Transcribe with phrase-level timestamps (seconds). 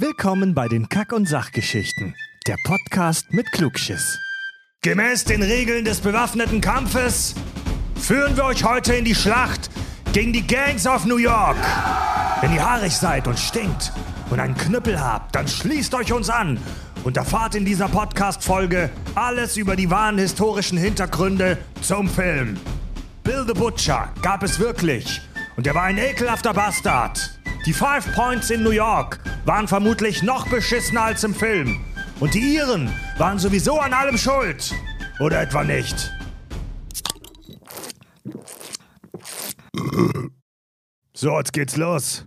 [0.00, 2.14] Willkommen bei den Kack- und Sachgeschichten,
[2.46, 4.20] der Podcast mit Klugschiss.
[4.80, 7.34] Gemäß den Regeln des bewaffneten Kampfes
[7.96, 9.68] führen wir euch heute in die Schlacht
[10.12, 11.56] gegen die Gangs of New York.
[12.40, 13.90] Wenn ihr haarig seid und stinkt
[14.30, 16.60] und einen Knüppel habt, dann schließt euch uns an
[17.02, 22.56] und erfahrt in dieser Podcast-Folge alles über die wahren historischen Hintergründe zum Film.
[23.24, 25.20] Bill the Butcher gab es wirklich
[25.56, 27.37] und er war ein ekelhafter Bastard.
[27.66, 31.80] Die Five Points in New York waren vermutlich noch beschissener als im Film.
[32.20, 34.72] Und die Iren waren sowieso an allem schuld.
[35.20, 36.12] Oder etwa nicht?
[41.12, 42.24] So, jetzt geht's los.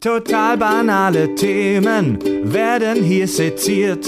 [0.00, 2.18] Total banale Themen
[2.52, 4.06] werden hier seziert.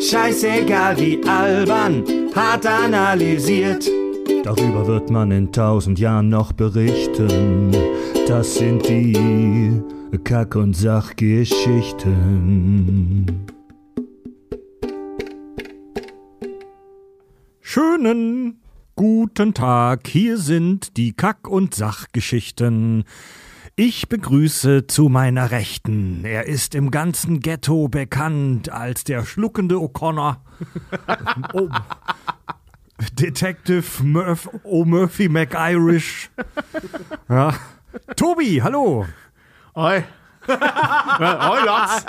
[0.00, 3.88] Scheißegal wie albern, hart analysiert.
[4.44, 7.70] Darüber wird man in tausend Jahren noch berichten.
[8.26, 9.80] Das sind die
[10.24, 13.46] Kack- und Sachgeschichten.
[17.60, 18.60] Schönen
[18.96, 23.04] guten Tag, hier sind die Kack- und Sachgeschichten.
[23.76, 26.24] Ich begrüße zu meiner Rechten.
[26.24, 30.38] Er ist im ganzen Ghetto bekannt als der schluckende O'Connor.
[31.54, 31.68] oh.
[33.18, 36.28] Detective Murph O'Murphy McIrish.
[37.28, 37.54] Ja.
[38.16, 39.06] Tobi, hallo.
[39.74, 40.02] Oi.
[40.48, 42.04] Oi, Lotz.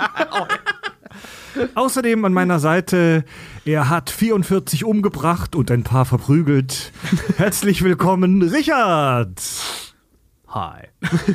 [1.74, 3.24] Außerdem an meiner Seite,
[3.64, 6.92] er hat 44 umgebracht und ein paar verprügelt.
[7.36, 9.40] Herzlich willkommen, Richard.
[10.48, 10.88] Hi.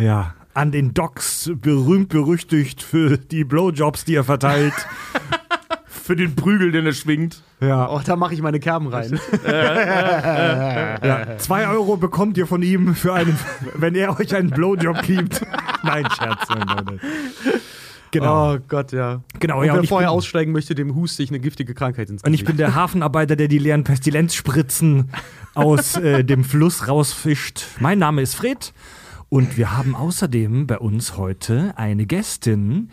[0.00, 4.74] Ja, an den Docks berühmt berüchtigt für die Blowjobs, die er verteilt.
[6.08, 7.42] Für den Prügel, den er schwingt.
[7.60, 9.20] Ja, Oh, da mache ich meine Kerben rein.
[9.46, 11.36] ja.
[11.36, 13.38] Zwei Euro bekommt ihr von ihm für einen,
[13.74, 15.42] wenn er euch einen Blowjob gibt.
[15.82, 16.48] Nein, Scherz.
[16.48, 17.00] Nein, nein, nein.
[18.10, 18.54] Genau.
[18.54, 19.20] Oh Gott, ja.
[19.38, 21.74] Genau, Und ja, wer und ich vorher bin- aussteigen möchte, dem huste ich eine giftige
[21.74, 25.10] Krankheit ins Und ich bin der Hafenarbeiter, der die leeren Pestilenzspritzen
[25.54, 27.66] aus äh, dem Fluss rausfischt.
[27.80, 28.72] Mein Name ist Fred
[29.28, 32.88] und wir haben außerdem bei uns heute eine Gästin.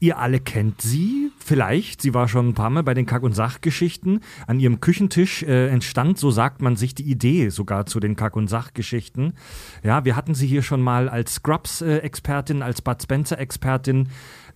[0.00, 2.02] Ihr alle kennt sie vielleicht.
[2.02, 4.20] Sie war schon ein paar Mal bei den Kack- und Sachgeschichten.
[4.46, 8.36] An ihrem Küchentisch äh, entstand, so sagt man sich, die Idee sogar zu den Kack-
[8.36, 9.34] und Sachgeschichten.
[9.82, 14.08] Ja, wir hatten sie hier schon mal als Scrubs-Expertin, als Bud Spencer-Expertin.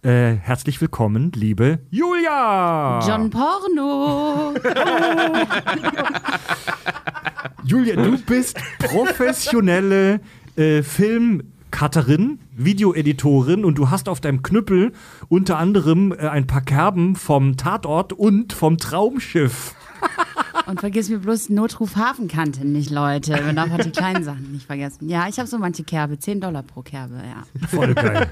[0.02, 3.00] Äh, herzlich willkommen, liebe Julia!
[3.06, 4.54] John Porno.
[7.64, 10.20] Julia, du bist professionelle
[10.56, 10.82] äh,
[11.70, 14.92] Filmcutterin, Videoeditorin und du hast auf deinem Knüppel
[15.28, 19.74] unter anderem äh, ein paar Kerben vom Tatort und vom Traumschiff.
[20.66, 23.40] Und vergiss mir bloß Notruf Hafenkante nicht, Leute.
[23.42, 25.08] Man darf halt die kleinen Sachen nicht vergessen.
[25.08, 26.18] Ja, ich habe so manche Kerbe.
[26.18, 27.66] 10 Dollar pro Kerbe, ja.
[27.68, 28.28] Voll geil.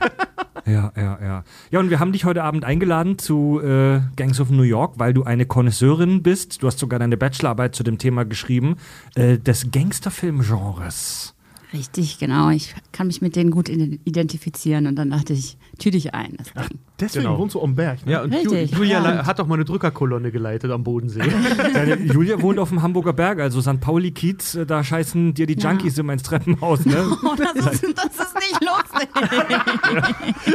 [0.66, 1.44] Ja, ja, ja.
[1.70, 5.14] Ja, und wir haben dich heute Abend eingeladen zu äh, Gangs of New York, weil
[5.14, 6.62] du eine Connoisseurin bist.
[6.62, 8.76] Du hast sogar deine Bachelorarbeit zu dem Thema geschrieben,
[9.14, 11.35] äh, des Gangsterfilmgenres.
[11.76, 12.48] Richtig, genau.
[12.50, 14.86] Ich kann mich mit denen gut identifizieren.
[14.86, 16.36] Und dann dachte ich, tüte ich ein.
[16.54, 16.78] Das Ding.
[16.98, 17.38] Deswegen Genau.
[17.38, 18.06] wohnst du am Berg.
[18.06, 18.12] Ne?
[18.12, 19.26] Ja, und Richtig, Ju Julia ja.
[19.26, 21.20] hat doch mal eine Drückerkolonne geleitet am Bodensee.
[21.74, 23.80] Deine Julia wohnt auf dem Hamburger Berg, also St.
[23.80, 25.70] Pauli-Kiez, äh, da scheißen dir die Ja.
[25.72, 26.96] Junkies immer ins Treppenhaus, ne?
[27.22, 29.08] Oh, das ist, das ist nicht lustig.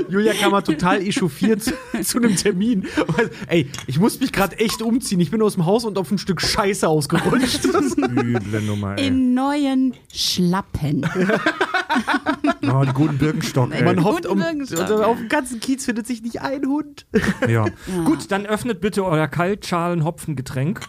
[0.09, 2.87] Julia kam mal total echauffiert zu, zu einem Termin.
[3.47, 5.19] Ey, ich muss mich gerade echt umziehen.
[5.19, 7.65] Ich bin aus dem Haus und auf ein Stück Scheiße ausgerutscht.
[7.65, 9.07] Üble Nummer, ey.
[9.07, 11.05] In neuen Schlappen.
[12.63, 13.83] Oh, die guten Birkenstock, ey.
[13.83, 15.05] Man hofft, Guten um, Birkenstock, ja.
[15.11, 17.05] Auf dem ganzen Kiez findet sich nicht ein Hund.
[17.47, 17.65] Ja.
[18.05, 20.81] Gut, dann öffnet bitte euer Kaltschalen-Hopfengetränk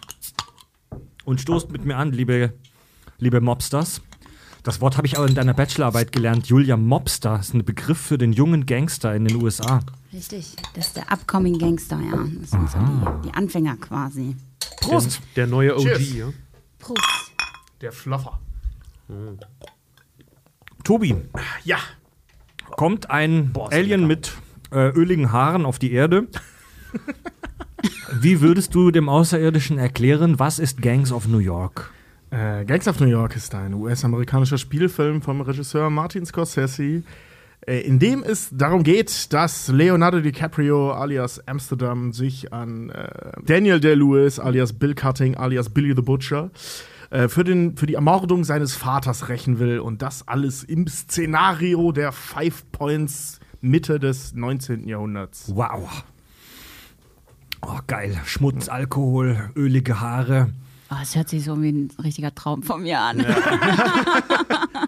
[1.25, 2.53] und stoßt mit mir an, liebe,
[3.19, 4.03] liebe Mobsters.
[4.63, 6.47] Das Wort habe ich auch in deiner Bachelorarbeit gelernt.
[6.47, 9.81] Julia Mobster ist ein Begriff für den jungen Gangster in den USA.
[10.13, 12.17] Richtig, das ist der Upcoming Gangster, ja.
[12.41, 14.37] Das sind so die, die Anfänger quasi.
[14.81, 15.21] Prost!
[15.37, 16.15] Der neue OG, Cheers.
[16.15, 16.29] ja.
[16.79, 17.01] Prost.
[17.81, 18.39] Der Fluffer.
[20.85, 21.15] Tobi,
[21.65, 21.79] Ja.
[22.77, 24.33] Kommt ein Boah, Alien mit
[24.73, 26.27] äh, öligen Haaren auf die Erde.
[28.21, 31.91] Wie würdest du dem Außerirdischen erklären, was ist Gangs of New York?
[32.31, 37.03] Äh, Gangs of New York ist ein US-amerikanischer Spielfilm vom Regisseur Martin Scorsese,
[37.67, 43.81] äh, in dem es darum geht, dass Leonardo DiCaprio alias Amsterdam sich an äh, Daniel
[43.81, 46.92] Day-Lewis alias Bill Cutting alias Billy the Butcher äh,
[47.29, 52.13] für, den, für die Ermordung seines Vaters rächen will und das alles im Szenario der
[52.13, 54.89] Five Points Mitte des 19.
[54.89, 55.53] Jahrhunderts.
[55.55, 56.05] Wow.
[57.65, 58.21] Oh, geil.
[58.25, 60.51] Schmutz, Alkohol, ölige Haare.
[60.91, 63.19] Oh, es hört sich so wie ein richtiger Traum von mir an.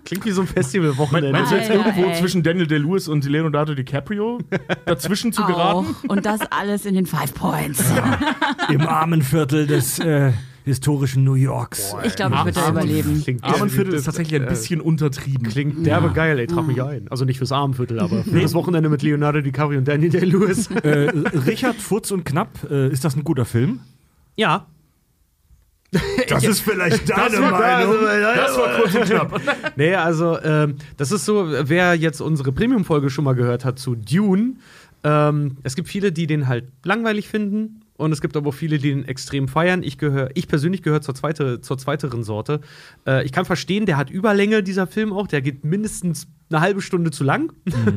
[0.05, 1.33] Klingt wie so ein Festivalwochenende.
[1.33, 2.19] Meinst du jetzt Alter, irgendwo ey.
[2.19, 4.41] zwischen Daniel Day-Lewis und Leonardo DiCaprio
[4.85, 5.95] dazwischen zu geraten?
[6.05, 6.11] Auch.
[6.11, 7.83] Und das alles in den Five Points.
[8.69, 10.33] Im Armenviertel des äh,
[10.65, 11.95] historischen New Yorks.
[12.05, 13.21] Ich glaube, ich würde da überleben.
[13.23, 15.47] Klingt Armenviertel das- ist tatsächlich ein äh, bisschen untertrieben.
[15.47, 17.07] Klingt derbe geil, ey, trag mich ein.
[17.11, 20.69] Also nicht fürs Armenviertel, aber für das Wochenende mit Leonardo DiCaprio und Daniel Day-Lewis.
[20.85, 21.11] Äh,
[21.47, 23.81] Richard Furz und Knapp, äh, ist das ein guter Film?
[24.37, 24.67] ja.
[26.29, 27.95] Das ist vielleicht deine war- Meinung.
[28.03, 29.41] Das war kurz und knapp.
[29.77, 33.95] Nee, also ähm, das ist so, wer jetzt unsere Premium-Folge schon mal gehört hat zu
[33.95, 34.55] Dune,
[35.05, 37.84] ähm, es gibt viele, die den halt langweilig finden.
[37.97, 39.83] Und es gibt aber auch viele, die den extrem feiern.
[39.85, 42.61] Ich gehöre, ich persönlich gehöre zur, zweite, zur zweiteren Sorte.
[43.07, 45.29] Äh, ich kann verstehen, der hat Überlänge, dieser Film auch.
[45.29, 47.53] Der geht mindestens eine halbe Stunde zu lang.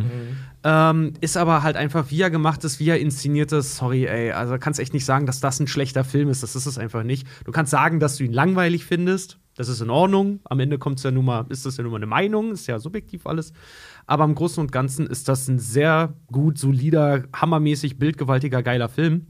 [0.63, 3.77] ähm, ist aber halt einfach, wie er gemacht ist, wie er inszeniert ist.
[3.77, 4.31] Sorry, ey.
[4.31, 6.43] Also kannst echt nicht sagen, dass das ein schlechter Film ist.
[6.43, 7.27] Das ist es einfach nicht.
[7.45, 9.39] Du kannst sagen, dass du ihn langweilig findest.
[9.55, 10.41] Das ist in Ordnung.
[10.43, 12.77] Am Ende kommt's ja nun mal, ist das ja nun mal eine Meinung, ist ja
[12.77, 13.53] subjektiv alles.
[14.05, 19.25] Aber im Großen und Ganzen ist das ein sehr gut, solider, hammermäßig, bildgewaltiger, geiler Film.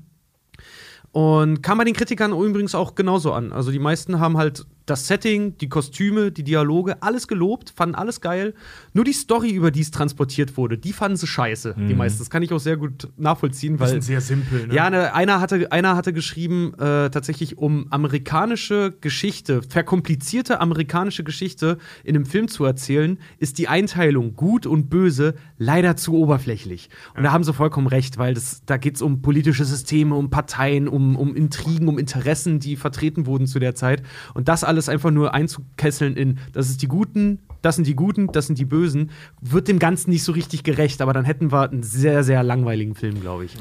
[1.11, 3.51] Und kam bei den Kritikern übrigens auch genauso an.
[3.51, 8.21] Also die meisten haben halt das Setting, die Kostüme, die Dialoge, alles gelobt, fanden alles
[8.21, 8.53] geil.
[8.93, 11.75] Nur die Story, über die es transportiert wurde, die fanden sie scheiße.
[11.77, 12.19] Die meisten.
[12.19, 13.87] Das kann ich auch sehr gut nachvollziehen, weil.
[13.87, 14.73] Bisschen sehr simpel, ne?
[14.73, 21.77] Ja, ne, einer, hatte, einer hatte geschrieben, äh, tatsächlich, um amerikanische Geschichte, verkomplizierte amerikanische Geschichte
[22.05, 26.89] in einem Film zu erzählen, ist die Einteilung gut und böse leider zu oberflächlich.
[27.15, 30.29] Und da haben sie vollkommen recht, weil das, da geht es um politische Systeme, um
[30.29, 34.01] Parteien, um, um Intrigen, um Interessen, die vertreten wurden zu der Zeit.
[34.33, 38.31] Und das alles einfach nur einzukesseln in, das ist die Guten, das sind die Guten,
[38.31, 39.09] das sind die Bösen,
[39.41, 41.01] wird dem Ganzen nicht so richtig gerecht.
[41.01, 43.55] Aber dann hätten wir einen sehr, sehr langweiligen Film, glaube ich.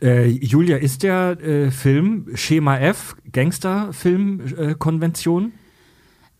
[0.00, 5.52] Äh, Julia, ist der äh, Film Schema F Gangsterfilm-Konvention?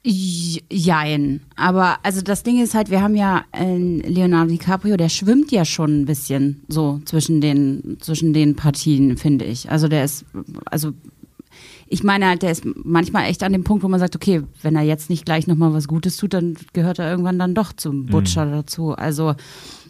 [0.02, 1.42] J- Jein.
[1.56, 5.66] Aber also das Ding ist halt, wir haben ja äh, Leonardo DiCaprio, der schwimmt ja
[5.66, 9.70] schon ein bisschen so zwischen den, zwischen den Partien, finde ich.
[9.70, 10.24] Also der ist,
[10.64, 10.92] also
[11.92, 14.76] ich meine halt, der ist manchmal echt an dem Punkt, wo man sagt, okay, wenn
[14.76, 18.06] er jetzt nicht gleich nochmal was Gutes tut, dann gehört er irgendwann dann doch zum
[18.06, 18.92] Butcher dazu.
[18.92, 19.34] Also,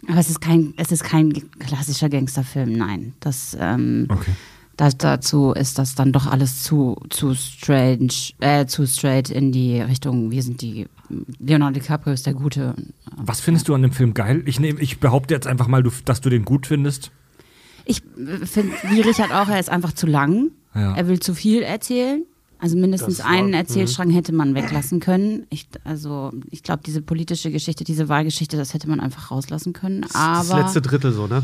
[0.07, 3.13] aber es ist kein, es ist kein klassischer Gangsterfilm, nein.
[3.19, 4.31] Das, ähm, Okay.
[4.77, 8.09] das, dazu ist das dann doch alles zu, zu strange,
[8.39, 10.87] äh, zu straight in die Richtung, wir sind die,
[11.37, 12.73] Leonardo DiCaprio ist der Gute.
[13.15, 14.41] Was findest du an dem Film geil?
[14.47, 17.11] Ich, nehm, ich behaupte jetzt einfach mal, du, dass du den gut findest.
[17.85, 18.01] Ich
[18.45, 20.49] finde, wie Richard auch, er ist einfach zu lang.
[20.75, 20.95] Ja.
[20.95, 22.23] Er will zu viel erzählen.
[22.59, 25.47] Also mindestens war- einen Erzählstrang hätte man weglassen können.
[25.49, 30.05] Ich, also ich glaube, diese politische Geschichte, diese Wahlgeschichte, das hätte man einfach rauslassen können.
[30.13, 31.41] Aber das letzte Drittel so, ne?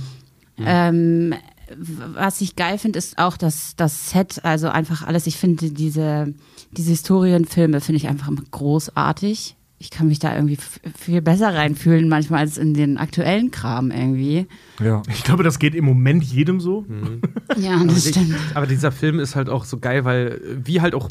[0.59, 1.33] Ähm,
[2.13, 5.27] was ich geil finde, ist auch das, das Set, also einfach alles.
[5.27, 6.33] Ich finde diese,
[6.71, 9.55] diese Historienfilme finde ich einfach großartig.
[9.79, 10.57] Ich kann mich da irgendwie
[10.97, 14.47] viel besser reinfühlen manchmal als in den aktuellen Kram irgendwie.
[14.83, 15.03] Ja.
[15.09, 16.85] Ich glaube, das geht im Moment jedem so.
[17.57, 18.35] Ja, das stimmt.
[18.53, 21.09] Aber dieser Film ist halt auch so geil, weil wie halt auch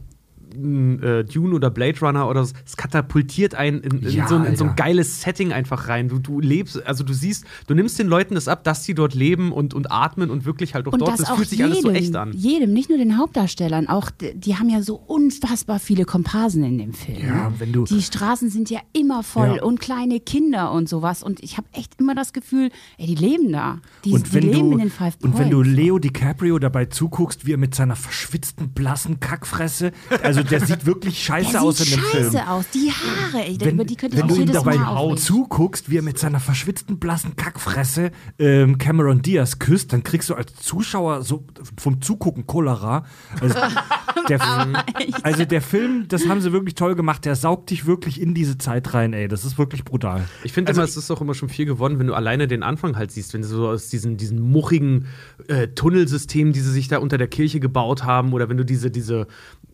[1.03, 4.45] äh, Dune oder Blade Runner oder so, es katapultiert einen in, in, Ja, so, ein-
[4.45, 6.09] in so ein geiles Setting einfach rein.
[6.09, 9.15] Du, du lebst, also du siehst, du nimmst den Leuten das ab, dass sie dort
[9.15, 11.59] leben und, und atmen und wirklich halt auch Und dort, das das auch fühlt sich
[11.59, 12.33] jedem, alles so echt an.
[12.33, 16.79] jedem, nicht nur den Hauptdarstellern, auch die, die haben ja so unfassbar viele Komparsen in
[16.79, 17.19] dem Film.
[17.27, 19.63] Ja, wenn du- die Straßen sind ja immer voll Ja.
[19.63, 23.53] und kleine Kinder und sowas und ich habe echt immer das Gefühl, ey, die leben
[23.53, 23.79] da.
[24.05, 25.77] Die, Und die wenn, leben du, in den Five und wenn du Points.
[25.77, 31.23] Leo DiCaprio dabei zuguckst, wie er mit seiner verschwitzten, blassen Kackfresse, also der sieht wirklich
[31.23, 32.49] scheiße der aus sieht in dem scheiße Film.
[32.49, 35.17] aus, die Haare, ey, Wenn, über die könnte ich wenn auch du ihm dabei Mal
[35.17, 40.35] zuguckst, wie er mit seiner verschwitzten, blassen Kackfresse ähm, Cameron Diaz küsst, dann kriegst du
[40.35, 41.45] als Zuschauer so
[41.79, 43.05] vom Zugucken Cholera.
[43.41, 43.55] Also
[44.29, 44.41] der,
[45.23, 48.59] also der Film, das haben sie wirklich toll gemacht, der saugt dich wirklich in diese
[48.59, 49.29] Zeit rein, ey.
[49.29, 50.25] Das ist wirklich brutal.
[50.45, 52.97] Ich finde immer, es ist auch immer schon viel gewonnen, wenn du alleine den Anfang
[52.97, 55.07] halt siehst, wenn du so aus diesen, diesen muchigen
[55.49, 58.91] äh, Tunnelsystemen, die sie sich da unter der Kirche gebaut haben, oder wenn du diese,
[58.91, 59.27] diese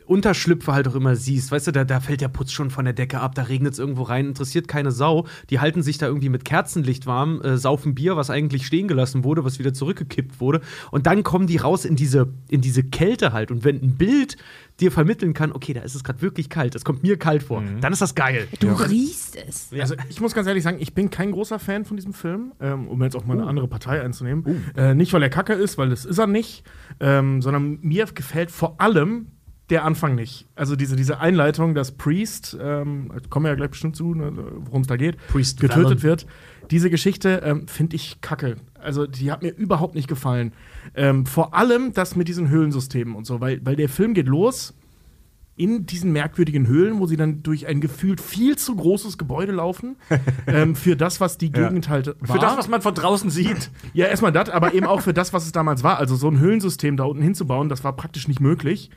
[0.07, 2.95] Unterschlüpfe halt auch immer siehst, weißt du, da, da fällt der Putz schon von der
[2.95, 5.27] Decke ab, da regnet es irgendwo rein, interessiert keine Sau.
[5.51, 9.25] Die halten sich da irgendwie mit Kerzenlicht warm, äh, saufen Bier, was eigentlich stehen gelassen
[9.25, 10.61] wurde, was wieder zurückgekippt wurde.
[10.91, 13.51] Und dann kommen die raus in diese, in diese Kälte halt.
[13.51, 14.37] Und wenn ein Bild
[14.81, 17.63] dir vermitteln kann, okay, da ist es gerade wirklich kalt, es kommt mir kalt vor,
[17.81, 18.49] dann ist das geil.
[18.61, 19.71] Du riechst es.
[19.79, 22.89] Also ich muss ganz ehrlich sagen, ich bin kein großer Fan von diesem Film, ähm,
[22.89, 24.65] um jetzt auch mal eine andere Partei einzunehmen.
[24.77, 26.65] Äh, nicht, weil er kacke ist, weil das ist er nicht,
[27.01, 29.29] ähm, sondern mir gefällt vor allem
[29.71, 30.47] der Anfang nicht.
[30.55, 34.33] Also diese, diese Einleitung, dass Priest, ähm, kommen wir ja gleich bestimmt zu, ne,
[34.67, 36.03] worum es da geht, Priest getötet Vallon.
[36.03, 36.27] wird.
[36.71, 38.57] Diese Geschichte ähm, finde ich kacke.
[38.79, 40.53] Also die hat mir überhaupt nicht gefallen.
[40.95, 44.75] Ähm, vor allem das mit diesen Höhlensystemen und so, weil, weil der Film geht los
[45.55, 49.97] in diesen merkwürdigen Höhlen, wo sie dann durch ein gefühlt viel zu großes Gebäude laufen,
[50.47, 52.37] ähm, für das, was die Gegend halt war.
[52.37, 53.71] Für das, was man von draußen sieht.
[53.93, 55.99] Ja, erstmal das, aber eben auch für das, was es damals war.
[55.99, 58.91] Also so ein Höhlensystem da unten hinzubauen, das war praktisch nicht möglich.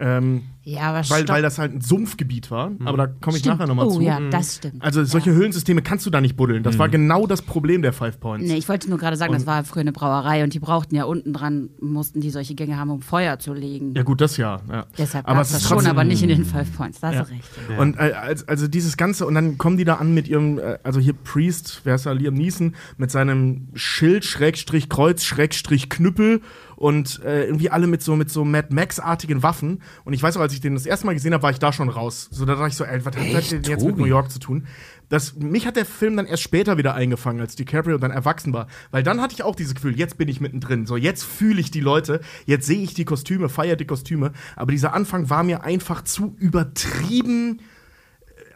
[0.00, 2.72] Ähm, Ja, aber weil, weil das halt ein Sumpfgebiet war.
[2.84, 3.58] Aber da komme ich Stimmt.
[3.60, 4.00] nachher nochmal oh, zu.
[4.02, 4.82] ja, das stimmt.
[4.82, 5.36] Also solche ja.
[5.36, 6.62] Höhlensysteme kannst du da nicht buddeln.
[6.62, 8.46] Das war genau das Problem der Five Points.
[8.46, 11.04] Nee, ich wollte nur gerade sagen, das war früher eine Brauerei und die brauchten ja
[11.04, 13.94] unten dran, mussten die solche Gänge haben, um Feuer zu legen.
[13.96, 14.60] Ja gut, das ja.
[14.70, 14.84] ja.
[14.98, 17.00] Deshalb aber es das schon, aber nicht in den Five Points.
[17.00, 17.22] Da hast Ja.
[17.24, 17.80] du recht.
[17.80, 20.78] Und äh, als- also dieses Ganze, und dann kommen die da an mit ihrem, äh,
[20.82, 26.42] also hier Priest, wer ist da, Liam Neeson, mit seinem Schild, Schrägstrich, Kreuz, Schrägstrich, Knüppel
[26.76, 29.82] und äh, irgendwie alle mit so, mit so Mad Max-artigen Waffen.
[30.04, 31.72] Und ich weiß auch, als ich den das erste Mal gesehen habe, war ich da
[31.72, 32.28] schon raus.
[32.30, 34.38] So, da dachte ich so, ey, was hat das denn jetzt mit New York zu
[34.38, 34.66] tun?
[35.08, 38.68] Das, mich hat der Film dann erst später wieder eingefangen, als DiCaprio dann erwachsen war.
[38.90, 40.86] Weil dann hatte ich auch dieses Gefühl, jetzt bin ich mittendrin.
[40.86, 44.32] So, jetzt fühle ich die Leute, jetzt sehe ich die Kostüme, feiere die Kostüme.
[44.56, 47.60] Aber dieser Anfang war mir einfach zu übertrieben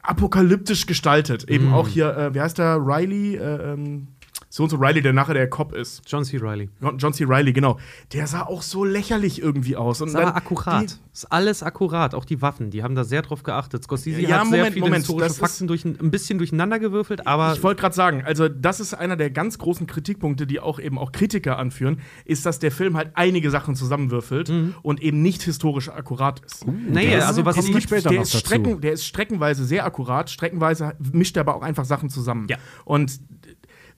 [0.05, 1.49] apokalyptisch gestaltet.
[1.49, 4.09] Eben auch hier, äh, wie heißt der, Riley, äh, ähm,
[4.55, 6.03] so und so Riley, der nachher der Cop ist.
[6.07, 6.39] John C.
[6.41, 6.71] Reilly.
[6.97, 7.25] John C.
[7.25, 7.77] Riley, genau.
[8.13, 10.01] Der sah auch so lächerlich irgendwie aus.
[10.01, 11.01] Und aber akkurat.
[11.13, 12.15] ist alles akkurat.
[12.15, 13.83] Auch die Waffen, die haben da sehr drauf geachtet.
[13.83, 17.55] Scorsese Ja, hat sehr Moment, viele Moment, historische das Fakten durch, ein bisschen durcheinandergewürfelt, aber
[17.55, 20.99] Ich wollte gerade sagen, also das ist einer der ganz großen Kritikpunkte, die auch eben
[20.99, 25.89] auch Kritiker anführen, ist, dass der Film halt einige Sachen zusammenwürfelt und eben nicht historisch
[25.89, 26.65] akkurat ist.
[26.65, 28.47] naja, also was es später der noch ist, dazu.
[28.47, 32.47] strecken, der ist streckenweise sehr akkurat, streckenweise mischt er aber auch einfach Sachen zusammen.
[32.49, 32.59] Ja.
[32.85, 33.19] Und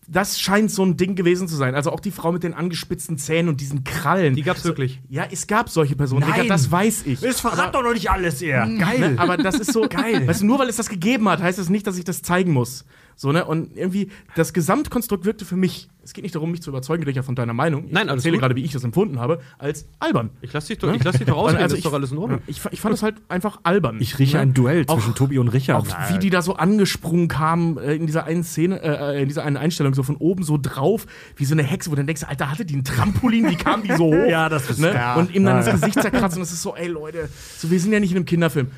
[0.09, 1.75] das scheint so ein Ding gewesen zu sein.
[1.75, 4.35] Also auch die Frau mit den angespitzten Zähnen und diesen Krallen.
[4.35, 5.01] Die gab's wirklich.
[5.09, 6.21] Ja, es gab solche Personen.
[6.29, 6.43] Nein.
[6.43, 7.21] Digga, das weiß ich.
[7.21, 8.67] Das verrat doch noch nicht alles, er.
[8.67, 8.99] Geil.
[8.99, 9.15] Ne?
[9.19, 10.27] Aber das ist so geil.
[10.27, 12.53] Weißt du, nur weil es das gegeben hat, heißt das nicht, dass ich das zeigen
[12.53, 12.85] muss.
[13.19, 13.47] So, ne?
[13.47, 17.23] Und irgendwie, das Gesamtkonstrukt wirkte für mich, es geht nicht darum, mich zu überzeugen, Richter,
[17.23, 17.87] von deiner Meinung.
[17.87, 18.43] Ich Nein, alles erzähle gut.
[18.43, 20.29] gerade, wie ich das empfunden habe, als albern.
[20.43, 22.43] ich lass dich doch, ich lass dich doch ausreden, Also ist doch alles in Ordnung.
[22.47, 23.97] Ich, ich fand es halt einfach albern.
[24.01, 24.43] Ich rieche Ne?
[24.43, 25.89] ein Duell Auch- zwischen Tobi und Richard.
[25.91, 29.45] Auch wie die da so angesprungen kamen äh, in dieser einen Szene, äh, in dieser
[29.45, 31.07] einen Einstellung, so von oben so drauf,
[31.37, 33.83] wie so eine Hexe, wo du dann denkst, Alter, hatte die ein Trampolin, wie kam
[33.83, 34.29] die so hoch?
[34.29, 34.93] Ja, das ist- ne?
[34.93, 35.15] ja.
[35.15, 35.81] Und ihm dann Ja, das.
[35.81, 36.39] Gesicht zerkratzen.
[36.41, 38.69] Und es ist so, ey Leute, so, wir sind ja nicht in einem Kinderfilm.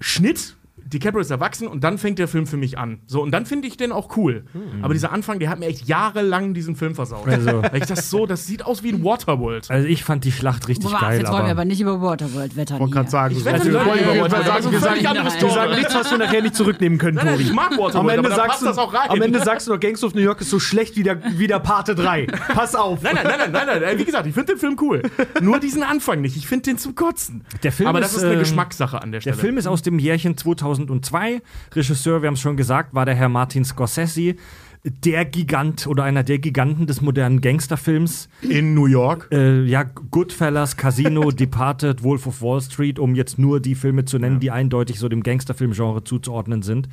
[0.00, 0.56] Schnitt,
[0.88, 3.00] DiCaprio ist erwachsen und dann fängt der Film für mich an.
[3.06, 4.44] So, und dann finde ich den auch cool.
[4.82, 7.26] Aber dieser Anfang, der hat mir echt jahrelang diesen Film versaut.
[7.26, 7.32] Mhm.
[7.32, 9.70] Also- Weil ich das so, das sieht aus wie ein Waterworld.
[9.70, 12.56] Also ich fand die Schlacht richtig Boah, geil, jetzt wollen wir aber nicht über Waterworld
[12.56, 12.78] wettern.
[12.80, 12.94] wollte hier.
[13.00, 14.72] gerade sagen, Ich so- wette, Also, wir wollen über Waterworld sagen, wettern.
[14.72, 15.40] wir sagen- anderes.
[15.42, 17.42] Wir sagen nichts, was wir nachher nicht zurücknehmen können, Tobi.
[17.42, 19.10] ich mag Waterworld, am Ende, aber sagst passt du, das auch rein.
[19.10, 21.46] am Ende sagst du noch, Gangs of New York ist so schlecht wie der, wie
[21.46, 22.26] der Pate 3.
[22.54, 23.02] Pass auf.
[23.02, 23.98] Nein, nein, nein, nein, nein, nein.
[23.98, 25.02] Wie gesagt, ich finde den Film cool.
[25.40, 26.36] Nur diesen Anfang nicht.
[26.36, 27.44] Ich finde den zum Kotzen.
[27.62, 29.36] Der Film Aber das ist, ist eine ähm, Geschmackssache an der Der Stelle.
[29.36, 30.36] Film ist aus dem Jährchen
[30.86, 31.42] 2002.
[31.74, 34.36] Regisseur, wir haben es schon gesagt, war der Herr Martin Scorsese.
[34.84, 38.28] Der Gigant oder einer der Giganten des modernen Gangsterfilms.
[38.42, 39.28] in New York.
[39.32, 44.18] Äh, ja, Goodfellas, Casino, Departed, Wolf of Wall Street, um jetzt nur die Filme zu
[44.18, 46.88] nennen, die eindeutig so dem Gangsterfilmgenre zuzuordnen sind.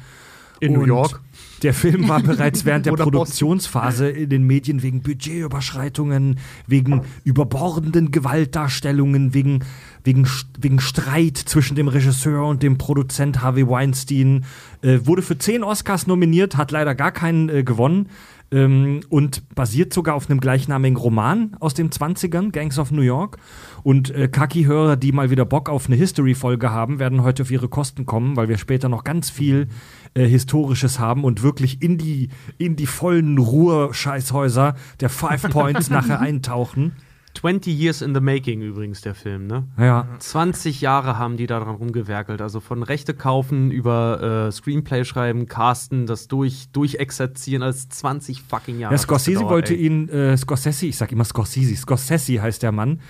[0.59, 1.21] In New Und York.
[1.65, 2.93] Der Film war bereits während der.
[2.93, 9.63] Produktionsphase in den Medien wegen Budgetüberschreitungen, wegen überbordenden Gewaltdarstellungen, wegen,
[10.03, 10.27] wegen,
[10.59, 14.45] wegen Streit zwischen dem Regisseur und dem Produzent Harvey Weinstein.
[14.83, 18.09] Äh, wurde für zehn Oscars nominiert, hat leider gar keinen äh, gewonnen.
[18.51, 23.37] Ähm, und basiert sogar auf einem gleichnamigen Roman aus den 20ern, Gangs of New York.
[23.81, 27.69] Und äh, Kaki-Hörer, die mal wieder Bock auf eine History-Folge haben, werden heute auf ihre
[27.69, 29.67] Kosten kommen, weil wir später noch ganz viel
[30.15, 36.19] äh, Historisches haben und wirklich in die, in die vollen Ruhr-Scheißhäuser der Five Points nachher
[36.21, 36.93] eintauchen.
[37.35, 39.67] 20 Years in the Making übrigens, der Film, ne?
[39.77, 40.07] Ja.
[40.19, 42.41] 20 Jahre haben die daran rumgewerkelt.
[42.41, 48.79] Also von Rechte kaufen über äh, Screenplay schreiben, casten, das durch, durchexerzieren, als 20 fucking
[48.79, 48.93] Jahre.
[48.93, 49.85] Ja, Scorsese gedauert, wollte ey.
[49.85, 53.01] ihn, äh, Scorsese, ich sag immer Scorsese, Scorsese heißt der Mann.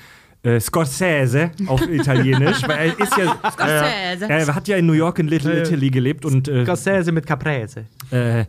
[0.45, 3.35] Äh, Scorsese auf Italienisch, weil er ist ja.
[3.51, 4.29] Scorsese.
[4.29, 7.85] Er hat ja in New York in Little Italy gelebt und äh, Scorsese mit Caprese.
[8.11, 8.45] Äh,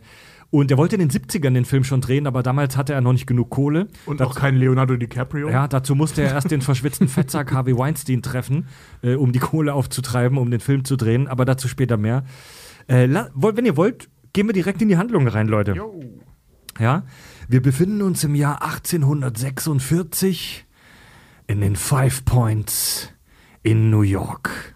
[0.51, 3.13] und er wollte in den 70ern den Film schon drehen, aber damals hatte er noch
[3.13, 3.87] nicht genug Kohle.
[4.05, 5.49] Und auch kein Leonardo DiCaprio.
[5.49, 8.67] Ja, dazu musste er erst den verschwitzten Fettsack Harvey Weinstein treffen,
[9.01, 12.25] äh, um die Kohle aufzutreiben, um den Film zu drehen, aber dazu später mehr.
[12.85, 15.73] Äh, wenn ihr wollt, gehen wir direkt in die Handlung rein, Leute.
[16.79, 17.05] Ja,
[17.49, 20.66] wir befinden uns im Jahr 1846
[21.47, 23.09] in den Five Points
[23.63, 24.75] in New York.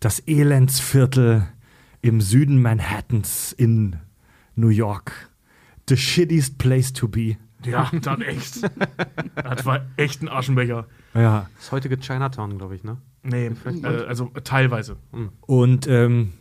[0.00, 1.48] Das Elendsviertel
[2.02, 3.96] im Süden Manhattans in
[4.54, 5.30] New York.
[5.88, 7.36] The shittiest place to be.
[7.64, 8.62] Ja, dann echt.
[9.34, 10.86] das war echt ein Aschenbecher.
[11.14, 11.48] Ja.
[11.56, 12.98] Das heutige Chinatown, glaube ich, ne?
[13.22, 14.96] Nee, äh, also teilweise.
[15.40, 16.34] Und ähm,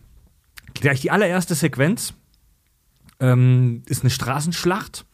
[0.73, 2.13] gleich die allererste Sequenz
[3.19, 5.05] ähm, ist eine Straßenschlacht.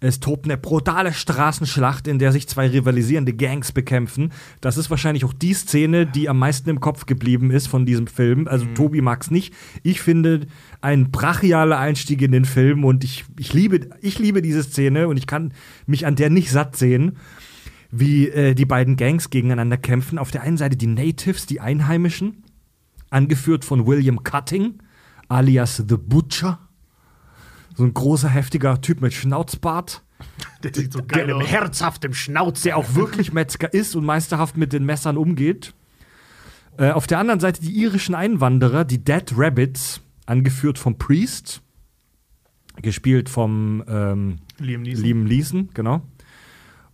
[0.00, 4.32] Es tobt eine brutale Straßenschlacht, in der sich zwei rivalisierende Gangs bekämpfen.
[4.62, 8.06] Das ist wahrscheinlich auch die Szene, die am meisten im Kopf geblieben ist von diesem
[8.06, 8.48] Film.
[8.48, 9.54] Also Tobi mag's nicht.
[9.82, 10.46] Ich finde
[10.80, 15.18] ein brachialer Einstieg in den Film und ich, ich, liebe, ich liebe diese Szene und
[15.18, 15.52] ich kann
[15.86, 17.16] mich an der nicht satt sehen
[17.92, 20.18] wie äh, die beiden Gangs gegeneinander kämpfen.
[20.18, 22.44] Auf der einen Seite die Natives, die Einheimischen,
[23.10, 24.78] angeführt von William Cutting,
[25.28, 26.69] alias The Butcher.
[27.76, 30.02] So ein großer, heftiger Typ mit Schnauzbart,
[30.62, 31.46] Der sieht so geil aus.
[31.46, 32.62] herzhaftem Schnauz.
[32.62, 35.74] der auch wirklich Metzger ist und meisterhaft mit den Messern umgeht.
[36.76, 41.62] Äh, auf der anderen Seite die irischen Einwanderer, die Dead Rabbits, angeführt vom Priest,
[42.82, 45.04] gespielt vom ähm, Liam Neeson.
[45.04, 46.02] Liam Leeson, genau.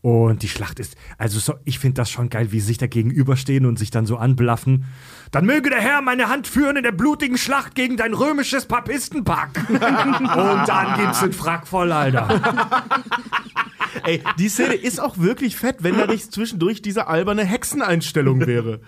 [0.06, 2.86] Und die Schlacht ist, also so, ich finde das schon geil, wie sie sich da
[2.86, 4.84] gegenüberstehen und sich dann so anblaffen.
[5.32, 9.64] Dann möge der Herr meine Hand führen in der blutigen Schlacht gegen dein römisches Papistenpack.
[9.68, 9.80] und
[10.68, 12.40] dann gibt's den Frack voll, Alter.
[14.04, 18.78] Ey, die Szene ist auch wirklich fett, wenn da nicht zwischendurch diese alberne Hexeneinstellung wäre.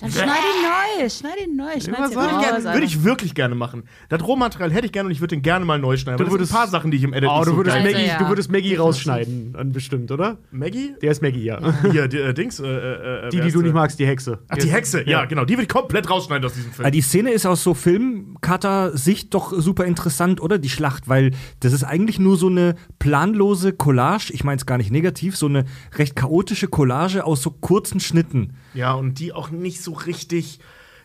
[0.00, 2.72] Dann schneid ihn neu, schneid ihn neu, schneid ihn Würde ich, gerne, neu.
[2.72, 3.82] würde ich wirklich gerne machen.
[4.08, 6.24] Das Rohmaterial hätte ich gerne und ich würde den gerne mal neu schneiden.
[6.24, 8.06] Du würdest- sind ein paar Sachen, die ich im Edit Oh, du würdest, Also, Maggie,
[8.06, 8.18] ja.
[8.18, 10.38] du würdest Maggie rausschneiden, dann bestimmt, oder?
[10.50, 10.94] Maggie?
[11.02, 11.58] Der ist Maggie, ja.
[11.92, 12.60] Hier, die, äh, Dings.
[12.60, 14.38] Äh, äh, Die, wer die ist du nicht magst, die Hexe.
[14.48, 15.44] Ach, die Hexe, ja, genau.
[15.44, 16.86] Die würde ich komplett rausschneiden aus diesem Film.
[16.86, 20.58] Ah, Die Szene ist aus so Filmcutter-Sicht doch super interessant, oder?
[20.58, 24.78] Die Schlacht, weil das ist eigentlich nur so eine planlose Collage, ich meine es gar
[24.78, 25.64] nicht negativ, so eine
[25.96, 28.54] recht chaotische Collage aus so kurzen Schnitten.
[28.74, 30.60] Ja, und die auch nicht so richtig,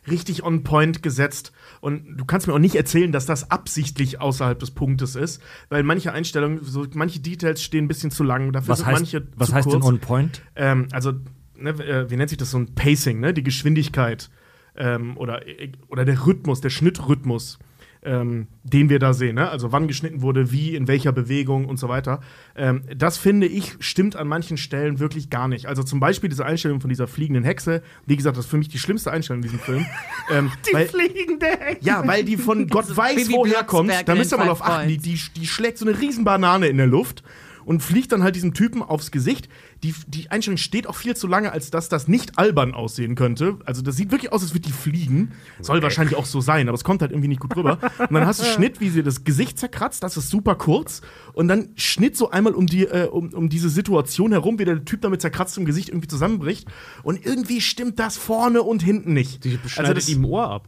[0.10, 1.52] richtig on point gesetzt.
[1.82, 5.84] Und du kannst mir auch nicht erzählen, dass das absichtlich außerhalb des Punktes ist, weil
[5.84, 8.52] manche Einstellungen, so manche Details stehen ein bisschen zu lang.
[8.52, 9.86] Dafür Was sind heißt, manche was zu heißt denn kurz.
[9.86, 10.42] on point?
[10.56, 11.14] Ähm, also,
[11.58, 13.34] ne, äh, wie nennt sich das so ein Pacing, ne?
[13.34, 14.30] Die Geschwindigkeit
[14.76, 15.42] ähm, oder,
[15.88, 17.60] oder der Rhythmus, der Schnittrhythmus,
[18.06, 19.50] ähm, den wir da sehen, ne?
[19.50, 22.22] Also wann geschnitten wurde, wie, in welcher Bewegung und so weiter.
[22.56, 25.66] Ähm, das finde ich stimmt an manchen Stellen wirklich gar nicht.
[25.66, 28.70] Also zum Beispiel diese Einstellung von dieser fliegenden Hexe, wie gesagt, das ist für mich
[28.70, 29.86] die schlimmste Einstellung in diesem Film.
[30.32, 31.86] ähm, die fliegende Hexe.
[31.86, 33.92] Ja, weil die von Gott So weiß woher kommt.
[34.06, 34.88] Da müsst ihr mal auf achten.
[34.88, 37.24] Die, die, die schlägt so eine riesen Banane in der Luft
[37.66, 39.50] und fliegt dann halt diesem Typen aufs Gesicht.
[39.84, 43.60] Die, die Einstellung steht auch viel zu lange, als dass das nicht albern aussehen könnte.
[43.66, 45.34] Also das sieht wirklich aus, als würde die fliegen.
[45.62, 47.78] Soll wahrscheinlich auch so sein, aber es kommt halt irgendwie nicht gut rüber.
[48.00, 51.02] Und dann hast du Schnitt, wie sie das Gesicht zerkratzt, das ist super kurz.
[51.34, 54.84] Und dann Schnitt so einmal um, die, äh, um, um diese Situation herum, wie der
[54.86, 56.68] Typ damit zerkratztem Gesicht irgendwie zusammenbricht.
[57.04, 59.44] Und irgendwie stimmt das vorne und hinten nicht.
[59.44, 60.68] Die Also schneidet das- ihm Ohr ab.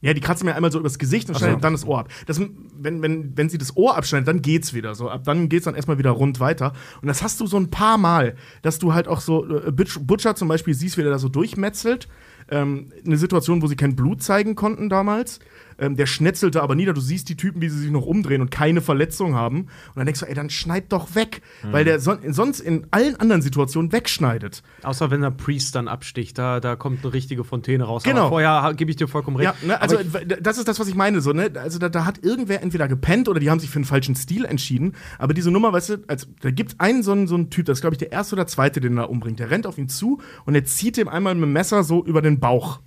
[0.00, 2.08] Ja, die kratzt mir einmal so übers Gesicht und schneidet dann das Ohr ab.
[2.26, 5.10] Das, wenn, wenn, wenn sie das Ohr abschneidet, dann geht's wieder so.
[5.10, 6.72] Ab dann geht's dann erstmal wieder rund weiter.
[7.02, 9.98] Und das hast du so ein paar Mal, dass du halt auch so, äh, Butch-
[10.00, 12.08] Butcher zum Beispiel siehst, wie der da so durchmetzelt.
[12.50, 15.40] Ähm, eine Situation, wo sie kein Blut zeigen konnten damals.
[15.78, 16.92] Ähm, der schnetzelte aber nieder.
[16.92, 19.60] Du siehst die Typen, wie sie sich noch umdrehen und keine Verletzung haben.
[19.60, 21.42] Und dann denkst du, ey, dann schneid doch weg.
[21.62, 24.62] Weil der son sonst in allen anderen Situationen wegschneidet.
[24.82, 28.02] Außer wenn der Priest dann absticht, da, da kommt eine richtige Fontäne raus.
[28.02, 28.22] Genau.
[28.22, 29.54] Aber vorher gebe ich dir vollkommen recht.
[29.62, 29.98] Ja, ne, also
[30.40, 31.20] das ist das, was ich meine.
[31.20, 31.50] So, ne?
[31.54, 34.44] Also da, da hat irgendwer entweder gepennt oder die haben sich für einen falschen Stil
[34.44, 34.94] entschieden.
[35.18, 37.78] Aber diese Nummer, weißt du, als, da gibt einen so einen, so einen Typ, das
[37.78, 39.38] ist, glaube ich, der erste oder zweite, den er da umbringt.
[39.38, 42.22] Der rennt auf ihn zu und er zieht ihm einmal mit dem Messer so über
[42.22, 42.80] den Bauch.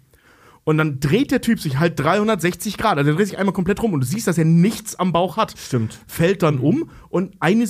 [0.64, 2.98] Und dann dreht der Typ sich halt 360 Grad.
[2.98, 5.38] Also der dreht sich einmal komplett rum und du siehst, dass er nichts am Bauch
[5.38, 5.56] hat.
[5.58, 6.00] Stimmt.
[6.08, 7.68] Fällt dann um und eine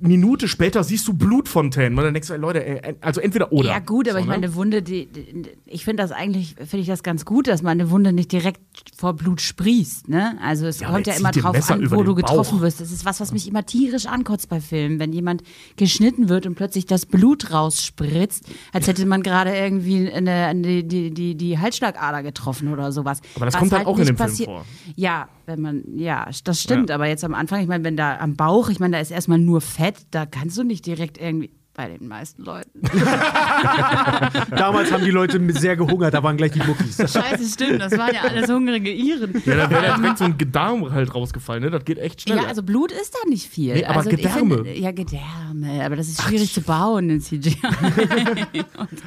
[0.00, 1.98] Minute später siehst du Blutfontänen.
[1.98, 3.68] Und dann denkst du, ey, Leute, ey, also entweder oder.
[3.68, 4.30] Ja, gut, aber So, ich ne?
[4.32, 7.62] meine, eine Wunde, die, die ich finde das eigentlich, finde ich das ganz gut, dass
[7.62, 8.60] man eine Wunde nicht direkt
[8.96, 10.36] vor Blut sprießt, ne?
[10.42, 12.80] Also es Ja, kommt ja er immer drauf Messer an, wo du getroffen wirst.
[12.80, 15.42] Das ist was, was mich immer tierisch ankotzt bei Filmen, wenn jemand
[15.76, 21.10] geschnitten wird und plötzlich das Blut rausspritzt, als hätte man gerade irgendwie eine, eine, die,
[21.12, 23.20] die, die Halsschlagader getroffen oder sowas.
[23.36, 24.64] Aber das Was kommt halt auch in dem Film vor.
[24.96, 26.94] Ja, wenn man, ja, das stimmt, Ja.
[26.94, 29.38] aber jetzt am Anfang, ich meine, wenn da am Bauch, ich meine, da ist erstmal
[29.38, 32.82] nur Fett, da kannst du nicht direkt irgendwie, bei den meisten Leuten.
[34.50, 36.96] damals haben die Leute sehr gehungert, da waren gleich die Muckis.
[36.96, 39.42] Scheiße, stimmt, das waren ja alles hungrige Iren.
[39.46, 41.70] Ja, da wäre direkt so ein Gedärm halt rausgefallen, ne?
[41.70, 42.36] Das geht echt schnell.
[42.36, 43.74] Ja, also Blut ist da nicht viel.
[43.74, 44.56] Nee, aber also, ich Gedärme.
[44.56, 47.56] Finde, ja, Gedärme, aber das ist schwierig zu bauen in CGI.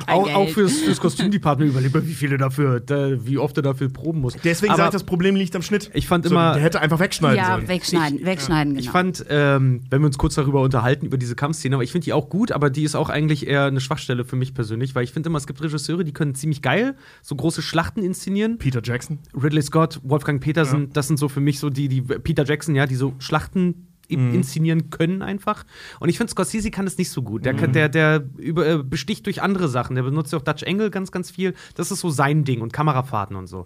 [0.08, 3.90] Auch, auch fürs, fürs Kostümdepartement überlegt man, wie viele dafür, da, wie oft er dafür
[3.90, 4.34] proben muss.
[4.44, 5.90] Deswegen Aber sage ich, das Problem liegt am Schnitt.
[5.94, 7.68] Ich fand so, immer- Der hätte einfach wegschneiden Ja, sollen.
[7.68, 8.84] wegschneiden, wegschneiden, genau.
[8.84, 12.06] Ich fand, ähm, wenn wir uns kurz darüber unterhalten, über diese Kampfszene, aber ich finde
[12.06, 15.04] die auch gut, aber die ist auch eigentlich eher eine Schwachstelle für mich persönlich, weil
[15.04, 18.58] ich finde immer, es gibt Regisseure, die können ziemlich geil so große Schlachten inszenieren.
[18.58, 19.20] Peter Jackson.
[19.40, 22.88] Ridley Scott, Wolfgang Petersen, das sind so für mich so die, die Peter Jackson, ja,
[22.88, 25.64] die so Schlachten in- inszenieren können einfach.
[26.00, 27.44] Und ich finde, Scorsese kann das nicht so gut.
[27.44, 29.96] Der, kann, der, der über, äh, besticht durch andere Sachen.
[29.96, 31.56] Der benutzt ja auch Dutch Angle ganz, ganz viel.
[31.74, 33.66] Das ist so sein Ding und Kamerafahrten und so.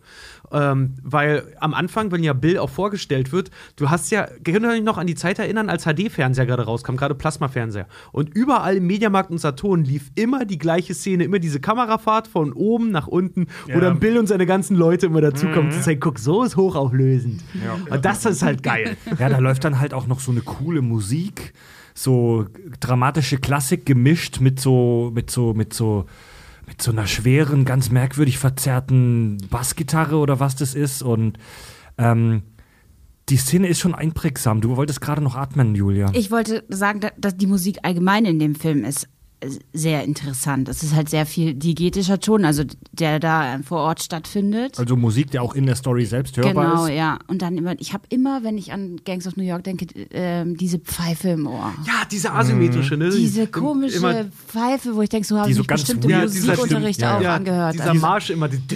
[0.51, 4.69] Ähm, weil am Anfang, wenn ja Bill auch vorgestellt wird, du hast ja, könnt ihr
[4.69, 7.87] euch noch an die Zeit erinnern, als HD-Fernseher gerade rauskam, gerade Plasmafernseher.
[8.11, 12.53] Und überall im Mediamarkt und Saturn lief immer die gleiche Szene, immer diese Kamerafahrt von
[12.53, 13.79] oben nach unten, wo Ja.
[13.79, 17.41] dann Bill und seine ganzen Leute immer dazukommen, zu sagen, guck, so ist hochauflösend.
[17.89, 18.97] Und das ist halt geil.
[19.19, 21.53] Ja, da läuft dann halt auch noch so eine coole Musik,
[21.93, 22.45] so
[22.79, 26.05] dramatische Klassik gemischt mit so, mit so, mit so,
[26.69, 31.01] mit so einer schweren, ganz merkwürdig verzerrten Bassgitarre oder was das ist.
[31.01, 31.37] Und
[31.97, 32.43] ähm,
[33.27, 34.61] die Szene ist schon einprägsam.
[34.61, 36.11] Du wolltest gerade noch atmen, Julia.
[36.13, 39.07] Ich wollte sagen, da- dass die Musik allgemein in dem Film ist
[39.73, 40.67] sehr interessant.
[40.67, 44.77] Es ist halt sehr viel diegetischer Ton, also der da vor Ort stattfindet.
[44.77, 46.93] also Musik, der auch in der Story selbst hörbar Genau, ist.
[46.95, 47.19] ja.
[47.27, 50.57] Und dann immer, ich habe immer, wenn ich an Gangs of New York denke, ähm,
[50.57, 51.73] diese Pfeife im Ohr.
[51.87, 53.09] Ja, diese asymmetrische, ne?
[53.11, 56.19] Diese Immer- komische Pfeife, wo ich denke, so habe Die ich so ganz bestimmt im
[56.19, 57.35] Musikunterricht ja, auch ja.
[57.35, 57.75] angehört.
[57.75, 58.49] Dieser Also- Marsch immer.
[58.49, 58.71] die- Und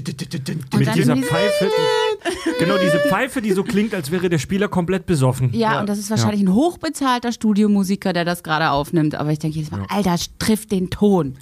[0.79, 4.29] Mit dann dieser immer diese- Pfeife, die, genau diese Pfeife, die so klingt, als wäre
[4.29, 5.51] der Spieler komplett besoffen.
[5.53, 9.15] Ja, und das ist wahrscheinlich ein hochbezahlter Studiomusiker, der das gerade aufnimmt.
[9.15, 10.17] Aber ich denke jedes Mal, Alter,
[10.53, 11.35] trifft den Ton.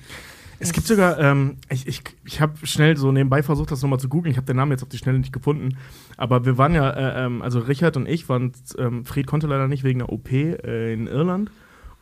[0.60, 4.08] Es gibt sogar, ähm, ich, ich, ich habe schnell so nebenbei versucht, das nochmal zu
[4.08, 4.32] googeln.
[4.32, 5.78] Ich habe den Namen jetzt auf die Schnelle nicht gefunden.
[6.18, 9.68] Aber wir waren ja, äh, ähm, also Richard und ich waren, ähm, Fred konnte leider
[9.68, 11.52] nicht wegen der OP äh, in Irland.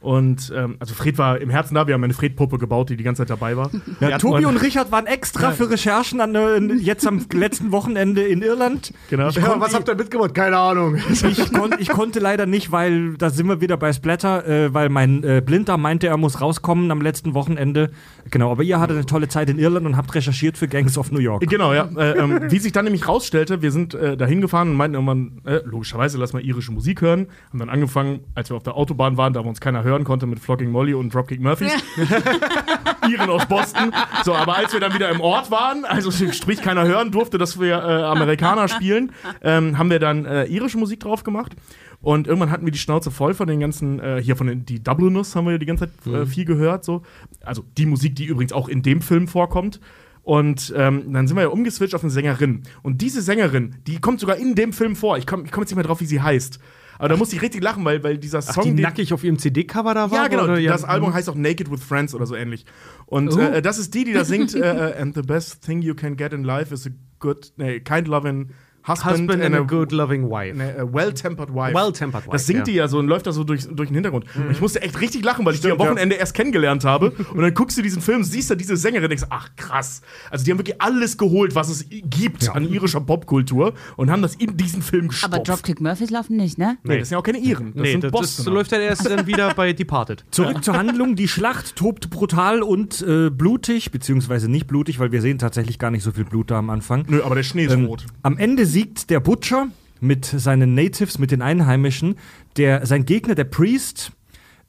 [0.02, 3.04] Und ähm, also Fred war im Herzen da, wir haben eine Fred-Puppe gebaut, die die
[3.04, 3.70] ganze Zeit dabei war.
[4.00, 8.42] Ja, Tobi und- Richard waren extra für Recherchen an, äh, jetzt am letzten Wochenende in
[8.42, 8.94] Irland.
[9.10, 9.28] Genau.
[9.30, 10.34] Ich Ja, was habt ihr mitgemacht?
[10.34, 10.96] Keine Ahnung.
[10.96, 14.88] ich, kon ich konnte leider nicht, weil da sind wir wieder bei Splatter, äh, weil
[14.90, 17.92] mein äh, Blinder meinte, er muss rauskommen am letzten Wochenende.
[18.32, 21.12] Genau, aber ihr hattet eine tolle Zeit in Irland und habt recherchiert für Gangs of
[21.12, 21.42] New York.
[21.50, 21.90] Genau, ja.
[21.98, 25.42] Äh, ähm, wie sich dann nämlich rausstellte, wir sind äh, dahin gefahren und meinten irgendwann,
[25.46, 27.28] äh, logischerweise, lass mal irische Musik hören.
[27.50, 30.26] Haben dann angefangen, als wir auf der Autobahn waren, da wo uns keiner hören konnte,
[30.26, 31.74] mit Flogging Molly und Dropkick Murphys.
[33.10, 33.92] Iren aus Boston.
[34.24, 37.60] So, aber als wir dann wieder im Ort waren, also sprich keiner hören durfte, dass
[37.60, 41.56] wir äh, Amerikaner spielen, ähm, haben wir dann äh, irische Musik drauf gemacht.
[42.02, 44.82] Und irgendwann hatten wir die Schnauze voll von den ganzen, äh, hier von den, die
[44.82, 47.02] Dubliners haben wir die ganze Zeit äh, viel gehört, so.
[47.44, 49.82] Also die Musik, die übrigens auch in dem Film vorkommt.
[50.24, 52.64] Und ähm, dann sind wir ja umgeswitcht auf eine Sängerin.
[52.84, 55.18] Und diese Sängerin, die kommt sogar in dem Film vor.
[55.18, 56.60] Ich komme ich komm jetzt nicht mehr drauf, wie sie heißt.
[57.00, 58.56] Aber da musste ich richtig lachen, weil, weil dieser Song.
[58.58, 60.18] Ach, die den- nackig auf ihrem CD-Cover da war?
[60.24, 60.44] ja, genau.
[60.44, 60.62] Oder?
[60.62, 62.66] Das Album heißt auch Naked with Friends oder so ähnlich.
[63.08, 63.40] Und Oh.
[63.40, 64.54] äh, das ist die, die da singt.
[64.54, 64.60] äh,
[64.92, 68.08] äh, and the best thing you can get in life is a good, nee, kind
[68.08, 68.50] loving
[68.88, 70.56] husband, Husband and a good loving wife.
[70.58, 71.74] Ne, well-tempered wife.
[71.76, 72.64] Well-tempered wife, Das singt ja.
[72.66, 74.26] die ja so und läuft da so durch, durch den Hintergrund.
[74.36, 77.12] Und ich musste echt richtig lachen, weil ich die am Wochenende erst kennengelernt habe.
[77.34, 80.02] und dann guckst du diesen Film, siehst da diese Sängerin und denkst, ach krass.
[80.32, 84.36] Also die haben wirklich alles geholt, was es gibt an irischer Popkultur und haben das
[84.36, 85.34] in diesen Film gestopft.
[85.34, 86.78] Aber Dropkick Murphys laufen nicht, ne?
[86.84, 87.74] Nee, das sind ja auch keine Iren.
[87.74, 90.26] Das nee, sind das, das läuft ja erst dann wieder bei Departed.
[90.32, 91.16] Zurück zur Handlung.
[91.16, 95.92] Die Schlacht tobt brutal und äh, blutig, beziehungsweise nicht blutig, weil wir sehen tatsächlich gar
[95.92, 97.06] nicht so viel Blut da am Anfang.
[97.08, 98.06] Nö, aber der Schnee ist Ähm, rot.
[98.24, 99.68] am Ende siegt der Butcher
[100.00, 102.16] mit seinen Natives, mit den Einheimischen.
[102.56, 104.12] Der, sein Gegner, der Priest,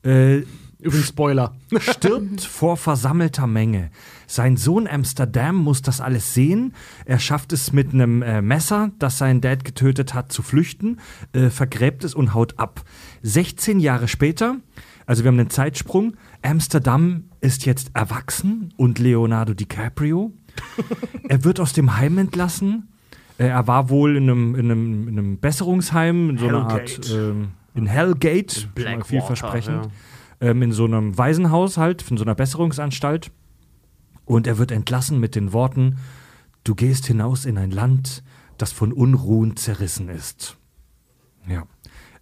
[0.05, 0.43] äh,
[0.83, 1.55] Übrigens Spoiler.
[1.79, 3.91] stirbt vor versammelter Menge.
[4.27, 6.75] Sein Sohn Amsterdam muss das alles sehen.
[7.05, 10.99] Er schafft es mit einem äh, Messer, das sein Dad getötet hat, zu flüchten,
[11.33, 12.83] äh, vergräbt es und haut ab.
[13.23, 14.57] 16 Jahre später,
[15.05, 20.33] also wir haben einen Zeitsprung, Amsterdam ist jetzt erwachsen und Leonardo DiCaprio.
[21.29, 22.89] er wird aus dem Heim entlassen.
[23.41, 26.91] Äh, Er war wohl in einem, in einem, in einem Besserungsheim, in so einer Art,
[26.91, 27.15] Hellgate.
[27.15, 29.87] ähm, in Hellgate, Blackwater, vielversprechend
[30.41, 30.49] ja.
[30.49, 33.31] ähm, in so einem Waisenhaus halt, in so einer Besserungsanstalt.
[34.27, 35.97] Und er wird entlassen mit den Worten,
[36.65, 38.23] du gehst hinaus in ein Land,
[38.59, 40.57] das von Unruhen zerrissen ist.
[41.49, 41.65] Ja.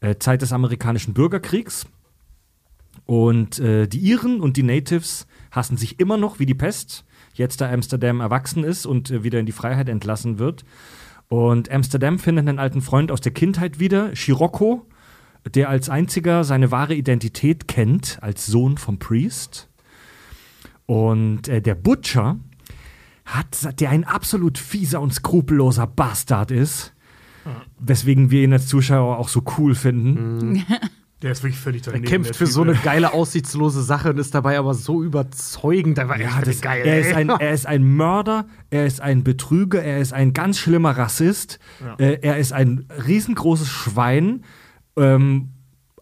[0.00, 1.86] Äh, Zeit des amerikanischen Bürgerkriegs.
[3.04, 7.04] Und äh, die Iren und die Natives hassen sich immer noch wie die Pest,
[7.34, 10.64] jetzt da Amsterdam erwachsen ist und äh, wieder in die Freiheit entlassen wird.
[11.28, 14.86] Und Amsterdam findet einen alten Freund aus der Kindheit wieder, Scirocco,
[15.54, 19.68] der als einziger seine wahre Identität kennt, als Sohn vom Priest.
[20.86, 22.38] Und äh, der Butcher
[23.26, 26.94] hat, der ein absolut fieser und skrupelloser Bastard ist,
[27.78, 30.64] weswegen wir ihn als Zuschauer auch so cool finden.
[31.22, 32.08] Der ist wirklich völlig Er daneben.
[32.08, 35.98] kämpft der für Typ, so eine geile, aussichtslose Sache und ist dabei aber so überzeugend.
[35.98, 36.86] Da war Ja, das, geil.
[36.86, 40.58] er, ist ein, er ist ein Mörder, er ist ein Betrüger, er ist ein ganz
[40.58, 41.58] schlimmer Rassist,
[41.98, 44.44] äh, er ist ein riesengroßes Schwein.
[44.96, 45.50] Ähm,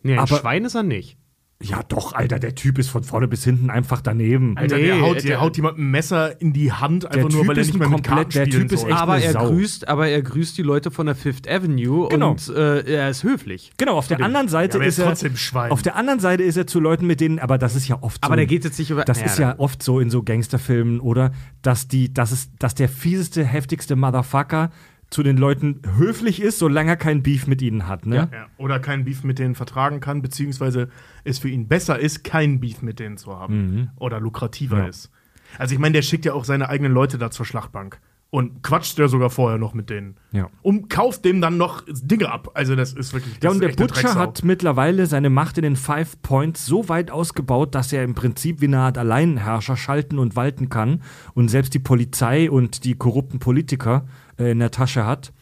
[0.02, 1.16] nee, ein aber- Schwein ist er nicht.
[1.62, 4.58] Ja, doch, Alter, der Typ ist von vorne bis hinten einfach daneben.
[4.58, 7.40] Alter, Nee, der, haut, der- der haut jemand ein Messer in die Hand, einfach nur,
[7.40, 9.46] Typ weil er ist nicht mehr mit komplett- der Typ ist echt- aber er Sau.
[9.48, 12.32] grüßt, aber er grüßt die Leute von der Fifth Avenue Genau.
[12.32, 13.72] und äh, er ist höflich.
[13.78, 15.70] Genau, auf der anderen Seite er ist er trotzdem ein Schwein.
[15.70, 18.22] Auf der anderen Seite ist er zu Leuten, mit denen, aber das ist ja oft
[18.22, 18.26] so.
[18.26, 19.04] Aber der geht jetzt nicht über.
[19.06, 21.32] Das Ja, ist ja oft so in so Gangsterfilmen, oder?
[21.62, 24.70] Dass die, dass es, dass der fieseste, heftigste Motherfucker
[25.10, 28.28] zu den Leuten höflich ist, solange er kein Beef mit ihnen hat, ne?
[28.32, 30.88] Ja, oder keinen Beef mit denen vertragen kann, beziehungsweise
[31.24, 33.90] es für ihn besser ist, keinen Beef mit denen zu haben.
[33.98, 34.86] Oder lukrativer Ja.
[34.88, 35.10] ist.
[35.58, 38.00] Also ich meine, der schickt ja auch seine eigenen Leute da zur Schlachtbank.
[38.28, 40.16] Und quatscht der sogar vorher noch mit denen.
[40.32, 40.50] Ja.
[40.60, 42.50] Und kauft dem dann noch Dinge ab.
[42.54, 43.34] Also das ist wirklich.
[43.38, 47.12] Das Ja, und der Butcher hat mittlerweile seine Macht in den Five Points so weit
[47.12, 51.02] ausgebaut, dass er im Prinzip wie eine Art Alleinherrscher schalten und walten kann
[51.34, 54.06] und selbst die Polizei und die korrupten Politiker
[54.38, 55.32] äh, in der Tasche hat.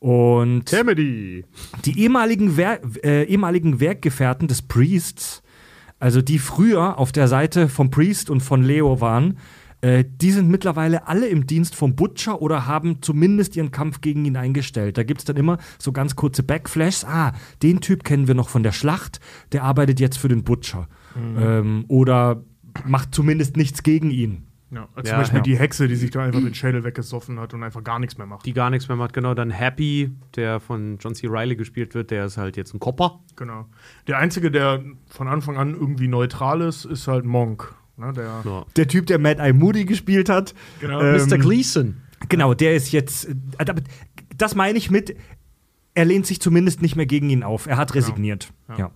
[0.00, 1.44] Und Comedy.
[1.84, 5.42] die ehemaligen, Wer äh, ehemaligen Werkgefährten des Priests,
[5.98, 9.38] also die früher auf der Seite vom Priest und von Leo waren,
[9.80, 14.24] äh, die sind mittlerweile alle im Dienst vom Butcher oder haben zumindest ihren Kampf gegen
[14.24, 14.98] ihn eingestellt.
[14.98, 17.04] Da gibt es dann immer so ganz kurze Backflashs.
[17.04, 19.20] Ah, den Typ kennen wir noch von der Schlacht,
[19.52, 20.88] der arbeitet jetzt für den Butcher.
[21.16, 22.42] Ähm, oder
[22.86, 24.47] macht zumindest nichts gegen ihn.
[24.70, 25.42] Ja, Ja, zum Beispiel ja.
[25.42, 28.26] die Hexe, die sich da einfach den Schädel weggesoffen hat und einfach gar nichts mehr
[28.26, 28.44] macht.
[28.44, 29.32] Die gar nichts mehr macht, genau.
[29.34, 31.26] Dann Happy, der von John C.
[31.26, 33.20] Riley gespielt wird, der ist halt jetzt ein Kopper.
[33.36, 33.66] Genau.
[34.06, 37.74] Der Einzige, der von Anfang an irgendwie neutral ist, ist halt Monk.
[37.96, 38.66] Ne, der, Ja.
[38.76, 40.54] Der Typ, der Mad Eye Moody gespielt hat.
[40.80, 41.00] Genau.
[41.00, 41.38] ähm, Mr.
[41.38, 42.02] Gleason.
[42.28, 43.26] Genau, der ist jetzt.
[43.26, 43.74] äh,
[44.36, 45.16] Das meine ich mit.
[45.94, 47.66] Er lehnt sich zumindest nicht mehr gegen ihn auf.
[47.66, 48.52] Er hat resigniert.
[48.76, 48.90] Ja,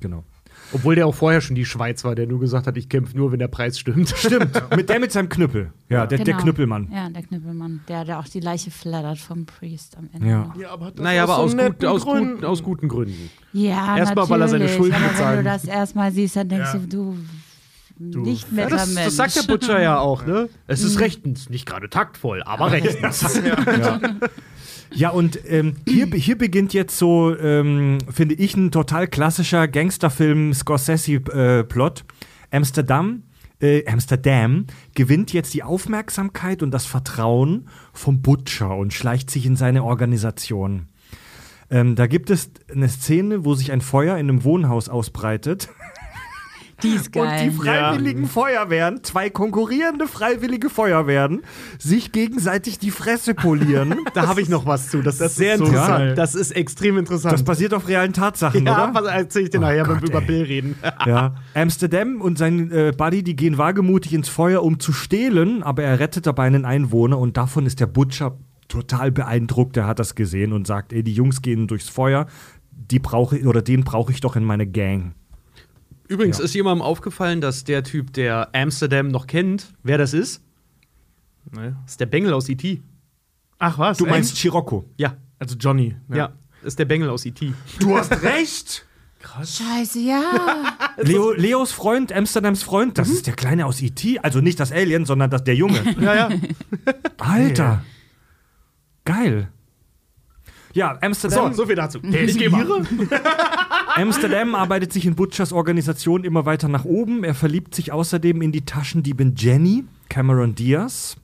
[0.00, 0.24] genau.
[0.72, 3.30] Obwohl der auch vorher schon die Schweiz war, der nur gesagt hat, ich kämpfe nur,
[3.32, 4.08] wenn der Preis stimmt.
[4.16, 4.60] Stimmt.
[4.74, 5.72] mit der mit seinem Knüppel.
[5.88, 6.38] Ja, der, der Genau.
[6.38, 6.88] Knüppelmann.
[6.92, 10.28] Ja, der Knüppelmann, der, der auch die Leiche flattert vom Priest am Ende.
[10.28, 10.54] Ja.
[10.60, 13.30] Ja, aber hat das naja, aber aus, gut, aus, guten, aus guten Gründen.
[13.52, 16.48] Ja, Erstmal, weil er seine natürlich, Schulden aber bezahlen Wenn du das erstmal siehst, dann
[16.48, 16.80] denkst Ja.
[16.80, 17.16] du,
[17.98, 20.48] du, nicht mehr Ja, das, das sagt der Butcher ja auch, ne?
[20.66, 23.40] Es ist rechtens, nicht gerade taktvoll, aber rechtens.
[23.46, 24.00] Ja,
[25.10, 32.04] und ähm, hier, hier beginnt jetzt so, ähm, finde ich, ein total klassischer Gangsterfilm Scorsese-Plot.
[32.50, 33.22] Amsterdam.
[33.60, 39.56] Äh, Amsterdam gewinnt jetzt die Aufmerksamkeit und das Vertrauen vom Butcher und schleicht sich in
[39.56, 40.88] seine Organisation.
[41.70, 45.68] Ähm, da gibt es eine Szene, wo sich ein Feuer in einem Wohnhaus ausbreitet.
[46.82, 47.48] Die ist Und geil.
[47.48, 51.42] die freiwilligen Feuerwehren, zwei konkurrierende freiwillige Feuerwehren,
[51.78, 53.94] sich gegenseitig die Fresse polieren.
[54.14, 55.02] Da habe ich noch was zu.
[55.02, 55.98] Das, ist sehr so interessant.
[55.98, 56.14] geil.
[56.14, 57.34] Das ist extrem interessant.
[57.34, 58.94] Das basiert auf realen Tatsachen, ja, oder?
[58.94, 60.20] was erzähl ich dir nachher, wenn Gott, wir über.
[60.20, 60.76] Bill reden.
[61.06, 61.34] Ja.
[61.54, 66.00] Amsterdam und sein äh, Buddy, die gehen wagemutig ins Feuer, um zu stehlen, aber er
[66.00, 69.76] rettet dabei einen Einwohner und davon ist der Butcher total beeindruckt.
[69.76, 72.26] Er hat das gesehen und sagt, ey, die Jungs gehen durchs Feuer,
[72.72, 75.14] die brauche oder den brauche ich doch in meine Gang.
[76.08, 76.44] Übrigens Ja.
[76.44, 80.42] ist jemandem aufgefallen, dass der Typ, der Amsterdam noch kennt, wer das ist?
[81.52, 81.76] Ne?
[81.84, 82.82] Das ist der Bengel aus E.T.
[83.58, 83.98] Ach was?
[83.98, 84.40] Du meinst echt?
[84.42, 84.84] Chirocco.
[84.96, 85.96] Ja, Also Johnny.
[86.12, 87.52] ja, ist der Bengel aus E.T.
[87.80, 88.84] Du hast recht.
[89.44, 90.22] Scheiße, ja.
[90.98, 95.04] Leo, Leos Freund, Amsterdams Freund, das ist der Kleine aus E.T., also nicht das Alien,
[95.04, 95.82] sondern das, der Junge.
[96.00, 96.28] Ja, ja.
[97.18, 97.84] Alter.
[99.04, 99.48] Geil.
[100.74, 101.52] Ja, Amsterdam.
[101.52, 102.00] So, so viel dazu.
[102.04, 102.66] Ich geh mal.
[103.96, 107.24] Amsterdam arbeitet sich in Butchers Organisation immer weiter nach oben.
[107.24, 111.16] Er verliebt sich außerdem in die Taschendiebin Jenny, Cameron Diaz.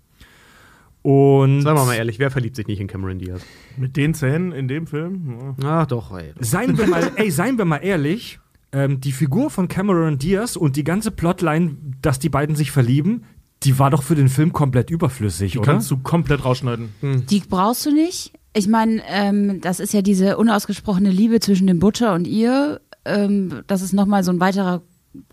[1.03, 3.43] Und Sagen wir mal ehrlich, wer verliebt sich nicht in Cameron Diaz?
[3.77, 5.55] Mit den Zähnen in dem Film?
[5.61, 5.81] Ja.
[5.83, 6.33] Ach doch, ey.
[6.39, 8.39] seien wir mal, ey, seien wir mal ehrlich,
[8.73, 13.25] ähm, die Figur von Cameron Diaz und die ganze Plotline, dass die beiden sich verlieben,
[13.65, 15.73] die war doch für den Film komplett überflüssig, Die oder?
[15.73, 16.91] kannst du komplett rausschneiden.
[17.03, 18.33] Die brauchst du nicht.
[18.55, 22.81] Ich meine, ähm, das ist ja diese unausgesprochene Liebe zwischen dem Butcher und ihr.
[23.05, 24.83] Ähm, das ist nochmal so ein weiterer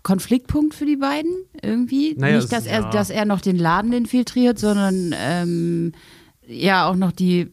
[0.02, 2.14] Konfliktpunkt für die beiden irgendwie.
[2.16, 2.90] Naja, nicht, dass er, ja.
[2.90, 5.92] dass er noch den Laden infiltriert, sondern ähm,
[6.46, 7.50] ja auch noch die,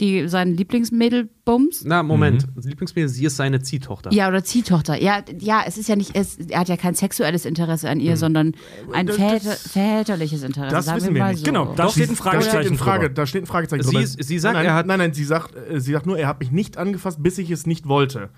[0.00, 1.82] die sein Lieblingsmädel bums.
[1.84, 2.46] Na, Moment.
[2.54, 4.12] Das Lieblingsmädel, sie ist seine Ziehtochter.
[4.12, 5.00] Ja, oder Ziehtochter.
[5.02, 8.16] Ja, ja, es ist ja nicht, es, er hat ja kein sexuelles Interesse an ihr,
[8.16, 8.52] sondern
[8.92, 10.74] ein das- väter, väterliches Interesse.
[10.74, 11.38] das sagen wissen wir nicht.
[11.40, 11.44] So.
[11.44, 13.14] Genau, da steht ein Fragezeichen Frage, drüber.
[13.14, 14.06] Da steht ein Fragezeichen Sie drüber.
[14.06, 16.40] sie sagt, nein, er hat- Nein, nein, sie sagt, äh, sie sagt nur, er hat
[16.40, 18.30] mich nicht angefasst, bis ich es nicht wollte.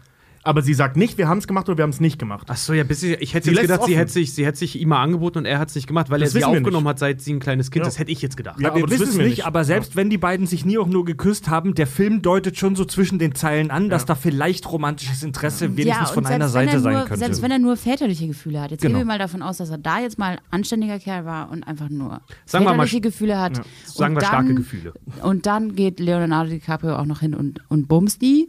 [0.47, 2.47] Aber sie sagt nicht, wir haben es gemacht oder wir haben es nicht gemacht.
[2.51, 4.59] Ach so, ja, bis sie, ich hätte Sie jetzt gedacht, sie hätte, sich, sie hätte
[4.59, 6.49] sich ihm mal angeboten und er hat es nicht gemacht, weil Das er sie wir
[6.49, 7.89] aufgenommen hat, seit sie ein kleines Kind Ja.
[7.89, 7.99] ist.
[7.99, 8.61] Hätte ich jetzt gedacht.
[8.61, 9.47] Ja, Ja, wir aber das wissen es wir nicht, nicht.
[9.47, 12.77] aber selbst wenn die beiden sich nie auch nur geküsst haben, der Film deutet schon
[12.77, 16.81] so zwischen den Zeilen an, dass da vielleicht romantisches Interesse wenigstens von einer Seite er
[16.81, 17.21] sein nur, könnte.
[17.25, 18.71] Selbst wenn er nur väterliche Gefühle hat.
[18.71, 18.99] Jetzt Genau.
[18.99, 21.89] gehen wir mal davon aus, dass er da jetzt mal anständiger Kerl war und einfach
[21.89, 23.63] nur Sagen wir mal väterliche Gefühle hat.
[23.87, 24.93] Sagen und wir dann, starke Gefühle.
[25.23, 28.47] Und dann geht Leonardo DiCaprio auch noch hin und, und bumst die.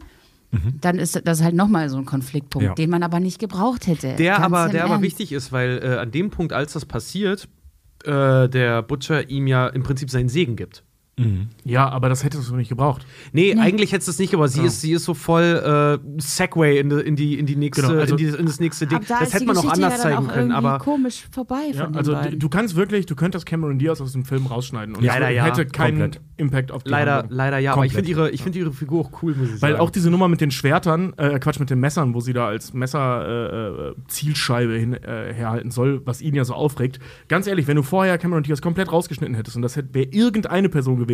[0.80, 2.74] Dann ist das halt nochmal so ein Konfliktpunkt, Ja.
[2.74, 4.14] den man aber nicht gebraucht hätte.
[4.16, 7.48] Der aber, der aber wichtig ist, weil äh, an dem Punkt, als das passiert,
[8.04, 10.82] äh, der Butcher ihm ja im Prinzip seinen Segen gibt.
[11.64, 13.06] Ja, aber das hättest du nicht gebraucht.
[13.32, 14.66] Nee, eigentlich hättest du es nicht, aber sie, Ja.
[14.66, 17.98] ist, sie ist so voll äh, Segway in, die- in, die, in, die nächste, Genau,
[17.98, 19.00] also- in, die, in das nächste Ding.
[19.08, 22.12] Da Das hätte man auch anders ja zeigen auch können, aber komisch vorbei Ja, also
[22.12, 22.38] beiden.
[22.38, 25.44] du kannst wirklich, du könntest Cameron Diaz aus dem Film rausschneiden und leider ja.
[25.46, 26.20] hätte keinen Komplett.
[26.36, 27.34] Impact auf die leider, Handlung.
[27.38, 27.72] leider ja.
[27.72, 28.06] Aber ich Komplett.
[28.08, 29.80] finde ihre, ich find ihre Figur auch cool, muss ich Weil sagen.
[29.82, 32.74] auch diese Nummer mit den Schwertern, äh, Quatsch, mit den Messern, wo sie da als
[32.74, 36.98] Messer äh, äh, Zielscheibe hin, äh, herhalten soll, was ihn ja so aufregt.
[37.28, 40.96] Ganz ehrlich, wenn du vorher Cameron Diaz komplett rausgeschnitten hättest und das wäre irgendeine Person
[40.96, 41.05] gewesen,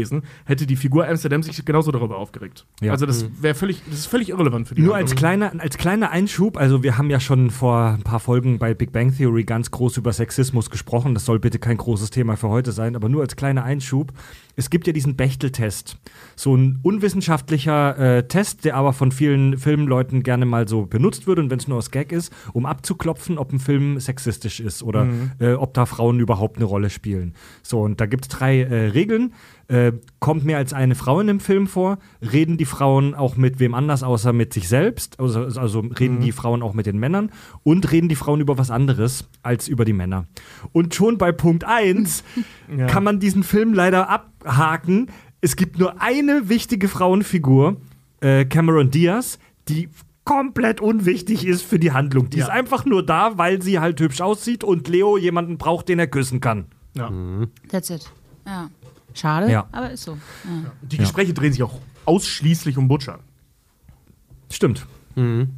[0.44, 2.66] hätte die Figur Amsterdam sich genauso darüber aufgeregt.
[2.80, 2.92] Ja.
[2.92, 6.10] Also das wäre völlig, das ist völlig irrelevant für die Nur als kleiner, als kleiner
[6.10, 9.70] Einschub, also wir haben ja schon vor ein paar Folgen bei Big Bang Theory ganz
[9.70, 11.14] groß über Sexismus gesprochen.
[11.14, 14.12] Das soll bitte kein großes Thema für heute sein, aber nur als kleiner Einschub.
[14.54, 15.96] Es gibt ja diesen Bechtel-Test.
[16.36, 21.38] So ein unwissenschaftlicher äh, Test, der aber von vielen Filmleuten gerne mal so benutzt wird
[21.38, 25.06] und wenn es nur aus Gag ist, um abzuklopfen, ob ein Film sexistisch ist oder
[25.38, 27.34] äh, ob da Frauen überhaupt eine Rolle spielen.
[27.62, 29.32] So, und da gibt es drei äh, Regeln.
[29.68, 31.98] Äh, kommt mehr als eine Frau in dem Film vor?
[32.20, 35.18] Reden die Frauen auch mit wem anders außer mit sich selbst?
[35.20, 37.30] Also, also reden die Frauen auch mit den Männern?
[37.62, 40.26] Und reden die Frauen über was anderes als über die Männer?
[40.72, 42.24] Und schon bei Punkt 1
[42.76, 42.86] Ja.
[42.86, 45.08] kann man diesen Film leider abhaken.
[45.40, 47.76] Es gibt nur eine wichtige Frauenfigur,
[48.20, 49.88] äh, Cameron Diaz, die
[50.24, 52.30] komplett unwichtig ist für die Handlung.
[52.30, 52.44] Die Ja.
[52.44, 56.06] ist einfach nur da, weil sie halt hübsch aussieht und Leo jemanden braucht, den er
[56.06, 56.66] küssen kann.
[56.96, 57.10] Ja.
[57.68, 58.10] That's it.
[58.46, 58.70] Ja.
[59.14, 59.66] Schade, Ja.
[59.72, 60.12] aber ist so.
[60.44, 60.72] Ja.
[60.82, 63.18] Die Gespräche drehen sich auch ausschließlich um Butcher.
[64.50, 64.86] Stimmt.
[65.14, 65.48] Und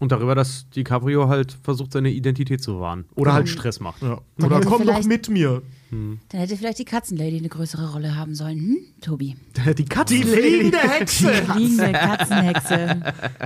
[0.00, 3.04] darüber, dass DiCaprio halt versucht, seine Identität zu wahren.
[3.14, 4.02] Oder halt Stress macht.
[4.02, 4.20] Ja.
[4.36, 5.62] Dann Oder komm doch mit mir.
[5.92, 9.36] Dann hätte vielleicht die Katzenlady eine größere Rolle haben sollen, hm, Tobi?
[9.76, 10.14] Die Katze.
[10.14, 11.28] Hexe!
[11.28, 13.00] Fliegende Katzenhexe.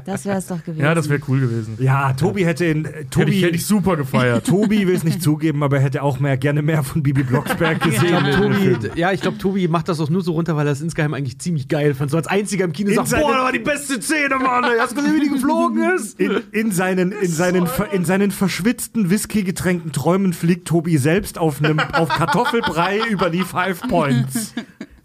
[0.05, 0.83] Das wäre es doch gewesen.
[0.85, 1.77] Ja, das wäre cool gewesen.
[1.81, 2.85] Ja, Tobi hätte in.
[2.85, 4.47] Äh, Hätte Tobi, ich, hätte ich super gefeiert.
[4.47, 7.85] Tobi will es nicht zugeben, aber er hätte auch mehr, gerne mehr von Bibi Blocksberg
[7.85, 8.09] Ich gesehen.
[8.09, 8.81] glaub, in dem Film.
[8.81, 11.15] Tobi, ja, ich glaube, Tobi macht das auch nur so runter, weil er es insgeheim
[11.15, 12.11] eigentlich ziemlich geil fand.
[12.13, 14.65] So als einziger im Kino In sagt, boah, das war die beste Szene, Mann.
[14.65, 14.79] ey.
[14.79, 16.21] Hast du gesehen, wie die geflogen ist?
[16.21, 21.81] In, in, seinen, in, seinen, in seinen verschwitzten, whisky-getränkten Träumen fliegt Tobi selbst auf, einem,
[21.81, 24.55] auf Kartoffelbrei über die Five Points.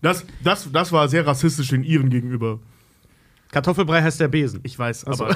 [0.01, 2.59] Das, das, das war sehr rassistisch den Iren gegenüber.
[3.51, 4.61] Kartoffelbrei heißt der Besen.
[4.63, 5.35] Ich weiß, aber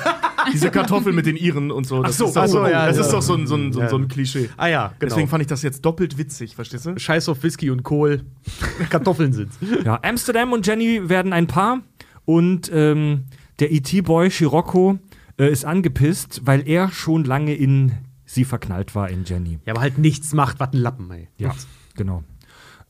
[0.51, 3.03] diese Kartoffel mit den Iren und so, das, so, ist, doch so, ja, das ja.
[3.03, 3.89] ist doch so ein, so ein, so ein, Ja.
[3.89, 4.49] so ein Klischee.
[4.55, 5.09] Ah ja, genau.
[5.09, 6.97] Deswegen fand ich das jetzt doppelt witzig, verstehst du?
[6.97, 8.23] Scheiß auf Whisky und Kohl.
[8.89, 9.57] Kartoffeln sind's.
[9.83, 11.81] Ja, Amsterdam und Jenny werden ein Paar
[12.23, 13.25] und ähm,
[13.59, 14.97] der E.T.-Boy Scirocco
[15.37, 17.91] äh, ist angepisst, weil er schon lange in
[18.25, 19.59] sie verknallt war, in Jenny.
[19.65, 21.27] Ja, aber halt nichts macht, was ein Lappen, ey.
[21.37, 21.53] Ja,
[21.95, 22.23] genau.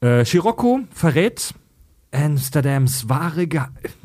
[0.01, 1.53] Äh, Scirocco verrät
[2.11, 3.61] Amsterdams wahre Ge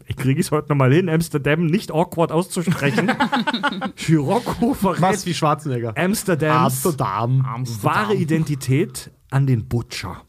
[0.07, 3.11] Ich kriege es heute nochmal hin, Amsterdam nicht awkward auszusprechen.
[3.97, 5.97] Scirocco verrät Was wie Schwarzenegger.
[5.97, 7.67] Amsterdams Amsterdam.
[7.83, 10.23] wahre Identität an den Butcher.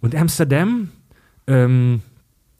[0.00, 0.90] Und Amsterdam
[1.46, 2.02] ähm,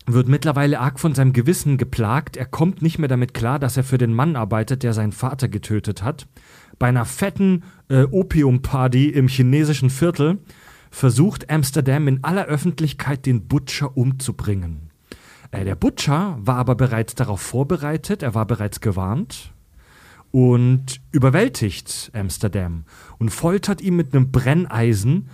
[0.06, 2.36] wird mittlerweile arg von seinem Gewissen geplagt.
[2.36, 5.48] Er kommt nicht mehr damit klar, dass er für den Mann arbeitet, der seinen Vater
[5.48, 6.26] getötet hat.
[6.78, 10.38] Bei einer fetten äh, Opiumparty im chinesischen Viertel
[10.90, 14.90] versucht Amsterdam in aller Öffentlichkeit den Butcher umzubringen.
[15.50, 19.52] Äh, der Butcher war aber bereits darauf vorbereitet, er war bereits gewarnt
[20.30, 22.84] und überwältigt Amsterdam
[23.18, 25.28] und foltert ihn mit einem Brenneisen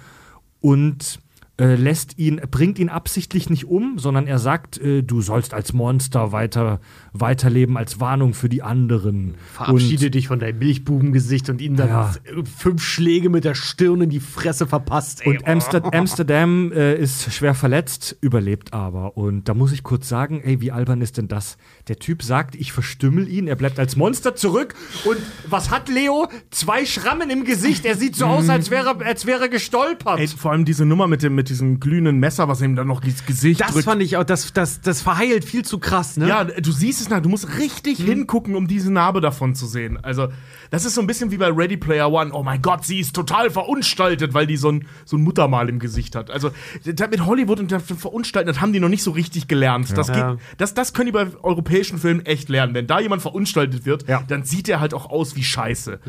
[0.60, 1.20] und
[1.58, 5.72] äh, lässt ihn, bringt ihn absichtlich nicht um, sondern er sagt, äh, du sollst als
[5.72, 6.80] Monster weiter,
[7.14, 9.36] weiterleben als Warnung für die anderen.
[9.54, 12.14] Verabschiede dich von deinem Milchbubengesicht und ihm dann Ja.
[12.58, 15.30] fünf Schläge mit der Stirn in die Fresse verpasst, ey.
[15.30, 19.16] Und Amster Amsterdam äh, ist schwer verletzt, überlebt aber.
[19.16, 21.56] Und da muss ich kurz sagen, ey, wie albern ist denn das?
[21.88, 24.74] Der Typ sagt, ich verstümmel ihn, er bleibt als Monster zurück.
[25.06, 25.16] Und
[25.48, 26.28] was hat Leo?
[26.50, 27.86] Zwei Schrammen im Gesicht.
[27.86, 30.18] Er sieht so aus, als wäre, als wäre er gestolpert.
[30.18, 33.02] Ey, vor allem diese Nummer mit dem, mit diesem glühenden Messer, was ihm dann noch
[33.02, 33.84] ins Gesicht das drückt.
[33.84, 36.28] fand ich auch, das, das, das verheilt viel zu krass, ne?
[36.28, 39.98] Ja, du siehst es nach, du musst richtig hingucken, um diese Narbe davon zu sehen.
[40.02, 40.28] Also,
[40.70, 42.32] das ist so ein bisschen wie bei Ready Player One.
[42.32, 45.78] Oh mein Gott, sie ist total verunstaltet, weil die so ein, so ein Muttermal im
[45.78, 46.30] Gesicht hat.
[46.30, 46.50] Also,
[46.84, 49.96] da- mit Hollywood und der Verunstalten, das haben die noch nicht so richtig gelernt.
[49.96, 50.32] Das, Ja.
[50.32, 52.74] geht, das, das können die bei europäischen Filmen echt lernen.
[52.74, 54.22] Wenn da jemand verunstaltet wird, Ja.
[54.26, 56.00] dann sieht er halt auch aus wie Scheiße.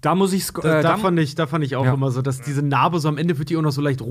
[0.00, 0.44] Da muss ich.
[0.50, 1.94] Äh, da, da, fand ich, da fand ich auch Ja.
[1.94, 4.02] immer so, dass diese Narbe so am Ende wird die auch noch so leicht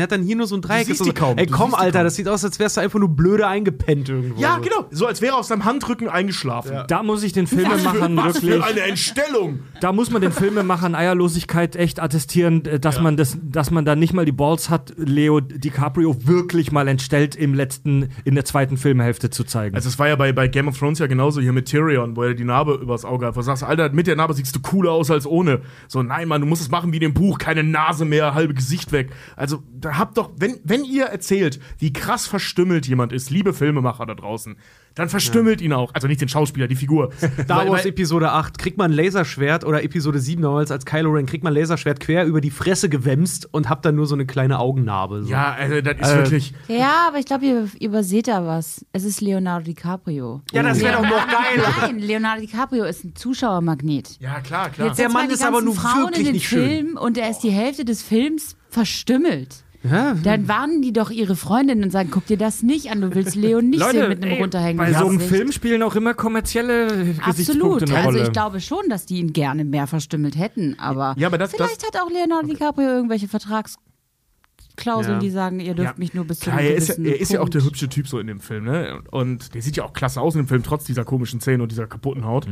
[0.00, 0.86] er hat dann hier nur so ein Dreieck.
[0.86, 1.36] siehst Ist so, die kaum.
[1.38, 2.04] Ey, Du komm, siehst die Alter, kaum.
[2.04, 4.40] das sieht aus, als wärst du einfach nur blöde eingepennt irgendwo.
[4.40, 4.86] Ja, genau.
[4.90, 6.72] So als wäre er aus seinem Handrücken eingeschlafen.
[6.88, 8.64] da muss ich den Filmemachern Was für wirklich.
[8.64, 9.60] eine Entstellung!
[9.80, 13.96] Da muss man den Filmemachern Eierlosigkeit echt attestieren, äh, dass man das, dass man da
[13.96, 18.76] nicht mal die Balls hat, Leo DiCaprio wirklich mal entstellt im letzten, in der zweiten
[18.76, 19.74] Filmhälfte zu zeigen.
[19.74, 22.22] Also es war ja bei, bei Game of Thrones ja genauso hier mit Tyrion, wo
[22.22, 23.34] er die Narbe übers Auge hat.
[23.36, 25.62] Wo du sagst, Alter, mit der Narbe siehst du cooler aus als ohne.
[25.88, 28.54] So, nein, Mann, du musst es machen wie in dem Buch, keine Nase mehr, halbe
[28.54, 29.10] Gesicht weg.
[29.36, 34.06] Also, da habt doch, wenn, wenn ihr erzählt, wie krass verstümmelt jemand ist, liebe Filmemacher
[34.06, 34.56] da draußen,
[34.94, 35.94] dann verstümmelt ihn auch.
[35.94, 37.12] Also nicht den Schauspieler, die Figur.
[37.44, 41.12] Star Wars weil- Episode 8 kriegt man ein Laserschwert oder Episode 7 damals als Kylo
[41.12, 44.14] Ren kriegt man ein Laserschwert quer über die Fresse gewämst und habt dann nur so
[44.14, 45.22] eine kleine Augennarbe.
[45.22, 45.30] So.
[45.30, 46.52] ja, also, das ist Äh, wirklich.
[46.68, 48.84] Ja, aber ich glaube, ihr überseht da was.
[48.92, 50.42] Es ist Leonardo DiCaprio.
[50.52, 51.62] Ja, das wäre doch noch geil.
[51.80, 54.18] Nein, Leonardo DiCaprio ist ein Zuschauermagnet.
[54.20, 54.88] Ja, klar, klar.
[54.88, 56.68] Jetzt Der Mann ist aber nun Frauen wirklich in den nicht schön.
[56.68, 59.61] Film und er ist die Hälfte des Films verstümmelt.
[59.84, 60.14] Ja.
[60.14, 63.34] Dann warnen die doch ihre Freundinnen und sagen, guck dir das nicht an, du willst
[63.34, 65.18] Leo nicht sehen mit einem ey, runterhängenden bei so einem.
[65.20, 67.82] Film spielen auch immer kommerzielle Gesichtspunkte Absolut.
[67.82, 68.22] eine Also Rolle.
[68.22, 71.84] ich glaube schon, dass die ihn gerne mehr verstümmelt hätten, aber, Ja, aber das- vielleicht
[71.84, 75.18] hat auch Leonardo DiCaprio irgendwelche Vertragsklauseln, Ja.
[75.18, 75.98] die sagen, ihr dürft Ja.
[75.98, 78.06] mich nur bis zu Klar, einem er ist, er ist ja auch der hübsche Typ
[78.06, 79.00] so in dem Film, ne?
[79.10, 81.72] Und der sieht ja auch klasse aus in dem Film, trotz dieser komischen Zähne und
[81.72, 82.46] dieser kaputten Haut.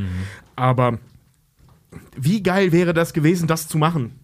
[0.57, 0.99] Aber
[2.17, 4.17] wie geil wäre das gewesen, das zu machen?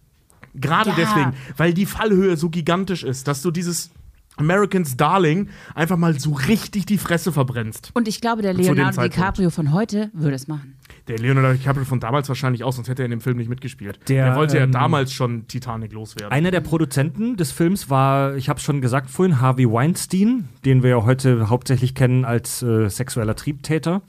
[0.60, 0.96] Gerade Ja.
[0.96, 3.90] deswegen, weil die Fallhöhe so gigantisch ist, dass du dieses
[4.38, 7.90] Americans Darling einfach mal so richtig die Fresse verbrennst.
[7.94, 9.00] Und ich glaube, der Leonardo.
[9.02, 10.74] DiCaprio von heute würde es machen.
[11.08, 13.98] Der Leonardo DiCaprio von damals wahrscheinlich auch, sonst hätte er in dem Film nicht mitgespielt.
[14.08, 16.32] Der, Der, wollte ja ähm, damals schon Titanic loswerden.
[16.32, 20.82] Einer der Produzenten des Films war, ich habe es schon gesagt vorhin, Harvey Weinstein, den
[20.82, 24.02] wir ja heute hauptsächlich kennen als äh, sexueller Triebtäter.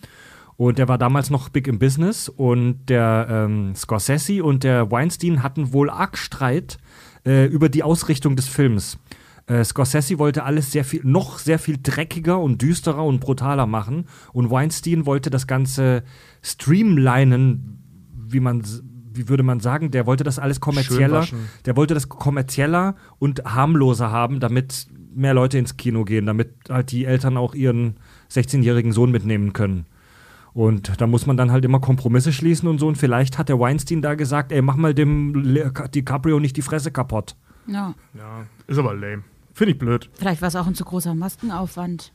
[0.57, 2.29] Und der war damals noch big im Business.
[2.29, 6.79] Und der ähm, Scorsese und der Weinstein hatten wohl arg Streit
[7.25, 8.97] äh, über die Ausrichtung des Films.
[9.45, 14.05] Äh, Scorsese wollte alles sehr viel, noch sehr viel dreckiger und düsterer und brutaler machen.
[14.33, 16.03] Und Weinstein wollte das Ganze
[16.41, 17.83] streamlinen,
[18.27, 18.63] wie man,
[19.13, 21.25] wie würde man sagen, der wollte das alles kommerzieller,
[21.65, 26.91] der wollte das kommerzieller und harmloser haben, damit mehr Leute ins Kino gehen, damit halt
[26.91, 27.95] die Eltern auch ihren
[28.31, 29.85] 16-jährigen Sohn mitnehmen können.
[30.57, 32.87] Und da muss man dann halt immer Kompromisse schließen und so.
[32.87, 36.63] Und vielleicht hat der Weinstein da gesagt, ey, mach mal dem Le DiCaprio nicht die
[36.63, 37.35] Fresse kaputt.
[37.67, 37.93] Ja.
[38.15, 39.23] ja, ist aber lame.
[39.53, 40.09] Finde ich blöd.
[40.15, 42.11] Vielleicht war es auch ein zu großer Maskenaufwand.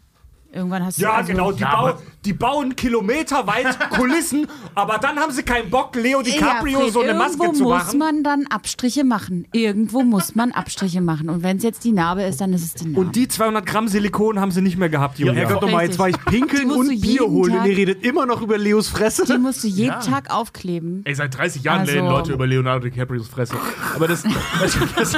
[0.55, 1.03] Irgendwann hast du.
[1.03, 1.51] Ja, also, genau.
[1.53, 6.79] Die, Ja, bau die bauen kilometerweit Kulissen, aber dann haben sie keinen Bock, Leo DiCaprio
[6.79, 7.99] Ja, Fred, so eine Maske irgendwo zu muss machen.
[7.99, 9.47] man dann Abstriche machen.
[9.53, 11.31] Irgendwo muss man Abstriche machen.
[11.31, 13.01] Und wenn es jetzt die Narbe ist, dann ist es die Narbe.
[13.01, 15.33] Und die 200 Gramm Silikon haben sie nicht mehr gehabt, Julia.
[15.35, 18.27] Ja, Gott nochmal, jetzt war ich pinkeln du und Bier holen und ihr redet immer
[18.27, 19.25] noch über Leos Fresse.
[19.25, 21.01] die musst du jeden Tag aufkleben.
[21.05, 23.57] Ey, seit 30 Jahren Also- reden Leute über Leonardo DiCaprios Fresse.
[23.97, 24.23] Aber das,
[24.61, 25.17] das, das,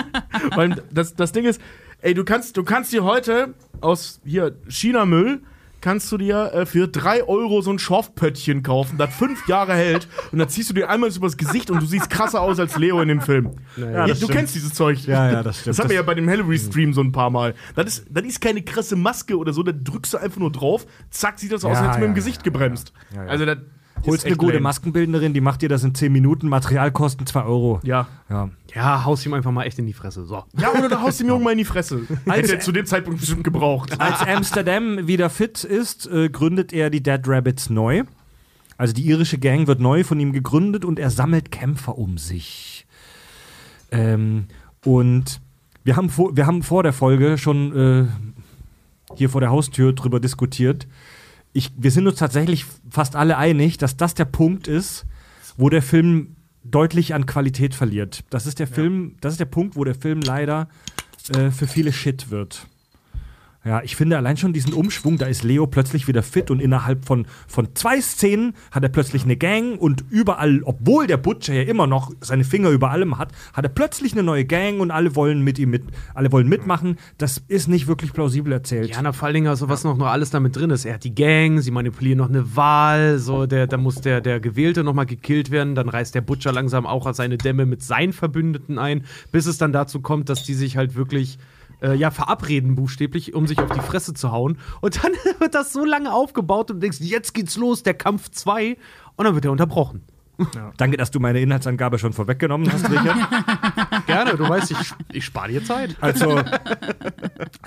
[0.54, 1.60] weil das, das Ding ist,
[2.04, 5.40] ey, du kannst, du kannst dir heute aus hier China-Müll
[5.80, 10.08] kannst du dir äh, für 3 Euro so ein Schorfpöttchen kaufen, das fünf Jahre hält
[10.32, 13.02] und dann ziehst du dir einmal übers Gesicht und du siehst krasser aus als Leo
[13.02, 13.50] in dem Film.
[13.76, 14.38] Ja, das du stimmt.
[14.38, 14.98] kennst dieses Zeug.
[15.06, 15.76] Ja, ja, das stimmt.
[15.76, 17.54] Das haben wir ja bei dem Hillary-Stream so ein paar Mal.
[17.76, 20.86] Das ist, das ist keine krasse Maske oder so, da drückst du einfach nur drauf,
[21.10, 22.94] zack, sieht das aus, Ja, als hättest du mit ja, dem Gesicht gebremst.
[23.14, 23.30] Ja, ja.
[23.30, 23.58] Also das
[24.06, 24.64] Holst eine gute lame.
[24.64, 26.48] Maskenbildnerin, die macht dir das in 10 Minuten.
[26.48, 27.80] Materialkosten 2 Euro.
[27.84, 28.06] Ja.
[28.28, 28.50] Ja.
[28.74, 30.24] Ja, haust ihm einfach mal echt in die Fresse.
[30.24, 30.44] So.
[30.58, 32.02] Ja, oder du haust dem Jungen mal in die Fresse.
[32.26, 33.98] Hätte er zu dem Zeitpunkt bestimmt gebraucht.
[34.00, 38.02] Als Amsterdam wieder fit ist, äh, gründet er die Dead Rabbits neu.
[38.76, 42.86] Also die irische Gang wird neu von ihm gegründet und er sammelt Kämpfer um sich.
[43.92, 44.46] Ähm,
[44.84, 45.40] und
[45.84, 48.06] wir haben, vor, wir haben vor der Folge schon äh,
[49.16, 50.88] hier vor der Haustür drüber diskutiert.
[51.54, 55.06] Ich, wir sind uns tatsächlich fast alle einig, dass das der Punkt ist,
[55.56, 58.24] wo der Film deutlich an Qualität verliert.
[58.28, 60.68] Das ist der Film, das ist der Punkt, wo der Film leider
[61.34, 62.66] äh, für viele Shit wird.
[63.66, 67.06] Ja, ich finde allein schon diesen Umschwung, da ist Leo plötzlich wieder fit und innerhalb
[67.06, 71.62] von, von zwei Szenen hat er plötzlich eine Gang und überall, obwohl der Butcher ja
[71.62, 75.16] immer noch seine Finger über allem hat, hat er plötzlich eine neue Gang und alle
[75.16, 76.98] wollen mit ihm mit, alle wollen mitmachen.
[77.16, 78.90] Das ist nicht wirklich plausibel erzählt.
[78.90, 80.84] Ja, na, vor allen Dingen, also, was noch, noch alles damit drin ist.
[80.84, 84.40] Er hat die Gang, sie manipulieren noch eine Wahl, so, der, da muss der, der
[84.40, 88.78] Gewählte nochmal gekillt werden, dann reißt der Butcher langsam auch seine Dämme mit seinen Verbündeten
[88.78, 91.38] ein, bis es dann dazu kommt, dass die sich halt wirklich
[91.84, 94.58] äh, ja, verabreden, buchstäblich, um sich auf die Fresse zu hauen.
[94.80, 98.30] Und dann wird das so lange aufgebaut und du denkst, jetzt geht's los, der Kampf
[98.30, 98.76] 2,
[99.16, 100.02] und dann wird er unterbrochen.
[100.76, 103.16] Danke, dass du meine Inhaltsangabe schon vorweggenommen hast, Richard.
[104.06, 105.96] Gerne, du weißt, ich, ich spare dir Zeit.
[106.00, 106.42] Also,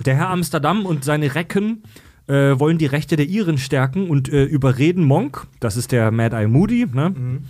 [0.05, 1.83] der Herr Amsterdam und seine Recken
[2.27, 6.35] äh, wollen die Rechte der Iren stärken und äh, überreden Monk, das ist der Mad
[6.35, 7.41] Eye Moody, ne?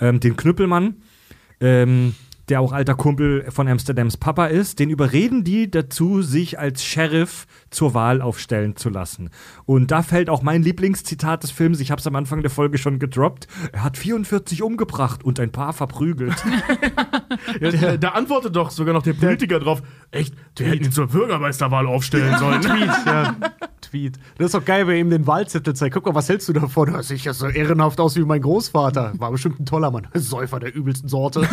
[0.00, 0.96] ähm, den Knüppelmann,
[1.60, 2.16] ähm,
[2.48, 7.46] der auch alter Kumpel von Amsterdams Papa ist, den überreden die dazu, sich als Sheriff
[7.70, 9.30] zur Wahl aufstellen zu lassen.
[9.64, 12.78] Und da fällt auch mein Lieblingszitat des Films, ich habe es am Anfang der Folge
[12.78, 16.36] schon gedroppt, er hat 44 umgebracht und ein paar verprügelt.
[17.60, 21.06] Ja, da, da antwortet doch sogar noch der Politiker drauf, echt, der hätten ihn zur
[21.08, 22.60] Bürgermeisterwahl aufstellen sollen.
[22.66, 23.36] Tweet, ja.
[23.80, 24.18] Tweet.
[24.38, 25.94] Das ist doch geil, wer ihm den Wahlzettel zeigt.
[25.94, 26.92] Guck mal, was hältst du davon?
[26.92, 29.12] Das sieht ja so ehrenhaft aus wie mein Großvater.
[29.18, 30.08] War bestimmt ein toller Mann.
[30.14, 31.40] Säufer der übelsten Sorte.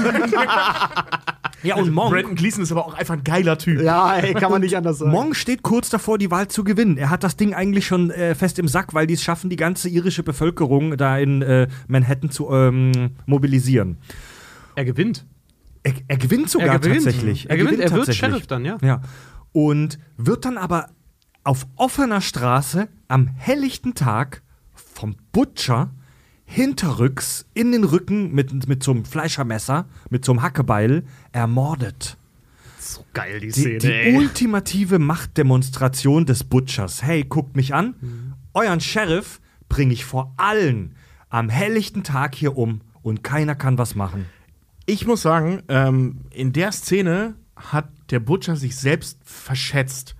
[1.63, 3.81] ja, und Monk, Brandon Gleason ist aber auch einfach ein geiler Typ.
[3.81, 5.11] ja, ey, kann man nicht anders sagen.
[5.11, 6.97] Monk steht kurz davor, die Wahl zu gewinnen.
[6.97, 9.55] Er hat das Ding eigentlich schon äh, fest im Sack, weil die es schaffen, die
[9.55, 13.97] ganze irische Bevölkerung da in äh, Manhattan zu ähm, mobilisieren.
[14.75, 15.25] Er gewinnt.
[15.83, 17.03] Er, er gewinnt sogar Er gewinnt.
[17.03, 17.49] tatsächlich.
[17.49, 18.17] Er gewinnt, er wird tatsächlich.
[18.17, 18.77] Sheriff dann, ja.
[18.81, 19.01] Ja.
[19.51, 20.87] Und wird dann aber
[21.43, 24.41] auf offener Straße am helllichten Tag
[24.73, 25.91] vom Butcher
[26.45, 32.17] hinterrücks in den Rücken mit, mit so einem Fleischermesser, mit so einem Hackebeil ermordet.
[32.79, 34.17] So geil, die Die, Szene, die ey.
[34.17, 37.01] ultimative Machtdemonstration des Butchers.
[37.01, 37.95] Hey, guckt mich an.
[38.53, 39.39] Euren Sheriff
[39.69, 40.95] bringe ich vor allen
[41.29, 44.25] am helllichten Tag hier um und keiner kann was machen.
[44.85, 50.15] Ich muss sagen, ähm, in der Szene hat der Butcher sich selbst verschätzt.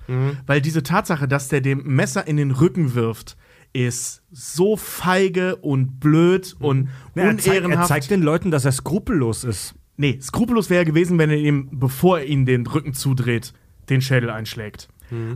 [0.48, 3.36] Weil diese Tatsache, dass der dem Messer in den Rücken wirft,
[3.74, 7.88] ist so feige und blöd und Ja, er, zeigt, er unehrenhaft.
[7.88, 9.76] zeigt den Leuten, dass er skrupellos ist.
[9.98, 13.54] nee, skrupellos wäre gewesen, wenn er ihm, bevor er ihn den Rücken zudreht,
[13.90, 14.88] den Schädel einschlägt.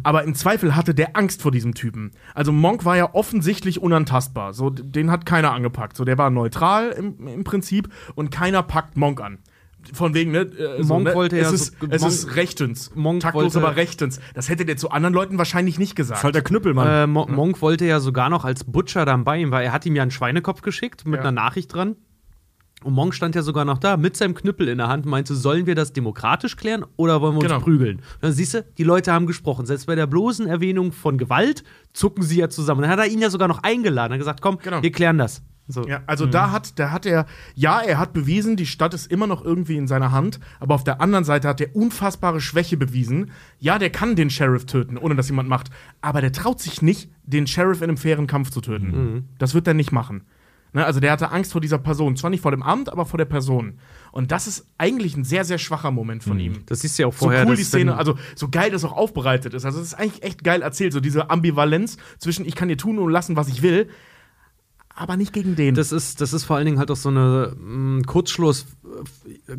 [0.01, 2.09] Aber im Zweifel hatte der Angst vor diesem Typen.
[2.33, 4.53] Also Monk war ja offensichtlich unantastbar.
[4.53, 5.95] So, den hat keiner angepackt.
[5.97, 9.37] So, der war neutral im, im Prinzip und keiner packt Monk an.
[9.93, 10.39] Von wegen, ne?
[10.41, 11.15] äh, so, Monk ne?
[11.15, 12.91] wollte es ja ist, so- es Monk- ist rechtens.
[12.95, 14.19] Monk Taktlos, wollte- aber rechtens.
[14.33, 16.19] Das hätte der zu anderen Leuten wahrscheinlich nicht gesagt.
[16.19, 16.87] Ist halt der Knüppelmann.
[16.87, 19.85] Äh, Mo Monk wollte ja sogar noch als Butcher dann bei ihm, weil er hat
[19.85, 21.21] ihm ja einen Schweinekopf geschickt mit Ja.
[21.21, 21.95] einer Nachricht dran.
[22.83, 25.33] Und Monk stand ja sogar noch da mit seinem Knüppel in der Hand und meinte,
[25.33, 27.59] sollen wir das demokratisch klären oder wollen wir uns Genau.
[27.59, 27.97] prügeln?
[27.97, 29.65] Und dann siehst du, die Leute haben gesprochen.
[29.65, 31.63] Selbst bei der bloßen Erwähnung von Gewalt
[31.93, 32.81] zucken sie ja zusammen.
[32.83, 34.11] Dann hat er ihn ja sogar noch eingeladen.
[34.11, 34.83] Er hat gesagt, komm, Genau.
[34.83, 35.41] wir klären das.
[35.67, 35.85] So.
[35.87, 39.27] Ja, also da hat, da hat er, ja, er hat bewiesen, die Stadt ist immer
[39.27, 43.31] noch irgendwie in seiner Hand, aber auf der anderen Seite hat er unfassbare Schwäche bewiesen.
[43.59, 45.69] Ja, der kann den Sheriff töten, ohne dass jemand macht,
[46.01, 49.27] aber der traut sich nicht, den Sheriff in einem fairen Kampf zu töten.
[49.37, 50.23] Das wird er nicht machen.
[50.73, 52.17] Ne, also der hatte Angst vor dieser Person.
[52.17, 53.79] Zwar nicht vor dem Amt, aber vor der Person.
[54.11, 56.65] Und das ist eigentlich ein sehr, sehr schwacher Moment von ihm.
[56.65, 57.43] Das du ja auch So vorher.
[57.45, 59.65] cool dass die Szene, also so geil das auch aufbereitet ist.
[59.65, 62.99] Also es ist eigentlich echt geil erzählt, so diese Ambivalenz zwischen ich kann dir tun
[62.99, 63.89] und lassen, was ich will,
[64.97, 65.75] aber nicht gegen den.
[65.75, 68.65] Das ist, das ist vor allen Dingen halt auch so eine mh, Kurzschluss,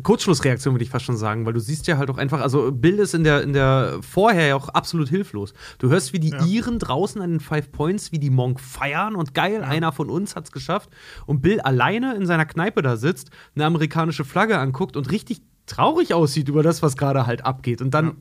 [0.03, 2.99] Kurzschlussreaktion, würde ich fast schon sagen, weil du siehst ja halt auch einfach, also Bill
[2.99, 5.53] ist in der, in der vorher ja auch absolut hilflos.
[5.79, 9.33] Du hörst, wie die Iren draußen an den Five Points, wie die Monk feiern und
[9.33, 10.89] geil, einer von uns hat's geschafft.
[11.25, 16.13] Und Bill alleine in seiner Kneipe da sitzt, eine amerikanische Flagge anguckt und richtig traurig
[16.13, 17.81] aussieht über das, was gerade halt abgeht.
[17.81, 18.09] Und dann.
[18.09, 18.13] äh,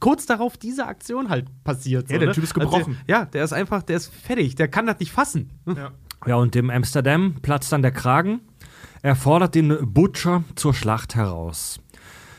[0.00, 2.10] Kurz darauf diese Aktion halt passiert.
[2.10, 2.82] Ja, der Typ ist gebrochen.
[2.82, 5.48] Also, ja, der ist einfach, der ist fertig, der kann das nicht fassen.
[5.66, 5.92] ja.
[6.26, 8.40] Ja, und dem Amsterdam platzt dann der Kragen.
[9.02, 11.80] Er fordert den Butcher zur Schlacht heraus.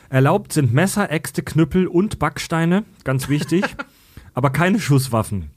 [0.08, 3.64] Erlaubt sind Messer, Äxte, Knüppel und Backsteine, ganz wichtig,
[4.34, 5.50] aber keine Schusswaffen.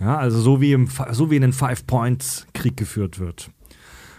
[0.00, 3.50] Ja, also so wie, im, so wie in den Five Points Krieg geführt wird.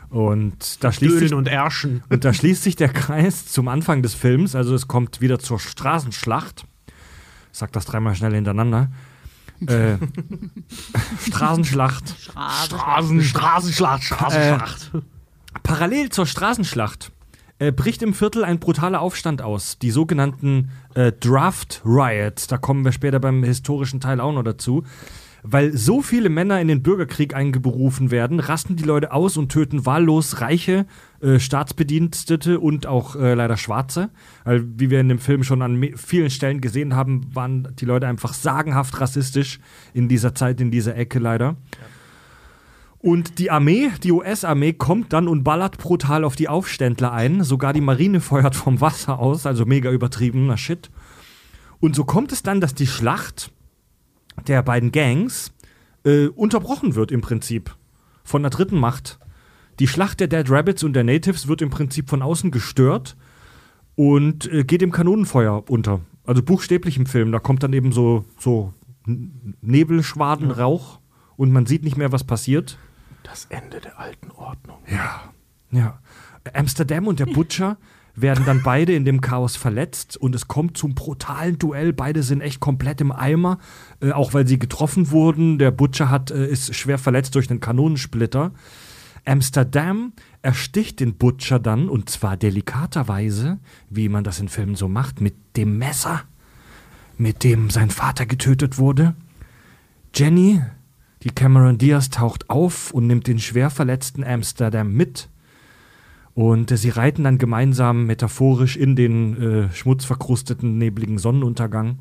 [0.10, 2.03] Und da schließt sich und Ärschen.
[2.10, 5.60] und da schließt sich der Kreis zum Anfang des Films, also es kommt wieder zur
[5.60, 6.66] Straßenschlacht.
[7.51, 8.89] Ich sag das dreimal schnell hintereinander.
[9.68, 9.97] Äh,
[11.28, 12.16] Straßenschlacht.
[12.20, 14.91] Straßen, Straßenschlacht, Straßenschlacht.
[15.64, 17.12] Parallel zur Straßenschlacht
[17.60, 19.78] äh, bricht im Viertel ein brutaler Aufstand aus.
[19.80, 22.47] Die sogenannten äh, Draft Riots.
[22.47, 24.84] Da kommen wir später beim historischen Teil auch noch dazu.
[25.44, 29.86] Weil so viele Männer in den Bürgerkrieg eingeberufen werden, rasten die Leute aus und töten
[29.86, 30.86] wahllos reiche
[31.22, 34.10] äh, Staatsbedienstete und auch äh, leider Schwarze.
[34.44, 38.08] Weil, wie wir in dem Film schon an vielen Stellen gesehen haben, waren die Leute
[38.08, 39.60] einfach sagenhaft rassistisch
[39.94, 41.56] in dieser Zeit, in dieser Ecke leider.
[43.02, 47.44] Und die Armee, die US-Armee, kommt dann und ballert brutal auf die Aufständler ein.
[47.44, 50.92] Sogar die Marine feuert vom Wasser aus, also mega übertriebener Shit.
[51.80, 53.52] Und so kommt es dann, dass die Schlacht
[54.48, 55.52] der beiden Gangs
[56.06, 57.76] äh, unterbrochen wird im Prinzip
[58.24, 59.20] von der dritten Macht.
[59.80, 63.16] Die Schlacht der Dead Rabbits und der Natives wird im Prinzip von außen gestört
[63.96, 66.02] und äh, geht im Kanonenfeuer unter.
[66.26, 67.32] Also buchstäblich im Film.
[67.32, 68.74] Da kommt dann eben so, so
[69.06, 71.00] Nebelschwaden, Rauch
[71.38, 72.78] und man sieht nicht mehr, was passiert.
[73.24, 74.78] Das Ende der alten Ordnung.
[74.90, 75.34] Ja.
[75.72, 76.00] Ja.
[76.54, 77.78] Amsterdam und der Butcher
[78.22, 81.93] werden dann beide in dem Chaos verletzt und es kommt zum brutalen Duell.
[81.93, 83.59] Beide sind echt komplett im Eimer,
[84.01, 85.57] äh, auch weil sie getroffen wurden.
[85.57, 88.51] Der Butcher hat, äh, ist schwer verletzt durch einen Kanonensplitter.
[89.26, 93.59] Amsterdam ersticht den Butcher dann, und zwar delikaterweise,
[93.89, 96.24] wie man das in Filmen so macht, mit dem Messer,
[97.17, 99.15] mit dem sein Vater getötet wurde.
[100.15, 100.61] Jenny,
[101.24, 105.30] die Cameron Diaz, taucht auf und nimmt den schwer verletzten Amsterdam mit.
[106.40, 112.00] Und äh, sie reiten dann gemeinsam metaphorisch in den äh, schmutzverkrusteten, nebligen Sonnenuntergang.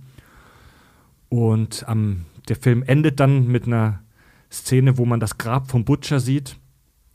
[1.28, 3.98] Und ähm, der Film endet dann mit einer
[4.48, 6.56] Szene, wo man das Grab vom Butcher sieht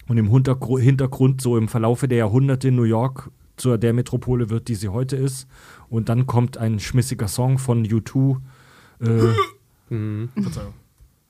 [0.10, 4.68] und im Hintergru Hintergrund so im Verlaufe der Jahrhunderte New York zu der Metropole wird,
[4.68, 5.48] die sie heute ist.
[5.88, 8.42] Und dann kommt ein schmissiger Song von U2.
[9.00, 9.08] Äh,
[10.42, 10.74] Verzeihung.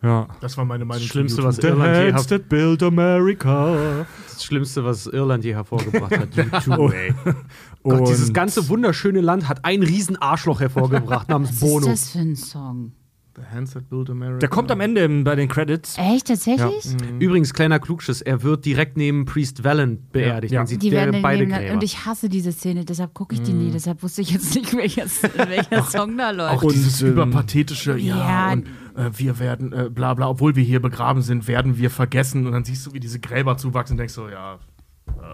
[0.04, 0.28] Ja.
[0.42, 1.02] Das war meine Meinung.
[1.04, 4.06] Das Schlimmste, was Irland je, Hands her that build America.
[4.32, 6.36] das Schlimmste, was Irland je hervorgebracht hat.
[6.36, 6.90] YouTube, Oh.
[6.92, 7.14] ey.
[7.84, 11.88] Gott, Und- dieses ganze wunderschöne Land hat ein riesen Arschloch hervorgebracht namens Was Bono.
[11.88, 12.92] ist das für ein Song?
[13.36, 14.38] The Hands That Build America.
[14.40, 15.98] Der kommt am Ende bei den Credits.
[15.98, 16.86] Echt, tatsächlich?
[17.20, 20.54] Übrigens, kleiner Klugschiss, er wird direkt neben Priest Valen beerdigt.
[20.54, 20.60] Ja.
[20.60, 21.74] Man sieht Die werden beide Gräber.
[21.74, 23.72] und ich hasse diese Szene, deshalb gucke ich die nie.
[23.72, 26.64] Deshalb wusste ich jetzt nicht, welches, welcher Song da läuft.
[26.64, 28.54] Auch dieses Und, ähm, überpathetische, ja, Ja.
[28.54, 32.46] und äh, wir werden, äh, bla bla, obwohl wir hier begraben sind, werden wir vergessen.
[32.46, 34.60] Und dann siehst du, wie diese Gräber zuwachsen und denkst so, ja,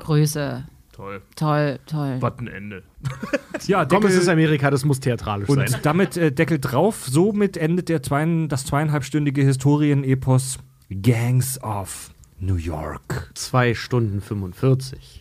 [0.02, 0.64] Größe.
[1.00, 2.18] Toll, Toll, toll.
[2.20, 2.84] was ein Ende.
[3.68, 5.80] Ja, Komm, es Deckel- ist Amerika, das muss theatralisch Und sein.
[5.84, 7.06] damit äh, Deckel drauf.
[7.10, 13.32] Somit endet der zwei, das zweieinhalbstündige Historienepos Gangs of New York.
[13.36, 15.18] 2 Stunden 45.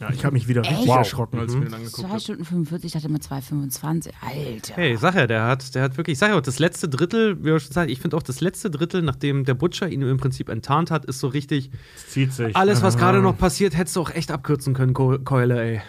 [0.00, 0.08] Ja.
[0.08, 0.88] Ja, ich habe mich wieder richtig Echt?
[0.96, 2.20] erschrocken, als ich mir den angeguckt 2 habe.
[2.20, 4.10] Stunden 45, ich dachte immer 2,25.
[4.22, 4.74] Alter.
[4.74, 7.38] Hey, sag ja, der hat, der hat wirklich, ich sag ja auch, das letzte Drittel,
[7.40, 10.16] wie wir schon sagen, ich finde auch das letzte Drittel, nachdem der Butcher ihn im
[10.16, 11.70] Prinzip enttarnt hat, ist so richtig,
[12.08, 12.56] Zieht sich.
[12.56, 15.80] alles, was gerade noch passiert, hättest du auch echt abkürzen können, Keule, ey.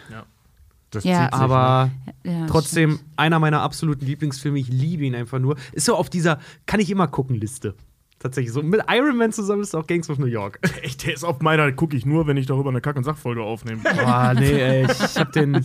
[0.89, 1.24] Das Ja.
[1.24, 1.89] zieht sich, Aber
[2.24, 5.55] Ja, trotzdem einer meiner absoluten Lieblingsfilme, ich liebe ihn einfach nur.
[5.72, 7.76] Ist so auf dieser Kann ich immer gucken Liste.
[8.22, 8.61] Tatsächlich so.
[8.61, 10.59] Mit Iron Man zusammen ist auch Gangs of New York.
[10.84, 13.41] Echt, der ist auf meiner, gucke ich nur, wenn ich darüber eine Kack- und Sachfolge
[13.41, 13.82] aufnehme.
[13.82, 15.59] Boah, nee, ey, ich hab den.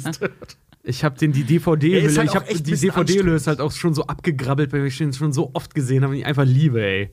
[0.89, 3.35] Ich hab den die DVD-Hülle, Er ist halt ich auch hab echt ein die DVD-Hülle
[3.35, 6.21] ist halt auch schon so abgegrabbelt, weil ich den schon so oft gesehen habe und
[6.21, 7.11] ich einfach liebe, ey.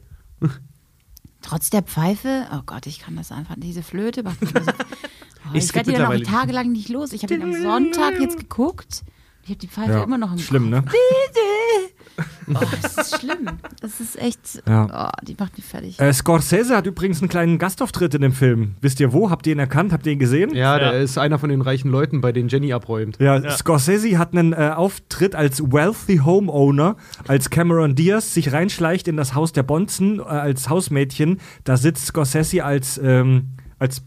[1.41, 5.49] Trotz der Pfeife, oh Gott, ich kann das einfach, diese Flöte macht mich so, oh,
[5.53, 7.11] Ich Ich werde die dann auch tagelang nicht los.
[7.11, 9.03] Ich habe ihn am Sonntag jetzt geguckt.
[9.43, 10.03] Ich habe die Pfeife Ja.
[10.03, 10.85] immer noch im Schlimm, Kopf.
[10.85, 10.91] ne?
[12.53, 13.49] Oh, das ist schlimm.
[13.81, 15.09] Das ist echt, Ja.
[15.09, 15.99] oh, die macht mich fertig.
[15.99, 18.75] Äh, Scorsese hat übrigens einen kleinen Gastauftritt in dem Film.
[18.81, 19.29] Wisst ihr wo?
[19.29, 19.91] Habt ihr ihn erkannt?
[19.93, 20.53] Habt ihr ihn gesehen?
[20.53, 23.17] Ja, der ist einer von den reichen Leuten, bei denen Jenny abräumt.
[23.19, 26.97] Ja, Scorsese hat einen äh, Auftritt als wealthy Homeowner,
[27.27, 31.39] als Cameron Diaz sich reinschleicht in das Haus der Bonzen äh, als Hausmädchen.
[31.63, 33.49] Da sitzt Scorsese als, ähm,
[33.79, 34.03] als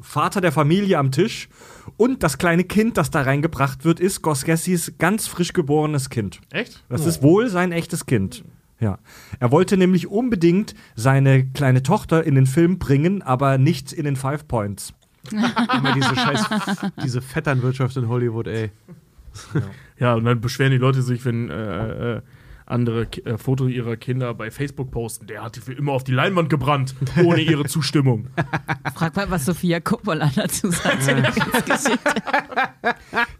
[0.00, 1.48] Vater der Familie am Tisch
[1.96, 6.40] und das kleine Kind, das da reingebracht wird, ist Scorseses ganz frisch geborenes Kind.
[6.50, 6.84] Echt?
[6.88, 8.44] Das ist wohl sein echtes Kind.
[8.80, 8.98] Ja.
[9.38, 14.16] Er wollte nämlich unbedingt seine kleine Tochter in den Film bringen, aber nicht in den
[14.16, 14.94] Five Points.
[15.30, 16.46] Immer diese scheiß,
[17.04, 18.70] diese Vetternwirtschaft in Hollywood, ey.
[19.98, 22.20] Ja, und dann beschweren die Leute sich, wenn äh, äh,
[22.70, 25.26] andere äh, Foto ihrer Kinder bei Facebook posten.
[25.26, 26.94] Der hat die für immer auf die Leinwand gebrannt,
[27.24, 28.28] ohne ihre Zustimmung.
[28.94, 31.06] Frag mal, was Sophia Coppola dazu sagt.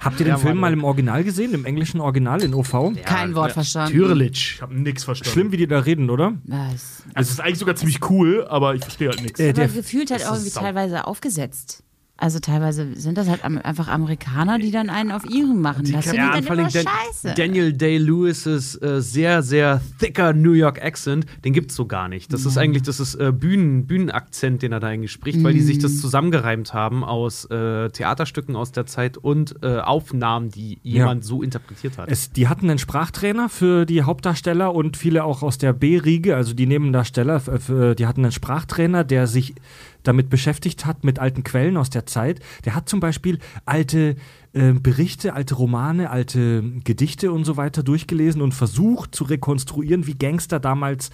[0.01, 2.93] Habt ihr den Ja, Film mal im Original gesehen, im englischen Original in OV?
[3.05, 3.93] Kein Wort verstanden.
[3.93, 4.55] Türlich.
[4.57, 5.33] Ich habe nix verstanden.
[5.33, 6.35] Schlimm, wie die da reden, oder?
[6.45, 7.05] Was?
[7.15, 9.39] Also, es ist eigentlich sogar ziemlich cool, aber ich verstehe halt nichts.
[9.41, 11.83] Äh, Aber der, gefühlt halt auch irgendwie teilweise aufgesetzt.
[12.23, 15.91] Also teilweise sind das halt einfach Amerikaner, die dann einen auf ihren machen.
[15.91, 17.35] Das finde Ja, ich dann immer Dan scheiße.
[17.35, 22.31] Daniel Day-Lewis' äh, sehr, sehr thicker New York Accent, den gibt's so gar nicht.
[22.33, 25.63] Das ist eigentlich, das ist äh, Bühnen, Bühnenakzent, den er da eigentlich spricht, weil die
[25.63, 31.25] sich das zusammengereimt haben aus äh, Theaterstücken aus der Zeit und äh, Aufnahmen, die jemand
[31.25, 32.11] so interpretiert hat.
[32.11, 36.53] es, die hatten einen Sprachtrainer für die Hauptdarsteller und viele auch aus der B-Riege, also
[36.53, 39.55] die Nebendarsteller, f- die hatten einen Sprachtrainer, der sich
[40.03, 42.41] damit beschäftigt hat, mit alten Quellen aus der Zeit.
[42.65, 44.17] Der hat zum Beispiel alte
[44.53, 50.15] äh, Berichte, alte Romane, alte Gedichte und so weiter durchgelesen und versucht zu rekonstruieren, wie
[50.15, 51.11] Gangster damals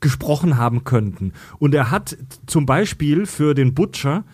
[0.00, 1.32] gesprochen haben könnten.
[1.58, 4.24] Und er hat zum Beispiel für den Butcher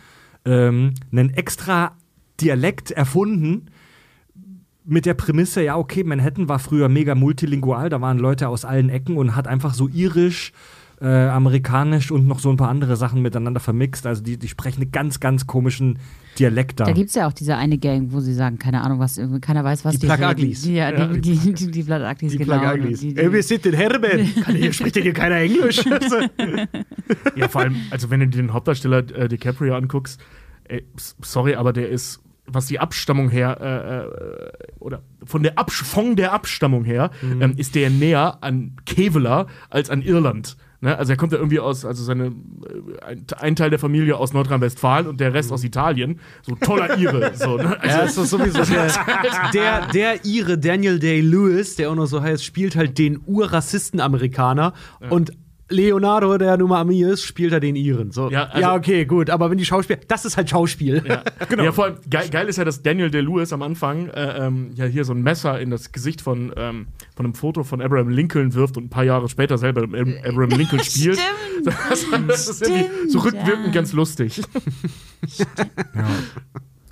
[0.45, 1.97] ähm, einen extra
[2.41, 3.71] Dialekt erfunden,
[4.85, 8.91] mit der Prämisse, ja, okay, Manhattan war früher mega multilingual, da waren Leute aus allen
[8.91, 10.53] Ecken und hat einfach so irisch,
[11.01, 14.07] äh, amerikanisch und noch so ein paar andere Sachen miteinander vermixt.
[14.07, 15.99] Also die, die sprechen einen ganz, ganz komischen
[16.39, 16.85] Dialekt da.
[16.85, 19.65] Da gibt es ja auch diese eine Gang, wo sie sagen, keine Ahnung, was, keiner
[19.65, 20.31] weiß, was Die die, reden.
[20.31, 20.67] Uglies.
[20.67, 22.59] Ja, die, die, die, die Plug Uglies, die genau.
[22.59, 23.01] Plug Uglies.
[23.01, 24.35] Die, die, Ey, wir sind in Herben.
[24.45, 25.85] Kann hier, spricht hier keiner Englisch?
[27.37, 30.21] Ja, vor allem, also wenn du dir den Hauptdarsteller äh, DiCaprio anguckst,
[30.65, 30.87] ey,
[31.21, 36.17] sorry, aber der ist, was die Abstammung her, äh, äh, oder von der, Absch von
[36.17, 40.57] der Abstammung her, ähm, ist der näher an Kevela als an Irland.
[40.85, 40.99] Ne?
[40.99, 44.35] Also er kommt ja irgendwie aus, also seine, äh, ein, ein Teil der Familie aus
[44.35, 46.21] Nordrhein-Westfalen und der Rest aus Italien.
[46.43, 47.33] So toller Ire.
[47.35, 47.81] so, ne?
[47.81, 48.91] also, Ja, ist das sowieso der,
[49.55, 54.75] der, der Ire, Daniel Day-Lewis, der auch noch so heißt, spielt halt den Urrassisten-Amerikaner
[55.09, 55.33] und
[55.71, 58.11] Leonardo, der Nummer Ami ist, spielt er den Iren.
[58.11, 58.31] So.
[58.31, 61.03] Ja, Ja, also- okay, gut, aber wenn die Schauspieler, das ist halt Schauspiel.
[61.07, 61.63] Ja, genau.
[61.65, 64.85] Ja, vor allem geil, geil ist ja, dass Daniel Day-Lewis am Anfang äh, ähm, ja
[64.85, 66.87] hier so ein Messer in das Gesicht von, ähm,
[67.17, 69.91] von einem Foto von Abraham Lincoln wirft und ein paar Jahre später selber Ab-
[70.27, 71.19] Abraham Lincoln spielt.
[71.19, 71.67] Stimmt.
[71.91, 73.73] Das, das ist irgendwie so Stimmt, rückwirkend ja.
[73.73, 74.43] ganz lustig.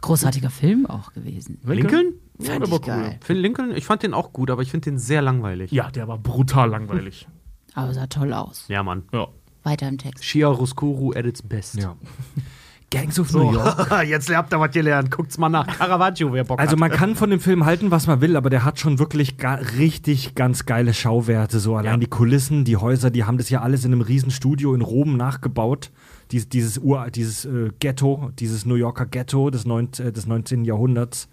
[0.00, 1.60] Großartiger Film auch gewesen.
[1.64, 2.14] Lincoln?
[2.40, 3.18] Ja, Fand ich geil.
[3.22, 5.70] Find Lincoln, ich fand den auch gut, aber ich finde den sehr langweilig.
[5.70, 7.28] Ja, der war brutal langweilig.
[7.74, 8.64] Aber sah toll aus.
[8.68, 9.04] Ja, Mann.
[9.12, 9.28] Ja.
[9.62, 10.24] Weiter im Text.
[10.24, 11.76] Chiaroscuro at its best.
[11.76, 11.96] Ja.
[12.90, 13.90] Gangs of New York.
[14.06, 15.10] Jetzt habt ihr was gelernt.
[15.10, 15.66] Guckt's mal nach.
[15.66, 16.78] Caravaggio, wer Bock Also hat.
[16.78, 19.54] man kann von dem Film halten, was man will, aber der hat schon wirklich ga
[19.54, 21.58] richtig ganz geile Schauwerte.
[21.58, 21.96] So allein Ja.
[22.00, 25.90] die Kulissen, die Häuser, die haben das ja alles in einem Riesenstudio in Rom nachgebaut.
[26.32, 30.66] Dies, dieses Ur, dieses äh, Ghetto, dieses New Yorker Ghetto des, neun, äh, des 19.
[30.66, 31.28] Jahrhunderts.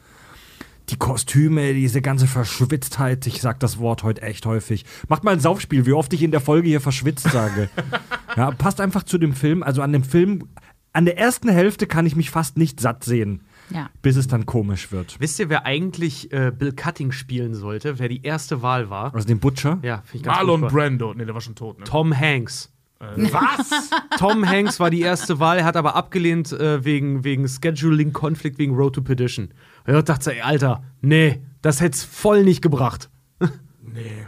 [0.90, 4.86] Die Kostüme, diese ganze Verschwitztheit, ich sag das Wort heute echt häufig.
[5.08, 7.70] Macht mal ein Saufspiel, wie oft ich in der Folge hier verschwitzt sage.
[8.38, 9.62] ja, passt einfach zu dem Film.
[9.62, 10.48] Also an dem Film,
[10.94, 13.90] an der ersten Hälfte kann ich mich fast nicht satt sehen, Ja.
[14.02, 15.16] bis es dann komisch wird.
[15.20, 18.00] Wisst ihr, wer eigentlich äh, Bill Cutting spielen sollte?
[18.00, 19.14] Wer die erste Wahl war?
[19.14, 19.78] Also den Butcher?
[19.84, 20.80] Ja, finde ich ganz Marlon furchtbar.
[20.82, 21.14] Brando.
[21.14, 21.86] Ne, der war schon tot, ne?
[21.86, 22.72] Tom Hanks.
[23.00, 23.92] Was?
[24.18, 28.76] Tom Hanks war die erste Wahl, er hat aber abgelehnt äh, wegen, wegen Scheduling-Konflikt, wegen
[28.76, 29.50] Road to Perdition.
[29.88, 33.10] Und ich dachte, ey, Alter, nee, das hätt's voll nicht gebracht.
[33.82, 34.26] nee.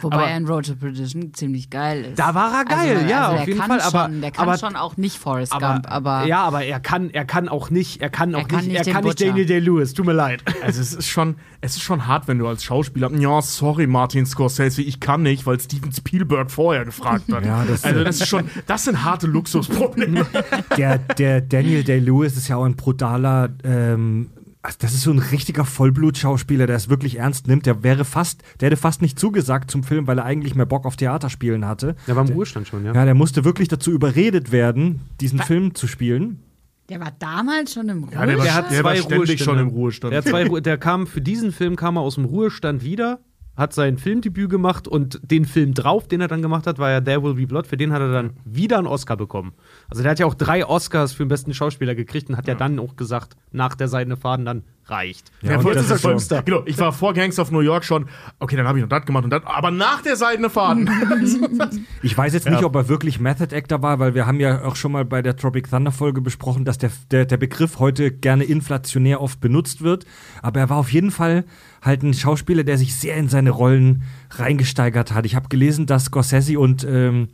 [0.00, 2.20] Wobei Aber- ein Road to Perdition ziemlich geil ist.
[2.20, 3.80] Da war er geil, also, ja, also auf jeden kann Fall.
[3.80, 7.10] Aber, Schon, der kann aber, schon auch nicht Forrest Gump, aber ja, aber er kann,
[7.10, 9.20] er kann auch nicht, er kann auch kann nicht, nicht er kann nicht.
[9.20, 9.94] Daniel Day Lewis.
[9.94, 10.44] Tut mir leid.
[10.62, 14.24] Also es ist schon, es ist schon hart, wenn du als Schauspieler, ja, sorry, Martin
[14.24, 17.44] Scorsese, ich kann nicht, weil Steven Spielberg vorher gefragt hat.
[17.44, 20.26] Ja, das- also das ist schon, das sind harte Luxusprobleme.
[20.76, 24.30] Der, der Daniel Day-Lewis ist ja auch ein brutaler, ähm,
[24.62, 27.66] also das ist so ein richtiger Vollblutschauspieler, der es wirklich ernst nimmt.
[27.66, 30.84] Der wäre fast, der hätte fast nicht zugesagt zum Film, weil er eigentlich mehr Bock
[30.86, 31.94] auf Theaterspielen hatte.
[32.06, 32.92] Der war im Ruhestand schon, ja.
[32.92, 36.40] Ja, der musste wirklich dazu überredet werden, diesen Film zu spielen.
[36.88, 39.44] der war damals schon im Ja, der war, Der hat der war zwei ständig Ruhestände.
[39.44, 40.12] schon im Ruhestand.
[40.12, 43.20] Der, hat zwei, Ruhe- der kam für diesen Film kam er aus dem Ruhestand wieder,
[43.58, 47.00] hat sein Filmdebüt gemacht und den Film drauf, den er dann gemacht hat, war ja
[47.00, 47.66] There Will Be Blood.
[47.66, 49.52] Für den hat er dann wieder einen Oscar bekommen.
[49.88, 52.54] Also der hat ja auch drei Oscars für den besten Schauspieler gekriegt und hat ja,
[52.54, 55.30] dann auch gesagt, nach der Seidene Faden dann reicht.
[55.42, 57.60] Ja, und voll- das das ist voll- schon- Genau, ich war vor Gangs of New
[57.60, 58.06] York schon,
[58.38, 60.88] okay, dann habe ich noch das gemacht und das, aber nach der Seidene Faden.
[62.02, 64.76] Ich weiß jetzt nicht, ob er wirklich Method Actor war, weil wir haben ja auch
[64.76, 68.44] schon mal bei der Tropic Thunder Folge besprochen, dass der, der, der Begriff heute gerne
[68.44, 70.06] inflationär oft benutzt wird.
[70.42, 71.44] Aber er war auf jeden Fall
[71.82, 75.26] halt ein Schauspieler, der sich sehr in seine Rollen reingesteigert hat.
[75.26, 77.28] Ich habe gelesen, dass Scorsese und ähm,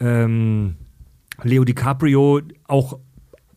[0.00, 0.76] ähm,
[1.42, 2.98] Leo DiCaprio auch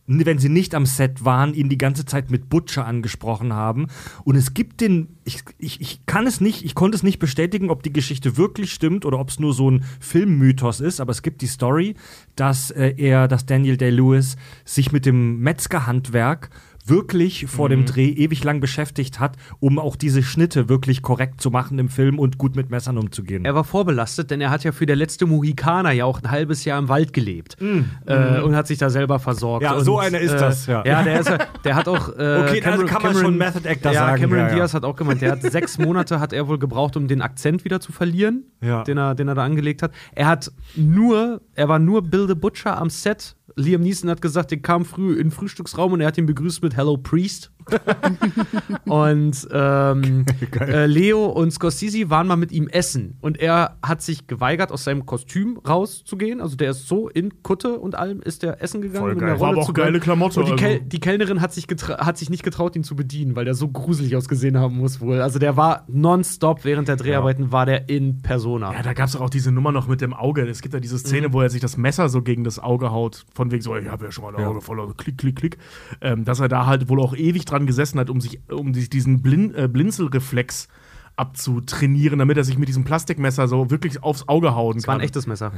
[0.06, 3.88] wenn sie nicht am Set waren, ihn die ganze Zeit mit Butcher angesprochen haben.
[4.24, 7.70] Und es gibt den, ich, ich, ich kann es nicht, ich konnte es nicht bestätigen,
[7.70, 11.22] ob die Geschichte wirklich stimmt oder ob es nur so ein Filmmythos ist, aber es
[11.22, 11.94] gibt die Story,
[12.36, 16.50] dass äh, er, dass Daniel Day-Lewis sich mit dem Metzgerhandwerk
[16.88, 21.50] wirklich vor dem Dreh ewig lang beschäftigt hat, um auch diese Schnitte wirklich korrekt zu
[21.50, 23.44] machen im Film und gut mit Messern umzugehen.
[23.44, 26.64] Er war vorbelastet, denn er hat ja für der letzte Mohikaner ja auch ein halbes
[26.64, 29.62] Jahr im Wald gelebt äh, und hat sich da selber versorgt.
[29.62, 30.84] Ja, und, so einer ist das, ja.
[30.84, 31.30] Ja, der, ist,
[31.64, 32.08] der hat auch.
[32.16, 34.54] Äh, Okay, also kann man schon Method Actor ja, sagen, Cameron ja, ja.
[34.54, 37.64] Diaz hat auch gemeint, der hat sechs Monate hat er wohl gebraucht, um den Akzent
[37.64, 38.84] wieder zu verlieren, Ja.
[38.84, 39.92] den, er, den er da angelegt hat.
[40.14, 43.35] Er hat nur, er war nur Bill the Butcher am Set.
[43.54, 46.62] Liam Neeson hat gesagt, der kam früh in den Frühstücksraum und er hat ihn begrüßt
[46.62, 47.52] mit Hello Priest.
[48.84, 50.24] und ähm,
[50.60, 54.84] äh, Leo und Scorsese waren mal mit ihm essen und er hat sich geweigert, aus
[54.84, 56.40] seinem Kostüm rauszugehen.
[56.40, 59.04] Also der ist so in Kutte und allem ist der essen gegangen.
[59.04, 59.40] Voll geil.
[59.40, 60.00] War aber auch geile.
[60.00, 60.64] Klamotte, Und die, also.
[60.64, 63.68] Kel die Kellnerin hat sich, hat sich nicht getraut, ihn zu bedienen, weil der so
[63.68, 65.20] gruselig ausgesehen haben muss wohl.
[65.20, 68.72] Also der war nonstop während der Dreharbeiten war der in Persona.
[68.72, 70.42] Ja, da gab es auch diese Nummer noch mit dem Auge.
[70.48, 73.26] Es gibt ja diese Szene, wo er sich das Messer so gegen das Auge haut,
[73.36, 75.58] von wegen so, ich habe ja schon mal ein Auge voller Klick, Klick, Klick.
[76.00, 78.90] Ähm, dass er da halt wohl auch ewig dran gesessen hat, um sich, um sich
[78.90, 80.68] diesen Blin äh, Blinzelreflex
[81.16, 85.00] abzutrainieren, damit er sich mit diesem Plastikmesser so wirklich aufs Auge hauen Das war kann.
[85.00, 85.52] ein echtes Messer.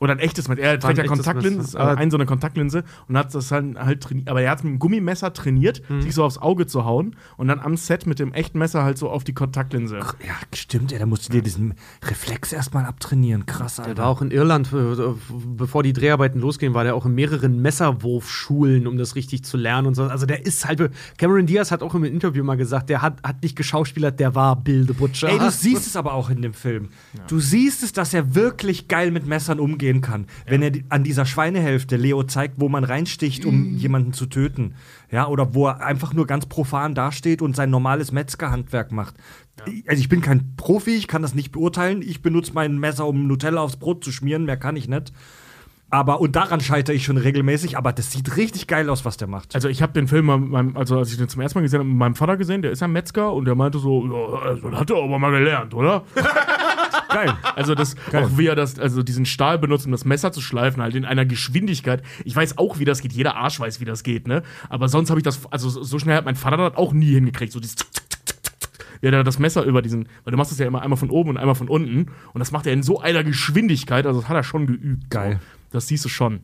[0.00, 0.60] Oder ein echtes Messer.
[0.60, 4.02] Er War trägt ja Kontaktlinsen, äh, ein so eine Kontaktlinse und hat das halt, halt
[4.02, 4.28] trainiert.
[4.28, 6.02] Aber er hat mit einem Gummimesser trainiert, Mhm.
[6.02, 8.98] sich so aufs Auge zu hauen und dann am Set mit dem echten Messer halt
[8.98, 9.98] so auf die Kontaktlinse.
[9.98, 10.04] ja,
[10.52, 13.46] stimmt, ja, da musst du dir diesen Reflex erstmal abtrainieren.
[13.46, 13.94] Krass, Alter.
[13.94, 14.96] Der war auch in Irland, äh,
[15.56, 19.86] bevor die Dreharbeiten losgehen, war der auch in mehreren Messerwurfschulen, um das richtig zu lernen
[19.88, 20.04] und so.
[20.04, 20.90] Also der ist halt.
[21.18, 24.60] Cameron Diaz hat auch im Interview mal gesagt, der hat, hat nicht geschauspielert, der war
[24.66, 25.28] the Butcher.
[25.28, 26.88] Ey, du siehst es aber auch in dem Film.
[27.28, 30.26] Du siehst es, dass er wirklich geil mit Messern umgehen kann.
[30.46, 34.74] Wenn er an dieser Schweinehälfte Leo zeigt, wo man reinsticht, um jemanden zu töten.
[35.10, 39.14] Ja, oder wo er einfach nur ganz profan dasteht und sein normales Metzgerhandwerk macht.
[39.86, 42.02] Also ich bin kein Profi, ich kann das nicht beurteilen.
[42.02, 45.12] Ich benutze mein Messer, um Nutella aufs Brot zu schmieren, mehr kann ich nicht.
[45.94, 49.28] Aber, und daran scheitere ich schon regelmäßig, aber das sieht richtig geil aus, was der
[49.28, 49.54] macht.
[49.54, 51.88] Also ich habe den Film, meinem, also als ich den zum ersten Mal gesehen habe,
[51.88, 54.90] mit meinem Vater gesehen, der ist ja Metzger und der meinte so, ja, das hat
[54.90, 56.02] er aber mal gelernt, oder?
[57.14, 57.32] geil.
[57.54, 60.82] Also das, auch wie er das, also diesen Stahl benutzt, um das Messer zu schleifen,
[60.82, 62.02] halt in einer Geschwindigkeit.
[62.24, 63.12] Ich weiß auch, wie das geht.
[63.12, 64.42] Jeder Arsch weiß, wie das geht, ne?
[64.68, 67.52] Aber sonst habe ich das, also so schnell hat mein Vater das auch nie hingekriegt.
[67.52, 67.76] So dieses
[69.04, 71.10] wie er da das Messer über diesen, weil du machst das ja immer einmal von
[71.10, 74.30] oben und einmal von unten und das macht er in so einer Geschwindigkeit, also das
[74.30, 75.10] hat er schon geübt.
[75.10, 75.40] Geil.
[75.42, 75.58] So.
[75.72, 76.40] Das siehst du schon.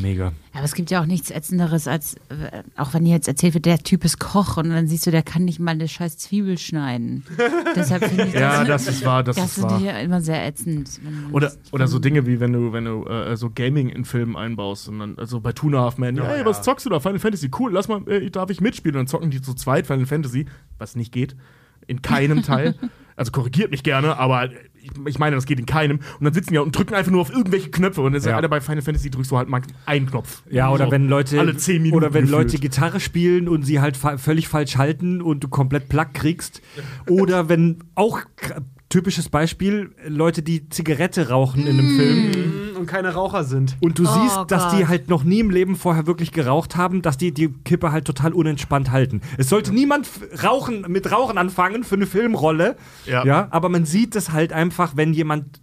[0.00, 0.32] Mega.
[0.52, 3.66] Aber es gibt ja auch nichts Ätzenderes, als, äh, auch wenn dir jetzt erzählt wird,
[3.66, 6.58] der Typ ist Koch und dann siehst du, der kann nicht mal eine scheiß Zwiebel
[6.58, 7.24] schneiden.
[7.76, 9.80] Deshalb finde ich Ja, das, das ist wahr, das, das ist wahr.
[9.80, 11.02] ich immer sehr ätzend.
[11.04, 14.36] man Oder, oder so Dinge wie wenn du, wenn du äh, so Gaming in Filmen
[14.36, 17.00] einbaust und dann, also bei Tuna Halfman, ja, ey, was zockst du da?
[17.00, 18.96] Final Fantasy, cool, lass mal, äh, darf ich mitspielen?
[18.96, 20.46] Und dann zocken die zu zweit Final Fantasy,
[20.78, 21.36] was nicht geht.
[21.86, 22.74] In keinem Teil.
[23.16, 24.50] Also korrigiert mich gerne, aber
[24.82, 25.98] ich, ich meine, das geht in keinem.
[26.18, 28.00] Und dann sitzen die und drücken einfach nur auf irgendwelche Knöpfe.
[28.00, 28.36] Und dann ist ja.
[28.36, 30.42] Alter, bei Final Fantasy drückst du halt mal einen Knopf.
[30.50, 32.44] Ja, oder So, wenn Leute alle zehn Minuten oder wenn gefühlt.
[32.44, 36.62] Leute Gitarre spielen und sie halt fa völlig falsch halten und du komplett Plack kriegst.
[37.08, 38.20] Oder wenn auch
[38.90, 43.76] typisches Beispiel Leute, die Zigarette rauchen in einem Film und keine Raucher sind.
[43.80, 47.00] und du Oh siehst, dass die halt noch nie im Leben vorher wirklich geraucht haben,
[47.00, 49.22] dass die die Kippe halt total unentspannt halten.
[49.38, 52.76] Es sollte niemand f- rauchen mit Rauchen anfangen für eine Filmrolle.
[53.06, 53.24] Ja.
[53.24, 55.60] ja aber man sieht es halt einfach, wenn jemand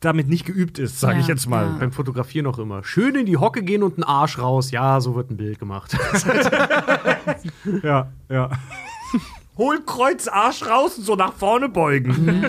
[0.00, 1.64] damit nicht geübt ist, sage Ja, ich jetzt mal.
[1.64, 1.76] ja.
[1.78, 2.82] Beim Fotografieren auch immer.
[2.82, 4.70] Schön in die Hocke gehen und einen Arsch raus.
[4.72, 5.96] Ja, so wird ein Bild gemacht.
[7.82, 8.50] Ja, ja.
[9.56, 12.46] Hohlkreuz, Arsch raus und so nach vorne beugen.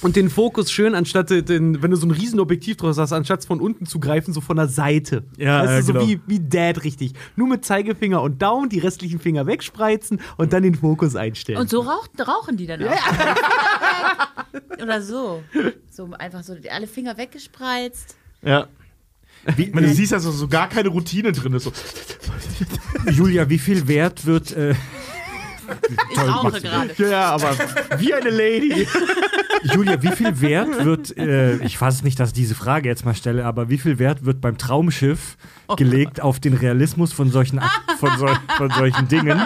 [0.00, 3.60] Und den Fokus schön, anstatt den, wenn du so ein Riesenobjektiv draus hast, anstatt von
[3.60, 5.24] unten zu greifen, so von der Seite.
[5.36, 6.06] Ja, das ja, ist so genau.
[6.06, 7.14] wie, wie Dad richtig.
[7.34, 11.58] Nur mit Zeigefinger und Daumen die restlichen Finger wegspreizen und dann den Fokus einstellen.
[11.58, 12.92] Und so raucht, rauchen die dann auch.
[14.82, 15.42] Oder so.
[15.90, 18.16] So einfach so alle Finger weggespreizt.
[18.42, 18.68] Ja.
[19.56, 21.64] Wie, meine, du siehst, dass so gar keine Routine drin ist.
[21.64, 21.72] So.
[23.10, 24.52] Julia, wie viel Wert wird.
[24.52, 24.74] Äh,
[26.10, 27.10] Ich rauche gerade.
[27.10, 27.54] ja, aber
[27.98, 28.86] wie eine Lady.
[29.74, 31.16] Julia, wie viel Wert wird.
[31.16, 34.24] Äh, ich weiß nicht, dass ich diese Frage jetzt mal stelle, aber wie viel Wert
[34.24, 35.36] wird beim Traumschiff
[35.76, 37.60] gelegt auf den Realismus von solchen,
[37.98, 39.40] von, sol von solchen Dingen?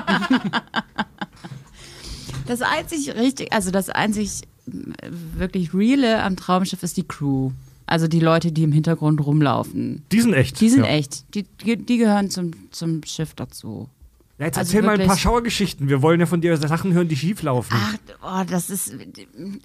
[2.47, 7.51] Das einzig richtig, also das einzig äh, wirklich reale am Traumschiff ist die Crew.
[7.87, 10.03] Also die Leute, die im Hintergrund rumlaufen.
[10.13, 10.61] Die sind echt.
[10.61, 10.91] Die sind ja.
[10.91, 11.35] echt.
[11.35, 13.89] Die, die die gehören zum, zum Schiff dazu.
[14.43, 15.89] Ja, jetzt Also erzähl mal ein paar wirklich- Schauergeschichten.
[15.89, 17.73] Wir wollen ja von dir Sachen hören, die schief laufen.
[17.77, 18.93] Ach, oh, das ist.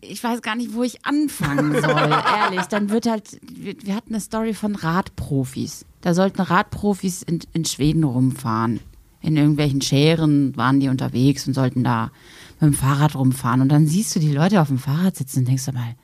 [0.01, 1.81] Ich weiß gar nicht, wo ich anfangen soll,
[2.43, 2.61] ehrlich.
[2.69, 3.39] Dann wird halt.
[3.41, 5.83] Wir, wir hatten eine Story von Radprofis.
[6.01, 8.79] Da sollten Radprofis in, in Schweden rumfahren.
[9.21, 12.11] In irgendwelchen Schären waren die unterwegs und sollten da
[12.59, 13.61] mit dem Fahrrad rumfahren.
[13.61, 15.95] Und dann siehst du die Leute auf dem Fahrrad sitzen und denkst du mal,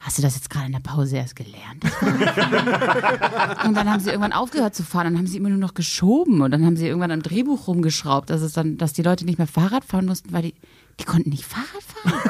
[0.00, 1.84] hast du das jetzt gerade in der Pause erst gelernt?
[3.64, 5.04] und dann haben sie irgendwann aufgehört zu fahren.
[5.04, 8.30] Dann haben sie immer nur noch geschoben und dann haben sie irgendwann am Drehbuch rumgeschraubt,
[8.30, 10.54] dass es dann, dass die Leute nicht mehr Fahrrad fahren mussten, weil die,
[11.00, 12.20] die konnten nicht Fahrrad fahren.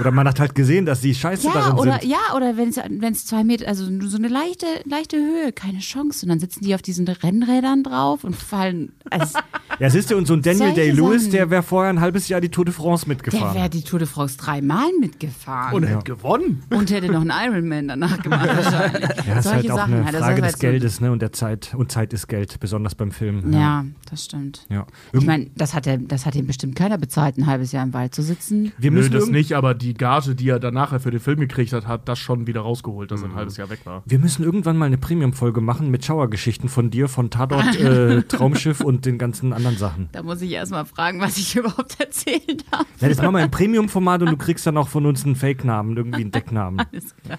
[0.00, 2.10] Oder man hat halt gesehen, dass die scheiße Ja, darin oder, sind.
[2.10, 5.78] ja, oder wenn es wenn es zwei Meter, also so eine leichte, leichte Höhe, keine
[5.80, 6.24] Chance.
[6.24, 8.92] Und dann sitzen die auf diesen Rennrädern drauf und fallen.
[9.10, 9.38] Also,
[9.80, 12.48] Ja, siehst du, und so ein Daniel Day-Lewis, der wäre vorher ein halbes Jahr die
[12.50, 13.54] Tour de France der mitgefahren.
[13.54, 15.74] wäre die Tour de France dreimal mitgefahren.
[15.74, 16.62] Und Und, hätte gewonnen.
[16.70, 19.02] hätte noch einen Ironman danach gemacht wahrscheinlich.
[19.26, 20.14] ja, ist Solche halt auch Sachen eine halt.
[20.14, 21.74] Das Frage ist des halt so- Geldes ne, und der Zeit.
[21.76, 23.52] Und Zeit ist Geld, besonders beim Film.
[23.52, 24.66] Ja, das stimmt.
[24.68, 24.86] ja.
[25.12, 27.92] Ich meine, das hat, er, das hat ihm bestimmt keiner bezahlt, ein halbes Jahr im
[27.94, 28.72] Wald zu sitzen.
[28.78, 31.40] wir Nö, müssen das irgend- nicht, aber die Gage, die er danach für den Film
[31.40, 34.02] gekriegt hat, hat das schon wieder rausgeholt, dass er ein halbes Jahr weg war.
[34.06, 38.80] Wir müssen irgendwann mal eine Premium-Folge machen mit Schauergeschichten von dir, von Tatort, äh, Traumschiff
[38.80, 40.08] und den ganzen anderen Sachen.
[40.12, 42.86] Da muss ich erstmal fragen, was ich überhaupt erzählt habe.
[43.00, 45.96] Ja, das machen wir im Premium-Format und du kriegst dann auch von uns einen Fake-Namen,
[45.96, 46.80] irgendwie einen Decknamen.
[46.92, 47.38] Alles klar.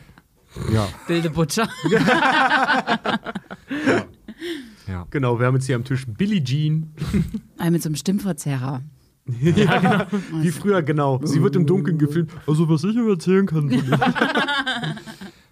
[0.74, 1.70] Ja, Wilde Butcher.
[4.88, 5.06] ja.
[5.12, 6.92] Genau, wir haben jetzt hier am Tisch Billie Jean.
[7.58, 8.82] Ein mit so einem Stimmverzerrer.
[9.42, 10.06] ja, genau.
[10.42, 11.20] Wie früher, genau.
[11.24, 12.32] Sie wird im Dunkeln gefilmt.
[12.48, 13.70] Also, was ich ihm erzählen kann.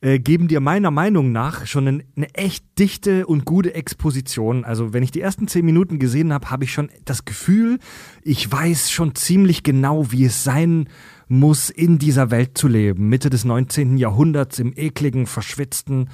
[0.00, 4.64] äh, geben dir meiner Meinung nach schon eine, eine echt dichte und gute Exposition.
[4.64, 7.78] Also wenn ich die ersten 10 Minuten gesehen habe, habe ich schon das Gefühl,
[8.24, 10.88] ich weiß schon ziemlich genau, wie es sein
[11.28, 13.08] muss, in dieser Welt zu leben.
[13.08, 13.98] Mitte des 19.
[13.98, 16.10] Jahrhunderts im ekligen, verschwitzten,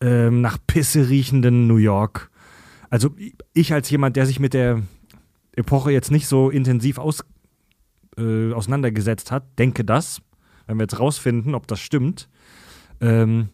[0.00, 2.30] ähm, nach Pisse riechenden New York.
[2.94, 3.10] Also
[3.54, 4.80] ich als jemand, der sich mit der
[5.56, 7.24] Epoche jetzt nicht so intensiv aus,
[8.16, 10.22] äh, auseinandergesetzt hat, denke das.
[10.68, 12.28] Wenn wir jetzt rausfinden, ob das stimmt.
[13.00, 13.48] Ähm,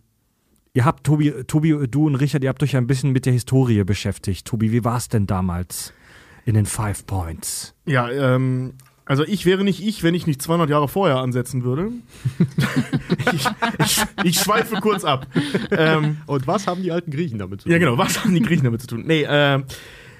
[0.74, 3.32] ihr habt, Tobi, Tobi, du und Richard, ihr habt euch ja ein bisschen mit der
[3.32, 4.47] Historie beschäftigt.
[4.47, 5.95] Tobi, wie war es denn damals
[6.45, 7.74] in den Five Points?
[7.86, 8.74] Ja, ähm,
[9.11, 11.90] also ich wäre nicht ich, wenn ich nicht 200 Jahre vorher ansetzen würde.
[13.32, 13.44] ich,
[13.80, 15.26] ich, ich schweife kurz ab.
[15.72, 17.72] Ähm, Und was haben die alten Griechen damit zu tun?
[17.72, 17.98] ja, genau.
[17.98, 19.02] Was haben die Griechen damit zu tun?
[19.04, 19.64] Nee, äh,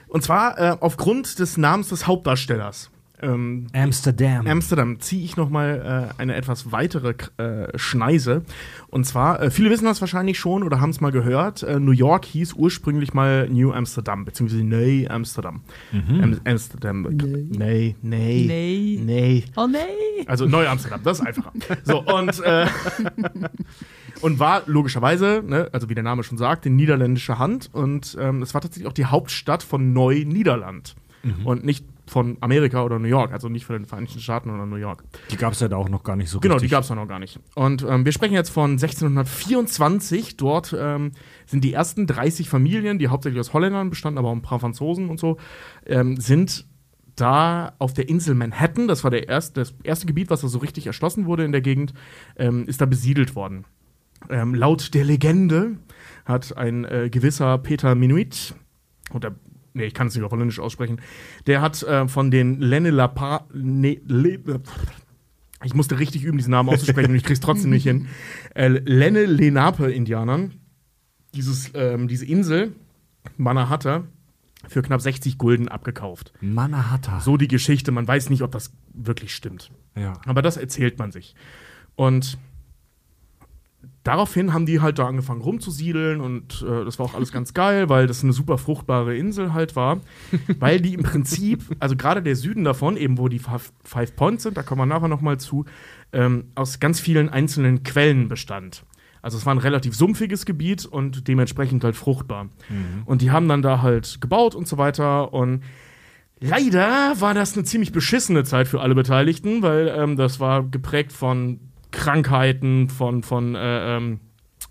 [0.09, 2.91] und zwar äh, aufgrund des Namens des Hauptdarstellers.
[3.23, 4.47] Ähm, Amsterdam.
[4.47, 8.43] Amsterdam ziehe ich noch mal äh, eine etwas weitere äh, Schneise.
[8.89, 11.93] Und zwar, äh, viele wissen das wahrscheinlich schon oder haben es mal gehört, äh, New
[11.93, 15.61] York hieß ursprünglich mal New Amsterdam, beziehungsweise Ney Amsterdam.
[15.93, 17.07] Am Amsterdam.
[17.11, 19.01] Nee, nee, Nee.
[19.05, 19.45] nee.
[19.57, 20.25] Oh nee.
[20.27, 21.53] Also Neu-Amsterdam, das ist einfacher.
[21.85, 22.67] So, und, äh,
[24.23, 27.71] und war logischerweise, ne, also wie der Name schon sagt, in niederländischer Hand.
[27.73, 30.95] Und ähm, es war tatsächlich auch die Hauptstadt von Neu-Niederland.
[31.45, 34.77] Und nicht von Amerika oder New York, also nicht von den Vereinigten Staaten oder New
[34.77, 35.05] York.
[35.31, 36.73] Die gab es ja da auch noch gar nicht so Genau, die richtig.
[36.73, 37.39] gab es noch gar nicht.
[37.55, 40.37] Und ähm, wir sprechen jetzt von 1624.
[40.37, 41.13] Dort ähm,
[41.47, 45.09] sind die ersten 30 Familien, die hauptsächlich aus Holländern bestanden, aber auch ein paar Franzosen
[45.09, 45.37] und so,
[45.87, 46.67] ähm, sind
[47.15, 50.59] da auf der Insel Manhattan, das war der erste, das erste Gebiet, was da so
[50.59, 51.95] richtig erschlossen wurde in der Gegend,
[52.37, 53.67] ähm, ist da besiedelt worden.
[54.29, 55.77] Ähm, laut der Legende
[56.25, 58.55] hat ein äh, gewisser Peter Minuit,
[59.13, 59.35] oder
[59.73, 61.01] nee, ich kann es nicht auf Holländisch aussprechen,
[61.47, 64.41] der hat äh, von den Lenne Lapa, ne, Le,
[65.63, 68.09] ich musste richtig üben, diesen Namen auszusprechen und ich krieg's trotzdem nicht hin.
[68.55, 70.55] Äh, Lenne Lenape-Indianern,
[71.35, 72.73] dieses, ähm, diese Insel,
[73.37, 74.05] Mannahatta,
[74.69, 76.33] für knapp 60 Gulden abgekauft.
[76.41, 77.21] Mannahatta.
[77.21, 79.71] So die Geschichte, man weiß nicht, ob das wirklich stimmt.
[79.97, 80.15] Ja.
[80.27, 81.35] Aber das erzählt man sich.
[81.97, 82.39] Und
[84.03, 87.89] daraufhin haben die halt da angefangen rumzusiedeln und äh, das war auch alles ganz geil,
[87.89, 90.01] weil das eine super fruchtbare Insel halt war.
[90.59, 94.57] weil die im Prinzip, also gerade der Süden davon, eben wo die Five Points sind,
[94.57, 95.65] da kommen wir nachher nochmal zu,
[96.13, 98.85] ähm, aus ganz vielen einzelnen Quellen bestand.
[99.23, 102.49] Also es war ein relativ sumpfiges Gebiet und dementsprechend halt fruchtbar.
[103.05, 105.63] Und die haben dann da halt gebaut und so weiter und
[106.43, 111.13] Leider war das eine ziemlich beschissene Zeit für alle Beteiligten, weil ähm, das war geprägt
[111.13, 114.21] von Krankheiten, von, von äh, ähm,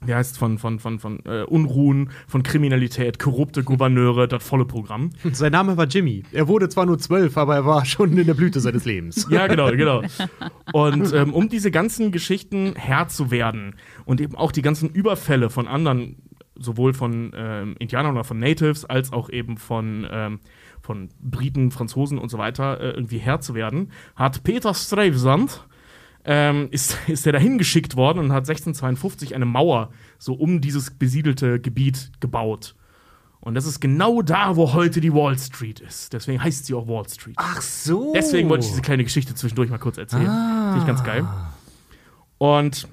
[0.06, 5.10] wie heißt von, von, von, von äh, Unruhen, von Kriminalität, korrupte Gouverneure, das volle Programm.
[5.34, 6.24] Sein Name war Jimmy.
[6.32, 9.28] Er wurde zwar nur zwölf, aber er war schon in der Blüte seines Lebens.
[9.30, 10.02] Ja, genau, genau.
[10.74, 15.50] Und ähm, um diese ganzen Geschichten Herr zu werden und eben auch die ganzen Überfälle
[15.50, 16.18] von anderen,
[16.56, 20.40] sowohl von ähm, Indianern oder von Natives, als auch eben von, ähm,
[20.82, 25.68] von Briten, Franzosen und so weiter äh, irgendwie Herr zu werden, hat Peter Stuyvesant
[26.26, 30.92] ähm, ist, ist er dahin geschickt worden und hat 1652 eine Mauer so um dieses
[30.92, 32.76] besiedelte Gebiet gebaut.
[33.42, 36.12] Und das ist genau da, wo heute die Wall Street ist.
[36.12, 37.36] Deswegen heißt sie auch Wall Street.
[37.38, 38.12] Ach so.
[38.14, 40.26] Deswegen wollte ich diese kleine Geschichte zwischendurch mal kurz erzählen.
[40.26, 41.26] Finde ich ganz geil.
[42.38, 42.88] Und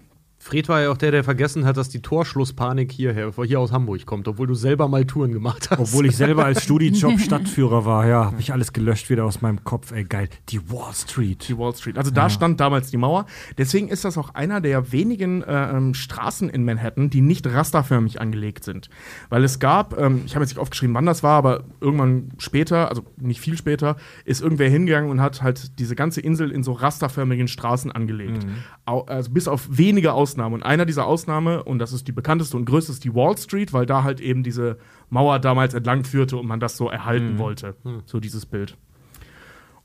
[0.46, 4.06] Fred war ja auch der, der vergessen hat, dass die Torschlusspanik hierher, hier aus Hamburg
[4.06, 5.80] kommt, obwohl du selber mal Touren gemacht hast.
[5.80, 9.64] Obwohl ich selber als Studijob Stadtführer war, ja, habe ich alles gelöscht wieder aus meinem
[9.64, 9.90] Kopf.
[9.90, 10.28] Ey, geil.
[10.50, 11.48] Die Wall Street.
[11.48, 11.98] die Wall Street.
[11.98, 13.26] Also da stand damals die Mauer.
[13.58, 18.20] Deswegen ist das auch einer der wenigen äh, ähm, Straßen in Manhattan, die nicht rasterförmig
[18.20, 18.88] angelegt sind.
[19.30, 22.88] Weil es gab, ähm, ich habe jetzt nicht aufgeschrieben, wann das war, aber irgendwann später,
[22.88, 26.70] also nicht viel später, ist irgendwer hingegangen und hat halt diese ganze Insel in so
[26.70, 28.46] rasterförmigen Straßen angelegt.
[28.84, 30.35] Au, also bis auf wenige Ausnahmen.
[30.54, 33.72] Und einer dieser Ausnahmen, und das ist die bekannteste und größte, ist die Wall Street,
[33.72, 34.78] weil da halt eben diese
[35.08, 37.76] Mauer damals entlang führte und man das so erhalten wollte.
[38.04, 38.76] So dieses Bild.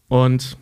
[0.08, 0.58] Und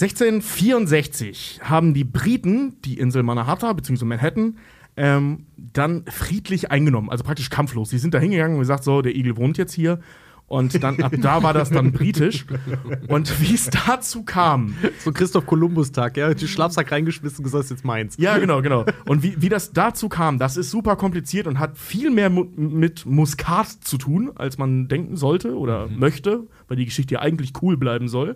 [0.00, 4.04] 1664 haben die Briten die Insel Manhattan bzw.
[4.06, 4.56] Manhattan
[4.96, 7.90] ähm, dann friedlich eingenommen, also praktisch kampflos.
[7.90, 10.00] Sie sind da hingegangen und gesagt, so, der Igel wohnt jetzt hier.
[10.50, 12.44] Und dann ab da war das dann britisch.
[13.06, 17.84] Und wie es dazu kam, So Christoph Kolumbus-Tag, ja, den Schlafsack reingeschmissen, gesagt, ist jetzt
[17.84, 18.16] meins.
[18.18, 18.84] ja, genau, genau.
[19.06, 22.46] Und wie, wie das dazu kam, das ist super kompliziert und hat viel mehr mu
[22.56, 27.52] mit Muskat zu tun, als man denken sollte oder möchte, weil die Geschichte ja eigentlich
[27.62, 28.34] cool bleiben soll.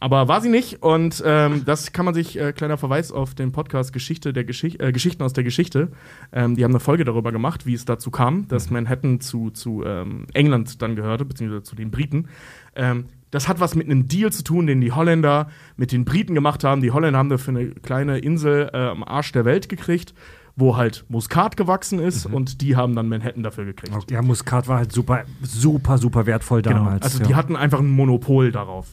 [0.00, 3.52] Aber war sie nicht und ähm, das kann man sich, äh, kleiner Verweis auf den
[3.52, 5.92] Podcast Geschichte der Geschichte, äh, Geschichten aus der Geschichte.
[6.32, 9.84] Ähm, die haben eine Folge darüber gemacht, wie es dazu kam, dass Manhattan zu, zu
[9.84, 12.28] ähm, England dann gehörte, beziehungsweise zu den Briten.
[12.74, 16.34] Ähm, das hat was mit einem Deal zu tun, den die Holländer mit den Briten
[16.34, 16.80] gemacht haben.
[16.80, 20.14] Die Holländer haben dafür eine kleine Insel äh, am Arsch der Welt gekriegt,
[20.56, 24.10] wo halt Muskat gewachsen ist und die haben dann Manhattan dafür gekriegt.
[24.10, 26.76] Ja, Muskat war halt super, super, super wertvoll Genau.
[26.76, 27.02] damals.
[27.02, 27.26] Also ja.
[27.26, 28.88] die hatten einfach ein Monopol darauf.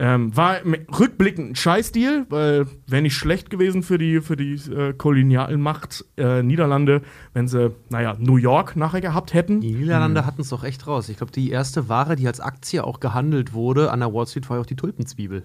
[0.00, 4.92] Ähm, war rückblickend ein Scheißdeal, weil wäre nicht schlecht gewesen für die, für die äh,
[4.92, 9.60] Kolonialmacht äh, Niederlande, wenn sie, naja, New York nachher gehabt hätten.
[9.60, 11.08] Die Niederlande hatten es doch echt raus.
[11.08, 14.48] Ich glaube, die erste Ware, die als Aktie auch gehandelt wurde an der Wall Street,
[14.48, 15.42] war ja auch die Tulpenzwiebel.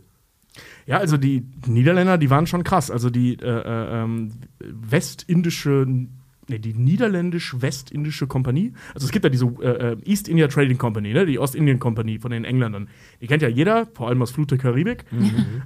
[0.86, 2.92] Ja, also die Niederländer, die waren schon krass.
[2.92, 5.88] Also die äh, äh, ähm, westindische,
[6.48, 8.74] nee, die niederländisch-westindische Kompanie.
[8.94, 11.26] Also es gibt ja diese äh, äh, East India Trading Company, ne?
[11.26, 12.90] die Ostindien Company von den Engländern.
[13.22, 15.06] Die kennt ja jeder, vor allem aus Flut der Karibik.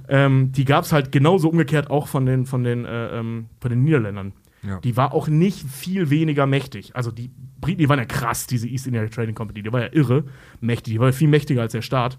[0.08, 3.70] Ähm, die gab es halt genauso umgekehrt auch von den, von den, äh, ähm, von
[3.70, 4.32] den Niederländern.
[4.62, 4.80] Ja.
[4.80, 6.96] Die war auch nicht viel weniger mächtig.
[6.96, 9.62] Also die Briten, die waren ja krass, diese East India Trading Company.
[9.62, 10.24] Die war ja irre
[10.60, 10.94] mächtig.
[10.94, 12.18] Die war ja viel mächtiger als der Staat.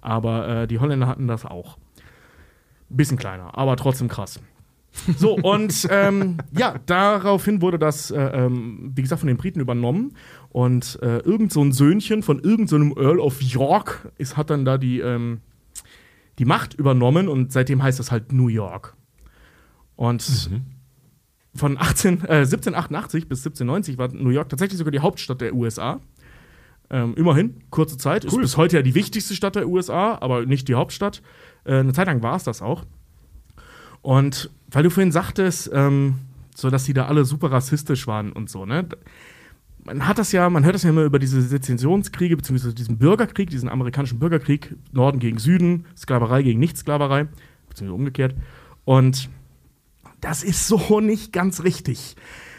[0.00, 1.78] Aber äh, die Holländer hatten das auch.
[2.88, 4.40] Bisschen kleiner, aber trotzdem krass.
[5.16, 10.16] So, und ähm, ja, daraufhin wurde das, äh, ähm, wie gesagt, von den Briten übernommen.
[10.50, 14.50] Und äh, irgend so ein Söhnchen von irgendeinem so einem Earl of York ist, hat
[14.50, 15.40] dann da die, ähm,
[16.38, 18.96] die Macht übernommen und seitdem heißt das halt New York.
[19.96, 20.50] Und
[21.54, 26.00] von 18, äh, 1788 bis 1790 war New York tatsächlich sogar die Hauptstadt der USA.
[26.92, 28.24] Ähm, immerhin, kurze Zeit.
[28.24, 31.22] Ist bis heute ja die wichtigste Stadt der USA, aber nicht die Hauptstadt.
[31.64, 32.84] Äh, eine Zeit lang war es das auch.
[34.02, 36.16] Und weil du vorhin sagtest, ähm,
[36.54, 38.86] so dass die da alle super rassistisch waren und so, ne?
[39.82, 43.48] Man hat das ja, man hört das ja immer über diese Sezessionskriege, beziehungsweise diesen Bürgerkrieg,
[43.48, 47.28] diesen amerikanischen Bürgerkrieg, Norden gegen Süden, Sklaverei gegen Nichtsklaverei,
[47.68, 48.34] beziehungsweise umgekehrt.
[48.84, 49.30] Und
[50.20, 52.14] das ist so nicht ganz richtig.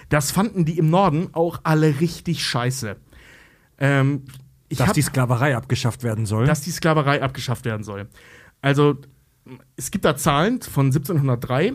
[0.10, 2.96] Das fanden die im Norden auch alle richtig scheiße.
[3.78, 4.24] Ähm,
[4.70, 6.46] dass hab- die Sklaverei abgeschafft werden soll.
[6.48, 8.08] dass die Sklaverei abgeschafft werden soll.
[8.62, 8.98] Also,
[9.76, 11.74] es gibt da Zahlen von 1703,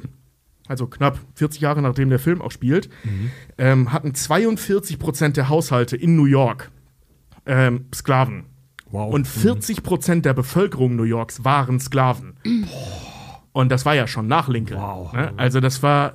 [0.68, 2.88] also knapp 40 Jahre nachdem der Film auch spielt,
[3.58, 6.70] ähm, hatten 42 Prozent der Haushalte in New York
[7.46, 8.44] ähm, Sklaven.
[8.90, 9.12] wow.
[9.12, 12.34] Und 40 Prozent der Bevölkerung New Yorks waren Sklaven.
[13.52, 14.80] Und das war ja schon nach Lincoln.
[14.80, 15.12] Wow.
[15.12, 15.32] Ne?
[15.36, 16.14] Also, das war,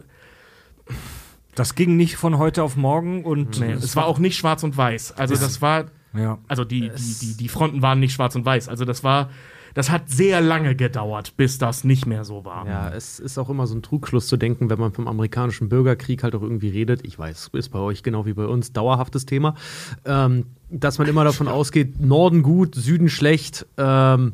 [1.56, 4.78] das ging nicht von heute auf morgen und nee, es war auch nicht schwarz und
[4.78, 5.14] weiß.
[5.18, 6.38] Also, das war, ja.
[6.47, 8.70] also die, die, die, die Fronten waren nicht schwarz und weiß.
[8.70, 9.30] Also, das war,
[9.74, 12.67] das hat sehr lange gedauert, bis das nicht mehr so war.
[12.67, 16.24] Ja, es ist auch immer so ein Trugschluss zu denken, wenn man vom amerikanischen Bürgerkrieg
[16.24, 17.05] halt auch irgendwie redet.
[17.05, 19.55] Ich weiß, ist bei euch genau wie bei uns dauerhaftes Thema,
[20.05, 23.65] ähm, dass man immer davon ausgeht, Norden gut, Süden schlecht.
[23.78, 24.34] Ähm,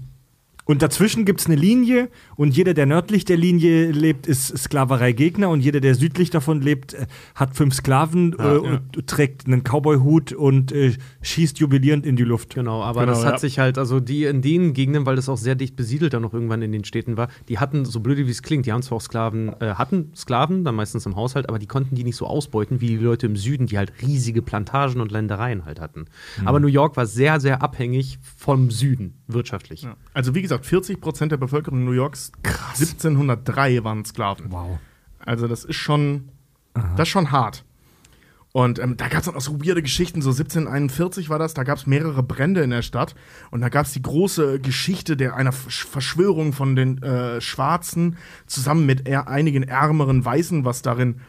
[0.67, 5.49] Und dazwischen gibt es eine Linie und jeder, der nördlich der Linie lebt, ist Sklavereigegner
[5.49, 10.33] und jeder, der südlich davon lebt, äh, hat fünf Sklaven äh, und trägt einen Cowboy-Hut
[10.33, 12.53] und äh, schießt jubilierend in die Luft.
[12.53, 13.39] Genau, aber Genau, das hat ja.
[13.39, 16.33] sich halt, also die in den Gegenden, weil das auch sehr dicht besiedelt dann noch
[16.33, 18.97] irgendwann in den Städten war, die hatten, so blöde wie es klingt, die haben zwar
[18.97, 22.27] auch Sklaven, äh, hatten Sklaven, dann meistens im Haushalt, aber die konnten die nicht so
[22.27, 26.05] ausbeuten wie die Leute im Süden, die halt riesige Plantagen und Ländereien halt hatten.
[26.43, 29.83] Aber New York war sehr, sehr abhängig vom Süden, wirtschaftlich.
[29.83, 29.95] Ja.
[30.13, 34.51] Also wie gesagt, 40 Prozent der Bevölkerung New Yorks 1703 waren Sklaven.
[34.51, 34.79] Wow.
[35.19, 36.29] Also das ist schon,
[36.73, 37.63] das ist schon hart.
[38.53, 40.21] Und ähm, da gab es dann auch so weirde Geschichten.
[40.21, 43.13] So 1741 war das, da gab es mehrere Brände in der Stadt.
[43.51, 48.17] Und da gab es die große Geschichte der einer Versch- Verschwörung von den äh, Schwarzen
[48.47, 51.19] zusammen mit einigen ärmeren Weißen, was darin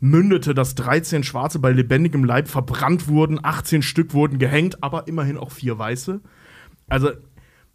[0.00, 5.36] mündete, dass 13 Schwarze bei lebendigem Leib verbrannt wurden, 18 Stück wurden gehängt, aber immerhin
[5.36, 6.20] auch vier Weiße.
[6.88, 7.10] Also,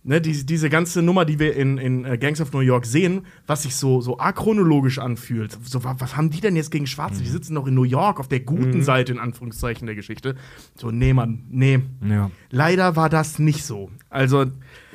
[0.03, 3.25] ne, diese, diese ganze Nummer, die wir in, in äh, Gangs of New York sehen,
[3.47, 5.57] was sich so, so achronologisch anfühlt.
[5.63, 7.21] So, wa- was haben die denn jetzt gegen Schwarze?
[7.23, 10.35] Die sitzen doch in New York auf der guten Seite, in Anführungszeichen, der Geschichte.
[10.75, 11.79] So, nee, Mann, nee.
[12.07, 12.31] Ja.
[12.49, 13.89] Leider war das nicht so.
[14.09, 14.45] Also,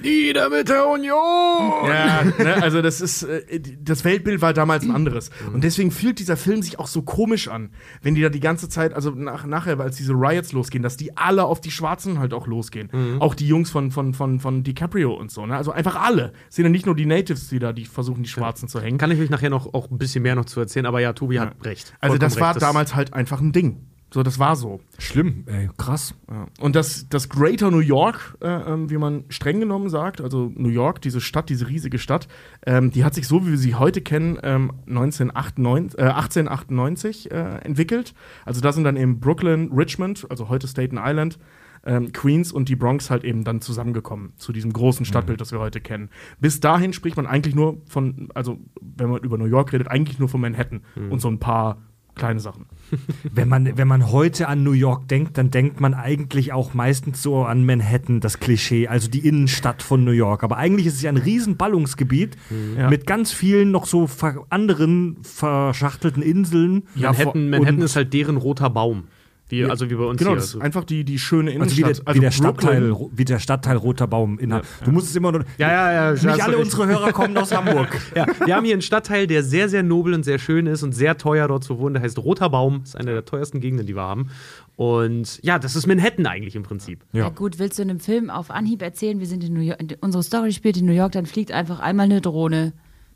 [0.03, 1.89] Nieder mit der Union!
[1.89, 5.31] ja, ne, also das ist, äh, das Weltbild war damals ein anderes.
[5.53, 7.71] Und deswegen fühlt dieser Film sich auch so komisch an,
[8.03, 11.17] wenn die da die ganze Zeit, also nach, nachher, als diese Riots losgehen, dass die
[11.17, 12.91] alle auf die Schwarzen halt auch losgehen.
[13.21, 15.57] Auch die Jungs von, von, von, von DiCaprio und so, ne?
[15.57, 16.33] Also einfach alle.
[16.49, 18.99] Es sind ja nicht nur die Natives, die da, die versuchen, die Schwarzen zu hängen.
[18.99, 21.41] Kann ich euch nachher noch auch ein bisschen mehr noch zu erzählen, aber ja, Tobi
[21.41, 21.95] hat recht.
[22.01, 22.63] Also das war recht.
[22.63, 23.87] damals halt einfach ein Ding.
[24.13, 24.81] So, das war so.
[24.99, 26.15] Schlimm, ey, krass.
[26.31, 26.47] Ja.
[26.61, 30.71] Und das, das Greater New York, äh, ähm, wie man streng genommen sagt, also New
[30.71, 32.27] York, diese Stadt, diese riesige Stadt,
[32.65, 37.35] ähm, die hat sich so, wie wir sie heute kennen, ähm, 1998, äh, 1898 äh,
[37.65, 38.15] entwickelt.
[38.47, 41.39] Also da sind dann eben Brooklyn, Richmond, also heute Staten Island,
[41.85, 45.59] ähm, Queens und die Bronx halt eben dann zusammengekommen zu diesem großen Stadtbild, das wir
[45.59, 46.09] heute kennen.
[46.41, 50.19] Bis dahin spricht man eigentlich nur von, also wenn man über New York redet, eigentlich
[50.19, 50.81] nur von Manhattan
[51.11, 51.79] und so ein paar
[52.19, 52.67] kleine Sachen.
[53.33, 57.23] Wenn man, wenn man heute an New York denkt, dann denkt man eigentlich auch meistens
[57.23, 60.43] so an Manhattan, das Klischee, also die Innenstadt von New York.
[60.45, 62.37] Aber eigentlich ist es ja ein riesen Ballungsgebiet
[62.77, 62.89] Ja.
[62.91, 66.85] mit ganz vielen noch so ver anderen verschachtelten Inseln.
[66.95, 69.05] Ja, Manhattan, Manhattan und- ist halt deren roter Baum.
[69.51, 70.37] Wie, Ja, also wie bei uns Genau, hier.
[70.37, 72.07] das ist Also, einfach die, die schöne Also wie Innenstadt.
[72.09, 74.39] der, wie, der Stadtteil, wie der Stadtteil Roter Baum.
[74.39, 74.51] In,
[74.85, 75.45] Du musst es immer nur.
[75.59, 76.11] ja, ja, ja.
[76.13, 76.65] Nicht du alle recht.
[76.65, 77.99] unsere Hörer kommen aus Hamburg.
[78.15, 80.93] Ja, wir haben hier einen Stadtteil, der sehr, sehr nobel und sehr schön ist und
[80.93, 81.95] sehr teuer dort zu wohnen.
[81.95, 82.81] Der heißt Roter Baum.
[82.85, 84.29] Ist eine der teuersten Gegenden, die wir haben.
[84.77, 87.05] Und ja, das ist Manhattan eigentlich im Prinzip.
[87.13, 87.25] Ja.
[87.25, 87.29] Ja.
[87.31, 90.23] gut, willst du in einem Film auf Anhieb erzählen, wir sind in New York, unsere
[90.23, 92.73] Story spielt in New York, dann fliegt einfach einmal eine Drohne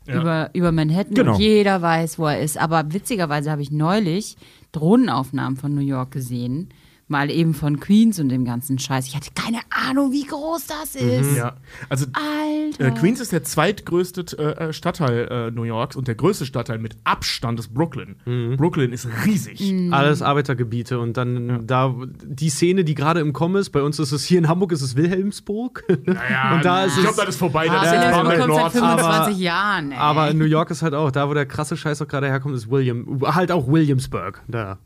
[0.07, 1.33] über, über Manhattan Genau.
[1.35, 2.57] und jeder weiß, wo er ist.
[2.57, 4.35] Aber witzigerweise habe ich neulich
[4.71, 6.69] Drohnenaufnahmen von New York gesehen.
[7.13, 9.05] Mal eben von Queens und dem ganzen Scheiß.
[9.07, 11.37] Ich hatte keine Ahnung, wie groß das ist.
[11.37, 11.57] Ja,
[11.87, 12.87] also Alter.
[12.87, 16.95] Äh, Queens ist der zweitgrößte äh, Stadtteil äh, New Yorks und der größte Stadtteil mit
[17.03, 18.15] Abstand ist Brooklyn.
[18.57, 19.59] Brooklyn ist riesig.
[19.61, 19.93] Mhm.
[19.93, 23.69] Alles Arbeitergebiete und dann da die Szene, die gerade im Kommen ist.
[23.69, 25.83] Bei uns ist es hier in Hamburg ist es Wilhelmsburg.
[26.07, 27.69] Ja, und da ist ich es glaube, das ist vorbei.
[27.69, 28.71] Ah, Das ist kommt seit Nord.
[28.71, 29.97] 25 aber- Jahren, ey.
[29.99, 32.55] Aber in New York ist halt auch, da wo der krasse Scheiß auch gerade herkommt,
[32.55, 34.41] ist William, halt auch Williamsburg.
[34.47, 34.79] Da.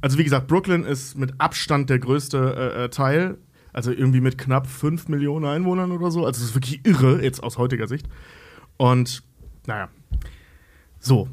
[0.00, 3.38] Also wie gesagt, Brooklyn ist mit Abstand der größte äh, äh, Teil.
[3.72, 6.26] Also irgendwie mit knapp 5 Millionen Einwohnern oder so.
[6.26, 8.06] Also es ist wirklich irre, jetzt aus heutiger Sicht.
[8.76, 9.22] Und
[9.66, 9.88] naja.
[11.00, 11.28] So.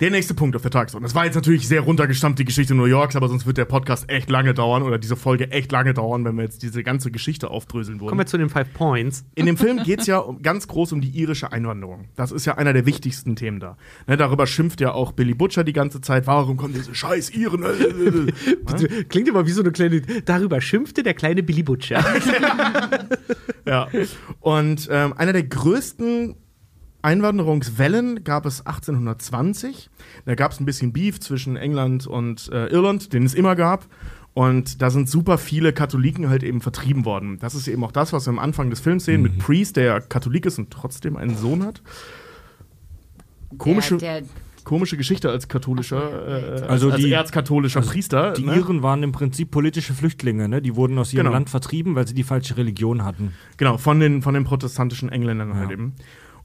[0.00, 1.08] Der nächste Punkt auf der Tagesordnung.
[1.08, 4.08] Das war jetzt natürlich sehr runtergestammt, die Geschichte New Yorks, aber sonst wird der Podcast
[4.08, 7.50] echt lange dauern oder diese Folge echt lange dauern, wenn wir jetzt diese ganze Geschichte
[7.50, 8.10] aufdröseln wollen.
[8.10, 9.24] Kommen wir zu den Five Points.
[9.34, 12.04] In dem Film geht es ja ganz groß um die irische Einwanderung.
[12.14, 13.76] Das ist ja einer der wichtigsten Themen da.
[14.06, 16.28] Ne, darüber schimpft ja auch Billy Butcher die ganze Zeit.
[16.28, 17.64] Warum kommen diese scheiß Iren?
[19.08, 20.02] Klingt immer wie so eine kleine.
[20.24, 22.04] Darüber schimpfte der kleine Billy Butcher.
[23.66, 23.88] ja.
[24.38, 26.36] Und ähm, einer der größten
[27.02, 29.88] Einwanderungswellen gab es 1820.
[30.24, 33.86] Da gab es ein bisschen Beef zwischen England und äh, Irland, den es immer gab.
[34.34, 37.38] Und da sind super viele Katholiken halt eben vertrieben worden.
[37.40, 39.84] Das ist eben auch das, was wir am Anfang des Films sehen, mit Priest, der
[39.84, 41.82] ja Katholik ist und trotzdem einen Sohn hat.
[43.56, 44.28] Komische, Der, der,
[44.64, 48.32] komische Geschichte als katholischer, äh, Also als die- erzkatholischer Priester.
[48.32, 48.56] Die ne?
[48.56, 50.48] Iren waren im Prinzip politische Flüchtlinge.
[50.48, 50.60] Ne?
[50.62, 51.32] Die wurden aus ihrem Genau.
[51.34, 53.32] Land vertrieben, weil sie die falsche Religion hatten.
[53.56, 55.94] Genau, von den, von den protestantischen Engländern halt eben.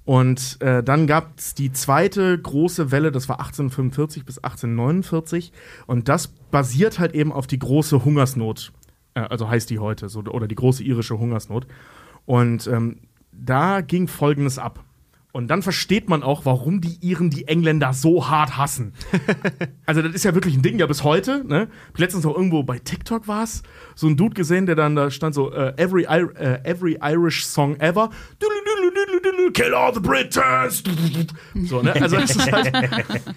[0.06, 5.54] Und äh, dann gab es die zweite große Welle, das war 1845 bis 1849.
[5.88, 8.74] Und das basiert halt eben auf die große Hungersnot.
[9.14, 11.68] Äh, also heißt die heute, so, oder die große irische Hungersnot.
[12.26, 13.00] Und ähm,
[13.32, 14.84] da ging Folgendes ab.
[15.34, 18.94] Und dann versteht man auch, warum die Iren die Engländer so hart hassen.
[19.88, 21.44] also, das ist ja wirklich ein Ding, ja, bis heute.
[21.44, 21.70] Ne?
[21.98, 23.64] Letztens noch irgendwo bei TikTok war es,
[23.96, 27.78] so ein Dude gesehen, der dann da stand so, äh, every, äh, every Irish Song
[27.78, 28.12] ever.
[29.54, 30.84] Kill all the Britons.
[31.66, 31.94] So, ne?
[31.94, 32.72] Also, das ist halt,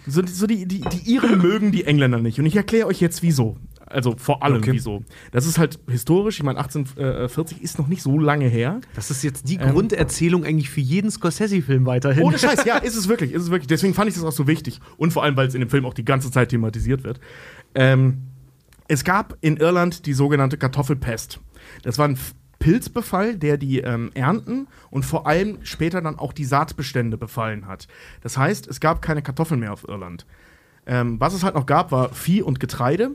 [0.06, 2.38] so, so die, die, die Iren mögen die Engländer nicht.
[2.38, 3.56] Und ich erkläre euch jetzt, wieso.
[3.86, 4.72] Also vor allem Okay.
[4.72, 5.04] wieso.
[5.30, 8.80] Das ist halt historisch, ich meine, 1840 ist noch nicht so lange her.
[8.94, 12.24] Das ist jetzt die Grunderzählung eigentlich für jeden Scorsese-Film weiterhin.
[12.24, 13.68] Ohne Scheiß, ja, ist es wirklich, ist es wirklich.
[13.68, 14.80] Deswegen fand ich das auch so wichtig.
[14.96, 17.20] Und vor allem, weil es in dem Film auch die ganze Zeit thematisiert wird.
[17.74, 18.22] Ähm,
[18.88, 21.40] es gab in Irland die sogenannte Kartoffelpest.
[21.82, 22.18] Das war ein
[22.66, 27.86] Pilzbefall, der die ähm, Ernten und vor allem später dann auch die Saatbestände befallen hat.
[28.22, 30.26] Das heißt, es gab keine Kartoffeln mehr auf Irland.
[30.84, 33.12] Ähm, was es halt noch gab, war Vieh und Getreide,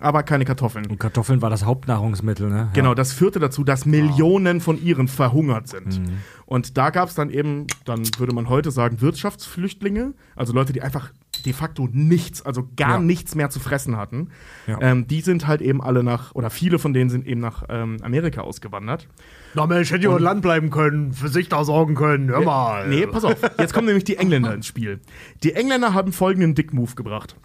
[0.00, 0.84] aber keine Kartoffeln.
[0.84, 2.50] Und Kartoffeln war das Hauptnahrungsmittel.
[2.50, 2.68] Ne?
[2.74, 6.02] Genau, das führte dazu, dass Millionen von Iren verhungert sind.
[6.44, 10.82] Und da gab es dann eben, dann würde man heute sagen, Wirtschaftsflüchtlinge, also Leute, die
[10.82, 11.10] einfach
[11.44, 12.98] de facto nichts, also gar Ja.
[13.00, 14.28] nichts mehr zu fressen hatten.
[14.66, 14.78] Ja.
[14.80, 17.96] Ähm, die sind halt eben alle nach, oder viele von denen sind eben nach ähm,
[18.02, 19.08] Amerika ausgewandert.
[19.54, 22.28] Na Mensch, hätte ihr Land bleiben können, für sich da sorgen können.
[22.28, 22.88] Hör mal.
[22.88, 25.00] Nee, pass auf, jetzt kommen nämlich die Engländer ins Spiel.
[25.42, 27.36] Die Engländer haben folgenden Dick-Move gebracht.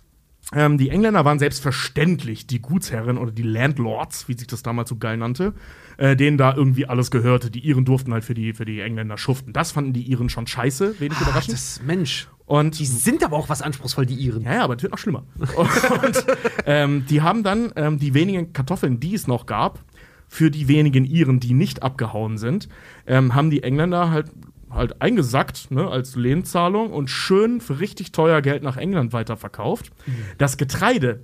[0.53, 4.95] Ähm, die Engländer waren selbstverständlich die Gutsherren oder die Landlords, wie sich das damals so
[4.95, 5.53] geil nannte,
[5.97, 7.51] äh, denen da irgendwie alles gehörte.
[7.51, 9.53] Die Iren durften halt für die, für die Engländer schuften.
[9.53, 11.53] Das fanden die Iren schon scheiße, wenig Ach, überraschend.
[11.53, 12.27] das, Mensch.
[12.47, 14.41] Und Die sind aber auch was anspruchsvoll, die Iren.
[14.43, 15.23] ja, ja, aber das wird noch schlimmer.
[15.38, 16.26] Und
[16.65, 19.84] ähm, die haben dann ähm, die wenigen Kartoffeln, die es noch gab,
[20.27, 22.69] für die wenigen Iren, die nicht abgehauen sind,
[23.05, 24.31] ähm, haben die Engländer halt
[24.69, 29.91] halt eingesackt ne, als Lehnzahlung und schön für richtig teuer Geld nach England weiterverkauft.
[30.37, 31.21] Das Getreide,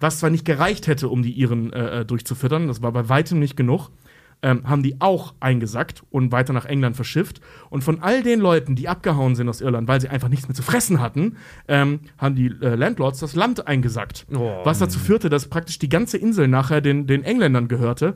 [0.00, 3.38] was zwar nicht gereicht hätte, um die Iren äh, äh, durchzufüttern, das war bei weitem
[3.38, 3.90] nicht genug,
[4.42, 7.40] ähm, haben die auch eingesackt und weiter nach England verschifft.
[7.70, 10.54] Und von all den Leuten, die abgehauen sind aus Irland, weil sie einfach nichts mehr
[10.54, 14.26] zu fressen hatten, ähm, haben die äh, Landlords das Land eingesackt.
[14.32, 14.60] Oh.
[14.64, 18.14] Was dazu führte, dass praktisch die ganze Insel nachher den, den Engländern gehörte,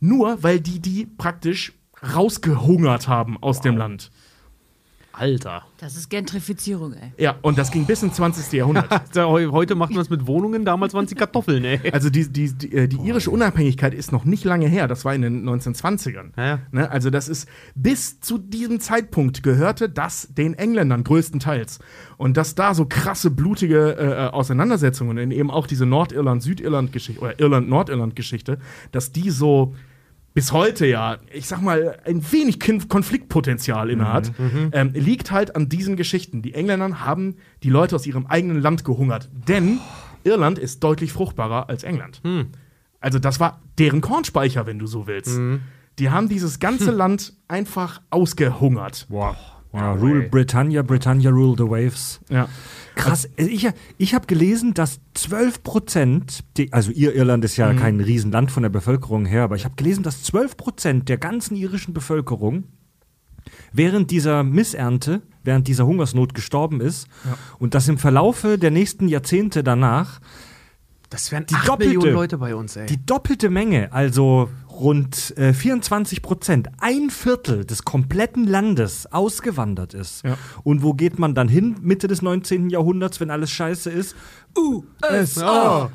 [0.00, 4.10] nur weil die die praktisch rausgehungert haben aus dem Land.
[5.18, 5.64] Alter.
[5.78, 7.12] Das ist Gentrifizierung, ey.
[7.18, 8.52] Ja, und das ging bis ins 20.
[8.52, 8.88] Jahrhundert.
[9.16, 11.90] Heute macht man es mit Wohnungen, damals waren es die Kartoffeln, ey.
[11.90, 15.14] Also die, die, die, äh, die irische Unabhängigkeit ist noch nicht lange her, das war
[15.14, 16.30] in den 1920ern.
[16.36, 16.58] Ja, ja.
[16.70, 16.90] Ne?
[16.90, 21.80] Also das ist bis zu diesem Zeitpunkt gehörte das den Engländern größtenteils.
[22.16, 27.40] Und dass da so krasse, blutige äh, äh, Auseinandersetzungen in eben auch diese Nordirland-Südirland-Geschichte oder
[27.40, 28.58] Irland-Nordirland-Geschichte,
[28.92, 29.74] dass die so
[30.34, 34.32] bis heute ja, ich sag mal, ein wenig Konfliktpotenzial innehat,
[34.72, 36.42] ähm, liegt halt an diesen Geschichten.
[36.42, 39.80] Die Engländer haben die Leute aus ihrem eigenen Land gehungert, denn
[40.24, 42.20] Irland ist deutlich fruchtbarer als England.
[43.00, 45.40] Also das war deren Kornspeicher, wenn du so willst.
[45.98, 49.06] Die haben dieses ganze Land einfach ausgehungert.
[49.08, 49.36] Wow.
[49.72, 50.00] wow.
[50.00, 52.20] Rule Britannia, Britannia rule the waves.
[52.28, 52.48] Ja.
[52.98, 53.28] Krass.
[53.38, 58.50] Also Ich, ich habe gelesen, dass 12 Prozent, also ihr Irland ist ja kein Riesenland
[58.50, 62.64] von der Bevölkerung her, aber ich habe gelesen, dass 12 Prozent der ganzen irischen Bevölkerung
[63.72, 67.06] während dieser Missernte, während dieser Hungersnot gestorben ist
[67.58, 70.20] und dass im Verlaufe der nächsten Jahrzehnte danach
[71.10, 72.84] Das wären Die 8 doppelte- Millionen Leute bei uns, ey.
[72.86, 74.50] die doppelte Menge, also
[74.80, 80.24] rund äh, 24 Prozent, ein Viertel des kompletten Landes ausgewandert ist.
[80.24, 80.36] Ja.
[80.64, 82.70] Und wo geht man dann hin Mitte des 19.
[82.70, 84.16] Jahrhunderts, wenn alles scheiße ist?
[84.56, 85.90] USA!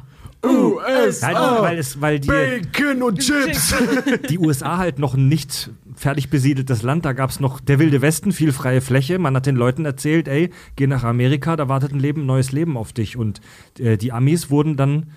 [0.45, 1.31] USA!
[1.31, 3.73] Nein, weil, es, weil die, Bacon und Chips.
[4.29, 8.01] die USA halt noch ein nicht fertig besiedeltes Land, da gab es noch der wilde
[8.01, 9.19] Westen, viel freie Fläche.
[9.19, 12.77] Man hat den Leuten erzählt, ey, geh nach Amerika, da wartet ein Leben, neues Leben
[12.77, 13.15] auf dich.
[13.15, 13.41] Und
[13.79, 15.11] äh, die Amis wurden dann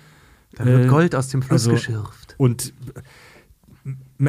[0.57, 2.35] da wird äh, Gold aus dem Fluss also- geschürft.
[2.37, 3.01] Und äh,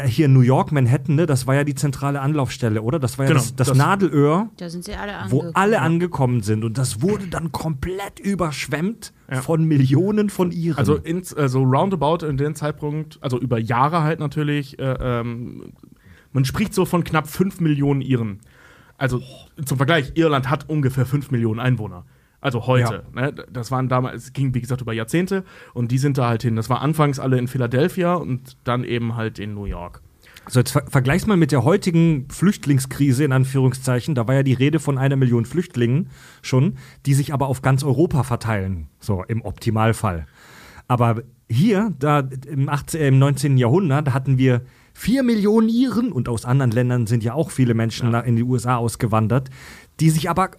[0.05, 2.99] hier in New York, Manhattan, ne, das war ja die zentrale Anlaufstelle, oder?
[2.99, 6.43] Das war ja Genau, das, das, das- Nadelöhr, Da sind sie alle wo alle angekommen
[6.43, 6.63] sind.
[6.65, 9.13] Und das wurde dann komplett überschwemmt
[9.43, 10.79] von Millionen von Iren.
[10.79, 15.73] Also, ins, also roundabout in dem Zeitpunkt, also über Jahre halt natürlich, äh, ähm,
[16.33, 18.41] man spricht so von knapp 5 Millionen Iren.
[18.99, 19.23] Also
[19.65, 22.05] zum Vergleich, Irland hat ungefähr 5 Millionen Einwohner.
[22.41, 23.05] Also heute.
[23.15, 23.33] Ne?
[23.51, 25.45] Das waren damals, es ging wie gesagt über Jahrzehnte
[25.75, 26.57] und die sind da halt hin.
[26.57, 30.03] Das war anfangs alle in Philadelphia und dann eben halt in New York.
[30.49, 34.15] So, jetzt ver vergleich's mal mit der heutigen Flüchtlingskrise, in Anführungszeichen.
[34.15, 36.09] Da war ja die Rede von einer Million Flüchtlingen
[36.41, 38.89] schon, die sich aber auf ganz Europa verteilen.
[38.99, 40.27] So, im Optimalfall.
[40.87, 43.59] Aber hier, da im, 18, äh, im 19.
[43.59, 44.63] Jahrhundert, hatten wir
[44.95, 48.43] vier Millionen Iren und aus anderen Ländern sind ja auch viele Menschen nach, in die
[48.43, 49.51] USA ausgewandert,
[50.01, 50.53] die sich aber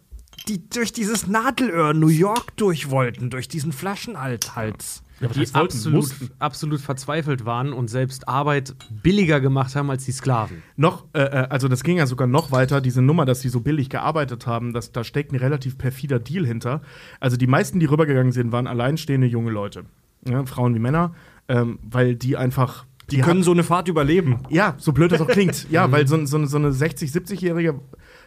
[0.49, 5.03] die durch dieses Nadelöhr New York durch wollten, durch diesen Flaschenhals.
[5.21, 6.09] Ja, Die absolut,
[6.39, 8.73] absolut verzweifelt waren und selbst Arbeit
[9.03, 10.63] billiger gemacht haben als die Sklaven.
[10.77, 13.59] Noch, äh, äh, also das ging ja sogar noch weiter, diese Nummer, dass sie so
[13.59, 16.81] billig gearbeitet haben, das, da steckt ein relativ perfider Deal hinter.
[17.19, 19.83] Also die meisten, die rübergegangen sind, waren alleinstehende junge Leute.
[20.27, 21.13] Ja, Frauen wie Männer,
[21.49, 22.85] ähm, weil die einfach.
[23.11, 24.39] Die können so eine Fahrt überleben.
[24.49, 25.65] Ja, so blöd das auch klingt.
[25.71, 27.79] Ja, weil so, so, eine- so eine 60-, 70-jährige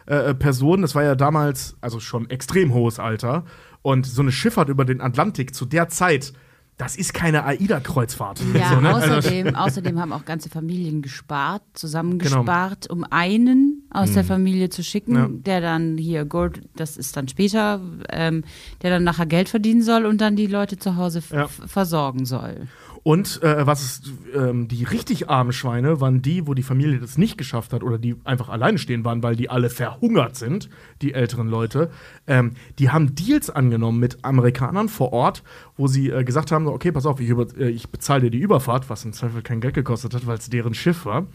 [0.06, 3.44] äh, äh, Person, das war ja damals, also schon extrem hohes Alter,
[3.82, 6.32] und so eine Schifffahrt über den Atlantik zu der Zeit,
[6.78, 8.40] das ist keine AIDA-Kreuzfahrt.
[8.54, 8.94] Ja, So, ne?
[8.94, 14.14] Also- außerdem, außerdem haben auch ganze Familien gespart, zusammengespart, um einen aus Mhm.
[14.14, 15.28] der Familie zu schicken, Ja.
[15.30, 18.42] der dann hier Gold, das ist dann später, ähm,
[18.82, 21.46] der dann nachher Geld verdienen soll und dann die Leute zu Hause Ja.
[21.48, 22.68] versorgen soll.
[23.04, 27.18] Und äh, was ist, ähm, die richtig armen Schweine waren die, wo die Familie das
[27.18, 30.68] nicht geschafft hat oder die einfach alleine stehen waren, weil die alle verhungert sind,
[31.00, 31.90] die älteren Leute.
[32.28, 35.42] Ähm, die haben Deals angenommen mit Amerikanern vor Ort,
[35.76, 38.30] wo sie äh, gesagt haben: so, Okay, pass auf, ich, über, äh, ich bezahle dir
[38.30, 41.26] die Überfahrt, was im Zweifel kein Geld gekostet hat, weil es deren Schiff war.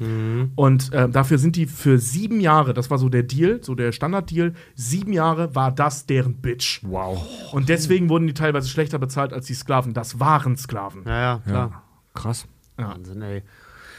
[0.55, 3.91] Und äh, dafür sind die für sieben Jahre, das war so der Deal, so der
[3.91, 6.81] Standarddeal, sieben Jahre war das deren Bitch.
[6.83, 7.51] Wow.
[7.51, 9.93] Und deswegen wurden die teilweise schlechter bezahlt als die Sklaven.
[9.93, 11.03] Das waren Sklaven.
[11.05, 11.83] Ja, ja, klar.
[12.13, 12.47] Krass.
[12.77, 13.43] Wahnsinn, ey.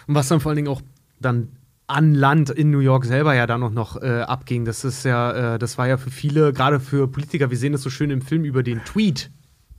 [0.06, 0.82] Und was dann vor allen Dingen auch
[1.20, 1.48] dann
[1.86, 5.54] an Land in New York selber ja dann auch noch äh, abging, das ist ja,
[5.54, 8.20] äh, das war ja für viele, gerade für Politiker, wir sehen das so schön im
[8.20, 9.30] Film über den Tweet,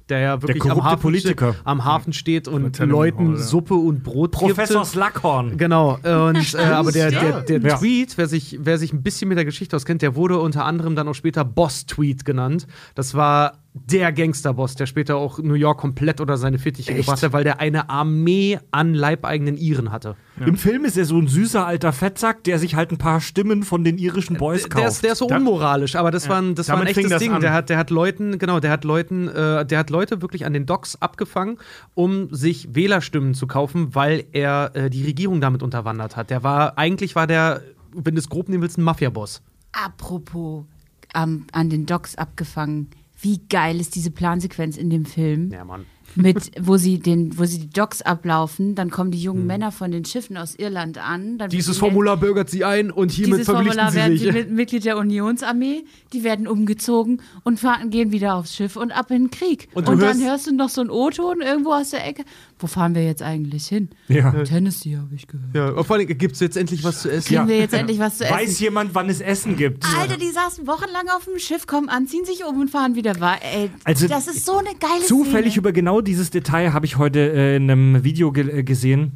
[0.09, 1.53] der ja wirklich am korrupte Hafen, Politiker.
[1.53, 3.43] Steht, am Hafen steht und Leuten Hall, ja.
[3.43, 4.83] Suppe und Brot Professor.
[4.83, 5.57] Slughorn.
[5.57, 7.77] Genau, und, äh, aber der, der, der Ja.
[7.77, 10.95] Tweet, wer sich, wer sich ein bisschen mit der Geschichte auskennt, der wurde unter anderem
[10.95, 12.65] dann auch später Boss-Tweet genannt.
[12.95, 17.33] Das war der Gangsterboss, der später auch New York komplett unter seine Fittiche gebracht hat,
[17.33, 20.15] weil der eine Armee an leibeigenen Iren hatte.
[20.43, 23.61] Im Film ist er so ein süßer alter Fettsack, der sich halt ein paar Stimmen
[23.63, 24.81] von den irischen Boys kauft.
[24.81, 27.05] Der ist, der ist so unmoralisch, aber das war ein, das war ein Damit fing
[27.05, 27.31] echtes das Ding.
[27.33, 27.41] an.
[27.41, 30.53] Der hat, der hat Leuten, genau, der hat Leuten, äh, der hat Leute wirklich an
[30.53, 31.57] den Docks abgefangen,
[31.93, 36.31] um sich Wählerstimmen zu kaufen, weil er äh, die Regierung damit unterwandert hat.
[36.31, 37.61] Der war, eigentlich war der,
[37.93, 39.41] wenn du es grob nehmen willst, ein Mafiaboss.
[39.73, 40.65] Apropos
[41.13, 42.89] am- an den Docks abgefangen.
[43.21, 45.51] Wie geil ist diese Plansequenz in dem Film?
[45.51, 45.85] Ja, Mann.
[46.15, 49.91] mit, wo sie den, wo sie die Docks ablaufen, dann kommen die jungen Männer von
[49.91, 51.37] den Schiffen aus Irland an.
[51.37, 54.25] Dann Dieses werden die Formular bürgert sie ein und hiermit dieses verpflichten Formular werden sie
[54.25, 54.33] sie sich.
[54.33, 55.83] mit, Mitglied der Unionsarmee,
[56.13, 59.67] die werden umgezogen und fahren, gehen wieder aufs Schiff und ab in den Krieg.
[59.75, 62.23] Und Und, du dann hörst- hörst du noch so einen O-Ton irgendwo aus der Ecke.
[62.61, 63.89] Wo fahren wir jetzt eigentlich hin?
[64.09, 64.31] Ja.
[64.43, 65.55] Tennessee, habe ich gehört.
[65.55, 67.27] Ja, und vor allem gibt es jetzt endlich was zu essen.
[67.35, 68.35] Kriegen wir jetzt endlich was zu essen?
[68.35, 69.85] Weiß jemand, wann es Essen gibt?
[69.97, 73.19] Alter, die saßen wochenlang auf dem Schiff, kommen an, ziehen sich um und fahren wieder
[73.21, 73.43] weiter.
[73.55, 75.59] Ey, Also, das ist so eine geile Zufällig Szene.
[75.59, 79.13] über genau dieses Detail habe ich heute äh, in einem Video ge äh, gesehen,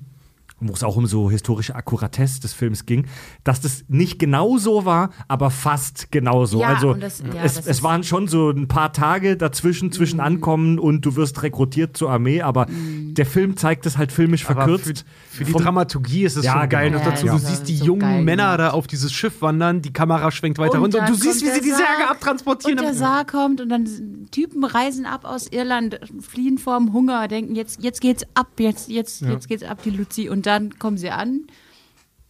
[0.69, 3.05] wo es auch um so historische Akkuratesse des Films ging,
[3.43, 6.61] dass das nicht genau so war, aber fast genau so.
[6.61, 10.19] Ja, also das- ja, es, das es waren schon so ein paar Tage dazwischen, zwischen
[10.19, 14.65] Ankommen und du wirst rekrutiert zur Armee, aber der Film zeigt es halt filmisch Aber
[14.65, 15.05] verkürzt.
[15.29, 16.85] für, für die Vom- Dramaturgie ist es Ja, schon geil.
[16.89, 16.99] genau.
[16.99, 17.49] Noch Ja, dazu, ja, du ja.
[17.49, 20.79] siehst die So jungen geil Männer da auf dieses Schiff wandern, die Kamera schwenkt weiter
[20.79, 22.79] runter und du siehst, wie sie die Särge abtransportieren.
[22.79, 23.87] Und der Sarg kommt und dann
[24.31, 29.21] Typen reisen ab aus Irland, fliehen vorm Hunger, denken, jetzt, jetzt geht's ab, jetzt, jetzt,
[29.21, 30.29] jetzt geht's ab, die Luzi.
[30.29, 31.47] Und dann kommen sie an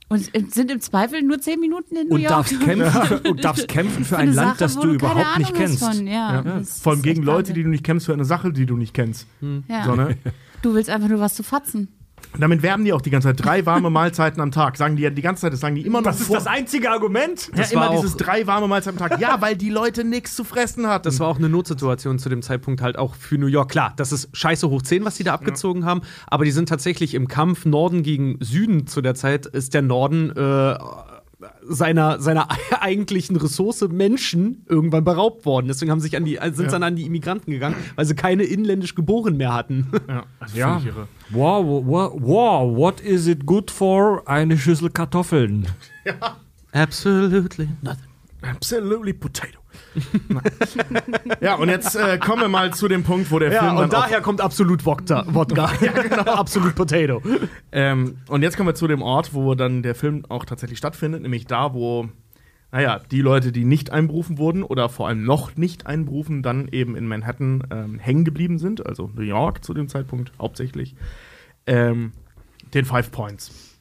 [0.09, 2.29] und sind im Zweifel nur zehn Minuten in New und York.
[2.33, 5.37] darfst kämpfen, für, und darfst kämpfen für ein eine Land, Sache, das du keine überhaupt
[5.37, 5.97] nicht Ahnung hast kennst.
[5.97, 7.55] Von, ja, Das Vor allem gegen Leute, Wahnsinn.
[7.55, 9.27] die du nicht kennst, für eine Sache, die du nicht kennst.
[9.67, 9.85] Ja.
[9.85, 10.17] So, ne?
[10.61, 11.87] Du willst einfach nur was zu fatzen.
[12.39, 13.45] Damit werben die auch die ganze Zeit.
[13.45, 14.77] Drei warme Mahlzeiten am Tag.
[14.77, 16.37] Sagen die ja die ganze Zeit, das sagen die immer noch Das ist vor.
[16.37, 17.47] das einzige Argument.
[17.51, 19.19] ja, Das immer dieses drei warme Mahlzeiten am Tag.
[19.19, 21.03] Ja, weil die Leute nichts zu fressen hatten.
[21.03, 23.69] Das war auch eine Notsituation zu dem Zeitpunkt halt auch für New York.
[23.69, 27.13] Klar, das ist scheiße hoch 10, was die da abgezogen haben, aber die sind tatsächlich
[27.13, 30.75] im Kampf Norden gegen Süden zu der Zeit, ist der Norden äh,
[31.67, 32.47] seiner, seiner
[32.81, 35.67] eigentlichen Ressource Menschen irgendwann beraubt worden.
[35.67, 38.95] Deswegen haben sich an die, sind dann an die Immigranten gegangen, weil sie keine inländisch
[38.95, 39.87] Geboren mehr hatten.
[40.07, 40.81] ja, also Ja.
[41.29, 44.27] Wow, wow, wow, what is it good for?
[44.27, 45.67] Eine Schüssel Kartoffeln.
[46.71, 48.07] Absolutely nothing.
[48.41, 49.59] Absolutely potato.
[51.41, 53.83] Ja, und jetzt äh, kommen wir mal zu dem Punkt, wo der Ja, Film dann
[53.85, 55.25] und daher kommt absolut Wodka.
[55.27, 55.71] Wodka.
[55.81, 56.21] ja, genau.
[56.33, 57.21] absolut Potato.
[57.71, 61.21] Ähm, und jetzt kommen wir zu dem Ort, wo dann der Film auch tatsächlich stattfindet,
[61.21, 62.09] nämlich da, wo,
[62.71, 66.95] naja, die Leute, die nicht einberufen wurden oder vor allem noch nicht einberufen, dann eben
[66.95, 70.95] in Manhattan ähm, hängen geblieben sind, also New York zu dem Zeitpunkt hauptsächlich,
[71.67, 72.11] ähm,
[72.73, 73.73] den Five Points.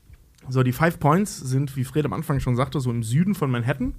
[0.48, 3.50] So, die Five Points sind, wie Fred am Anfang schon sagte, so im Süden von
[3.50, 3.94] Manhattan.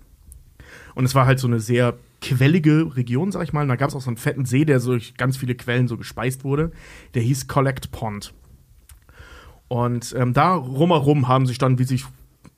[0.95, 3.64] Und es war halt so eine sehr quellige Region, sag ich mal.
[3.64, 5.88] Und da gab es auch so einen fetten See, der so durch ganz viele Quellen
[5.88, 6.72] so gespeist wurde.
[7.14, 8.34] Der hieß Collect Pond.
[9.68, 12.06] Und ähm, da rumherum haben sich dann, wie sich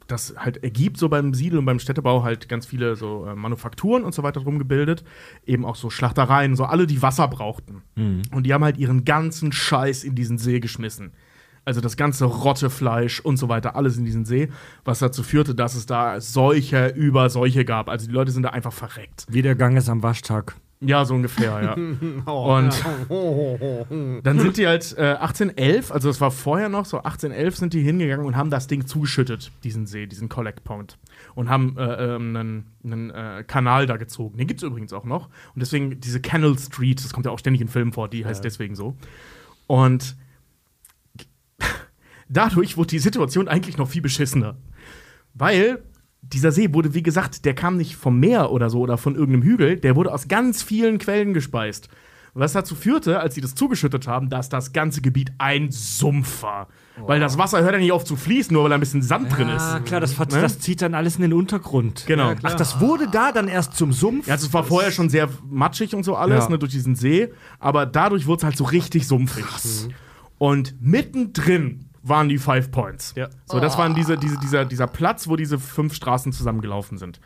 [0.07, 4.03] das halt ergibt, so beim Siedel und beim Städtebau halt ganz viele so äh, Manufakturen
[4.03, 5.03] und so weiter drum gebildet.
[5.45, 7.81] Eben auch so Schlachtereien, so alle, die Wasser brauchten.
[8.31, 11.11] Und die haben halt ihren ganzen Scheiß in diesen See geschmissen.
[11.65, 14.49] Also das ganze Rottefleisch und so weiter, alles in diesen See,
[14.83, 17.89] was dazu führte, dass es da Seuche über Seuche gab.
[17.89, 19.25] Also die Leute sind da einfach verreckt.
[19.27, 20.55] Wie der Gang ist am Waschtag.
[20.81, 21.73] Ja, so ungefähr, ja.
[22.31, 22.83] Und
[24.23, 27.81] dann sind die halt äh, 1811, also das war vorher noch, so 1811 sind die
[27.81, 30.97] hingegangen und haben das Ding zugeschüttet, diesen See, diesen Collect Pond.
[31.33, 34.37] Und haben äh, ähm, einen, einen äh, Kanal da gezogen.
[34.37, 35.27] Den gibt es übrigens auch noch.
[35.27, 38.43] Und deswegen diese Canal Street, das kommt ja auch ständig in Filmen vor, die heißt
[38.43, 38.95] deswegen so.
[39.67, 40.15] Und
[42.29, 44.55] dadurch wurde die Situation eigentlich noch viel beschissener.
[45.33, 45.83] Weil
[46.21, 49.43] dieser See wurde, wie gesagt, der kam nicht vom Meer oder so oder von irgendeinem
[49.43, 51.89] Hügel, der wurde aus ganz vielen Quellen gespeist.
[52.37, 56.67] Was dazu führte, als sie das zugeschüttet haben, dass das ganze Gebiet ein Sumpf war.
[56.97, 59.31] Weil das Wasser hört ja nicht auf zu fließen, nur weil da ein bisschen Sand
[59.37, 59.85] drin Ah, ist.
[59.85, 60.25] klar, das, Ne?
[60.41, 62.03] das zieht dann alles in den Untergrund.
[62.07, 62.33] Genau.
[62.43, 64.27] Ach, das wurde da dann erst zum Sumpf.
[64.27, 66.49] Ja, also es war vorher schon sehr matschig und so alles, Ja.
[66.49, 69.45] ne, durch diesen See, aber dadurch wurde es halt so richtig sumpfig.
[70.37, 73.13] Und mittendrin waren die Five Points.
[73.15, 73.29] Ja.
[73.45, 77.19] So, das waren diese, diese, dieser, dieser Platz, wo diese fünf Straßen zusammengelaufen sind.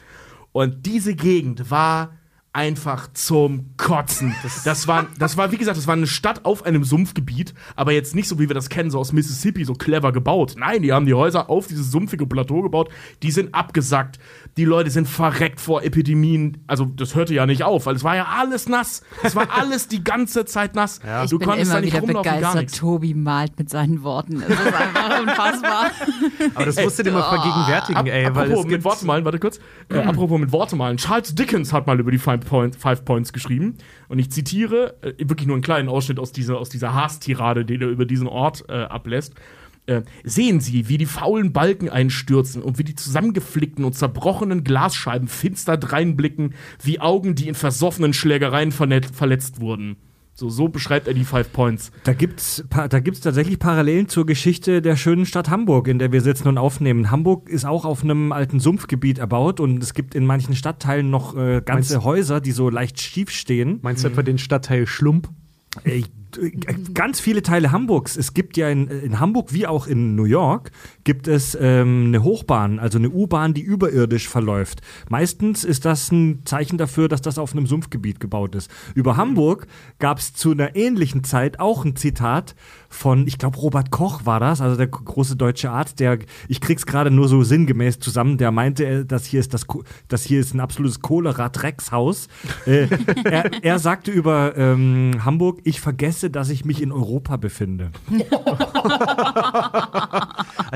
[0.51, 2.11] Und diese Gegend war
[2.51, 4.35] einfach zum Kotzen.
[4.65, 8.15] Das, war, das war, wie gesagt, das war eine Stadt auf einem Sumpfgebiet, aber jetzt
[8.15, 10.55] nicht so, wie wir das kennen, so aus Mississippi, so clever gebaut.
[10.57, 12.89] Nein, die haben die Häuser auf dieses sumpfige Plateau gebaut.
[13.21, 14.19] Die sind abgesackt.
[14.57, 16.63] Die Leute sind verreckt vor Epidemien.
[16.67, 19.03] Also, das hörte ja nicht auf, weil es war ja alles nass.
[19.23, 20.99] Es war alles die ganze Zeit nass.
[21.23, 22.61] Ich Du bin konntest da immer nicht wieder rumlaufen, gar begeistert.
[22.63, 22.77] nichts.
[22.80, 24.41] Tobi malt mit seinen Worten.
[24.41, 25.91] Es ist einfach unfassbar.
[26.55, 28.23] Aber das musst du dir mal vergegenwärtigen, Ab, ey.
[28.35, 29.59] Weil apropos es mit Worte malen, warte kurz.
[29.89, 30.97] Äh, apropos mit Worte malen.
[30.97, 33.78] Charles Dickens hat mal über die Five, Point, Five Points geschrieben.
[34.07, 37.82] Und ich zitiere äh, wirklich nur einen kleinen Ausschnitt aus dieser, aus dieser Hasstirade, den
[37.82, 39.36] er über diesen Ort äh, ablässt.
[39.86, 45.28] Äh, sehen Sie, wie die faulen Balken einstürzen und wie die zusammengeflickten und zerbrochenen Glasscheiben
[45.28, 46.53] finster dreinblicken,
[46.84, 49.98] wie Augen, die in versoffenen Schlägereien verletzt wurden.
[50.40, 51.91] So, so beschreibt er die Five Points.
[52.06, 56.14] Da gibt's, pa- da gibt's tatsächlich Parallelen zur Geschichte der schönen Stadt Hamburg, in der
[56.14, 57.11] wir sitzen und aufnehmen.
[57.11, 61.36] Hamburg ist auch auf einem alten Sumpfgebiet erbaut und es gibt in manchen Stadtteilen noch
[61.36, 63.80] äh, ganze Meinst- Häuser, die so leicht schief stehen.
[63.82, 65.28] meinst du etwa den Stadtteil Schlump?
[65.84, 66.03] Äh,
[66.93, 68.18] ganz viele Teile Hamburgs.
[68.18, 70.72] Es gibt ja in, in Hamburg wie auch in New York
[71.03, 74.81] gibt es ähm, eine Hochbahn, also eine U-Bahn, die überirdisch verläuft.
[75.10, 78.69] Meistens ist das ein Zeichen dafür, dass das auf einem Sumpfgebiet gebaut ist.
[78.95, 82.56] Über Hamburg gab es zu einer ähnlichen Zeit auch ein Zitat
[82.89, 86.85] von, ich glaube, Robert Koch war das, also der große deutsche Arzt, der, ich krieg's
[86.85, 89.65] gerade nur so sinngemäß zusammen, der meinte, äh, das hier ist das,
[90.07, 92.27] das hier ist ein absolutes Cholera-Dreckshaus.
[92.65, 92.88] äh,
[93.23, 97.91] er, er sagte über ähm, Hamburg, ich vergesse, dass ich mich in Europa befinde.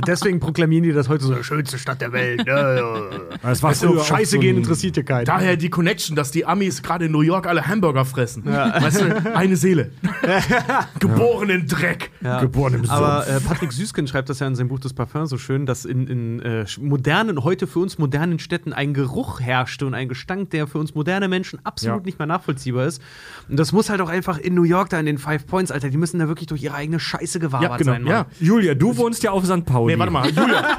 [0.08, 2.46] Deswegen proklamieren die das heute so, schönste Stadt der Welt.
[2.46, 3.10] Ne?
[3.44, 5.26] Das war Weißt du, früher auf auch Scheiße so ein- gehen interessiert dir keinen.
[5.26, 8.46] Daher die Connection, dass die Amis gerade in New York alle Hamburger fressen.
[8.46, 9.92] Weißt du, eine Seele.
[11.00, 12.12] Geboren in Dreck.
[12.40, 15.38] Geboren im Aber äh, Patrick Süßkind schreibt das ja in seinem Buch des Parfums so
[15.38, 19.94] schön, dass in, in äh, modernen, heute für uns modernen Städten ein Geruch herrschte und
[19.94, 22.06] ein Gestank, der für uns moderne Menschen absolut Ja.
[22.06, 23.02] nicht mehr nachvollziehbar ist.
[23.50, 25.90] Und das muss halt auch einfach in New York da in den Five Points, Alter,
[25.90, 28.04] die müssen da wirklich durch ihre eigene Scheiße gewabert Ja, genau, sein.
[28.04, 28.12] Mann.
[28.12, 28.26] ja.
[28.40, 29.66] Julia, du wohnst ja auf St.
[29.66, 29.94] Pauli.
[29.94, 30.64] Nee, warte mal, Julia.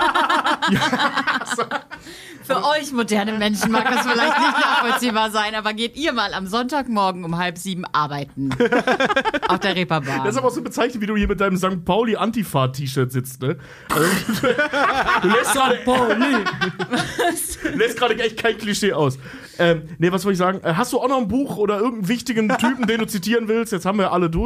[2.44, 6.46] Für euch moderne Menschen mag das vielleicht nicht nachvollziehbar sein, aber geht ihr mal am
[6.46, 8.50] Sonntagmorgen um halb sieben arbeiten.
[9.48, 10.24] Auf der Reeperbahn.
[10.24, 11.84] Das ist aber auch so bezeichnet, wie du hier mit deinem St.
[11.86, 13.56] Pauli Antifa-T-Shirt sitzt, ne?
[13.88, 14.06] Also,
[15.22, 15.78] du lässt gerade
[17.72, 19.18] Du lässt gerade echt kein Klischee aus.
[19.58, 20.60] Ähm, nee, was wollte ich sagen?
[20.62, 23.72] Äh, Hast du auch noch ein Buch oder irgendeinen wichtigen Typen, den du zitieren willst?
[23.72, 24.43] Jetzt haben wir alle durch.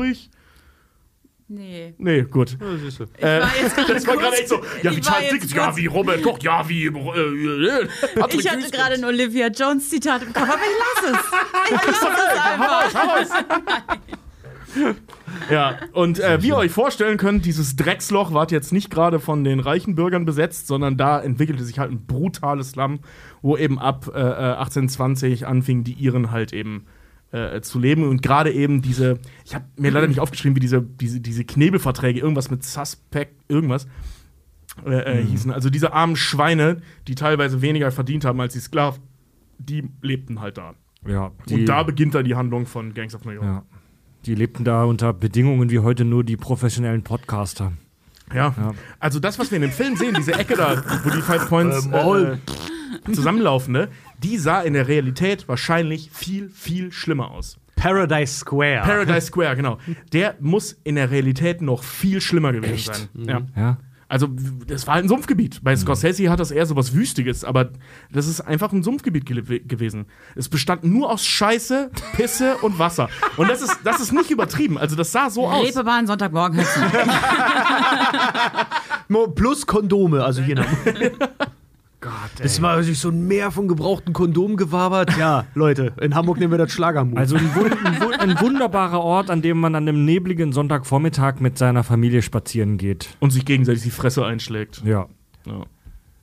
[1.48, 1.94] Nee.
[1.98, 2.52] Nee, gut.
[2.54, 5.76] Ich war jetzt gerade Das war gerade echt so, ja, wie war Charles Dickens, ja,
[5.76, 10.22] wie Robert Koch, ja, wie äh, äh, Patrick Ich hatte gerade ein Olivia Jones Zitat
[10.22, 11.24] im Kopf, aber ich lasse es.
[11.64, 13.68] Ich lasse es einfach.
[15.50, 19.44] Ja, und äh, wie ihr euch vorstellen könnt, dieses Drecksloch ward jetzt nicht gerade von
[19.44, 23.00] den reichen Bürgern besetzt, sondern da entwickelte sich halt ein brutales Slum,
[23.42, 26.86] wo eben ab äh, äh, 1820 anfingen die Iren halt eben
[27.30, 30.80] äh, zu leben und gerade eben diese, ich habe mir leider nicht aufgeschrieben, wie diese,
[30.82, 33.86] diese, diese Knebelverträge, irgendwas mit Suspect, irgendwas
[34.86, 35.52] äh, äh, hießen.
[35.52, 39.02] Also diese armen Schweine, die teilweise weniger verdient haben als die Sklaven,
[39.58, 40.74] die lebten halt da.
[41.06, 43.44] Ja, und da beginnt dann die Handlung von Gangs of New York.
[43.44, 43.62] ja,
[44.26, 47.72] die lebten da unter Bedingungen wie heute nur die professionellen Podcaster.
[48.34, 48.54] Ja.
[48.56, 48.74] Ja.
[48.98, 51.76] Also das, was wir in dem Film sehen, diese Ecke da, wo die Five Points
[51.76, 52.40] äh, zusammenlaufen,
[53.68, 53.88] ne,
[54.22, 57.58] die sah in der Realität wahrscheinlich viel, viel schlimmer aus.
[57.76, 58.82] Paradise Square.
[58.84, 59.78] Paradise Square, genau.
[60.12, 62.94] Der muss in der Realität noch viel schlimmer gewesen Echt?
[62.94, 63.08] sein.
[63.14, 63.40] Ja.
[63.56, 63.76] Ja,
[64.08, 64.28] Also,
[64.66, 65.60] das war halt ein Sumpfgebiet.
[65.62, 67.70] Bei Scorsese hat das eher so was Wüstiges, aber
[68.10, 70.06] das ist einfach ein Sumpfgebiet ge gewesen.
[70.34, 73.08] Es bestand nur aus Scheiße, Pisse und Wasser.
[73.36, 74.76] Und das ist, das ist nicht übertrieben.
[74.76, 75.64] Also, das sah so aus.
[75.64, 76.58] Reeperbahn Sonntagmorgen.
[79.08, 80.66] Mo- Plus Kondome, also je nach.
[82.00, 82.42] Gott, ey.
[82.44, 85.16] Das war sich so ein Meer von gebrauchten Kondomen gewabert.
[85.18, 87.18] Ja, Leute, in Hamburg nehmen wir das Schlagermut.
[87.18, 91.58] Also ein, wun ein, ein wunderbarer Ort, an dem man an einem nebligen Sonntagvormittag mit
[91.58, 93.08] seiner Familie spazieren geht.
[93.18, 94.80] Und sich gegenseitig die Fresse einschlägt.
[94.84, 95.08] Ja.
[95.44, 95.64] Ja.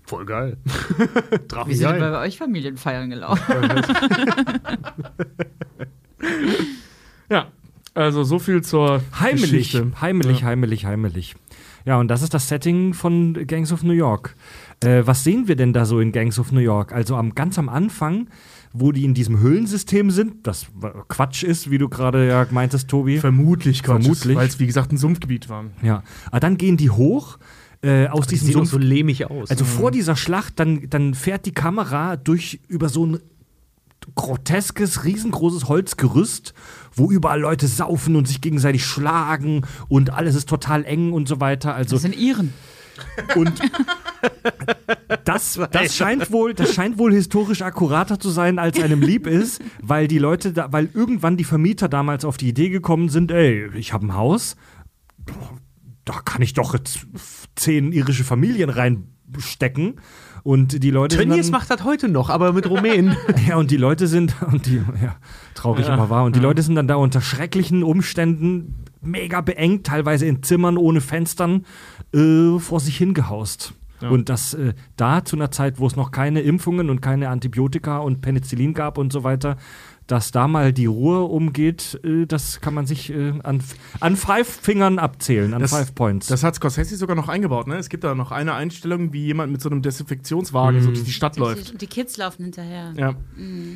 [0.05, 0.57] voll geil.
[1.49, 3.41] Drachen Wie sind denn bei euch Familienfeiern gelaufen?
[7.29, 7.47] Ja,
[7.93, 9.91] also so viel zur Heimelig, Geschichte.
[9.99, 11.35] heimelig, heimelig, heimelig.
[11.85, 14.35] Ja, und das ist das Setting von Gangs of New York.
[14.83, 16.91] Äh, was sehen wir denn da so in Gangs of New York?
[16.91, 18.27] Also am, ganz am Anfang,
[18.73, 20.67] wo die in diesem Höhlensystem sind, das
[21.07, 23.17] Quatsch ist, wie du gerade ja meintest, Tobi.
[23.19, 24.35] Vermutlich, Vermutlich.
[24.35, 25.65] Weil es, wie gesagt, ein Sumpfgebiet war.
[25.81, 27.37] Ja, aber dann gehen die hoch
[27.81, 28.71] äh, aus Die diesem sehen Sumpf.
[28.71, 29.49] so lehmig aus.
[29.49, 33.19] Also vor dieser Schlacht, dann, dann fährt die Kamera durch über so ein
[34.13, 36.53] groteskes, riesengroßes Holzgerüst,
[36.93, 41.39] wo überall Leute saufen und sich gegenseitig schlagen und alles ist total eng und so
[41.39, 41.73] weiter.
[41.75, 42.53] Also Das sind Iren.
[43.35, 43.53] Und
[45.25, 49.61] das, das scheint wohl, das scheint wohl historisch akkurater zu sein, als einem lieb ist,
[49.81, 53.69] weil die Leute, da, weil irgendwann die Vermieter damals auf die Idee gekommen sind, ey,
[53.75, 54.55] ich habe ein Haus,
[56.05, 57.07] da kann ich doch jetzt
[57.55, 59.95] zehn irische Familien reinstecken.
[60.43, 63.17] Und die Leute Tönnies macht das heute noch, aber mit Rumänen.
[63.47, 65.15] ja, und die Leute sind, und die, ja,
[65.55, 70.25] traurig immer wahr, und die Leute sind dann da unter schrecklichen Umständen, mega beengt, teilweise
[70.25, 71.65] in Zimmern ohne Fenstern,
[72.13, 73.73] äh, vor sich hingehaust.
[74.01, 77.99] Und das äh, da zu einer Zeit, wo es noch keine Impfungen und keine Antibiotika
[77.99, 79.57] und Penicillin gab und so weiter,
[80.07, 83.61] dass da mal die Ruhe umgeht, äh, das kann man sich äh, an,
[83.99, 86.27] an five Fingern abzählen, an Das- five Points.
[86.27, 87.67] Das hat Scorsese sogar noch eingebaut.
[87.67, 87.75] Ne?
[87.77, 91.11] Es gibt da noch eine Einstellung, wie jemand mit so einem Desinfektionswagen so durch die
[91.11, 91.71] Stadt läuft.
[91.71, 92.93] Und die Kids laufen hinterher.
[92.97, 93.15] Ja.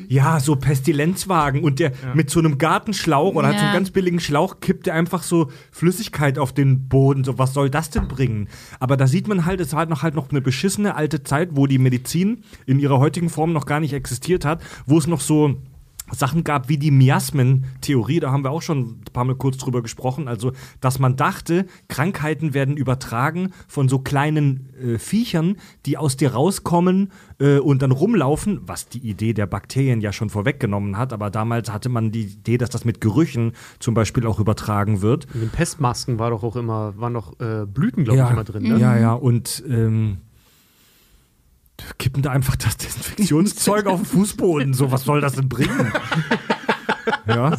[0.08, 3.74] Ja, so Pestilenzwagen und der mit so einem Gartenschlauch oder hat so einen Ja.
[3.74, 7.24] ganz billigen Schlauch kippt der einfach so Flüssigkeit auf den Boden.
[7.24, 8.48] So, was soll das denn bringen?
[8.78, 11.50] Aber da sieht man halt, es war halt noch halt noch eine beschissene alte Zeit,
[11.52, 15.20] wo die Medizin in ihrer heutigen Form noch gar nicht existiert hat, wo es noch
[15.20, 15.56] so
[16.12, 19.82] Sachen gab wie die Miasmen-Theorie, da haben wir auch schon ein paar Mal kurz drüber
[19.82, 25.56] gesprochen, also dass man dachte, Krankheiten werden übertragen von so kleinen äh, Viechern,
[25.86, 30.30] die aus dir rauskommen äh, und dann rumlaufen, was die Idee der Bakterien ja schon
[30.30, 34.40] vorweggenommen hat, aber damals hatte man die Idee, dass das mit Gerüchen zum Beispiel auch
[34.40, 35.26] übertragen wird.
[35.34, 38.62] In den Pestmasken war doch auch immer, waren noch äh, Blüten, glaube ich, immer drin.
[38.62, 38.78] Ne?
[38.78, 40.18] Ja, ja, und ähm,
[41.98, 44.74] kippen da einfach das Desinfektionszeug auf den Fußboden.
[44.74, 45.92] So, was soll das denn bringen?
[47.28, 47.56] ja.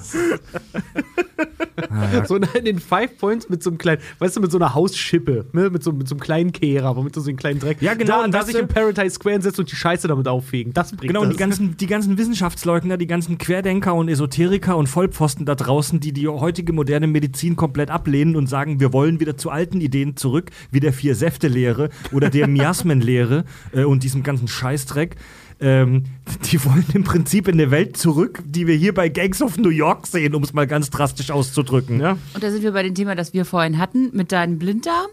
[2.26, 5.45] So in den Five Points mit so einem kleinen, weißt du, mit so einer Hausschippe,
[5.53, 5.69] ne?
[5.69, 7.81] mit, so, mit so einem kleinen Kehrer, womit du so einen kleinen Dreck.
[7.81, 10.73] Ja, genau, Da, und da sich im Paradise Square hinsetzen und die Scheiße damit auffegen.
[10.73, 11.38] Das bringt Genau, und das.
[11.38, 16.13] die ganzen, die ganzen Wissenschaftsleugner, die ganzen Querdenker und Esoteriker und Vollpfosten da draußen, die
[16.13, 20.51] die heutige moderne Medizin komplett ablehnen und sagen, wir wollen wieder zu alten Ideen zurück,
[20.72, 25.15] wie der Vier-Säfte-Lehre oder der Miasmen-Lehre äh, und diesem ganzen Scheißdreck.
[25.62, 26.06] Ähm,
[26.52, 29.70] die wollen im Prinzip in eine Welt zurück, die wir hier bei Gangs of New
[29.70, 32.00] York sehen, um es mal ganz drastisch auszudrücken.
[32.02, 32.18] Ja.
[32.34, 35.08] Und da sind wir bei dem Thema, das wir vorhin hatten, mit deinem Blinddarm.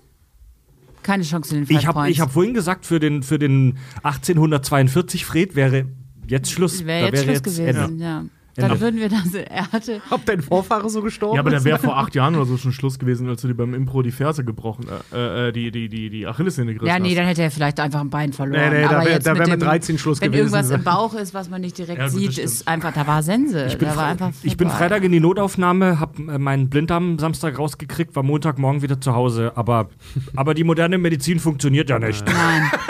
[1.02, 2.10] Keine Chance in den Five Ich habe Points.
[2.10, 5.86] ich hab vorhin gesagt, für den, für den 1842 Fred wäre
[6.26, 6.84] jetzt Schluss.
[6.84, 7.72] Wäre Da jetzt Schluss Ende.
[7.74, 8.24] gewesen, ja.
[8.58, 8.80] Dann Ende.
[8.80, 9.32] würden wir das.
[9.34, 10.00] Er hatte.
[10.10, 12.72] Ob dein Vorfahre so gestorben Ja, aber der wäre vor acht Jahren oder so schon
[12.72, 16.10] Schluss gewesen, als du dir beim Impro die Ferse gebrochen, äh, äh, die, die, die,
[16.10, 18.60] die Achillessehne gerissen Ja, nee, dann hätte er vielleicht einfach ein Bein verloren.
[18.70, 20.52] Nee, nee, da aber da mit wär mit dem- 13 Schluss Wenn gewesen.
[20.54, 23.66] irgendwas im Bauch ist, was man nicht direkt Ja, sieht, ist einfach, da war Sense.
[23.66, 24.68] Ich bin, da war Fre- einfach ich bin.
[24.70, 29.52] Freitag in die Notaufnahme, habe äh, meinen Blinddarm Samstag rausgekriegt, war Montagmorgen wieder zu Hause.
[29.54, 29.88] Aber,
[30.36, 32.24] aber die moderne Medizin funktioniert ja nicht.
[32.26, 32.70] Nein.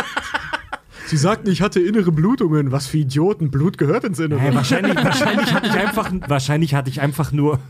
[1.08, 2.70] Sie sagten, ich hatte innere Blutungen.
[2.70, 3.50] Was für Idioten.
[3.50, 4.40] Blut gehört ins Innere.
[4.40, 7.60] Hey, wahrscheinlich, wahrscheinlich, hatte ich einfach, wahrscheinlich hatte ich einfach nur,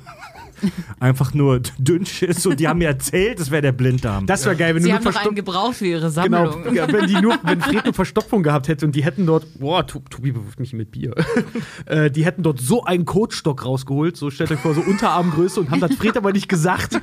[0.98, 4.26] einfach nur Dünnschiss und die haben mir erzählt, das wäre der Blinddarm.
[4.26, 6.74] Das wäre geil, wenn Sie du haben nur noch einen gebraucht für ihre Genau, Sammlung.
[6.74, 9.86] ja, wenn die nur, wenn Fred eine Verstopfung gehabt hätte und die hätten dort, boah,
[9.86, 11.14] Tobi bewirft mich mit Bier,
[11.86, 15.70] äh, die hätten dort so einen Kotstock rausgeholt, so stellt euch vor, so Unterarmgröße und
[15.70, 16.94] haben das Fred aber nicht gesagt.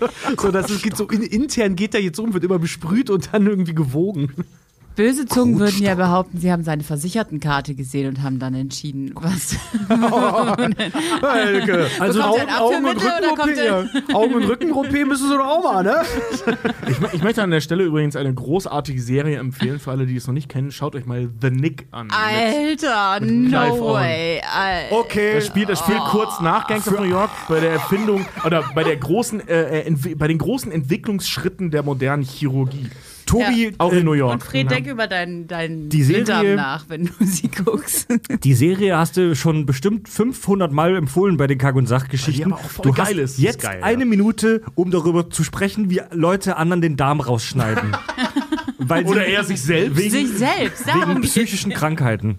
[0.00, 0.08] so,
[0.40, 3.30] so, dass es geht so in, intern geht er jetzt um, wird immer besprüht und
[3.32, 4.32] dann irgendwie gewogen.
[4.94, 9.56] Böse Zungen würden ja behaupten, sie haben seine Versichertenkarte gesehen und haben dann entschieden, was.
[11.22, 13.84] Helge, also Augen, Augen, und ja.
[14.14, 16.02] Augen- und Rücken-OP müssen sie doch auch mal, ne?
[16.88, 20.26] Ich, ich möchte an der Stelle übrigens eine großartige Serie empfehlen, für alle, die es
[20.26, 20.70] noch nicht kennen.
[20.72, 22.08] Schaut euch mal The Nick an.
[22.08, 23.94] Mit- Alter, Clive no Owen.
[23.94, 24.40] way.
[24.54, 24.96] Alter.
[24.96, 25.34] okay.
[25.36, 28.84] Das spielt, das spielt kurz nach Gangs of New York bei der Erfindung oder bei
[28.84, 32.90] der großen, äh, äh, bei den großen Entwicklungsschritten der modernen Chirurgie.
[33.26, 33.70] Tobi, Ja.
[33.78, 34.32] Auch in New York.
[34.34, 38.08] Und Fred, denk über deinen, deinen Die Serie- nach, wenn du sie guckst.
[38.44, 42.54] Die Serie hast du schon bestimmt 500 Mal empfohlen bei den Kack- und Sachgeschichten.
[42.82, 43.38] Du geil hast ist.
[43.38, 43.86] jetzt Ist geil, ja.
[43.86, 47.96] eine Minute, um darüber zu sprechen, wie Leute anderen den Darm rausschneiden.
[48.88, 49.96] Weil Oder sie- er sich selbst.
[49.98, 51.32] wegen, Sich selbst, wegen darum geht's.
[51.32, 52.38] psychischen Krankheiten.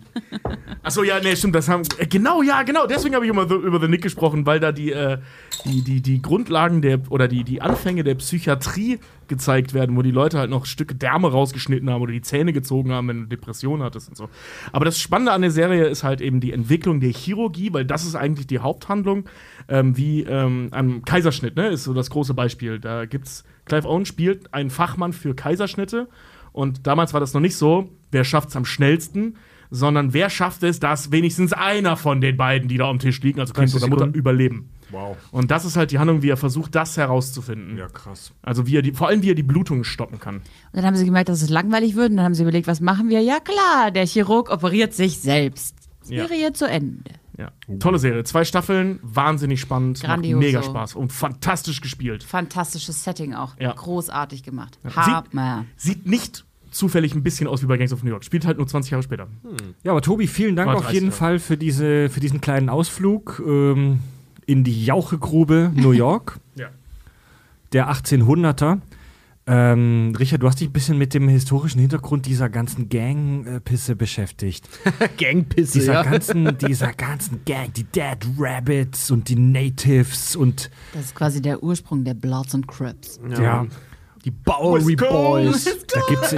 [0.82, 1.84] Achso, ja, nee, stimmt, das haben.
[1.98, 2.88] Äh, genau, ja, genau.
[2.88, 5.18] Deswegen habe ich immer so über The Nick gesprochen, weil da die, äh,
[5.66, 9.00] die, die, die Grundlagen der oder die, die Anfänge der Psychiatrie
[9.30, 12.92] gezeigt werden, wo die Leute halt noch Stücke Därme rausgeschnitten haben oder die Zähne gezogen
[12.92, 14.30] haben, wenn du Depressionen hattest und so.
[14.74, 18.06] Aber das Spannende an der Serie ist halt eben die Entwicklung der Chirurgie, weil das
[18.06, 19.26] ist eigentlich die Haupthandlung,
[19.70, 22.80] ähm, wie ähm, am Kaiserschnitt, ne, ist so das große Beispiel.
[22.80, 26.10] Da gibt's, Clive Owen spielt einen Fachmann für Kaiserschnitte
[26.54, 29.36] und damals war das noch nicht so, wer schafft's am schnellsten,
[29.70, 33.40] sondern wer schafft es, dass wenigstens einer von den beiden, die da am Tisch liegen,
[33.40, 34.70] also Kind 30 oder Mutter, überleben.
[34.92, 35.18] Wow.
[35.32, 37.78] Und das ist halt die Handlung, wie er versucht, das herauszufinden.
[37.78, 38.32] Ja, krass.
[38.44, 40.36] Also wie er die, vor allem wie er die Blutung stoppen kann.
[40.36, 40.44] Und
[40.74, 42.12] dann haben sie gemerkt, dass es langweilig wird.
[42.12, 43.20] Und dann haben sie überlegt, was machen wir?
[43.22, 45.76] Ja klar, der Chirurg operiert sich selbst.
[46.08, 46.28] Ja.
[46.28, 47.10] Serie zu Ende.
[47.38, 47.52] Ja.
[47.80, 48.24] Tolle Serie.
[48.26, 50.38] Zwei Staffeln, wahnsinnig spannend, Grandioso.
[50.38, 52.24] macht mega Spaß und fantastisch gespielt.
[52.24, 53.56] Fantastisches Setting auch.
[53.60, 53.74] Ja.
[53.74, 54.78] Großartig gemacht.
[54.84, 55.66] Sieht- Hammer.
[55.76, 58.24] Sieht nicht zufällig ein bisschen aus wie bei Gangs of New York.
[58.24, 59.28] Spielt halt nur 20 Jahre später.
[59.84, 61.12] Ja, aber Tobi, vielen Dank auf 30, jeden ja.
[61.12, 64.00] Fall für, diese, für diesen kleinen Ausflug ähm,
[64.46, 66.68] in die Jauchegrube New York, Ja.
[67.74, 68.80] der 1800er.
[69.46, 74.70] Ähm, Richard, du hast dich ein bisschen mit dem historischen Hintergrund dieser ganzen Gang-Pisse beschäftigt.
[75.18, 76.04] Gangpisse, Dieser, ja.
[76.04, 81.62] ganzen, dieser ganzen Gang, die Dead Rabbits und die Natives und Das ist quasi der
[81.62, 83.20] Ursprung der Bloods und Crips.
[83.38, 83.66] ja,
[84.24, 85.66] Die Bowery Boys.
[85.88, 86.36] da gibt's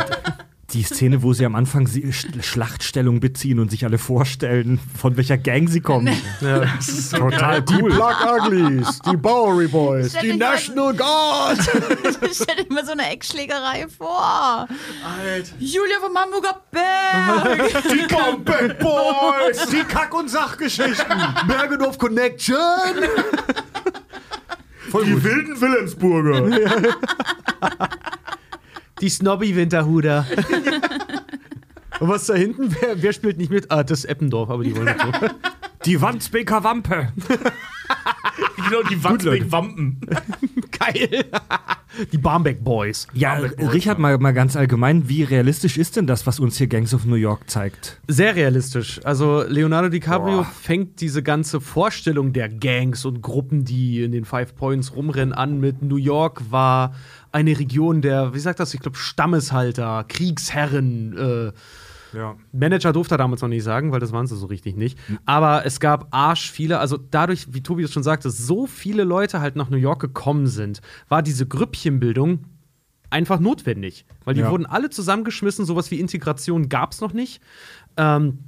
[0.72, 5.16] die Szene, wo sie am Anfang sie Sch- Schlachtstellung beziehen und sich alle vorstellen, von
[5.16, 6.10] welcher Gang sie kommen.
[6.42, 7.92] Das ist total cool.
[7.92, 11.60] Plug Uglies, die Bowery Boys, Stell dich mal- Guard.
[12.34, 14.68] Stell dir mal so eine Eckschlägerei vor.
[15.60, 17.84] Julia vom Hamburger Berg.
[17.92, 19.68] Die Comeback Boys!
[19.72, 21.18] Die Kack- und Sachgeschichten.
[21.48, 22.58] Bergedorf Connection.
[24.94, 26.44] Die wilden Wilhelmsburger.
[29.02, 30.26] Die Snobby-Winterhuder.
[32.00, 32.76] Und was da hinten?
[32.80, 33.72] Wer, wer spielt nicht mit?
[33.72, 35.28] Ah, das ist Eppendorf, aber die wollen nicht so.
[35.86, 37.14] Die Wandsbeker Wampe.
[38.56, 39.52] Genau, die Leute.
[39.52, 40.00] Wampen.
[40.80, 41.26] Geil.
[42.12, 43.08] Die Barmbek Boys.
[43.14, 46.94] Ja, Richard, mal, mal ganz allgemein, wie realistisch ist denn das, was uns hier Gangs
[46.94, 48.02] of New York zeigt?
[48.08, 49.00] Sehr realistisch.
[49.04, 54.56] Also Leonardo DiCaprio fängt diese ganze Vorstellung der Gangs und Gruppen, die in den Five
[54.56, 56.96] Points rumrennen, an mit New York war
[57.36, 61.52] eine Region der, wie sagt das, ich glaube, Stammeshalter, Kriegsherren, äh,
[62.18, 62.36] Ja.
[62.54, 64.98] Manager durfte er damals noch nicht sagen, weil das waren sie so richtig nicht.
[65.26, 69.42] Aber es gab arsch viele, also dadurch, wie Tobi es schon sagte, so viele Leute
[69.42, 70.80] halt nach New York gekommen sind,
[71.10, 72.46] war diese Grüppchenbildung
[73.10, 74.06] einfach notwendig.
[74.24, 74.50] Weil die Ja.
[74.52, 77.42] wurden alle zusammengeschmissen, sowas wie Integration gab es noch nicht.
[77.98, 78.40] Ähm,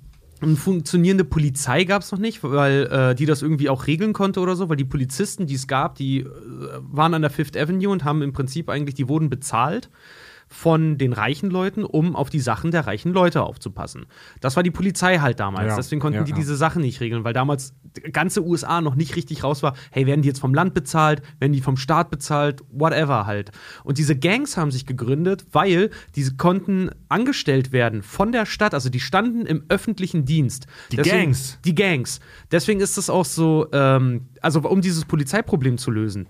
[0.42, 4.40] eine funktionierende Polizei gab es noch nicht, weil äh, die das irgendwie auch regeln konnte
[4.40, 6.28] oder so, weil die Polizisten, die es gab, die äh,
[6.82, 9.90] waren an der Fifth Avenue und haben im Prinzip eigentlich, die wurden bezahlt
[10.48, 14.06] von den reichen Leuten, um auf die Sachen der reichen Leute aufzupassen.
[14.40, 15.70] Das war die Polizei halt damals.
[15.70, 16.38] Ja, Deswegen konnten ja, die ja.
[16.38, 19.76] diese Sachen nicht regeln, weil damals die ganze USA noch nicht richtig raus war.
[19.92, 21.22] Hey, werden die jetzt vom Land bezahlt?
[21.40, 22.62] Werden die vom Staat bezahlt?
[22.72, 23.52] Whatever halt.
[23.84, 28.74] Und diese Gangs haben sich gegründet, weil diese konnten angestellt werden von der Stadt.
[28.74, 30.68] Also die standen im öffentlichen Dienst.
[30.92, 31.60] Die Deswegen, Gangs?
[31.66, 32.20] Die Gangs.
[32.52, 36.28] Deswegen ist es auch so, ähm, also um dieses Polizeiproblem zu lösen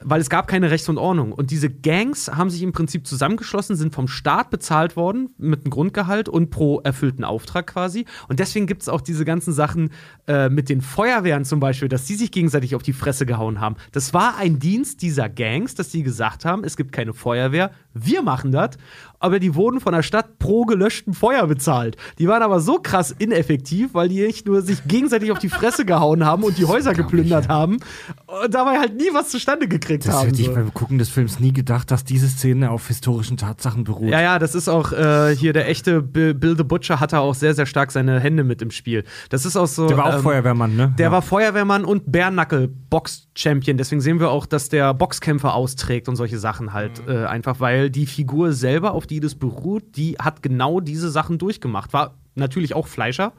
[0.00, 1.32] weil es gab keine Rechts und Ordnung.
[1.32, 5.70] Und diese Gangs haben sich im Prinzip zusammengeschlossen, sind vom Staat bezahlt worden mit einem
[5.70, 8.04] Grundgehalt und pro erfüllten Auftrag quasi.
[8.28, 9.90] Und deswegen gibt es auch diese ganzen Sachen
[10.26, 13.76] äh, mit den Feuerwehren zum Beispiel, dass die sich gegenseitig auf die Fresse gehauen haben.
[13.92, 18.22] Das war ein Dienst dieser Gangs, dass die gesagt haben, es gibt keine Feuerwehr, wir
[18.22, 18.76] machen das.
[19.18, 21.96] Aber die wurden von der Stadt pro gelöschten Feuer bezahlt.
[22.18, 25.84] Die waren aber so krass ineffektiv, weil die nicht nur sich gegenseitig auf die Fresse
[25.84, 27.78] gehauen haben und die Häuser geplündert haben
[28.26, 30.26] und dabei halt nie was zustande gekriegt Das haben.
[30.28, 34.10] hätte ich beim Gucken des Films nie gedacht, dass diese Szene auf historischen Tatsachen beruht.
[34.10, 37.34] Ja, ja, das ist auch äh, hier der echte Bill, the Butcher hat da auch
[37.34, 39.04] sehr, sehr stark seine Hände mit im Spiel.
[39.30, 39.86] Das ist auch so.
[39.86, 40.94] Der war auch ähm, Feuerwehrmann, ne?
[40.98, 41.12] Der ja.
[41.12, 43.76] war Feuerwehrmann und Bärnackel Box Champion.
[43.76, 47.02] Deswegen sehen wir auch, dass der Boxkämpfer austrägt und solche Sachen halt.
[47.06, 51.38] Äh, einfach weil die Figur selber, auf die das beruht, die hat genau diese Sachen
[51.38, 51.92] durchgemacht.
[51.92, 53.32] War natürlich auch Fleischer.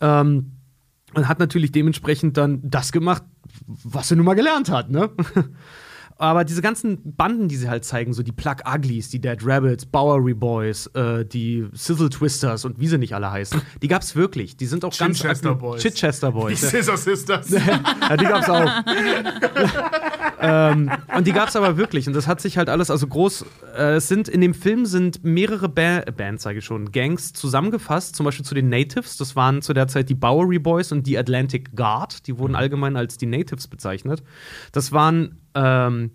[0.00, 0.52] Ähm,
[1.14, 3.22] und hat natürlich dementsprechend dann das gemacht,
[3.66, 5.10] was er nun mal gelernt hat, ne?
[6.22, 9.84] Aber diese ganzen Banden, die sie halt zeigen, so die Plug Uglies, die Dead Rabbits,
[9.84, 14.56] Bowery Boys, äh, die Sizzle Twisters und wie sie nicht alle heißen, die gab's wirklich.
[14.56, 15.82] Die sind auch ganz Chichester Boys.
[15.82, 16.60] Chichester Die Boys.
[16.60, 17.50] Scissor Sisters.
[18.08, 18.70] Ja, die gab's auch.
[20.40, 22.06] ähm, und die gab's aber wirklich.
[22.06, 23.44] Und das hat sich halt alles, also groß,
[23.76, 28.14] äh, es sind, in dem Film sind mehrere ba Bands, sage ich schon, Gangs zusammengefasst,
[28.14, 29.16] zum Beispiel zu den Natives.
[29.16, 32.28] Das waren zu der Zeit die Bowery Boys und die Atlantic Guard.
[32.28, 34.22] Die wurden allgemein als die Natives bezeichnet.
[34.70, 36.10] Das waren ähm,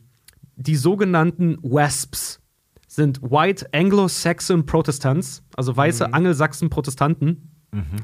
[0.56, 2.40] die sogenannten WASPs.
[2.90, 7.52] Sind White Anglo-Saxon Protestants, also weiße Angelsachsen-Protestanten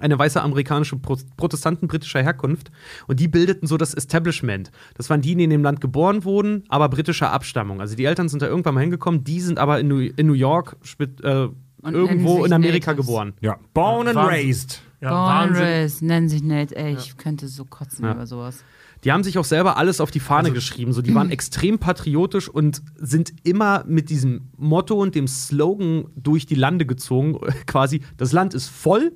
[0.01, 2.69] eine weiße amerikanische Pro Protestanten britischer Herkunft.
[3.07, 4.72] Und die bildeten so das Establishment.
[4.93, 7.80] Das waren die, die in dem Land geboren wurden, aber britischer Abstammung.
[7.81, 10.34] Also die Eltern sind da irgendwann mal hingekommen, die sind aber in New, in New
[10.34, 11.47] York, spit- äh,
[11.85, 13.07] irgendwo in Amerika Natives.
[13.07, 13.34] geboren.
[13.41, 13.57] ja.
[13.73, 14.34] Born and Wahnsinn.
[14.35, 14.81] raised.
[15.01, 15.64] Ja, Born Wahnsinn.
[15.64, 16.76] Raised, nennen sich Nate.
[16.76, 18.11] Ey, ich könnte so kotzen Ja.
[18.11, 18.64] über sowas.
[19.04, 20.94] Die haben sich auch selber alles auf die Fahne Also- geschrieben.
[20.94, 26.46] So, die waren extrem patriotisch und sind immer mit diesem Motto und dem Slogan durch
[26.46, 27.38] die Lande gezogen.
[27.68, 29.14] Quasi, das Land ist voll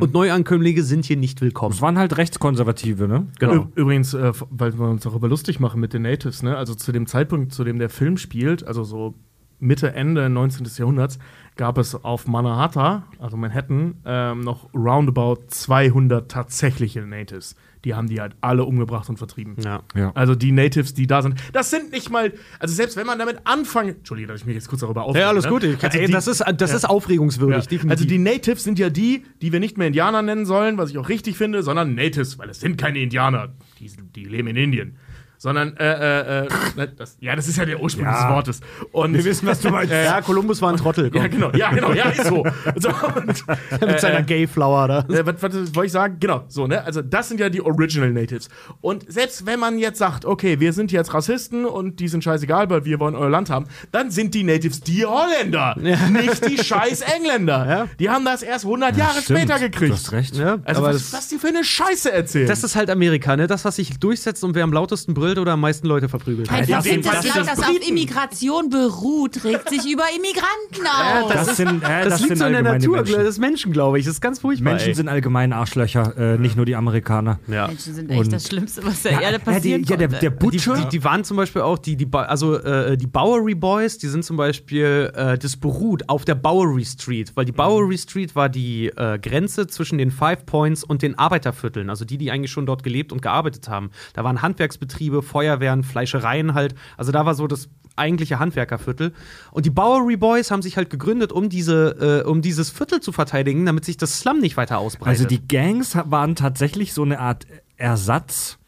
[0.00, 1.72] und Neuankömmlinge sind hier nicht willkommen.
[1.72, 3.26] Das waren halt Rechtskonservative, ne?
[3.40, 3.66] Genau.
[3.74, 6.56] Übrigens, äh, weil wir uns darüber lustig machen mit den Natives, ne?
[6.56, 9.14] Also zu dem Zeitpunkt, zu dem der Film spielt, also so
[9.58, 10.66] Mitte, Ende 19.
[10.78, 11.18] Jahrhunderts,
[11.56, 17.56] gab es auf Manhattan, also Manhattan, ähm, noch roundabout 200 tatsächliche Natives.
[17.84, 19.56] Die haben die halt alle umgebracht und vertrieben.
[19.62, 19.82] Ja.
[19.94, 20.12] Ja.
[20.14, 23.38] Also die Natives, die da sind, das sind nicht mal, also selbst wenn man damit
[23.44, 25.20] anfangen, Entschuldigung, dass ich mich jetzt kurz darüber aufrege.
[25.20, 25.50] Ja, alles ne?
[25.50, 25.64] gut.
[25.64, 27.68] Ich, Also ey, die- das ist, das ist aufregungswürdig, ja.
[27.68, 27.90] definitiv.
[27.90, 30.98] Also die Natives sind ja die, die wir nicht mehr Indianer nennen sollen, was ich
[30.98, 33.52] auch richtig finde, sondern Natives, weil es sind keine Indianer.
[33.80, 34.96] Die, die leben in Indien.
[35.44, 38.22] Sondern, äh, äh, äh, ne, das, ja, das ist ja der Ursprung Ja.
[38.22, 38.60] des Wortes.
[38.92, 39.92] Und, Wir wissen, was du meinst.
[39.92, 41.10] Äh, ja, Kolumbus war ein Trottel.
[41.10, 41.20] komm.
[41.20, 42.46] ja, genau, ja, genau, ja, ist so.
[42.76, 43.44] so und,
[43.86, 44.98] Mit seiner Gayflower da.
[45.00, 46.16] äh, was, was wollte ich sagen?
[46.18, 46.82] Genau, so, ne?
[46.82, 48.48] Also, das sind ja die Original Natives.
[48.80, 52.70] Und selbst wenn man jetzt sagt, okay, wir sind jetzt Rassisten und die sind scheißegal,
[52.70, 57.02] weil wir wollen euer Land haben, dann sind die Natives die Holländer, nicht die scheiß
[57.02, 57.66] Engländer.
[57.68, 57.86] Ja.
[57.98, 59.40] Die haben das erst 100 Jahre Stimmt.
[59.40, 59.92] später Du gekriegt.
[59.92, 60.36] hast recht.
[60.36, 62.46] Ja, Also, aber was, das, was die für eine Scheiße erzählen.
[62.48, 63.46] das ist halt Amerika, ne?
[63.46, 66.50] Das, was sich durchsetzt und wer am lautesten brüllt, verprügelt oder am meisten Leute verprügelt?
[66.50, 71.32] Ein das das Land, sind das auf Immigration beruht, regt sich über Immigranten auf.
[71.32, 73.18] Das, sind, äh, Das, das liegt sind so in der Natur Menschen.
[73.20, 74.04] des Menschen, glaube ich.
[74.04, 74.70] Das ist ganz furchtbar.
[74.72, 74.94] Menschen ey.
[74.94, 77.38] sind allgemein Arschlöcher, äh, nicht nur die Amerikaner.
[77.48, 77.66] ja.
[77.68, 80.08] Menschen sind echt Und- das Schlimmste, was der Ja, Erde ja, die, passieren ja, der,
[80.08, 80.74] der Die, Butcher.
[80.76, 84.24] die, die waren zum Beispiel auch, die, die, also äh, die Bowery Boys, die sind
[84.24, 88.86] zum Beispiel, äh, das beruht auf der Bowery Street, weil die Bowery Street war die
[88.88, 92.82] äh, Grenze zwischen den Five Points und den Arbeitervierteln, also die, die eigentlich schon dort
[92.82, 93.90] gelebt und gearbeitet haben.
[94.14, 99.12] Da waren Handwerksbetriebe, Feuerwehren, Fleischereien halt, also da war so das eigentliche Handwerkerviertel.
[99.52, 103.12] Und die Bowery Boys haben sich halt gegründet, um, diese, äh, um dieses Viertel zu
[103.12, 105.20] verteidigen, damit sich das Slum nicht weiter ausbreitet.
[105.20, 107.46] Also die Gangs waren tatsächlich so eine Art
[107.76, 108.58] Ersatz.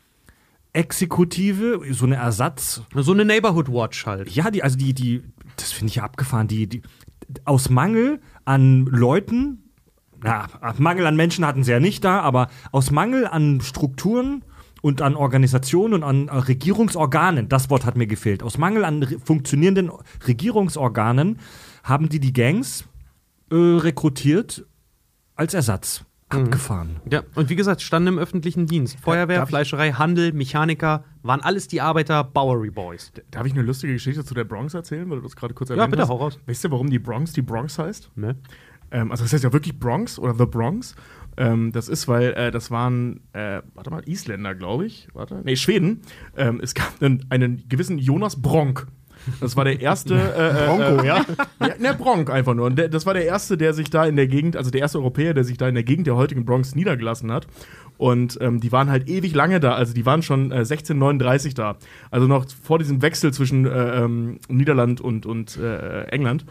[0.72, 2.82] Exekutive, so eine Ersatz.
[2.94, 4.30] so eine Neighborhood Watch halt.
[4.30, 5.22] Ja, die, also die, die,
[5.56, 6.82] das finde ich ja abgefahren, die, die,
[7.46, 9.70] aus Mangel an Leuten,
[10.22, 10.46] na,
[10.76, 14.44] Mangel an Menschen hatten sie ja nicht da, aber aus Mangel an Strukturen
[14.86, 19.02] und an Organisationen und an äh, Regierungsorganen, das Wort hat mir gefehlt, aus Mangel an
[19.02, 19.90] re funktionierenden
[20.28, 21.38] Regierungsorganen
[21.82, 22.84] haben die die Gangs
[23.50, 24.64] äh, rekrutiert
[25.34, 26.04] als Ersatz.
[26.28, 26.96] Abgefahren.
[27.10, 28.98] Ja, und wie gesagt, standen im öffentlichen Dienst.
[29.00, 33.12] Feuerwehr, darf ich- Fleischerei, Handel, Mechaniker, waren alles die Arbeiter, Bowery Boys.
[33.32, 35.76] Darf ich eine lustige Geschichte zu der Bronx erzählen, weil du das gerade kurz Ja,
[35.76, 36.08] erwähnt bitte, hast?
[36.10, 36.38] hau raus.
[36.46, 38.10] Weißt du, warum die Bronx die Bronx heißt?
[38.16, 38.36] Ne?
[38.90, 40.94] Ähm, also das heißt ja wirklich Bronx oder The Bronx.
[41.36, 45.08] Ähm, das ist, weil äh, das waren, äh, warte mal, Isländer, glaube ich.
[45.12, 45.42] Warte.
[45.44, 46.02] Nee, Schweden.
[46.36, 48.86] Ähm, es gab einen, einen gewissen Jonas Bronk.
[49.40, 50.14] Das war der erste.
[50.14, 51.24] Äh, Bronco, ja?
[51.60, 51.68] ja?
[51.78, 52.66] Ne, Bronk einfach nur.
[52.66, 54.98] Und der, das war der erste, der sich da in der Gegend, also der erste
[54.98, 57.46] Europäer, der sich da in der Gegend der heutigen Bronx niedergelassen hat.
[57.98, 59.74] Und ähm, die waren halt ewig lange da.
[59.74, 61.76] Also die waren schon äh, 1639 da.
[62.10, 66.44] Also noch vor diesem Wechsel zwischen äh, ähm, Niederland und, und äh, England.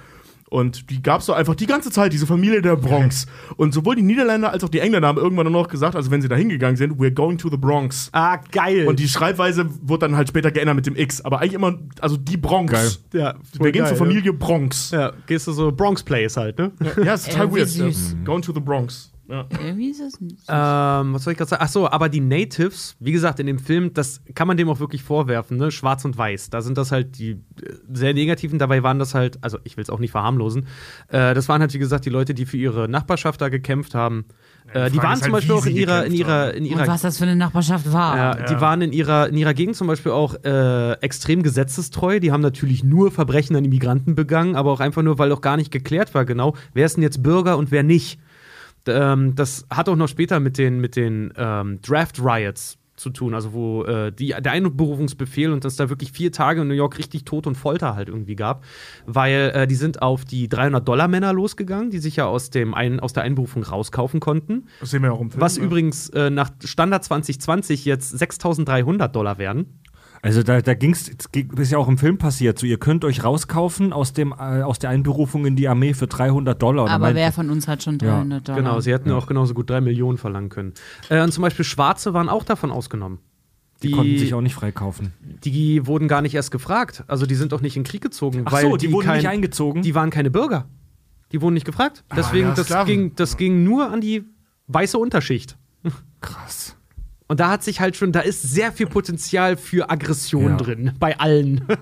[0.49, 3.25] Und die gab es so einfach die ganze Zeit, diese Familie der Bronx.
[3.57, 6.21] Und sowohl die Niederländer als auch die Engländer haben irgendwann nur noch gesagt, also wenn
[6.21, 8.09] sie da hingegangen sind, we're going to the Bronx.
[8.13, 8.87] Ah, geil.
[8.87, 11.21] Und die Schreibweise wurde dann halt später geändert mit dem X.
[11.21, 12.71] Aber eigentlich immer, also die Bronx.
[12.71, 12.91] Geil.
[13.21, 14.91] ja, Wir gehen zur Familie Bronx.
[14.91, 16.71] Ja, gehst du so Bronx Place halt, ne?
[17.03, 17.69] Ja, ist total Äh, weird.
[17.69, 18.11] süß.
[18.19, 18.23] Ja.
[18.25, 19.11] Going to the Bronx.
[19.27, 19.47] Ja.
[19.63, 20.37] Irgendwie ist es nicht.
[20.47, 21.63] Ähm, was soll ich gerade sagen?
[21.65, 24.79] Ach so, aber die Natives, wie gesagt, in dem Film, das kann man dem auch
[24.79, 25.71] wirklich vorwerfen, ne?
[25.71, 26.51] Schwarz und Weiß.
[26.51, 27.37] Da sind das halt die äh,
[27.91, 28.59] sehr negativen.
[28.59, 30.67] Dabei waren das halt, also ich will es auch nicht verharmlosen.
[31.07, 34.25] Äh, das waren halt, wie gesagt, die Leute, die für ihre Nachbarschaft da gekämpft haben.
[34.71, 36.87] äh, die waren ist zum halt, Beispiel auch in ihrer, in ihrer, in Und ihrer
[36.87, 38.17] was das für eine Nachbarschaft war.
[38.17, 42.19] Ja, die waren in ihrer, in ihrer Gegend zum Beispiel auch äh, extrem gesetzestreu.
[42.19, 45.57] Die haben natürlich nur Verbrechen an Immigranten begangen, aber auch einfach nur, weil auch gar
[45.57, 48.19] nicht geklärt war genau, wer ist denn jetzt Bürger und wer nicht.
[48.87, 53.33] Ähm, das hat auch noch später mit den, mit den ähm, Draft Riots zu tun,
[53.33, 56.97] also wo äh, die, der Einberufungsbefehl und dass da wirklich vier Tage in New York
[56.97, 58.63] richtig Tod und Folter halt irgendwie gab,
[59.05, 63.13] weil äh, die sind auf die 300-Dollar-Männer losgegangen, die sich ja aus, dem ein, aus
[63.13, 64.67] der Einberufung rauskaufen konnten.
[64.79, 65.41] Das sehen wir auch im Film.
[65.41, 65.63] Was ja.
[65.63, 69.79] übrigens äh, nach Standard 2020 jetzt 6.300 Dollar werden.
[70.25, 73.05] Also da, da ging's, es ging- ist ja auch im Film passiert, so ihr könnt
[73.05, 76.89] euch rauskaufen aus, dem, äh, aus der Einberufung in die Armee für 300 Dollar.
[76.89, 78.59] Aber wer von uns hat schon 300 Dollar?
[78.59, 80.73] Genau, sie hätten auch genauso gut 3 Millionen verlangen können.
[81.09, 83.19] Äh, und zum Beispiel Schwarze waren auch davon ausgenommen.
[83.83, 85.13] die konnten sich auch nicht freikaufen.
[85.43, 87.03] die wurden gar nicht erst gefragt.
[87.07, 88.41] Also die sind auch nicht in den Krieg gezogen.
[88.45, 89.83] Ach weil so, die wurden kein, nicht eingezogen?
[89.83, 90.65] Die waren keine Bürger.
[91.33, 92.03] Die wurden nicht gefragt.
[92.15, 94.23] Deswegen, ja, das, ging, das ging nur an die
[94.67, 95.55] weiße Unterschicht.
[96.21, 96.75] Krass.
[97.27, 100.57] Und da hat sich halt schon, da ist sehr viel Potenzial für Aggression Ja.
[100.57, 101.65] drin, bei allen.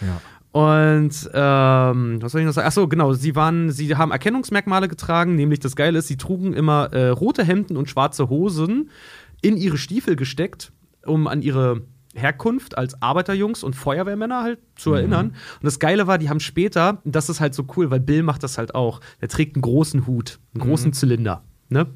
[0.00, 0.20] Ja.
[0.50, 2.66] Und ähm, was soll ich noch sagen?
[2.66, 6.92] Achso, genau, sie waren, sie haben Erkennungsmerkmale getragen, nämlich das Geile ist, sie trugen immer
[6.92, 8.90] äh, rote Hemden und schwarze Hosen
[9.40, 10.72] in ihre Stiefel gesteckt,
[11.06, 11.82] um an ihre
[12.14, 15.28] Herkunft als Arbeiterjungs und Feuerwehrmänner halt zu erinnern.
[15.28, 18.22] Und das Geile war, die haben später, und das ist halt so cool, weil Bill
[18.22, 21.44] macht das halt auch, der trägt einen großen Hut, einen großen Zylinder.
[21.70, 21.86] Ne?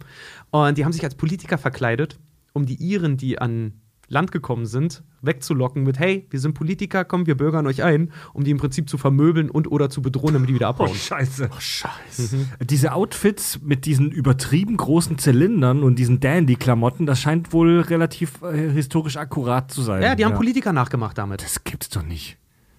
[0.51, 2.19] Und die haben sich als Politiker verkleidet,
[2.57, 3.75] um die Iren, die an
[4.09, 8.45] Land gekommen sind, wegzulocken mit, hey, wir sind Politiker, kommen, wir bürgern euch ein, um
[8.45, 10.95] die im Prinzip zu vermöbeln und oder zu bedrohen, damit die wieder abhauen.
[10.95, 11.51] Scheiße.
[11.59, 12.47] Scheiße.
[12.63, 18.71] Diese Outfits mit diesen übertrieben großen Zylindern und diesen Dandy-Klamotten, das scheint wohl relativ äh,
[18.71, 20.03] historisch akkurat zu sein.
[20.03, 21.43] Ja, die haben Politiker nachgemacht damit.
[21.43, 22.39] Das gibt's doch nicht.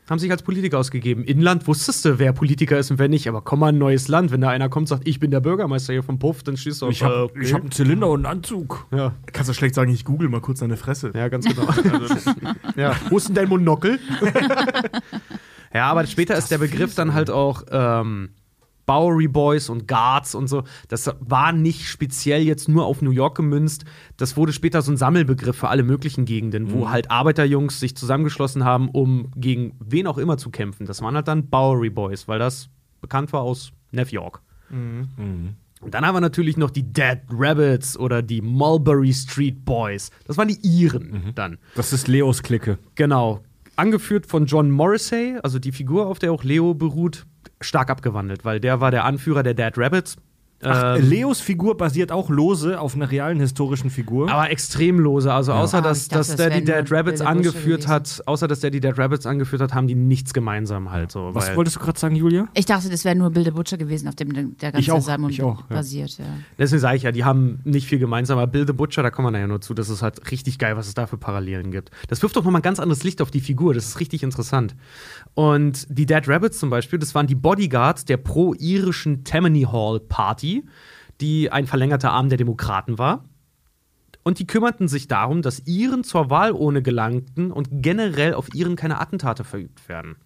[0.09, 1.25] Haben sich als Politiker ausgegeben.
[1.25, 3.27] Inland wusstest du, wer Politiker ist und wer nicht.
[3.27, 4.31] Aber komm mal ein neues Land.
[4.31, 6.81] Wenn da einer kommt und sagt, ich bin der Bürgermeister hier vom Puff, dann stehst
[6.81, 6.91] du auf.
[6.93, 7.39] Ich habe äh, okay.
[7.41, 8.87] ich hab einen Zylinder und einen Anzug.
[8.91, 9.13] ja.
[9.33, 11.11] Kannst du schlecht sagen, ich google mal kurz deine Fresse.
[11.13, 11.67] ja, ganz genau.
[12.77, 12.95] ja.
[13.09, 13.99] Wo ist denn dein Monokel?
[15.73, 18.29] ja, aber später ist der Begriff dann halt auch ähm,
[18.87, 20.63] Bowery Boys und Guards und so.
[20.87, 23.85] Das war nicht speziell jetzt nur auf New York gemünzt.
[24.15, 28.63] Das wurde später so ein Sammelbegriff für alle möglichen Gegenden, wo halt Arbeiterjungs sich zusammengeschlossen
[28.63, 30.87] haben, um gegen wen auch immer zu kämpfen.
[30.87, 32.69] Das waren halt dann Bowery Boys, weil das
[33.01, 34.41] bekannt war aus New York.
[35.79, 40.09] Und dann haben wir natürlich noch die Dead Rabbits oder die Mulberry Street Boys.
[40.25, 41.59] Das waren die Iren dann.
[41.75, 42.79] Das ist Leos Clique.
[42.95, 43.43] Genau.
[43.77, 47.27] Angeführt von John Morrissey, also die Figur, auf der auch Leo beruht,
[47.61, 50.17] stark abgewandelt, weil der war der Anführer der Dead Rabbits.
[50.63, 54.31] Ach, Ähm, Leos Figur basiert auch lose auf einer realen historischen Figur.
[54.31, 55.31] aber extrem lose.
[55.31, 57.87] Also außer Ah, dass, dachte, dass das Dead Rabbits angeführt gewesen.
[57.89, 61.29] hat, außer dass der die Dead Rabbits angeführt hat, haben die nichts gemeinsam halt so.
[61.33, 62.47] Was weil- wolltest du gerade sagen, Julia?
[62.55, 65.29] Ich dachte, das wäre nur Bilde Butcher gewesen, auf dem der ganze Ich auch, Salmon
[65.29, 65.75] ich auch, ja.
[65.75, 66.17] basiert.
[66.17, 66.25] Ja.
[66.57, 69.27] Deswegen sage ich ja, die haben nicht viel gemeinsam, aber Bill the Butcher, da kommen
[69.27, 71.91] wir nachher nur zu, das ist halt richtig geil, was es da für Parallelen gibt.
[72.07, 74.75] Das wirft doch nochmal ein ganz anderes Licht auf die Figur, das ist richtig interessant.
[75.35, 80.46] Und die Dead Rabbits zum Beispiel, das waren die Bodyguards der pro-irischen Tammany Hall Party,
[81.21, 83.23] die ein verlängerter Arm der Demokraten war.
[84.23, 88.99] Und die kümmerten sich darum, dass Iren zur Wahlurne gelangten und generell auf Iren keine
[88.99, 90.17] Attentate verübt werden.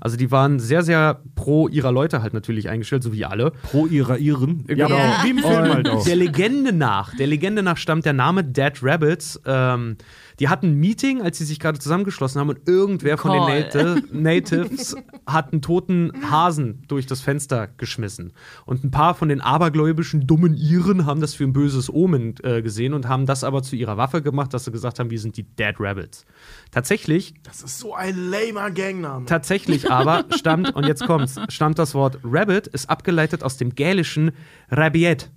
[0.00, 3.52] Also die waren sehr, sehr pro ihrer Leute halt natürlich eingestellt, so wie alle.
[3.62, 4.66] Pro ihrer Iren.
[4.66, 4.86] Genau.
[4.86, 6.04] aber wie im Film halt auch.
[6.04, 9.40] Der Legende nach, der Legende nach stammt der Name Dead Rabbits.
[9.46, 9.96] Ähm,
[10.38, 13.46] die hatten ein Meeting, als sie sich gerade zusammengeschlossen haben und irgendwer von den.
[13.46, 14.96] Nati Natives
[15.26, 18.32] hat einen toten Hasen durch das Fenster geschmissen.
[18.64, 22.62] Und ein paar von den abergläubischen dummen Iren haben das für ein böses Omen äh,
[22.62, 25.36] gesehen und haben das aber zu ihrer Waffe gemacht, dass sie gesagt haben, wir sind
[25.36, 26.24] die Dead Rabbits.
[26.70, 29.26] Tatsächlich Das ist so ein lamer Gangname.
[29.26, 34.32] Tatsächlich aber stammt, und jetzt kommt's, stammt das Wort Rabbit, ist abgeleitet aus dem gälischen
[34.70, 35.30] Rabiet.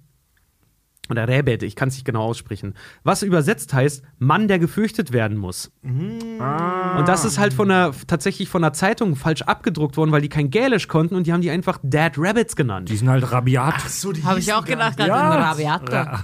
[1.09, 2.75] Oder Rabbit, ich kann es nicht genau aussprechen.
[3.03, 5.71] Was übersetzt heißt, Mann, der gefürchtet werden muss.
[5.83, 10.29] Und das ist halt von der, tatsächlich von der Zeitung falsch abgedruckt worden, weil die
[10.29, 12.89] kein Gälisch konnten und die haben die einfach Dead Rabbits genannt.
[12.89, 13.81] Die sind halt rabiat.
[13.89, 15.35] so, die Habe ich auch gedacht, gerade Ja.
[15.35, 16.23] in Rabiata.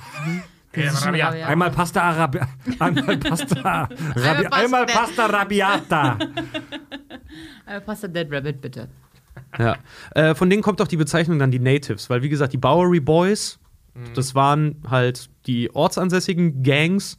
[0.77, 1.47] Rabiata.
[1.47, 2.39] Einmal Pasta Arabi
[2.79, 3.95] einmal Pasta Rabi
[4.43, 6.17] Pasta- einmal Pasta Rabiata.
[7.67, 8.87] Äh, Pasta Dead Rabbit, bitte.
[9.57, 9.77] Ja.
[10.11, 12.99] Äh, von denen kommt auch die Bezeichnung dann die Natives, weil wie gesagt, die Bowery
[12.99, 13.57] Boys,
[14.13, 17.17] das waren halt die ortsansässigen Gangs.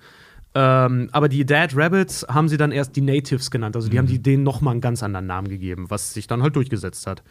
[0.55, 3.77] Ähm, aber die Dead Rabbits haben sie dann erst die Natives genannt.
[3.77, 6.57] Also die haben die denen nochmal einen ganz anderen Namen gegeben, was sich dann halt
[6.57, 7.23] durchgesetzt hat.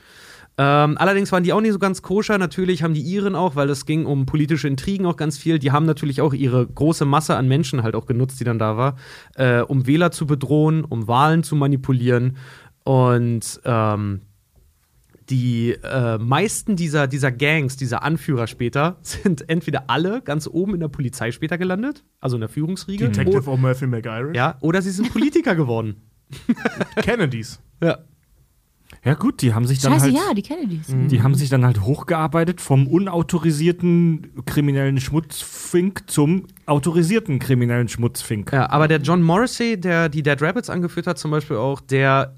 [0.58, 2.38] Ähm, allerdings waren die auch nicht so ganz koscher.
[2.38, 5.58] Natürlich haben die Iren auch, weil es ging um politische Intrigen auch ganz viel.
[5.58, 8.78] Die haben natürlich auch ihre große Masse an Menschen halt auch genutzt, die dann da
[8.78, 8.96] war,
[9.36, 12.38] äh, um Wähler zu bedrohen, um Wahlen zu manipulieren.
[12.84, 14.22] Und ähm,
[15.30, 20.80] die äh, meisten dieser, dieser Gangs, dieser Anführer später, sind entweder alle ganz oben in
[20.82, 23.58] der Polizei später gelandet, also in der Führungsriege, Detective o- O.
[23.58, 24.36] Murphy McIrish.
[24.36, 25.96] ja, oder sie sind Politiker geworden.
[27.02, 27.60] Kennedys.
[27.82, 28.00] Ja.
[29.04, 30.88] Ja gut, die haben sich dann Scheiße, halt ja, die Kennedys.
[31.10, 38.52] die haben sich dann halt hochgearbeitet vom unautorisierten kriminellen Schmutzfink zum autorisierten kriminellen Schmutzfink.
[38.54, 42.36] Ja, aber der John Morrissey, der die Dead Rabbits angeführt hat, zum Beispiel auch, der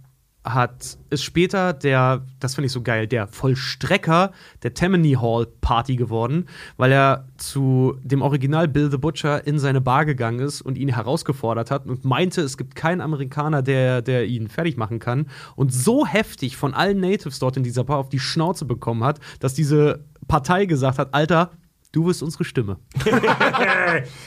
[0.53, 4.31] hat ist später der, das finde ich so geil, der Vollstrecker
[4.63, 9.81] der Tammany Hall Party geworden, weil er zu dem Original Bill the Butcher in seine
[9.81, 14.25] Bar gegangen ist und ihn herausgefordert hat und meinte, es gibt keinen Amerikaner, der, der
[14.25, 18.09] ihn fertig machen kann und so heftig von allen Natives dort in dieser Bar auf
[18.09, 21.51] die Schnauze bekommen hat, dass diese Partei gesagt hat, Alter,
[21.91, 22.77] du bist unsere Stimme.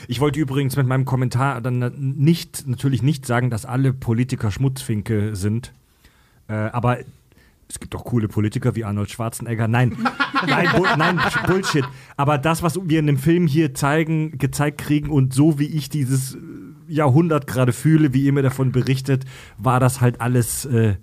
[0.09, 5.37] Ich wollte übrigens mit meinem Kommentar dann nicht, natürlich nicht sagen, dass alle Politiker Schmutzfinke
[5.37, 5.73] sind.
[6.51, 6.99] Äh, aber
[7.69, 9.69] es gibt auch coole Politiker wie Arnold Schwarzenegger.
[9.69, 9.97] Nein,
[10.47, 11.85] nein, Bu nein, Bullshit.
[12.17, 15.89] Aber das, was wir in dem Film hier zeigen, gezeigt kriegen und so wie ich
[15.89, 16.39] dieses äh,
[16.89, 19.25] Jahrhundert gerade fühle, wie ihr mir davon berichtet,
[19.57, 20.97] war das halt alles äh,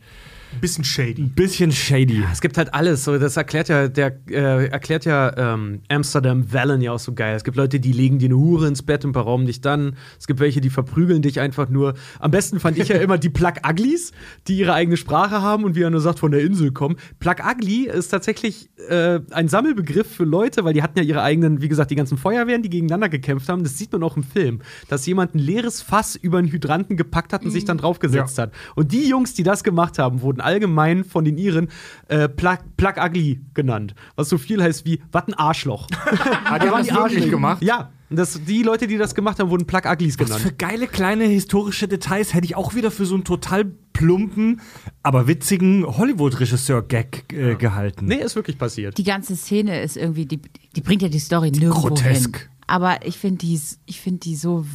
[0.62, 1.24] Bisschen shady.
[1.24, 2.24] ein bisschen shady.
[2.32, 3.04] Es gibt halt alles.
[3.04, 7.36] So, das erklärt ja, der äh, erklärt ja ähm, Amsterdam Valen ja auch so geil.
[7.36, 9.96] Es gibt Leute, die legen dir eine Hure ins Bett und berauben dich dann.
[10.20, 11.94] Es gibt welche, die verprügeln dich einfach nur.
[12.20, 14.12] Am besten fand ich ja immer die Plug Uglies,
[14.48, 16.98] die ihre eigene Sprache haben und wie er nur sagt, von der Insel kommen.
[17.20, 21.62] Plug Ugly ist tatsächlich äh, ein Sammelbegriff für Leute, weil die hatten ja ihre eigenen,
[21.62, 23.64] wie gesagt, die ganzen Feuerwehren, die gegeneinander gekämpft haben.
[23.64, 27.34] Das sieht man auch im Film, dass jemand ein leeres Fass über einen Hydranten gepackt
[27.34, 28.52] hat und sich dann draufgesetzt hat.
[28.76, 31.68] Und die Jungs, die das gemacht haben, wurden allgemein von den Iren
[32.08, 33.94] äh, Plug, Plug Ugly genannt.
[34.16, 35.88] Was so viel heißt wie, was ein Arschloch.
[36.50, 37.62] Ah, die haben das wirklich gemacht?
[37.62, 40.60] ja, das, die Leute, die das gemacht haben, wurden Plug Uglies Was für genannt.
[40.60, 44.62] geile kleine historische Details hätte ich auch wieder für so einen total plumpen,
[45.04, 48.06] aber witzigen Hollywood-Regisseur-Gag äh, gehalten.
[48.06, 48.98] Nee, ist wirklich passiert.
[48.98, 50.40] Die ganze Szene ist irgendwie, die,
[50.76, 52.38] die bringt ja die Story nirgendwo Grotesk.
[52.40, 52.48] hin.
[52.68, 54.66] Aber ich finde die, ich finde die so,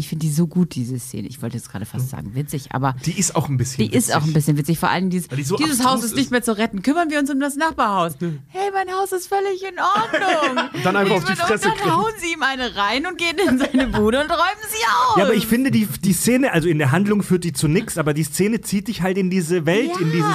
[0.00, 1.28] ich finde die so gut, diese Szene.
[1.28, 3.88] Ich wollte jetzt gerade fast sagen, witzig, aber Die ist auch ein bisschen.
[3.88, 4.78] die ist auch ein bisschen witzig.
[4.78, 6.30] Vor allem dieses, die so dieses Haus ist nicht ist.
[6.30, 6.82] mehr zu retten.
[6.82, 8.14] Kümmern wir uns um das Nachbarhaus.
[8.48, 10.64] Hey, mein Haus ist völlig in Ordnung.
[10.82, 11.94] Dann einfach auf die und Fresse dann kriegen.
[11.96, 15.16] hauen sie ihm eine rein und gehen in seine Bude und räumen sie aus.
[15.18, 17.98] Ja, aber ich finde, die, die Szene, also in der Handlung führt die zu nichts,
[17.98, 20.34] aber die Szene zieht dich halt in diese Welt, in dieses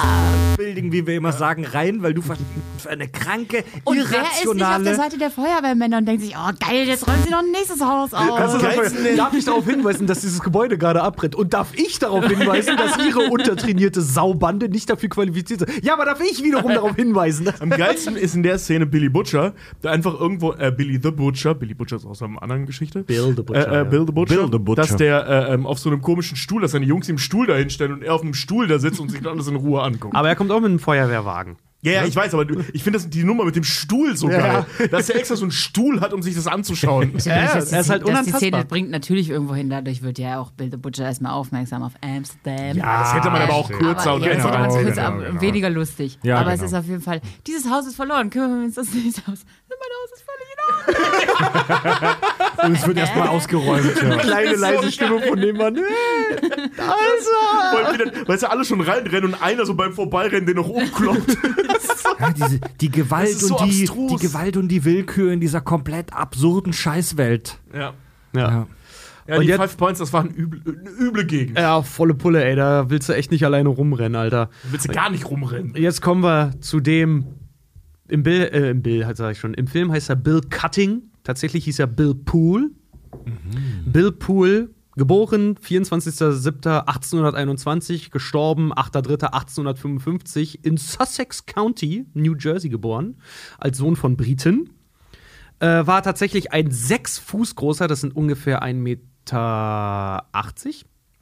[0.56, 2.36] Building, wie wir immer sagen, rein, weil du für
[2.88, 4.94] eine kranke, und wer ist nicht auf der irrationale.
[4.96, 8.12] Seite der Feuerwehrmänner und denkt sich, oh geil, jetzt räumen sie noch ein nächstes Haus
[8.14, 8.30] aus.
[8.30, 11.34] Also, Geilsten- darf ich darauf hinweisen, dass dieses Gebäude gerade abbrennt?
[11.34, 15.84] Und darf ich darauf hinweisen, dass ihre untertrainierte Saubande nicht dafür qualifiziert ist?
[15.84, 17.48] Ja, aber darf ich wiederum darauf hinweisen?
[17.60, 21.54] Am geilsten ist in der Szene Billy Butcher, der einfach irgendwo, äh, Billy the Butcher,
[21.54, 23.02] Billy Butcher ist aus einer anderen Geschichte.
[23.04, 23.84] Bill the Butcher, Äh, äh.
[23.84, 24.82] Bill the Butcher, Bill the Butcher.
[24.82, 27.70] dass der äh, ähm, auf so einem komischen Stuhl, dass seine Jungs ihm Stuhl dahin
[27.70, 30.14] stellen und er auf einem Stuhl da sitzt und sich alles in Ruhe anguckt.
[30.14, 31.56] Aber er kommt auch mit einem Feuerwehrwagen.
[31.86, 34.66] Ja, ja, ich weiß, aber ich finde das- die Nummer mit dem Stuhl so geil,
[34.90, 37.12] dass er extra so einen Stuhl hat, um sich das anzuschauen.
[37.26, 38.38] Ja, er das ist halt dass die unantastbar.
[38.40, 41.92] Szene bringt natürlich irgendwo hin, dadurch wird ja auch Bill the Butcher erstmal aufmerksam auf
[42.00, 42.76] Amsterdam.
[42.76, 44.86] Ja, das hätte man aber auch kürzer aber, und ja, das einfacher hätte man erzählen
[44.86, 45.26] kürzer, können.
[45.26, 46.18] aber weniger lustig.
[46.22, 46.64] Ja, aber genau.
[46.64, 49.26] es ist auf jeden Fall, dieses Haus ist verloren, kümmern wir uns um das nächste
[49.26, 49.44] Haus.
[49.68, 50.25] Mein Haus ist Ordnung.
[52.62, 53.84] Und es wird erstmal ausgeräumt.
[54.02, 54.16] Ja.
[54.16, 55.76] Kleine, leise Stimme von dem Mann.
[56.76, 61.36] Wollen wieder, weißt du, alle schon reinrennen und einer so beim Vorbeirennen den noch umkloppt.
[62.18, 66.14] Ja, diese, die Gewalt so und die, die Gewalt und die Willkür in dieser komplett
[66.14, 67.58] absurden Scheißwelt.
[67.74, 67.92] ja.
[68.34, 68.66] Ja.
[69.28, 71.58] Ja, Und die jetzt- Five Points, das war ein üble, eine üble Gegend.
[71.58, 72.54] ja, volle Pulle, ey.
[72.54, 74.46] Da willst du echt nicht alleine rumrennen, Alter.
[74.46, 75.74] Da willst du gar nicht rumrennen.
[75.76, 77.26] Jetzt kommen wir zu dem.
[78.08, 79.54] Im Bill, äh, im Bill, sag ich schon.
[79.54, 81.02] Im Film heißt er Bill Cutting.
[81.24, 82.70] Tatsächlich hieß er Bill Poole.
[83.86, 93.16] Bill Poole, geboren 24.07.1821, gestorben 8.03.1855 in Sussex County, New Jersey geboren,
[93.58, 94.70] als Sohn von Briten.
[95.58, 100.26] Äh, war tatsächlich ein sechs Fuß großer, das sind ungefähr 1,80 Meter.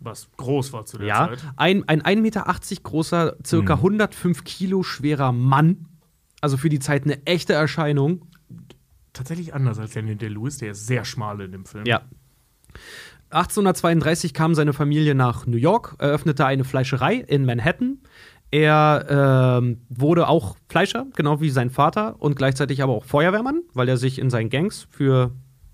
[0.01, 1.39] Was groß war zu der Ja, Zeit.
[1.57, 2.45] ein, ein 1,80 Meter
[2.83, 5.87] großer, circa 105 Kilo schwerer Mann.
[6.45, 8.21] Also für die Zeit eine echte Erscheinung.
[9.15, 11.87] Tatsächlich anders als Daniel Day-Lewis, der ist sehr schmal in dem Film.
[11.87, 12.03] Ja.
[13.31, 17.97] 1832 kam seine Familie nach New York, eröffnete eine Fleischerei in Manhattan.
[18.51, 23.89] Er ähm, wurde auch Fleischer, genau wie sein Vater, und gleichzeitig aber auch Feuerwehrmann, weil
[23.89, 25.33] er sich in seinen Gangs für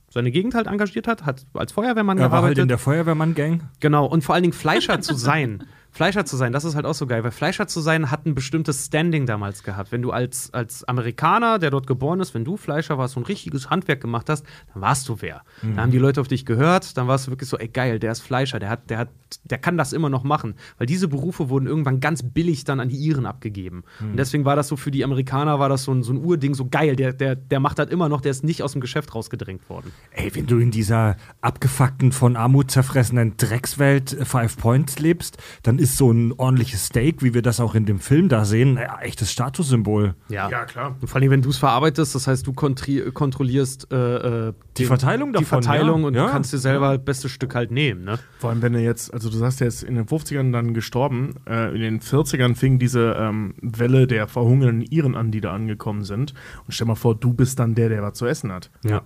[0.09, 2.62] seine Gegend halt engagiert hat, hat als Feuerwehrmann Er war halt gearbeitet.
[2.62, 3.62] in der Feuerwehrmann-Gang.
[3.80, 5.64] Genau, und vor allen Dingen Fleischer zu sein.
[5.91, 8.35] Fleischer zu sein, das ist halt auch so geil, weil Fleischer zu sein hat ein
[8.35, 9.93] bestimmtes Standing damals gehabt.
[9.93, 13.27] Wenn du als, als Amerikaner, der dort geboren ist, wenn du Fleischer warst und ein
[13.27, 15.43] richtiges Handwerk gemacht hast, dann warst du wer.
[15.62, 18.12] Dann haben die Leute auf dich gehört, dann warst du wirklich so, ey geil, der
[18.12, 19.09] ist Fleischer, der hat, der hat,
[19.45, 20.55] der kann das immer noch machen.
[20.79, 23.85] Weil diese Berufe wurden irgendwann ganz billig dann an die Iren abgegeben.
[24.01, 26.55] Und deswegen war das so für die Amerikaner, war das so ein, so ein Urding,
[26.55, 29.15] so geil, der, der, der macht das immer noch, der ist nicht aus dem Geschäft
[29.15, 29.93] rausgedrängt worden.
[30.12, 35.79] Ey, wenn du in dieser abgefuckten, von Armut zerfressenen Dreckswelt äh, Five Points lebst, dann
[35.81, 39.01] ist so ein ordentliches Steak, wie wir das auch in dem Film da sehen, ja,
[39.01, 40.15] echtes Statussymbol.
[40.28, 40.94] Ja, klar.
[41.01, 44.82] Und vor allem, wenn du es verarbeitest, das heißt, du kontri- kontrollierst äh, äh, Die
[44.82, 46.07] den- Verteilung die davon, Verteilung ja.
[46.09, 46.27] und Ja.
[46.27, 48.05] du kannst dir selber das beste Stück halt nehmen.
[48.05, 48.19] Ne?
[48.39, 51.35] Vor allem, wenn er jetzt, also du sagst, er ist in den 50ern dann gestorben.
[51.48, 56.05] Äh, in den 40ern fing diese ähm, Welle der verhungernden Iren an, die da angekommen
[56.05, 56.35] sind.
[56.66, 58.70] Und stell mal vor, du bist dann der, der was zu essen hat.
[58.85, 59.02] Ja.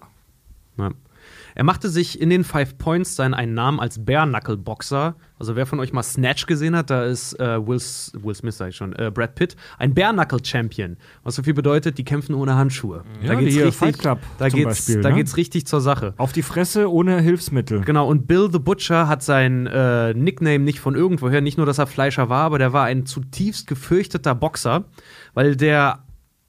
[0.78, 0.90] ja.
[1.54, 5.14] Er machte sich in den Five Points seinen einen Namen als Bare-Knuckle-Boxer.
[5.38, 7.80] Also wer von euch mal Snatch gesehen hat, da ist äh, Will,
[8.22, 10.96] Will Smith, sag ich schon, äh, Brad Pitt, ein Bare-Knuckle-Champion.
[11.22, 13.04] Was so viel bedeutet, die kämpfen ohne Handschuhe.
[13.22, 15.16] Ja, die hier Fight Club da geht's, Beispiel, da ne?
[15.16, 16.14] geht's richtig zur Sache.
[16.16, 17.82] Auf die Fresse ohne Hilfsmittel.
[17.82, 21.40] Genau, und Bill the Butcher hat sein äh, Nickname nicht von irgendwoher.
[21.40, 24.84] Nicht nur, dass er Fleischer war, aber der war ein zutiefst gefürchteter Boxer,
[25.34, 26.03] weil der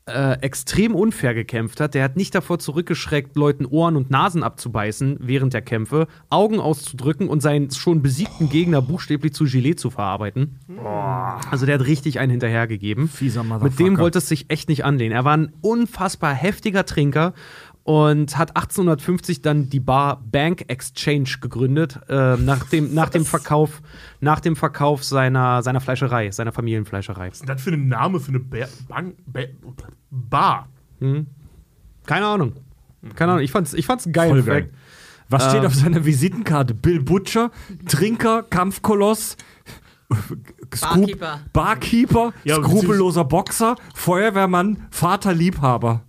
[0.07, 1.95] äh, extrem unfair gekämpft hat.
[1.95, 7.27] Der hat nicht davor zurückgeschreckt, Leuten Ohren und Nasen abzubeißen während der Kämpfe, Augen auszudrücken
[7.27, 10.60] und seinen schon besiegten Gegner buchstäblich zu Gelee zu verarbeiten.
[11.49, 13.07] Also der hat richtig einen hinterhergegeben.
[13.07, 13.98] Fieser Mit dem Motherfucker.
[13.98, 15.15] wollte es sich echt nicht anlehnen.
[15.15, 17.34] Er war ein unfassbar heftiger Trinker
[17.86, 23.82] und hat 1850 dann die Bar Bank Exchange gegründet, äh, nach, dem, nach, dem Verkauf,
[24.22, 27.30] nach dem Verkauf seiner, seiner Fleischerei, seiner Familienfleischerei.
[27.30, 29.49] Was ist denn das für ein Name für eine Bär, Bank, Bär,
[30.10, 30.68] Bar?
[30.99, 32.53] Keine Ahnung.
[33.14, 34.30] Keine Ahnung, ich fand's, ich fand's geil.
[34.30, 34.70] Voll geil.
[35.30, 35.68] Was steht Ähm.
[35.68, 36.74] auf seiner Visitenkarte?
[36.74, 37.52] Bill Butcher,
[37.88, 39.38] Trinker, Kampfkoloss,
[40.74, 41.40] Scoop, Barkeeper.
[41.53, 46.02] Barkeeper Ja, skrupelloser Boxer, Feuerwehrmann, Vater, Liebhaber.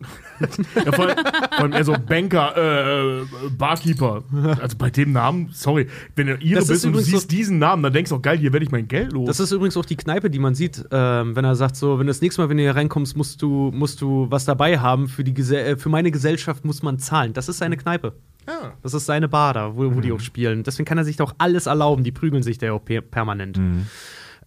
[0.85, 3.27] Ja, vor, allem, vor allem eher so Banker, äh, äh,
[3.57, 4.23] Barkeeper.
[4.61, 7.29] Also bei dem Namen, sorry, wenn du ihre Das ist bist und du siehst so-
[7.29, 9.27] diesen Namen, dann denkst du auch, geil, hier werde ich mein Geld los.
[9.27, 12.07] Das ist übrigens auch die Kneipe, die man sieht, ähm, wenn er sagt, so, wenn
[12.07, 15.09] du das nächste Mal, wenn du hier reinkommst, musst du, musst du was dabei haben.
[15.09, 17.33] Für, die Gese äh, für meine Gesellschaft muss man zahlen.
[17.33, 18.15] Das ist seine Kneipe.
[18.47, 18.75] Ja.
[18.83, 20.63] Das ist seine Bar da, wo, wo die auch spielen.
[20.63, 22.05] Deswegen kann er sich doch alles erlauben.
[22.05, 23.59] Die prügeln sich da ja auch per permanent.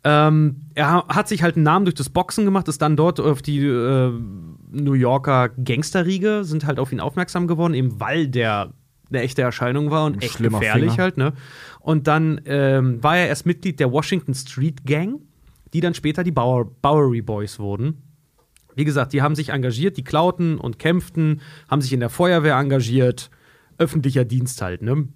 [0.04, 3.20] Ähm, er ha- hat sich halt einen Namen durch das Boxen gemacht, ist dann dort
[3.20, 4.12] auf die äh,
[4.72, 8.72] New Yorker Gangsterriege, sind halt auf ihn aufmerksam geworden, eben weil der
[9.10, 11.04] eine echte Erscheinung war und Ein echt gefährlich Finger.
[11.04, 11.34] halt, ne?
[11.82, 15.20] Und dann ähm, war er erst Mitglied der Washington Street Gang,
[15.74, 18.04] die dann später die Bower Bowery Boys wurden.
[18.76, 22.56] Wie gesagt, die haben sich engagiert, die klauten und kämpften, haben sich in der Feuerwehr
[22.56, 23.30] engagiert,
[23.78, 25.08] öffentlicher Dienst halt, ne?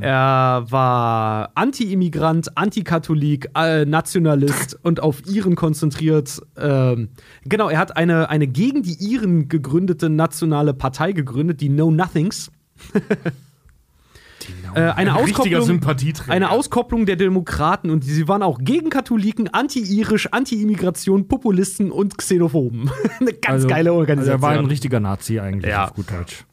[0.00, 6.40] Er war Anti-Immigrant, Anti-Katholik, äh, Nationalist und auf Iren konzentriert.
[6.56, 7.10] Ähm,
[7.44, 12.50] genau, er hat eine, eine gegen die Iren gegründete nationale Partei gegründet, die Know Nothings.
[14.74, 15.80] äh, eine, Ein Auskopplung,
[16.28, 22.90] eine Auskopplung der Demokraten und sie waren auch gegen Katholiken, anti-irisch, anti-Immigration, Populisten und Xenophoben.
[23.20, 24.38] eine ganz geile Also Organisation.
[24.38, 25.84] er war ein richtiger Nazi eigentlich, Ja.
[25.84, 26.44] auf gut Deutsch.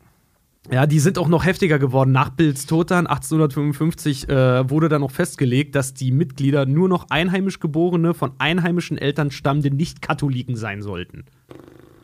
[0.69, 2.11] Ja, die sind auch noch heftiger geworden.
[2.11, 7.09] Nach Bills Tod dann 1855 äh, wurde dann noch festgelegt, dass die Mitglieder nur noch
[7.09, 11.23] einheimisch geborene, von einheimischen Eltern stammende Nicht-Katholiken sein sollten.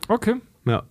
[0.08, 0.36] Okay.
[0.64, 0.84] Ja.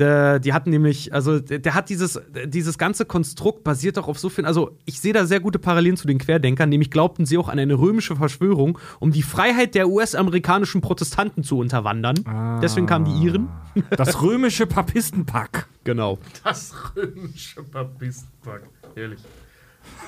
[0.00, 4.18] Der, die hatten nämlich, also der, der hat dieses, dieses ganze Konstrukt basiert doch auf
[4.18, 7.36] so viel, also ich sehe da sehr gute Parallelen zu den Querdenkern, nämlich glaubten sie
[7.36, 12.16] auch an eine römische Verschwörung, um die Freiheit der US-amerikanischen Protestanten zu unterwandern.
[12.62, 13.48] Deswegen kamen die Iren.
[13.96, 15.68] Das römische Papistenpack.
[15.84, 16.18] Genau.
[16.42, 18.62] Das römische Papistenpack.
[18.96, 19.20] Ehrlich.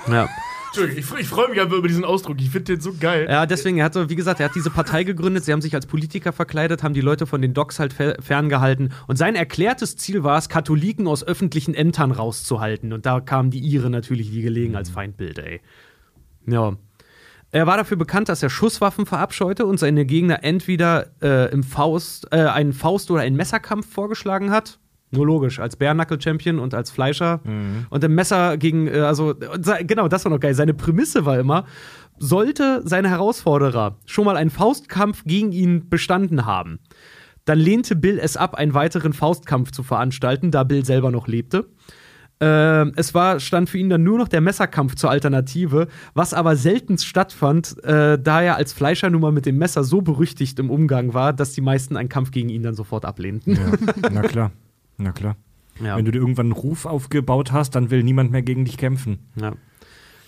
[0.08, 0.28] Ja.
[0.72, 2.40] Entschuldigung, ich, freue mich einfach über diesen Ausdruck.
[2.40, 3.26] Ich finde den so geil.
[3.28, 5.84] Ja, deswegen, er hatte, wie gesagt, er hat diese Partei gegründet, sie haben sich als
[5.84, 10.24] Politiker verkleidet, haben die Leute von den Docks halt fer ferngehalten und sein erklärtes Ziel
[10.24, 14.74] war es, Katholiken aus öffentlichen Ämtern rauszuhalten und da kamen die Iren natürlich wie gelegen
[14.74, 15.60] als Feindbild, ey.
[16.46, 16.74] Ja.
[17.50, 22.28] Er war dafür bekannt, dass er Schusswaffen verabscheute und seine Gegner entweder äh, im Faust,
[22.30, 24.78] äh, einen Faust- oder einen Messerkampf vorgeschlagen hat.
[25.12, 27.40] Nur logisch, als Bare-Knuckle-Champion und als Fleischer.
[27.90, 29.34] Und im Messer gegen, äh, also,
[29.86, 30.54] genau, das war noch geil.
[30.54, 31.64] Seine Prämisse war immer,
[32.18, 36.78] sollte sein Herausforderer schon mal einen Faustkampf gegen ihn bestanden haben,
[37.44, 41.66] dann lehnte Bill es ab, einen weiteren Faustkampf zu veranstalten, da Bill selber noch lebte.
[42.40, 46.56] Ähm, es war, stand für ihn dann nur noch der Messerkampf zur Alternative, was aber
[46.56, 50.70] selten stattfand, äh, da er als Fleischer nun mal mit dem Messer so berüchtigt im
[50.70, 53.54] Umgang war, dass die meisten einen Kampf gegen ihn dann sofort ablehnten.
[53.54, 54.50] Ja, na klar.
[54.98, 55.36] Na klar.
[55.80, 55.96] Ja.
[55.96, 59.30] Wenn du dir irgendwann einen Ruf aufgebaut hast, dann will niemand mehr gegen dich kämpfen.
[59.40, 59.52] Ja.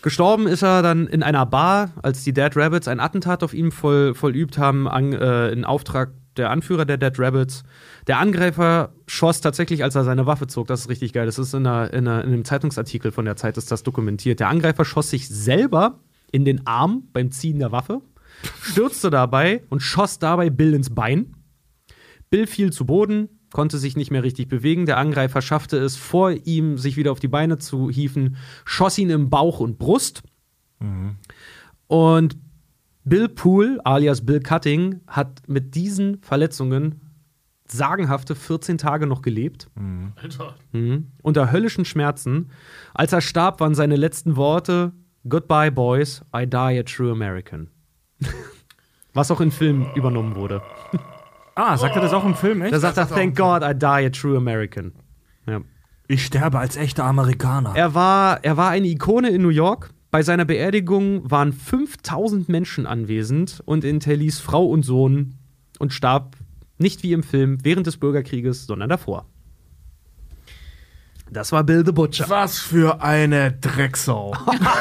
[0.03, 3.71] Gestorben ist er dann in einer Bar, als die Dead Rabbits ein Attentat auf ihn
[3.71, 7.63] voll, vollübt haben, an, äh, in Auftrag der Anführer der Dead Rabbits.
[8.07, 10.67] Der Angreifer schoss tatsächlich, als er seine Waffe zog.
[10.67, 11.27] Das ist richtig geil.
[11.27, 14.41] Das ist in, einer, in, einer, in einem Zeitungsartikel von der Zeit ist das dokumentiert.
[14.41, 16.01] Der Angreifer schoss sich selber
[16.33, 18.03] in den Arm beim Ziehen der Waffe,
[18.61, 21.35] stürzte dabei und schoss dabei Bill ins Bein.
[22.31, 24.85] Bill fiel zu Boden, konnte sich nicht mehr richtig bewegen.
[24.85, 29.09] Der Angreifer schaffte es, vor ihm sich wieder auf die Beine zu hieven, schoss ihn
[29.09, 30.23] im Bauch und Brust.
[31.87, 32.37] Und
[33.05, 37.01] Bill Poole, alias Bill Cutting, hat mit diesen Verletzungen
[37.69, 39.71] sagenhafte 14 Tage noch gelebt.
[40.17, 40.57] Alter.
[40.73, 41.13] Mhm.
[41.23, 42.51] Unter höllischen Schmerzen.
[42.93, 44.93] Als er starb, waren seine letzten Worte:
[45.29, 47.71] Goodbye, boys, I die a true American.
[49.15, 50.61] Was auch in Filmen übernommen wurde.
[51.55, 52.73] Ah, sagt er das auch im Film, echt?
[52.73, 54.93] Da sagt er, thank God I die a true American.
[55.47, 55.61] Ja.
[56.09, 57.75] ich sterbe als echter Amerikaner.
[57.77, 59.91] Er, war, er war eine Ikone in New York.
[60.11, 65.35] Bei seiner Beerdigung waren 5000 Menschen anwesend und hinterließ Frau und Sohn
[65.79, 66.37] und starb
[66.79, 69.27] nicht wie im Film während des Bürgerkrieges, sondern davor.
[71.35, 72.27] Das war Bill the Butcher.
[72.29, 74.33] Was für eine Drecksau.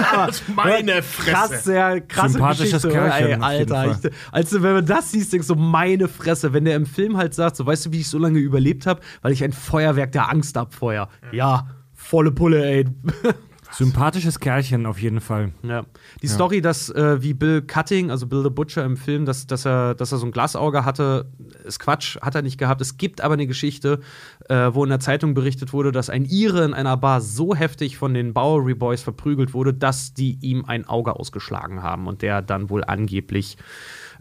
[0.55, 1.31] meine Fresse.
[1.31, 2.89] Krass, sehr krasse Sympathisches Geschichte?
[2.89, 3.97] Kerlchen, Ey, Alter.
[4.03, 6.53] Ich, also, wenn man das siehst, denkst du, meine Fresse.
[6.53, 9.01] Wenn der im Film halt sagt, so, weißt du, wie ich so lange überlebt habe?
[9.23, 11.09] Weil ich ein Feuerwerk der Angst abfeuer.
[11.31, 12.85] Ja, volle Pulle, ey.
[13.75, 15.51] Sympathisches Kerlchen auf jeden Fall.
[15.63, 15.83] Ja.
[16.21, 19.65] Die Story, dass äh, wie Bill Cutting, also Bill the Butcher im Film, dass, dass,
[19.65, 21.25] er, dass er so ein Glasauge hatte,
[21.65, 22.81] ist Quatsch, hat er nicht gehabt.
[22.81, 23.99] Es gibt aber eine Geschichte,
[24.47, 27.97] äh, wo in der Zeitung berichtet wurde, dass ein Ire in einer Bar so heftig
[27.97, 32.41] von den Bowery Boys verprügelt wurde, dass die ihm ein Auge ausgeschlagen haben und der
[32.41, 33.57] dann wohl angeblich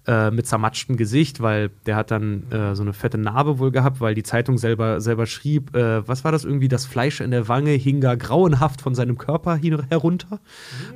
[0.06, 4.00] äh, mit zermatschtem Gesicht, weil der hat dann äh, so eine fette Narbe wohl gehabt,
[4.00, 7.48] weil die Zeitung selber, selber schrieb, äh, was war das irgendwie, das Fleisch in der
[7.48, 10.40] Wange hing gar grauenhaft von seinem Körper hin herunter,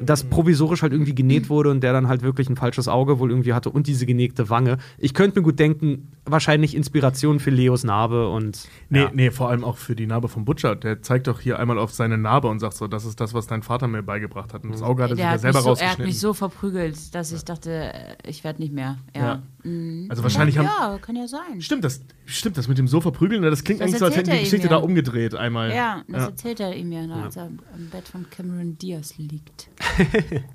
[0.01, 3.31] das provisorisch halt irgendwie genäht wurde und der dann halt wirklich ein falsches Auge wohl
[3.31, 4.79] irgendwie hatte und diese genähte Wange.
[4.99, 9.11] Ich könnte mir gut denken, wahrscheinlich Inspiration für Leos Narbe und Nee, ja.
[9.13, 10.77] nee, vor allem auch für die Narbe vom Butcher.
[10.77, 13.47] Der zeigt doch hier einmal auf seine Narbe und sagt so, das ist das, was
[13.47, 14.65] dein Vater mir beigebracht hat.
[14.65, 16.07] Und das Auge hat er sich ja selber so, er hat rausgeschnitten.
[16.07, 18.96] mich so verprügelt, dass ich dachte, äh, ich werde nicht mehr.
[19.15, 19.43] Ja, ja.
[19.63, 20.07] Mhm.
[20.09, 20.67] Also wahrscheinlich haben.
[20.67, 21.61] Ja, kann ja sein.
[21.61, 23.43] Stimmt das, stimmt das mit dem Sofa prügeln?
[23.43, 24.71] Das klingt Das eigentlich so, als hätten die Geschichte ja.
[24.71, 25.73] da umgedreht einmal.
[25.75, 26.29] Ja, das Ja.
[26.29, 29.69] erzählt er ihm ja, als er am Bett von Cameron Diaz liegt.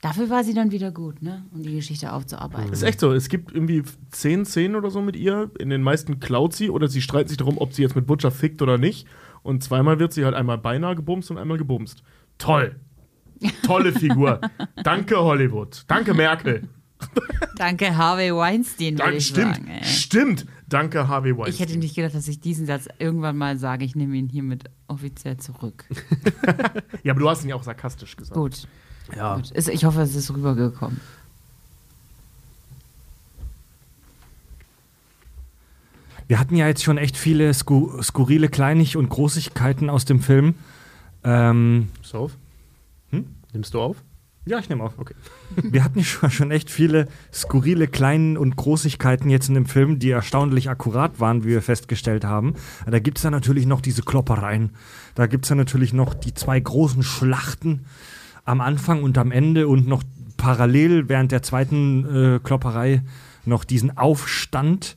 [0.00, 1.46] Dafür war sie dann wieder gut, ne?
[1.54, 2.70] Um die Geschichte aufzuarbeiten.
[2.72, 3.12] Ist echt so.
[3.12, 5.50] Es gibt irgendwie zehn Szenen oder so mit ihr.
[5.58, 8.30] In den meisten klaut sie oder sie streiten sich darum, ob sie jetzt mit Butcher
[8.30, 9.06] fickt oder nicht.
[9.42, 12.02] Und zweimal wird sie halt einmal beinahe gebumst und einmal gebumst.
[12.36, 12.76] Toll.
[13.64, 14.40] Tolle Figur.
[14.84, 15.84] Danke, Hollywood.
[15.86, 16.68] Danke, Merkel.
[17.56, 19.56] Danke, Harvey Weinstein, ich stimmt.
[19.56, 19.68] sagen.
[19.68, 19.84] ey.
[19.84, 20.46] Stimmt.
[20.68, 21.54] Danke, Harvey Weinstein.
[21.54, 23.84] Ich hätte nicht gedacht, dass ich diesen Satz irgendwann mal sage.
[23.84, 25.84] Ich nehme ihn hiermit offiziell zurück.
[27.02, 28.34] ja, aber du hast ihn ja auch sarkastisch gesagt.
[28.34, 28.66] Gut.
[29.14, 29.36] Ja.
[29.36, 29.52] Gut.
[29.56, 31.00] Ich hoffe, es ist rübergekommen.
[36.26, 40.54] Wir hatten ja jetzt schon echt viele sku skurrile Kleinig- und Großigkeiten aus dem Film.
[41.22, 42.36] Ähm, Nimmst du auf?
[43.10, 43.26] Hm?
[43.52, 43.96] Nimmst du auf?
[44.46, 44.98] Ja, ich nehme auf.
[44.98, 45.14] Okay.
[45.56, 50.10] Wir hatten ja schon, echt viele skurrile Kleinen- und Großigkeiten jetzt in dem Film, die
[50.10, 52.54] erstaunlich akkurat waren, wie wir festgestellt haben.
[52.86, 54.70] Da gibt es dann natürlich noch diese Kloppereien.
[55.14, 57.86] Da gibt es dann natürlich noch die zwei großen Schlachten
[58.44, 60.02] am Anfang und am Ende und noch
[60.36, 63.02] parallel während der zweiten äh, Klopperei
[63.46, 64.96] noch diesen Aufstand.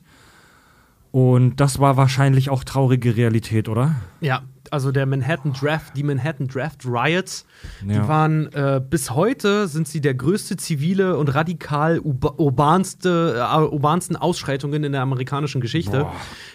[1.10, 3.96] Und das war wahrscheinlich auch traurige Realität, oder?
[4.20, 4.42] Ja,
[4.72, 7.44] also der Manhattan Draft, die Manhattan Draft Riots,
[7.82, 8.08] die Ja.
[8.08, 14.16] waren äh, bis heute sind sie der größte zivile und radikal urba- urbanste, äh, urbansten
[14.16, 16.06] Ausschreitungen in der amerikanischen Geschichte.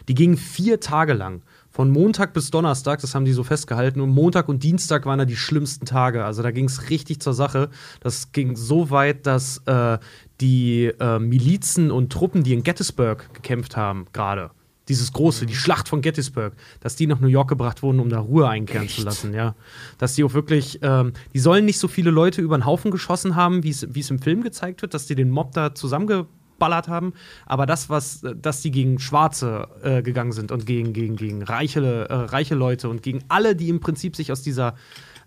[0.07, 1.41] Die gingen vier Tage lang.
[1.69, 3.99] Von Montag bis Donnerstag, das haben die so festgehalten.
[3.99, 6.23] Und Montag und Dienstag waren da die schlimmsten Tage.
[6.23, 7.69] Also da ging es richtig zur Sache.
[7.99, 9.98] Das ging so weit, dass äh,
[10.40, 14.52] die äh, Milizen und Truppen, die in Gettysburg gekämpft haben, gerade,
[14.89, 18.19] dieses große, die Schlacht von Gettysburg, dass die nach New York gebracht wurden, um da
[18.19, 19.55] Ruhe einkehren zu lassen, ja.
[19.97, 23.35] Dass die auch wirklich, ähm, die sollen nicht so viele Leute über den Haufen geschossen
[23.35, 27.14] haben, wie es im Film gezeigt wird, dass die den Mob da zusammengeballert haben.
[27.45, 32.10] Aber das, was, dass die gegen Schwarze äh, gegangen sind und gegen, gegen, gegen reiche,
[32.10, 34.76] äh, reiche Leute und gegen alle, die im Prinzip sich aus dieser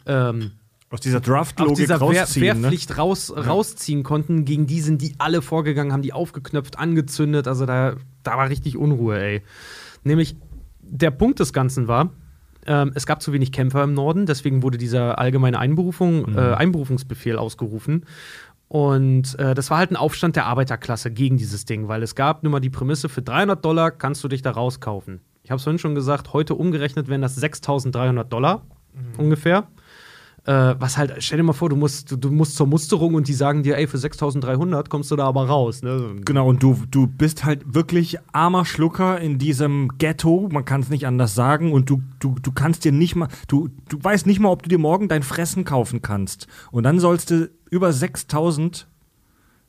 [0.07, 0.53] ähm,
[0.91, 2.47] Aus dieser aus Draft-Logik dieser Wehr, rausziehen.
[2.47, 2.63] ne?
[2.63, 4.45] Wehrpflicht raus, rausziehen konnten.
[4.45, 7.49] Gegen die sind die alle vorgegangen, haben die aufgeknöpft, angezündet.
[7.49, 9.43] Also da, da war richtig Unruhe, ey.
[10.05, 10.37] Nämlich,
[10.81, 12.11] der Punkt des Ganzen war,
[12.67, 17.37] ähm, es gab zu wenig Kämpfer im Norden, deswegen wurde dieser allgemeine Einberufung, äh, Einberufungsbefehl
[17.37, 18.07] ausgerufen.
[18.69, 22.43] Und äh, das war halt ein Aufstand der Arbeiterklasse gegen dieses Ding, weil es gab
[22.43, 25.21] nun mal die Prämisse, für 300 Dollar kannst du dich da rauskaufen.
[25.45, 28.63] Ich habe es vorhin schon gesagt, heute umgerechnet wären das 6.300 Dollar
[29.19, 29.69] ungefähr.
[30.47, 33.27] Äh, was halt, stell dir mal vor, du musst, du, du musst zur Musterung und
[33.27, 35.83] die sagen dir, ey, für 6.300 kommst du da aber raus.
[35.83, 36.15] Ne?
[36.25, 40.89] Genau, und du, du bist halt wirklich armer Schlucker in diesem Ghetto, man kann es
[40.89, 44.39] nicht anders sagen, und du, du, du kannst dir nicht mal, du, du weißt nicht
[44.39, 46.47] mal, ob du dir morgen dein Fressen kaufen kannst.
[46.71, 48.87] Und dann sollst du über 6000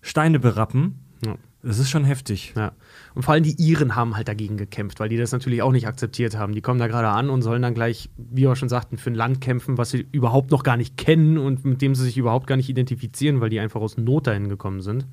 [0.02, 1.00] Steine berappen.
[1.26, 1.38] Ja.
[1.64, 2.54] Das ist schon heftig.
[2.56, 2.74] Ja.
[3.18, 5.88] Und vor allem die Iren haben halt dagegen gekämpft, weil die das natürlich auch nicht
[5.88, 6.54] akzeptiert haben.
[6.54, 9.16] Die kommen da gerade an und sollen dann gleich, wie wir schon sagten, für ein
[9.16, 12.46] Land kämpfen, was sie überhaupt noch gar nicht kennen und mit dem sie sich überhaupt
[12.46, 15.08] gar nicht identifizieren, weil die einfach aus Not dahin gekommen sind.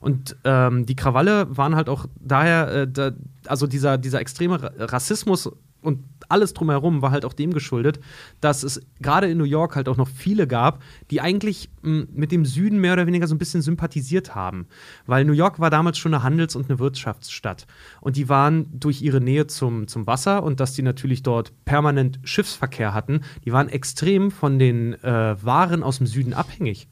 [0.00, 3.12] Und ähm, die Krawalle waren halt auch daher, äh, da,
[3.46, 5.48] also dieser, dieser extreme Ra Rassismus
[5.82, 8.00] und alles drumherum war halt auch dem geschuldet,
[8.40, 12.32] dass es gerade in New York halt auch noch viele gab, die eigentlich mh, mit
[12.32, 14.66] dem Süden mehr oder weniger so ein bisschen sympathisiert haben.
[15.06, 17.66] Weil New York war damals schon eine Handels- und eine Wirtschaftsstadt.
[18.00, 22.18] Und die waren durch ihre Nähe zum, zum Wasser und dass die natürlich dort permanent
[22.24, 26.88] Schiffsverkehr hatten, die waren extrem von den äh, Waren aus dem Süden abhängig.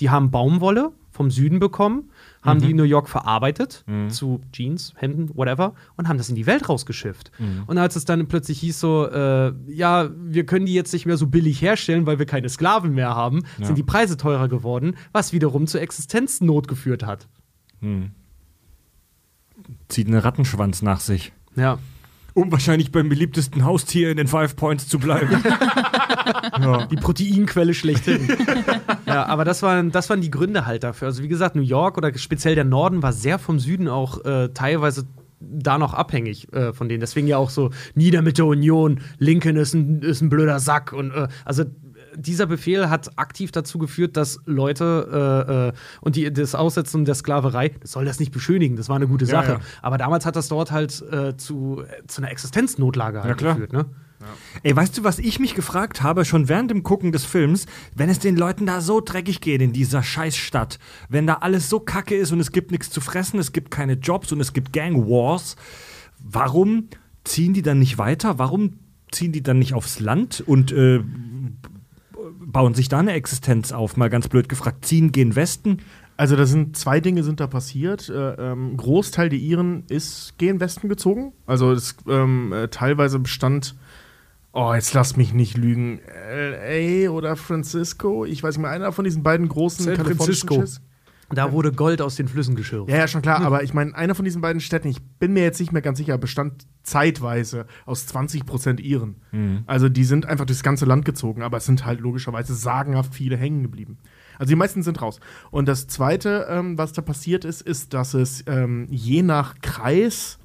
[0.00, 2.10] Die haben Baumwolle vom Süden bekommen,
[2.42, 6.46] haben die in New York verarbeitet zu Jeans, Hemden, whatever und haben das in die
[6.46, 7.30] Welt rausgeschifft.
[7.66, 11.16] Und als es dann plötzlich hieß so, äh, ja, wir können die jetzt nicht mehr
[11.16, 15.32] so billig herstellen, weil wir keine Sklaven mehr haben, sind die Preise teurer geworden, was
[15.32, 17.28] wiederum zur Existenznot geführt hat.
[19.88, 21.32] Zieht einen Rattenschwanz nach sich.
[21.56, 21.78] Ja.
[22.32, 25.42] Um wahrscheinlich beim beliebtesten Haustier in den Five Points zu bleiben.
[26.90, 28.28] Die Proteinquelle schlechthin.
[29.06, 31.08] ja, aber das waren, das waren die Gründe halt dafür.
[31.08, 34.48] Also wie gesagt, New York oder speziell der Norden war sehr vom Süden auch äh,
[34.48, 35.06] teilweise
[35.40, 37.00] da noch abhängig äh, von denen.
[37.00, 40.92] Deswegen ja auch so nieder mit der Union, Lincoln ist ein, ist ein blöder Sack.
[40.92, 41.64] Und äh, also
[42.14, 45.08] dieser Befehl hat aktiv dazu geführt, dass Leute
[45.48, 48.96] äh, äh, und die, das Aussetzen der Sklaverei, das soll das nicht beschönigen, das war
[48.96, 49.52] eine gute Sache.
[49.52, 49.60] ja.
[49.82, 53.72] Aber damals hat das dort halt äh, zu, zu einer Existenznotlage halt Ja, geführt.
[53.72, 53.86] Ne?
[54.62, 58.10] Ey, weißt du, was ich mich gefragt habe, schon während dem Gucken des Films, wenn
[58.10, 60.78] es den Leuten da so dreckig geht in dieser Scheißstadt,
[61.08, 63.94] wenn da alles so kacke ist und es gibt nichts zu fressen, es gibt keine
[63.94, 65.56] Jobs und es gibt Gang Wars,
[66.18, 66.88] warum
[67.24, 68.38] ziehen die dann nicht weiter?
[68.38, 68.78] Warum
[69.10, 71.02] ziehen die dann nicht aufs Land und äh,
[72.40, 73.96] bauen sich da eine Existenz auf?
[73.96, 75.78] Mal ganz blöd gefragt, ziehen gen Westen?
[76.16, 78.10] Also da sind zwei Dinge sind da passiert.
[78.10, 81.32] Äh, ähm, Großteil der Iren ist gen Westen gezogen.
[81.46, 83.74] Also es ähm, äh, teilweise bestand,
[84.52, 86.00] oh jetzt lass mich nicht lügen,
[86.30, 88.24] LA oder Francisco.
[88.24, 90.66] Ich weiß nicht mehr, einer von diesen beiden großen San kalifornischen Francisco.
[90.66, 90.90] Städten.
[91.32, 92.90] Da wurde Gold aus den Flüssen geschürft.
[92.90, 95.44] Ja, ja, schon klar, aber ich meine, einer von diesen beiden Städten, ich bin mir
[95.44, 99.22] jetzt nicht mehr ganz sicher, bestand zeitweise aus 20 Prozent Iren.
[99.66, 103.36] Also die sind einfach durchs ganze Land gezogen, aber es sind halt logischerweise sagenhaft viele
[103.36, 103.98] hängen geblieben.
[104.40, 105.20] Also die meisten sind raus.
[105.52, 110.39] Und das Zweite, ähm, was da passiert ist, ist, dass es ähm, je nach Kreis,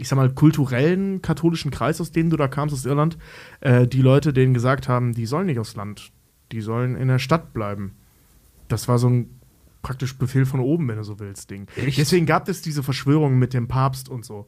[0.00, 3.18] ich sag mal, kulturellen katholischen Kreis, aus dem du da kamst, aus Irland,
[3.60, 6.10] äh, die Leute denen gesagt haben, die sollen nicht aufs Land,
[6.52, 7.92] die sollen in der Stadt bleiben.
[8.68, 9.30] Das war so ein
[9.82, 11.66] praktisch Befehl von oben, wenn du so willst, Ding.
[11.96, 14.46] Deswegen gab es diese Verschwörung mit dem Papst und so.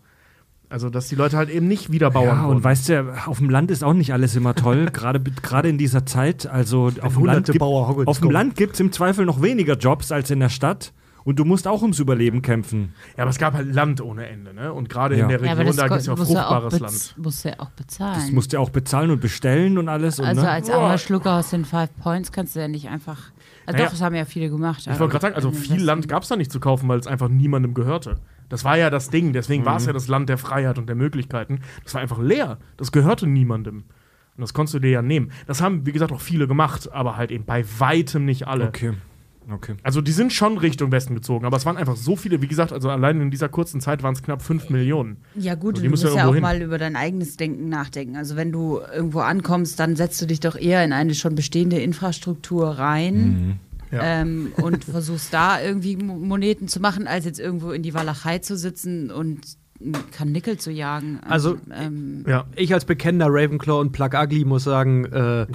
[0.69, 2.57] Also, dass die Leute halt eben nicht wieder Bauern Ja, wurden.
[2.57, 6.07] und weißt du, auf dem Land ist auch nicht alles immer toll, gerade in dieser
[6.07, 6.47] Zeit.
[6.47, 8.31] Also auf dem Land, gibt, auf dem.
[8.31, 10.95] Land gibt es im Zweifel noch weniger Jobs als in der Stadt.
[11.25, 12.95] Und du musst auch ums Überleben kämpfen.
[13.17, 14.73] ja, aber es gab halt Land ohne Ende, ne?
[14.73, 15.23] Und gerade Ja.
[15.23, 17.15] in der Ja, Region, das da gibt es ja fruchtbares Land.
[17.17, 18.15] Musst du ja auch bezahlen.
[18.15, 20.19] Das musst du auch bezahlen und bestellen und alles.
[20.19, 20.51] Und, also ne?
[20.51, 23.19] als armer Schlucker aus den Five Points kannst du ja nicht einfach.
[23.67, 24.81] Also Naja, doch, das haben ja viele gemacht.
[24.81, 27.07] Ich wollte gerade sagen, also viel Land gab es da nicht zu kaufen, weil es
[27.07, 28.17] einfach niemandem gehörte.
[28.49, 30.97] Das war ja das Ding, deswegen war es ja das Land der Freiheit und der
[30.97, 31.61] Möglichkeiten.
[31.85, 32.59] Das war einfach leer.
[32.77, 33.85] Das gehörte niemandem.
[34.37, 35.31] Und das konntest du dir ja nehmen.
[35.47, 38.69] Das haben, wie gesagt, auch viele gemacht, aber halt eben bei weitem nicht alle.
[38.69, 38.95] Okay.
[39.51, 39.75] Okay.
[39.83, 42.73] Also die sind schon Richtung Westen gezogen, aber es waren einfach so viele, wie gesagt,
[42.73, 45.17] also allein in dieser kurzen Zeit waren es knapp 5 Millionen.
[45.35, 46.43] Ja gut, So, du musst ja ja auch hin.
[46.43, 48.17] mal über dein eigenes Denken nachdenken.
[48.17, 51.79] Also wenn du irgendwo ankommst, dann setzt du dich doch eher in eine schon bestehende
[51.81, 53.59] Infrastruktur rein.
[53.91, 54.01] Ja.
[54.03, 58.39] Ähm, und versuchst da irgendwie Mo- Moneten zu machen, als jetzt irgendwo in die Walachei
[58.39, 59.41] zu sitzen und
[59.81, 61.19] ein Karnickel zu jagen.
[61.29, 62.47] Also, ähm, Ja.
[62.57, 65.47] Ich als bekennender Ravenclaw und Plug Ugly muss sagen, äh,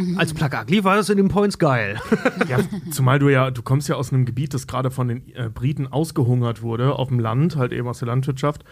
[0.00, 1.98] d- als Plug Ugly war das in den Points geil.
[2.48, 2.58] ja,
[2.90, 5.86] zumal du ja, du kommst ja aus einem Gebiet, das gerade von den äh, Briten
[5.86, 8.64] ausgehungert wurde, auf dem Land, halt eben aus der Landwirtschaft.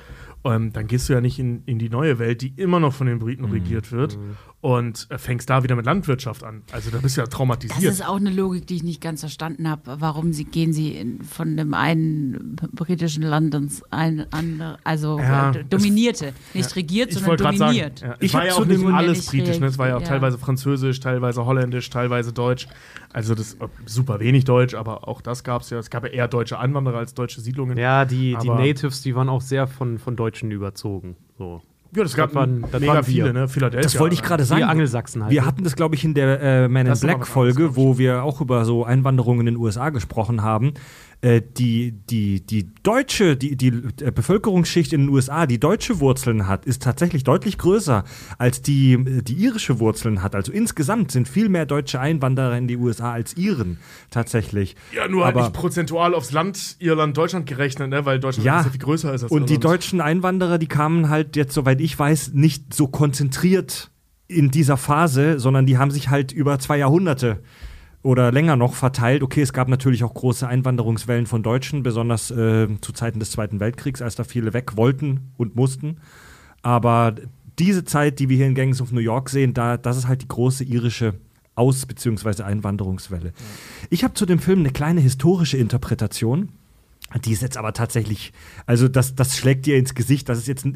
[0.44, 3.06] Ähm, dann gehst du ja nicht in, in die neue Welt, die immer noch von
[3.08, 4.18] den Briten regiert wird,
[4.60, 6.62] und äh, fängst da wieder mit Landwirtschaft an.
[6.72, 7.92] Also da bist du ja das traumatisiert.
[7.92, 10.00] ist auch eine Logik, die ich nicht ganz verstanden habe.
[10.00, 15.52] Warum sie, gehen sie in, von dem einen britischen Land ins ein, andere, also Ja,
[15.52, 18.00] äh, dominierte, nicht regiert, ich sondern gerade sagen, dominiert.
[18.00, 19.66] ja, Ich war ja auch nicht alles britisch, ne?
[19.66, 20.08] es war ja auch ja.
[20.08, 22.66] teilweise französisch, teilweise holländisch, teilweise deutsch.
[23.12, 25.78] Also das äh, super wenig Deutsch, aber auch das gab es ja.
[25.78, 27.78] Es gab ja eher deutsche Anwanderer als deutsche Siedlungen.
[27.78, 31.16] Ja, die, die Natives, die waren auch sehr von, von Deutschen überzogen.
[31.38, 31.62] So.
[31.94, 33.48] Ja, das gab waren- das mega viele, ne?
[33.48, 33.82] Philadelphia.
[33.82, 34.60] Das wollte ich gerade sagen.
[34.60, 35.32] Wir Angelsachsen halt.
[35.32, 38.40] Wir hatten das, glaube ich, in der äh, Man in Black Folge, wo wir auch
[38.42, 40.74] über so Einwanderung in den USA gesprochen haben.
[41.20, 43.68] Äh, die, die, die deutsche, die, die
[44.02, 48.04] äh, Bevölkerungsschicht in den USA, die deutsche Wurzeln hat, ist tatsächlich deutlich größer
[48.38, 50.36] als die, äh, die irische Wurzeln hat.
[50.36, 53.78] Also insgesamt sind viel mehr deutsche Einwanderer in die USA als Iren
[54.12, 54.76] tatsächlich.
[54.94, 58.04] Ja, nur halt Aber- nicht prozentual aufs Land Irland, Deutschland gerechnet, ne?
[58.06, 58.62] weil Deutschland Ja.
[58.62, 59.64] sehr viel größer ist als Und die Irland.
[59.64, 63.90] deutschen Einwanderer, die kamen halt jetzt, soweit ich weiß, nicht so konzentriert
[64.28, 67.40] in dieser Phase, sondern die haben sich halt über zwei Jahrhunderte
[68.02, 69.22] oder länger noch verteilt.
[69.22, 73.60] Okay, es gab natürlich auch große Einwanderungswellen von Deutschen, besonders äh, zu Zeiten des Zweiten
[73.60, 75.98] Weltkriegs, als da viele weg wollten und mussten.
[76.62, 77.14] Aber
[77.58, 80.22] diese Zeit, die wir hier in Gangs of New York sehen, da, das ist halt
[80.22, 81.14] die große irische
[81.54, 82.44] Aus- bzw.
[82.44, 83.32] Einwanderungswelle.
[83.90, 86.50] Ich habe zu dem Film eine kleine historische Interpretation.
[87.24, 88.32] Die ist jetzt aber tatsächlich,
[88.66, 90.28] also das, das schlägt dir ins Gesicht.
[90.28, 90.66] Das ist jetzt,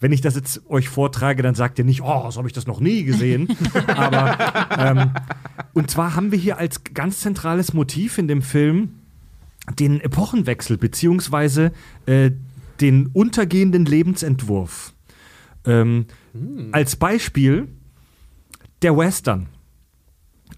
[0.00, 2.66] wenn ich das jetzt euch vortrage, dann sagt ihr nicht, oh, so habe ich das
[2.66, 3.48] noch nie gesehen.
[3.88, 4.38] aber
[4.78, 5.10] ähm,
[5.74, 9.00] und zwar haben wir hier als ganz zentrales Motiv in dem Film
[9.78, 11.72] den Epochenwechsel beziehungsweise
[12.06, 12.30] äh,
[12.80, 14.94] den untergehenden Lebensentwurf.
[15.64, 16.06] Ähm,
[16.72, 17.68] Als Beispiel
[18.82, 19.48] der Western.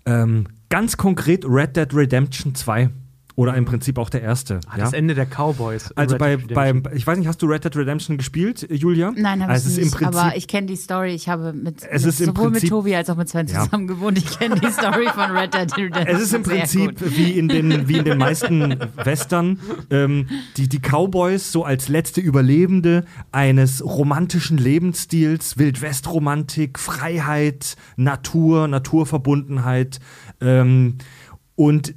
[0.04, 2.90] Ähm, ganz konkret Red Dead Redemption 2.
[3.36, 4.60] Oder im Prinzip auch der erste.
[4.66, 5.92] Ah, das Ende der Cowboys.
[5.92, 6.96] Also Red bei, Redemption.
[6.96, 9.12] ich weiß nicht, hast du Red Dead Redemption gespielt, Julia?
[9.14, 9.94] Nein, habe also ich nicht.
[9.94, 11.10] Prinzip, aber ich kenne die Story.
[11.14, 13.64] Ich habe mit, Es mit ist sowohl Prinzip- mit Tobi als auch mit Sven Ja.
[13.64, 14.16] zusammen gewohnt.
[14.16, 16.06] Ich kenne die Story von Red Dead Redemption.
[16.06, 19.58] es ist im Prinzip wie in den, wie in den meisten Western,
[19.90, 30.00] ähm, die, die Cowboys so als letzte Überlebende eines romantischen Lebensstils, Wildwestromantik, Freiheit, Natur, Naturverbundenheit
[30.40, 30.96] ähm,
[31.54, 31.94] und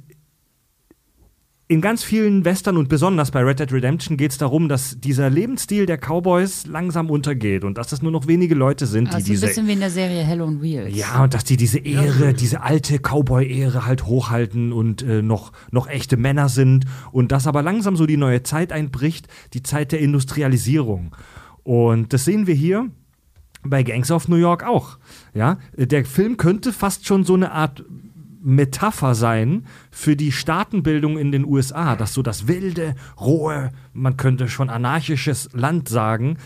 [1.70, 5.30] in ganz vielen Western und besonders bei Red Dead Redemption geht es darum, dass dieser
[5.30, 9.18] Lebensstil der Cowboys langsam untergeht und dass es nur noch wenige Leute sind, die Also
[9.18, 10.96] ein diese bisschen wie in der Serie Hell on Wheels.
[10.96, 15.86] ja, und dass die diese Ehre, diese alte Cowboy-Ehre halt hochhalten und äh, noch, noch
[15.86, 16.86] echte Männer sind.
[17.12, 21.14] Und dass aber langsam so die neue Zeit einbricht, die Zeit der Industrialisierung.
[21.62, 22.90] Und das sehen wir hier
[23.62, 24.98] bei Gangs of New York auch.
[25.34, 27.84] Ja, der Film könnte fast schon so eine Art
[28.42, 34.48] Metapher sein für die Staatenbildung in den USA, dass so das wilde, rohe, man könnte
[34.48, 36.38] schon anarchisches Land sagen,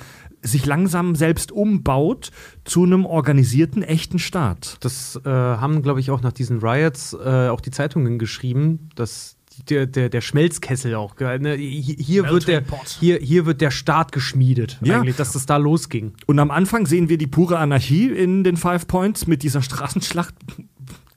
[0.42, 2.30] sich langsam selbst umbaut
[2.64, 4.76] zu einem organisierten, echten Staat.
[4.80, 9.36] Das äh, haben, glaube ich, auch nach diesen Riots äh, auch die Zeitungen geschrieben, dass
[9.70, 11.16] der, der, der Schmelzkessel auch.
[11.18, 11.54] Ne?
[11.54, 12.62] Hier, hier, wird der,
[13.00, 15.00] hier, hier wird der Staat geschmiedet, Ja.
[15.00, 16.12] eigentlich, dass das da losging.
[16.26, 20.34] Und am Anfang sehen wir die pure Anarchie in den Five Points mit dieser Straßenschlacht.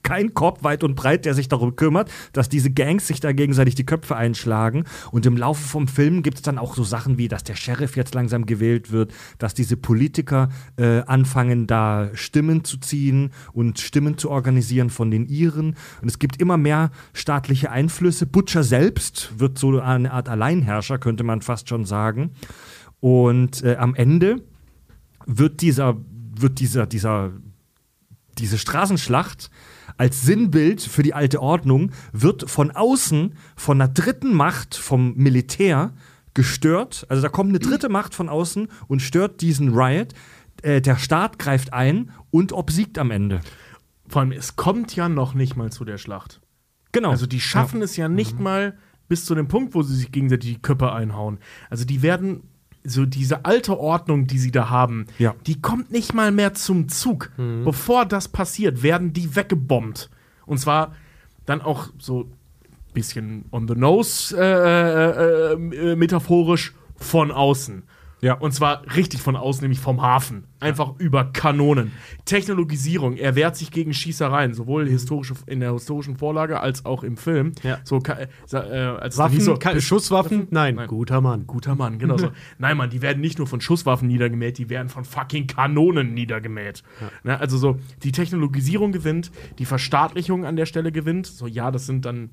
[0.02, 3.74] Kein Korb weit und breit, der sich darum kümmert, dass diese Gangs sich da gegenseitig
[3.74, 4.84] die Köpfe einschlagen.
[5.10, 7.96] Und im Laufe vom Film gibt es dann auch so Sachen wie, dass der Sheriff
[7.96, 14.18] jetzt langsam gewählt wird, dass diese Politiker äh, anfangen, da Stimmen zu ziehen und Stimmen
[14.18, 15.76] zu organisieren von den Iren.
[16.00, 18.26] Und es gibt immer mehr staatliche Einflüsse.
[18.26, 22.30] Butcher selbst wird so eine Art Alleinherrscher, könnte man fast schon sagen.
[23.00, 24.42] Und äh, am Ende
[25.26, 25.96] wird dieser,
[26.36, 27.32] wird dieser, dieser,
[28.38, 29.50] diese Straßenschlacht
[29.98, 35.92] als Sinnbild für die alte Ordnung, wird von außen, von einer dritten Macht, vom Militär
[36.34, 37.04] gestört.
[37.08, 40.14] Also da kommt eine dritte Macht von außen und stört diesen Riot.
[40.62, 43.40] Äh, der Staat greift ein und obsiegt am Ende.
[44.08, 46.40] Vor allem, es kommt ja noch nicht mal zu der Schlacht.
[46.92, 47.10] Genau.
[47.10, 50.54] Also die schaffen es ja nicht mal bis zu dem Punkt, wo sie sich gegenseitig
[50.54, 51.38] die Köpfe einhauen.
[51.70, 52.42] Also die werden
[52.84, 55.34] so diese alte Ordnung, die sie da haben, Ja.
[55.46, 57.30] die kommt nicht mal mehr zum Zug.
[57.64, 60.10] Bevor das passiert, werden die weggebombt.
[60.46, 60.94] Und zwar
[61.46, 62.28] dann auch so
[62.94, 67.82] bisschen on the nose äh, äh, äh, metaphorisch von außen.
[68.20, 68.34] Ja.
[68.34, 70.44] Und zwar richtig von außen, nämlich vom Hafen.
[70.60, 71.92] Einfach über Kanonen.
[72.24, 77.16] Technologisierung, er wehrt sich gegen Schießereien, sowohl historische, in der historischen Vorlage als auch im
[77.16, 77.52] Film.
[77.62, 77.78] Ja.
[77.84, 80.48] So, äh, äh, als Waffen, so, Schusswaffen?
[80.50, 80.74] Nein.
[80.74, 80.88] Nein.
[80.88, 81.46] guter Mann.
[81.46, 82.30] Guter Mann, genau so.
[82.58, 86.82] Nein, Mann, die werden nicht nur von Schusswaffen niedergemäht, die werden von fucking Kanonen niedergemäht.
[87.22, 91.26] Ne, also so, die Technologisierung gewinnt, die Verstaatlichung an der Stelle gewinnt.
[91.26, 92.30] So, ja, das sind dann,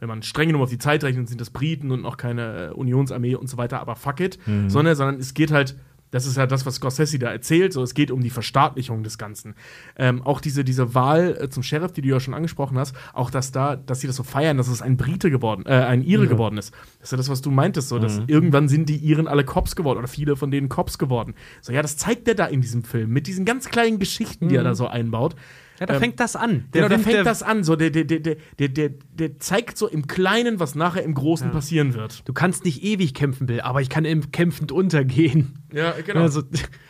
[0.00, 2.70] wenn man streng genommen auf die Zeit rechnet, sind das Briten und noch keine äh,
[2.72, 4.38] Unionsarmee und so weiter, aber fuck it.
[4.68, 5.76] Sondern, sondern es geht halt.
[6.10, 7.74] Das ist ja das, was Scorsese da erzählt.
[7.74, 9.54] So, es geht um die Verstaatlichung des Ganzen.
[9.94, 13.30] Ähm, auch diese, diese Wahl äh, zum Sheriff, die du ja schon angesprochen hast, auch
[13.30, 16.26] dass da, dass sie das so feiern, dass es ein Brite geworden, äh, ein Ire
[16.26, 16.72] geworden ist.
[17.00, 19.76] Das ist ja das, was du meintest, so, dass irgendwann sind die Iren alle Cops
[19.76, 21.34] geworden oder viele von denen Cops geworden.
[21.60, 24.56] So, ja, das zeigt er da in diesem Film mit diesen ganz kleinen Geschichten, die
[24.56, 25.36] er da so einbaut.
[25.80, 26.64] Ja, da Ähm, fängt das an.
[26.72, 27.62] Genau, da fängt der- das an.
[27.64, 31.14] So, der, der, der, der, der, der, der zeigt so im Kleinen, was nachher im
[31.14, 32.22] Großen passieren wird.
[32.26, 35.54] Du kannst nicht ewig kämpfen, Bill, aber ich kann im kämpfend untergehen.
[35.72, 36.22] Ja, genau.
[36.22, 36.42] Also,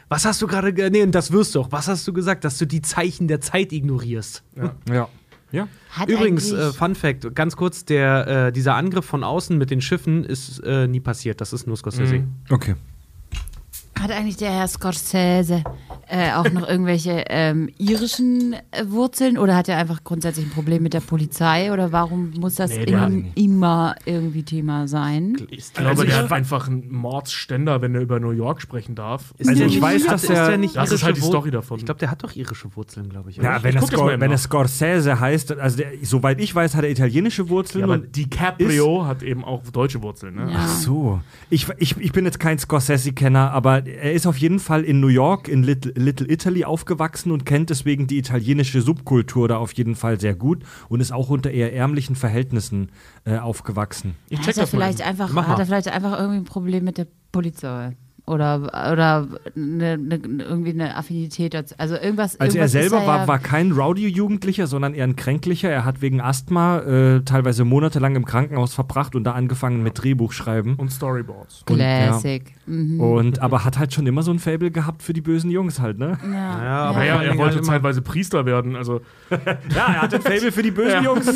[0.08, 0.72] was hast du gerade.
[0.72, 1.72] ge- Nee, und das wirst du auch.
[1.72, 2.44] Was hast du gesagt?
[2.44, 4.42] Dass du die Zeichen der Zeit ignorierst.
[4.90, 5.08] ja.
[5.50, 5.66] Ja.
[5.90, 9.70] Hat Übrigens, eigentlich- äh, Fun Fact: ganz kurz, der, äh, dieser Angriff von außen mit
[9.70, 11.40] den Schiffen ist äh, nie passiert.
[11.40, 12.24] Das ist nur Scorsese.
[12.50, 12.74] Okay.
[13.98, 15.64] Hat eigentlich der Herr Scorsese
[16.10, 20.82] äh, auch noch irgendwelche ähm, irischen äh, Wurzeln oder hat er einfach grundsätzlich ein Problem
[20.82, 25.36] mit der Polizei oder warum muss das Nee, in, immer irgendwie Thema sein?
[25.50, 29.34] Ich glaube, der hat einfach einen Mordsständer, wenn er über New York sprechen darf.
[29.38, 31.78] Ist Also ich weiß, dass er- der nicht Das ist halt die Story davon.
[31.78, 33.36] Ich glaube, der hat doch irische Wurzeln, glaube ich.
[33.36, 34.38] Ja, wenn, er mal eben wenn er.
[34.38, 37.80] Scorsese heißt, also der, soweit ich weiß, hat er italienische Wurzeln.
[37.80, 40.36] Ja, aber und DiCaprio hat eben auch deutsche Wurzeln.
[40.36, 40.52] Ne?
[40.52, 40.58] Ja.
[40.60, 41.20] Ach so.
[41.50, 45.08] Ich, ich, ich bin jetzt kein Scorsese-Kenner, aber er ist auf jeden Fall in New
[45.08, 49.94] York, in Little, Little Italy aufgewachsen und kennt deswegen die italienische Subkultur da auf jeden
[49.94, 52.90] Fall sehr gut und ist auch unter eher ärmlichen Verhältnissen
[53.24, 54.16] äh, aufgewachsen.
[54.28, 54.78] Ich Hat check er, das mal.
[54.78, 55.08] vielleicht eben.
[55.08, 55.62] einfach, Mach hat mal.
[55.62, 57.96] er vielleicht einfach irgendwie ein Problem mit der Polizei?
[58.28, 58.60] Oder,
[58.92, 59.26] oder
[59.56, 61.74] eine, eine, irgendwie eine Affinität dazu.
[61.78, 62.38] Also irgendwas.
[62.38, 65.70] Also er irgendwas ist selber war, ja- war kein Rowdy-Jugendlicher, sondern eher ein Kränklicher.
[65.70, 70.74] Er hat wegen Asthma äh, teilweise monatelang im Krankenhaus verbracht und da angefangen mit Drehbuchschreiben.
[70.76, 71.64] Und Storyboards.
[71.68, 72.08] Und, ja.
[72.08, 72.44] Classic.
[72.66, 73.00] Mhm.
[73.00, 75.98] Und aber hat halt schon immer so ein Fable gehabt für die bösen Jungs halt,
[75.98, 76.18] ne?
[76.24, 76.32] Ja,
[76.62, 78.76] Ja, aber Naja, vor allen er wollte zeitweise Priester werden.
[78.76, 79.00] Also,
[79.30, 81.26] Ja, er hat ein Fable für die bösen Jungs.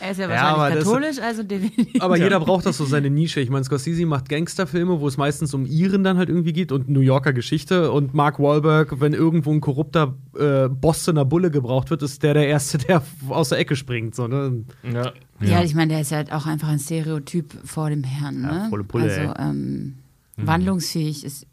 [0.00, 2.02] Er ist ja Ja, aber wahrscheinlich das- katholisch, also definitiv.
[2.02, 3.40] Aber jeder braucht doch so seine Nische.
[3.40, 6.88] Ich meine, Scorsese macht Gangsterfilme, wo es meistens um Iren dann halt irgendwie geht und
[6.90, 7.90] New Yorker Geschichte.
[7.90, 12.46] Und Mark Wahlberg, wenn irgendwo ein korrupter äh, Bostoner Bulle gebraucht wird, ist der der
[12.48, 14.14] Erste, der aus der Ecke springt.
[14.14, 14.64] So, ne?
[14.92, 15.12] ja.
[15.40, 18.42] Ja, ich meine, der ist halt auch einfach ein Stereotyp vor dem Herrn.
[18.42, 18.48] Ne?
[18.64, 19.94] Ja, volle Pulle, also ähm,
[20.36, 21.46] wandlungsfähig ist,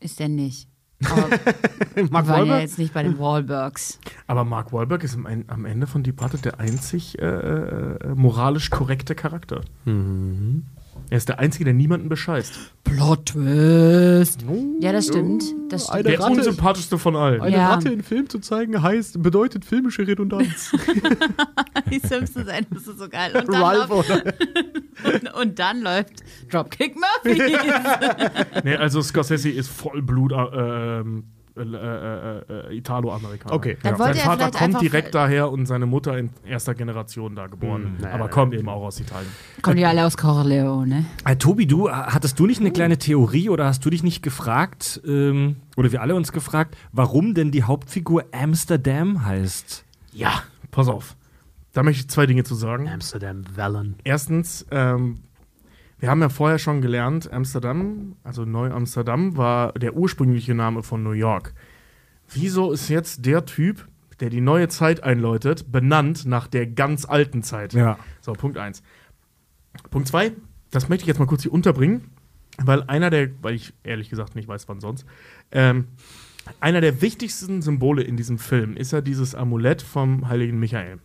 [0.00, 0.66] ist der nicht.
[1.08, 1.22] Aber
[2.10, 2.60] Mark wir waren ja Wahlberg?
[2.62, 3.98] jetzt nicht bei den Wahlbergs.
[4.26, 8.68] Aber Mark Wahlberg ist am En- am Ende von Departed der einzig äh, äh, moralisch
[8.70, 9.60] korrekte Charakter.
[11.10, 12.52] Er ist der Einzige, der niemanden bescheißt.
[12.84, 14.44] Plot Twist.
[14.80, 15.42] Ja, das stimmt.
[15.68, 16.06] Das stimmt.
[16.06, 17.40] Der Ratte- unsympathischste von allen.
[17.40, 17.70] Eine Ja.
[17.74, 20.70] Ratte in Film zu zeigen heißt, bedeutet filmische Redundanz.
[21.90, 23.32] Die Simpsons, ey, das ist so geil.
[23.36, 27.56] Und dann, Ralph läuft, und, dann läuft Dropkick Murphy.
[28.64, 30.36] Nee, also Scorsese ist Vollblut äh,
[31.00, 31.24] ähm,
[31.60, 33.54] äh, äh, äh, Italo-Amerikaner.
[33.54, 33.76] Okay.
[33.82, 37.46] Dann Sein wollte er Vater kommt direkt daher und seine Mutter in erster Generation da
[37.46, 37.96] geboren.
[37.98, 39.30] Hm, aber kommt eben auch aus Italien.
[39.62, 41.04] Kommen die alle aus Corleone?
[41.24, 44.22] Äh, Tobi, du, äh, hattest du nicht eine kleine Theorie oder hast du dich nicht
[44.22, 49.84] gefragt, ähm, oder wir alle uns gefragt, warum denn die Hauptfigur Amsterdam heißt?
[50.12, 51.16] Ja, pass auf.
[51.72, 52.88] Da möchte ich zwei Dinge zu sagen.
[52.88, 53.94] Amsterdam Vallon.
[54.02, 55.20] Erstens, ähm,
[56.00, 61.12] wir haben ja vorher schon gelernt, Amsterdam, also Neu-Amsterdam, war der ursprüngliche Name von New
[61.12, 61.52] York.
[62.32, 63.86] Wieso ist jetzt der Typ,
[64.18, 67.74] der die neue Zeit einläutet, benannt nach der ganz alten Zeit?
[67.74, 67.98] Ja.
[68.22, 68.82] So, Punkt eins.
[69.90, 70.32] Punkt zwei,
[70.70, 72.10] das möchte ich jetzt mal kurz hier unterbringen,
[72.58, 75.04] weil einer der, weil ich ehrlich gesagt nicht weiß, wann sonst,
[75.52, 75.88] ähm,
[76.60, 80.98] einer der wichtigsten Symbole in diesem Film ist ja dieses Amulett vom heiligen Michael.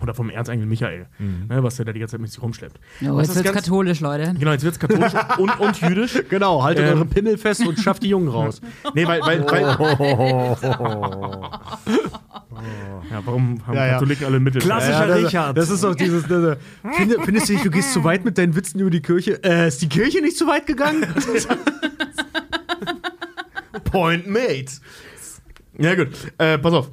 [0.00, 2.78] Oder vom Erzengel Michael, ne, was er da die ganze Zeit mit sich rumschleppt.
[3.00, 4.32] Jo, Was jetzt ist wird's ganz- katholisch, Leute.
[4.38, 6.22] Genau, jetzt wird's katholisch und, und jüdisch.
[6.28, 6.94] Genau, haltet Ähm.
[6.98, 8.60] eure Pimmel fest und schafft die Jungen raus.
[8.94, 9.62] Nee, weil, weil, weil
[13.10, 13.92] ja, warum haben Ja, ja.
[13.94, 14.60] Katholiken alle Mittel?
[14.60, 15.56] Klassischer das, Richard.
[15.58, 16.26] Das ist doch dieses.
[16.26, 16.56] Das,
[16.96, 19.42] Find, findest du nicht, du gehst zu weit mit deinen Witzen über die Kirche?
[19.44, 21.06] Äh, ist die Kirche nicht zu weit gegangen?
[23.84, 24.66] Point made.
[25.78, 26.08] Ja, gut.
[26.38, 26.90] Äh, pass auf.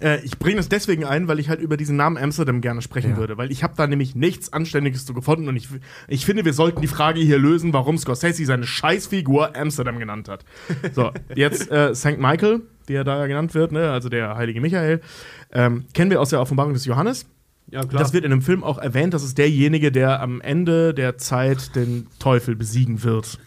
[0.00, 3.12] Äh, ich bringe das deswegen ein, weil ich halt über diesen Namen Amsterdam gerne sprechen
[3.12, 3.16] Ja.
[3.16, 5.68] würde, weil ich habe da nämlich nichts Anständiges zu gefunden und ich,
[6.08, 10.44] ich finde, wir sollten die Frage hier lösen, warum Scorsese seine Scheißfigur Amsterdam genannt hat.
[10.92, 12.18] So, jetzt äh, St.
[12.18, 15.00] Michael, wie er da genannt wird, ne, also der heilige Michael,
[15.52, 17.26] ähm, kennen wir aus der Offenbarung des Johannes.
[17.68, 21.18] Ja, Das wird in dem Film auch erwähnt, das ist derjenige, der am Ende der
[21.18, 23.38] Zeit den Teufel besiegen wird.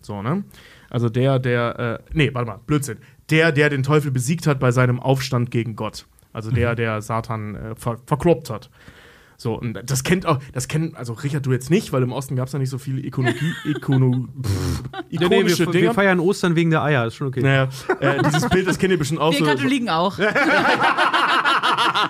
[0.00, 0.44] So, ne?
[0.90, 2.98] Also der, der, äh, nee, warte mal, Blödsinn.
[3.30, 6.06] Der, der den Teufel besiegt hat bei seinem Aufstand gegen Gott.
[6.32, 8.70] Also der, der Satan äh, ver verkloppt hat.
[9.40, 12.34] So, und das kennt auch, das kennen, also Richard, du jetzt nicht, weil im Osten
[12.34, 15.94] gab es ja nicht so viele Ikonologie, Ikono, pff, Nee, nee, ikonische wir, wir Dinge.
[15.94, 17.42] feiern Ostern wegen der Eier, ist schon okay.
[17.42, 17.68] Naja,
[18.00, 19.44] äh, dieses Bild, das kennt ihr bestimmt auch Wir so.
[19.44, 20.18] Katholiken auch.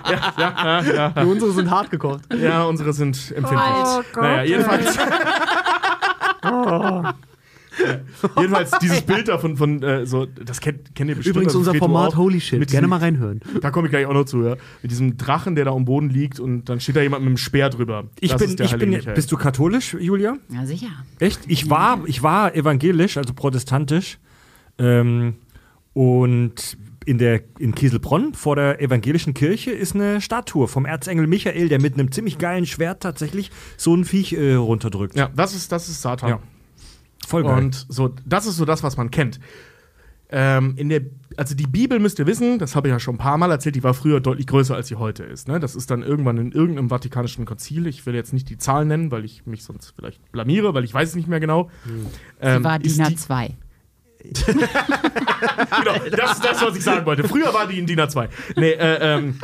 [0.09, 2.21] Die unsere sind hart gekocht.
[2.35, 3.61] Ja, unsere sind empfindlich.
[3.61, 4.23] Oh Gott.
[4.23, 4.97] naja, jedenfalls.
[8.37, 11.35] jedenfalls dieses Bild da von, von äh, so, das kennt, kennt ihr bestimmt.
[11.37, 12.17] Übrigens also unser Format auch.
[12.17, 12.59] Holy Shit.
[12.59, 13.41] Mit Gerne diesem- mal reinhören.
[13.61, 14.55] Da komme ich gleich auch noch zu, ja.
[14.81, 17.37] Mit diesem Drachen, der da am Boden liegt und dann steht da jemand mit einem
[17.37, 18.05] Speer drüber.
[18.19, 20.37] Ich Das bin, ist der ich bin, bist du katholisch, Julia?
[20.49, 20.87] Ja, sicher.
[21.19, 21.41] Echt?
[21.47, 24.19] Ich war, ich war evangelisch, also protestantisch.
[24.77, 25.35] Ähm,
[25.93, 31.67] und in, der, in Kieselbronn vor der evangelischen Kirche ist eine Statue vom Erzengel Michael,
[31.69, 35.15] der mit einem ziemlich geilen Schwert tatsächlich so ein Viech äh, runterdrückt.
[35.17, 36.29] Ja, das ist, das ist Satan.
[36.29, 36.39] Ja.
[37.27, 37.57] Voll geil.
[37.57, 39.39] Und so, das ist so das, was man kennt.
[40.31, 41.01] Ähm, in der,
[41.37, 43.75] also die Bibel müsst ihr wissen, das habe ich ja schon ein paar Mal erzählt,
[43.75, 45.47] die war früher deutlich größer, als sie heute ist.
[45.47, 45.59] Ne?
[45.59, 47.87] Das ist dann irgendwann in irgendeinem vatikanischen Konzil.
[47.87, 50.93] Ich will jetzt nicht die Zahlen nennen, weil ich mich sonst vielleicht blamiere, weil ich
[50.93, 51.71] weiß es nicht mehr genau.
[52.41, 53.51] Ähm, Sie war DIN die- A2.
[54.45, 57.27] genau, das ist das, was ich sagen wollte.
[57.27, 58.27] Früher war die in DIN A2.
[58.55, 59.39] Nee, äh, ähm,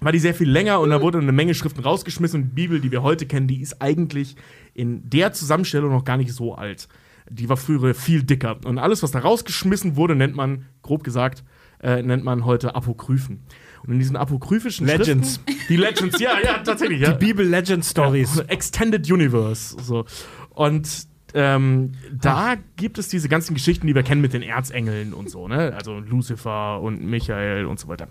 [0.00, 2.80] war die sehr viel länger und da wurde eine Menge Schriften rausgeschmissen und die Bibel,
[2.80, 4.36] die wir heute kennen, die ist eigentlich
[4.74, 6.88] in der Zusammenstellung noch gar nicht so alt.
[7.30, 8.58] Die war früher viel dicker.
[8.64, 11.44] Und alles, was da rausgeschmissen wurde, nennt man, grob gesagt,
[11.80, 13.40] äh, nennt man heute Apokryphen.
[13.84, 15.40] Und in diesen apokryphischen Legends.
[15.44, 17.00] Schriften, die Legends, ja, ja, tatsächlich.
[17.00, 17.12] Ja.
[17.12, 18.36] Die Bibel Legend Stories.
[18.36, 19.76] Ja, Extended Universe.
[19.82, 20.04] So.
[20.50, 25.30] Und ähm, da gibt es diese ganzen Geschichten, die wir kennen mit den Erzengeln und
[25.30, 25.72] so, ne?
[25.74, 28.08] Also Lucifer und Michael und so weiter.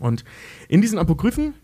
[0.00, 0.24] Und
[0.68, 1.54] in diesen Apokryphen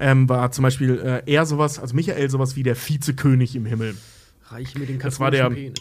[0.00, 3.96] ähm, war zum Beispiel äh, er sowas, also Michael sowas wie der Vizekönig im Himmel.
[4.48, 5.74] Reich mir den Das war der- Penis.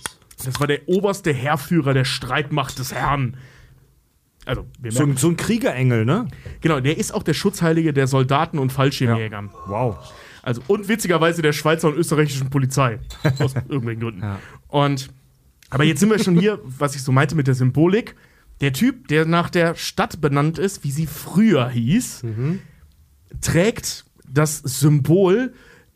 [0.45, 3.37] Das war der oberste Heerführer der Streitmacht des Herrn.
[4.45, 6.27] Also, wir So, so ein Kriegerengel, ne?
[6.61, 9.49] genau, der ist auch der Schutzheilige der Soldaten und Fallschirmjägern.
[9.65, 9.97] Wow.
[10.43, 12.99] Also, und witzigerweise der Schweizer und österreichischen Polizei.
[13.39, 14.21] Aus irgendwelchen Gründen.
[14.21, 14.39] Ja.
[14.67, 15.09] Und,
[15.71, 18.15] aber jetzt sind wir schon hier, was ich so meinte mit der Symbolik.
[18.61, 22.23] Der Typ, der nach der Stadt benannt ist, wie sie früher hieß,
[23.41, 25.53] trägt das Symbol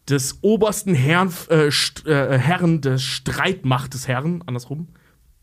[0.10, 4.88] des obersten Herrn, äh, äh, Herren des Streitmacht des Herren, andersrum.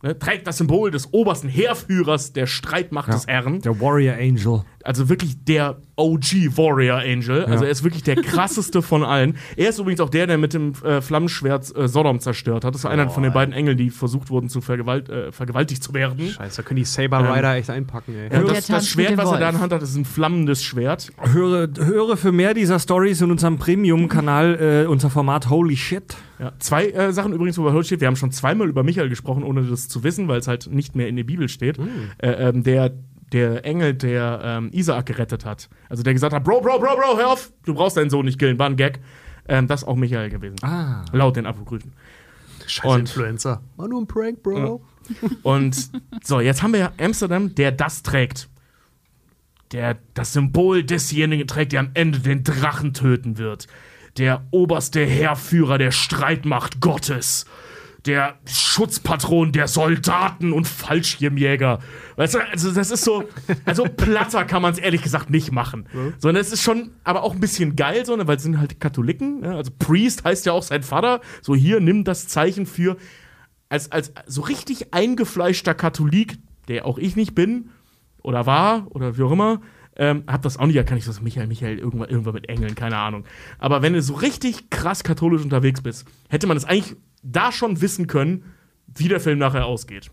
[0.02, 3.60] Ne, trägt das Symbol des obersten Heerführers der Streitmacht des Herren.
[3.62, 4.62] Der Warrior Angel.
[4.84, 7.44] Also wirklich der OG Warrior Angel.
[7.44, 9.36] Also er ist wirklich der krasseste von allen.
[9.56, 12.74] Er ist übrigens auch der, der mit dem äh, Flammenschwert äh, Sodom zerstört hat.
[12.74, 15.94] Das war einer von den beiden Engeln, die versucht wurden, zu vergewalt äh, vergewaltigt zu
[15.94, 16.28] werden.
[16.28, 18.32] Scheiße, da können die Saber Rider echt einpacken, ey.
[18.32, 21.10] Ja, das, das Schwert, was er da in der Hand hat, ist ein flammendes Schwert.
[21.20, 26.16] Höre, höre für mehr dieser Stories in unserem Premium-Kanal, äh, unser Format Holy Shit.
[26.38, 26.52] Ja.
[26.58, 28.00] Zwei äh, Sachen übrigens, wo bei Holy steht.
[28.00, 30.94] Wir haben schon zweimal über Michael gesprochen, ohne das zu wissen, weil es halt nicht
[30.94, 31.78] mehr in der Bibel steht.
[32.18, 32.92] Äh, ähm, der,
[33.32, 35.68] der Engel, der ähm, Isaak gerettet hat.
[35.88, 38.38] Also der gesagt hat, Bro, Bro, Bro, Bro, hör auf, du brauchst deinen Sohn nicht
[38.38, 39.00] killen, war ein Gag.
[39.48, 40.56] Ähm, das ist auch Michael gewesen.
[40.62, 41.04] Ah.
[41.12, 41.92] Laut den Apokryphen.
[42.66, 43.62] Scheiß Und- Influencer.
[43.76, 44.82] War nur ein Prank, Bro.
[45.42, 45.90] Und
[46.22, 48.48] so, jetzt haben wir ja Amsterdam, der das trägt.
[49.72, 53.66] Der das Symbol desjenigen trägt, der am Ende den Drachen töten wird.
[54.16, 57.46] Der oberste Heerführer der Streitmacht Gottes.
[58.08, 61.78] Der Schutzpatron der Soldaten und Fallschirmjäger.
[62.16, 63.28] Weißt du, also das ist so,
[63.66, 65.86] also platter kann man es ehrlich gesagt nicht machen.
[66.18, 68.80] Sondern es ist schon, aber auch ein bisschen geil, so, ne, weil es sind halt
[68.80, 69.40] Katholiken.
[69.40, 69.54] Ne?
[69.54, 71.20] Also Priest heißt ja auch sein Vater.
[71.42, 72.96] So hier, nimm das Zeichen für
[73.68, 76.38] als, als so richtig eingefleischter Katholik,
[76.68, 77.68] der auch ich nicht bin
[78.22, 79.60] oder war oder wie auch immer,
[79.96, 81.00] ähm, hab das auch nicht erkannt.
[81.00, 83.24] Ich so, Michael, Michael, irgendwann, irgendwann mit Engeln, keine Ahnung.
[83.58, 86.96] Aber wenn du so richtig krass katholisch unterwegs bist, hätte man es eigentlich
[87.32, 88.44] da schon wissen können,
[88.94, 90.10] wie der Film nachher ausgeht.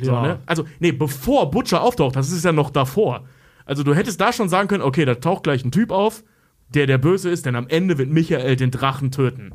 [0.00, 0.22] So, Ja.
[0.22, 0.38] ne?
[0.46, 3.24] Also, nee, bevor Butcher auftaucht, das ist ja noch davor.
[3.64, 6.24] Also, du hättest da schon sagen können, okay, da taucht gleich ein Typ auf,
[6.68, 9.52] der der Böse ist, denn am Ende wird Michael den Drachen töten.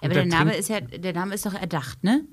[0.00, 2.24] Aber der der Name ist ja, der Name ist doch erdacht, ne?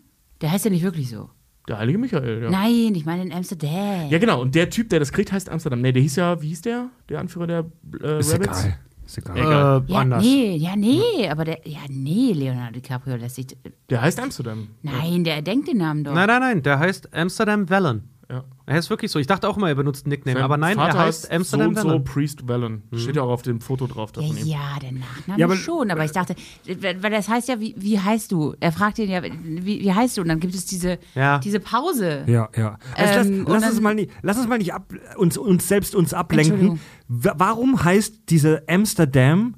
[0.41, 1.29] Der heißt ja nicht wirklich so.
[1.67, 2.49] Der heilige Michael, ja.
[2.51, 4.09] Nein, ich meine in Amsterdam.
[4.09, 4.41] Ja, genau.
[4.41, 5.79] Und der Typ, der das kriegt, heißt Amsterdam.
[5.81, 6.89] Nee, der hieß ja, wie hieß der?
[7.09, 7.65] Der Anführer der
[8.01, 8.65] äh, Ist Rabbits?
[8.65, 8.79] egal.
[9.15, 9.37] Ist egal.
[9.37, 10.23] Äh, ja, anders.
[10.23, 13.47] nee, ja, nee, aber der, ja, nee, Leonardo DiCaprio lässt sich,
[13.89, 14.69] Der heißt Amsterdam.
[14.81, 16.13] nein, der erdenkt den Namen doch.
[16.15, 18.01] Nein, nein, nein, der heißt Amsterdam Vallon.
[18.29, 18.43] Ja.
[18.65, 19.19] Er heißt wirklich so.
[19.19, 21.75] Ich dachte auch immer, er benutzt einen Nickname, Sein aber nein, Vater er heißt Amsterdam
[21.75, 22.13] so und so.
[22.13, 22.81] Priest Vallon.
[22.95, 24.45] Steht ja auch auf dem Foto drauf da Ja, von ihm.
[24.47, 26.35] ja, der Nachname Ja, aber- schon, aber ich dachte,
[26.65, 28.55] weil das heißt ja, wie, wie heißt du?
[28.61, 30.21] Er fragt ihn ja, wie, wie heißt du?
[30.21, 31.39] Und dann gibt es diese, Ja.
[31.39, 32.23] diese Pause.
[32.27, 32.77] Ja, ja.
[32.95, 35.93] Also Ähm, lass, lass, uns mal nicht, lass uns mal nicht ab, uns, uns selbst
[35.93, 36.79] uns ablenken.
[37.09, 39.55] Warum heißt diese Amsterdam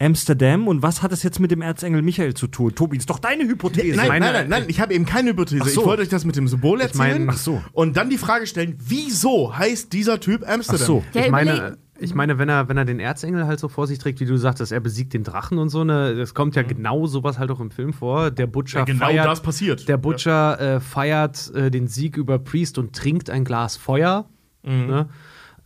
[0.00, 2.74] Amsterdam und was hat es jetzt mit dem Erzengel Michael zu tun?
[2.74, 3.96] Tobi, ist doch deine Hypothese.
[3.96, 5.64] Nein, meine- nein, nein, nein, ich habe eben keine Hypothese.
[5.68, 5.80] So.
[5.82, 7.26] Ich wollte euch das mit dem Symbol erzählen.
[7.26, 7.62] mein- ach so.
[7.72, 10.80] Und dann die Frage stellen, wieso heißt dieser Typ Amsterdam?
[10.82, 11.04] Ach so.
[11.14, 13.98] Der Ich meine, ich meine, wenn er, wenn er den Erzengel halt so vor sich
[13.98, 17.06] trägt, wie du sagtest, er besiegt den Drachen und so, ne, das kommt ja genau
[17.06, 18.30] sowas halt auch im Film vor.
[18.30, 19.86] Der Butcher Ja, genau feiert, das passiert.
[19.86, 24.24] Der Butcher äh, feiert äh, den Sieg über Priest und trinkt ein Glas Feuer.
[24.62, 25.08] Ne?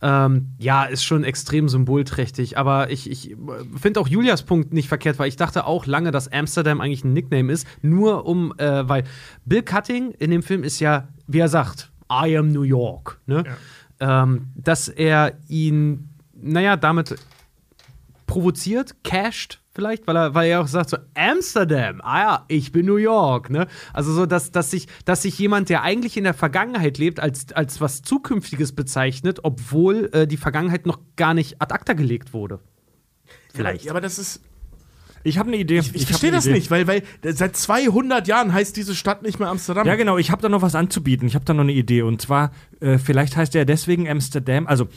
[0.07, 3.35] Ähm, ja, ist schon extrem symbolträchtig, aber ich, ich
[3.75, 7.13] finde auch Julias Punkt nicht verkehrt, weil ich dachte auch lange, dass Amsterdam eigentlich ein
[7.13, 9.05] Nickname ist, nur um, äh, weil
[9.45, 13.45] Bill Cutting in dem Film ist ja, wie er sagt, I am New York, ne?
[13.99, 16.09] Ähm, dass er ihn,
[16.39, 17.15] naja, damit
[18.27, 22.85] provoziert, casht vielleicht, weil er, weil er auch sagt so Amsterdam, ah ja, ich bin
[22.85, 23.67] New York, ne?
[23.93, 27.51] Also so, dass, dass sich, dass sich jemand, der eigentlich in der Vergangenheit lebt, als,
[27.53, 32.59] als was Zukünftiges bezeichnet, obwohl äh, die Vergangenheit noch gar nicht ad acta gelegt wurde.
[33.53, 33.85] Vielleicht.
[33.85, 34.41] Ja, aber das ist.
[35.23, 35.79] Ich habe eine Idee.
[35.79, 36.55] Ich, hab verstehe eine das Idee.
[36.55, 39.87] nicht, weil, weil seit 200 Jahren heißt diese Stadt nicht mehr Amsterdam.
[39.87, 40.19] Ja, genau.
[40.19, 41.27] Ich habe da noch was anzubieten.
[41.27, 42.03] Ich habe da noch eine Idee.
[42.03, 44.67] Und zwar, äh, vielleicht heißt er deswegen Amsterdam.
[44.67, 44.87] Also,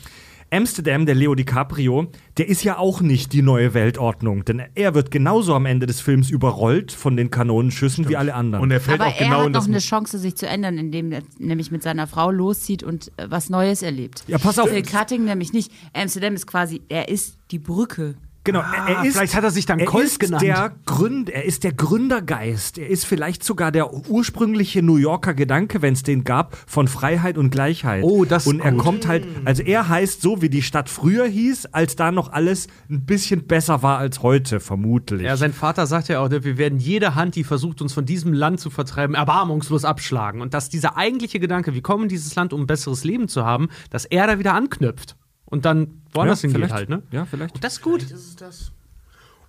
[0.51, 4.45] Amsterdam, der Leo DiCaprio, der ist ja auch nicht die neue Weltordnung.
[4.45, 8.63] Denn er wird genauso am Ende des Films überrollt von den Kanonenschüssen wie alle anderen.
[8.63, 10.79] Und er fällt Aber auch er genau hat in noch eine Chance, sich zu ändern,
[10.79, 14.25] indem er nämlich mit seiner Frau loszieht und äh, was Neues erlebt.
[14.27, 14.71] Ja, pass auf.
[14.71, 15.71] Phil Cutting nämlich nicht.
[15.93, 18.15] Amsterdam ist quasi, er ist die Brücke.
[18.49, 20.43] Genau, er, er Ah, ist, vielleicht hat er sich dann er Colt ist genannt.
[20.43, 22.79] Der Gründ, er ist der Gründergeist.
[22.79, 27.37] Er ist vielleicht sogar der ursprüngliche New Yorker Gedanke, wenn es den gab, von Freiheit
[27.37, 28.03] und Gleichheit.
[28.05, 28.81] Oh, das ist Und er gut.
[28.81, 32.69] kommt halt, also er heißt so, wie die Stadt früher hieß, als da noch alles
[32.91, 35.23] ein bisschen besser war als heute, vermutlich.
[35.23, 38.33] Ja, sein Vater sagt ja auch, wir werden jede Hand, die versucht, uns von diesem
[38.33, 40.41] Land zu vertreiben, erbarmungslos abschlagen.
[40.41, 43.45] Und dass dieser eigentliche Gedanke, wir kommen in dieses Land, um ein besseres Leben zu
[43.45, 45.17] haben, dass er da wieder anknüpft.
[45.51, 46.75] Und dann woanders hingeht vielleicht.
[46.75, 47.03] halt, ne?
[47.11, 47.55] Ja, vielleicht.
[47.55, 48.03] Und das ist gut.
[48.03, 48.73] Ist es das?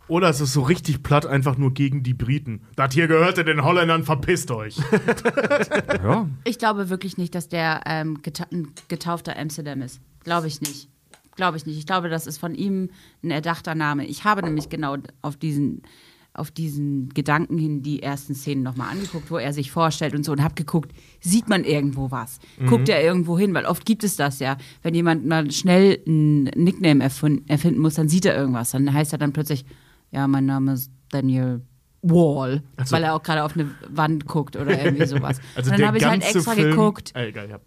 [0.07, 2.61] Oder es ist so richtig platt, einfach nur gegen die Briten.
[2.75, 4.77] Das hier gehörte den Holländern, verpisst euch.
[6.03, 6.27] Ja.
[6.45, 9.99] Ich glaube wirklich nicht, dass der ähm, geta ein getaufter Amsterdam ist.
[10.23, 10.89] Glaube ich nicht.
[11.35, 11.77] Glaube ich nicht.
[11.77, 12.89] Ich glaube, das ist von ihm
[13.23, 14.05] ein erdachter Name.
[14.05, 15.83] Ich habe nämlich genau auf diesen,
[16.33, 20.31] auf diesen Gedanken hin die ersten Szenen nochmal angeguckt, wo er sich vorstellt und so
[20.31, 22.39] und habe geguckt, sieht man irgendwo was?
[22.67, 23.53] Guckt er irgendwo hin?
[23.53, 24.57] Weil oft gibt es das ja.
[24.81, 28.71] Wenn jemand mal schnell einen Nickname erfinden muss, dann sieht er irgendwas.
[28.71, 29.65] Dann heißt er dann plötzlich,
[30.11, 31.61] ja, mein Name ist Daniel
[32.01, 35.41] Wall, weil er auch gerade auf eine Wand guckt oder irgendwie sowas.
[35.55, 37.11] Also und dann habe ich halt extra Film, geguckt.
[37.15, 37.59] Äh, egal, ja.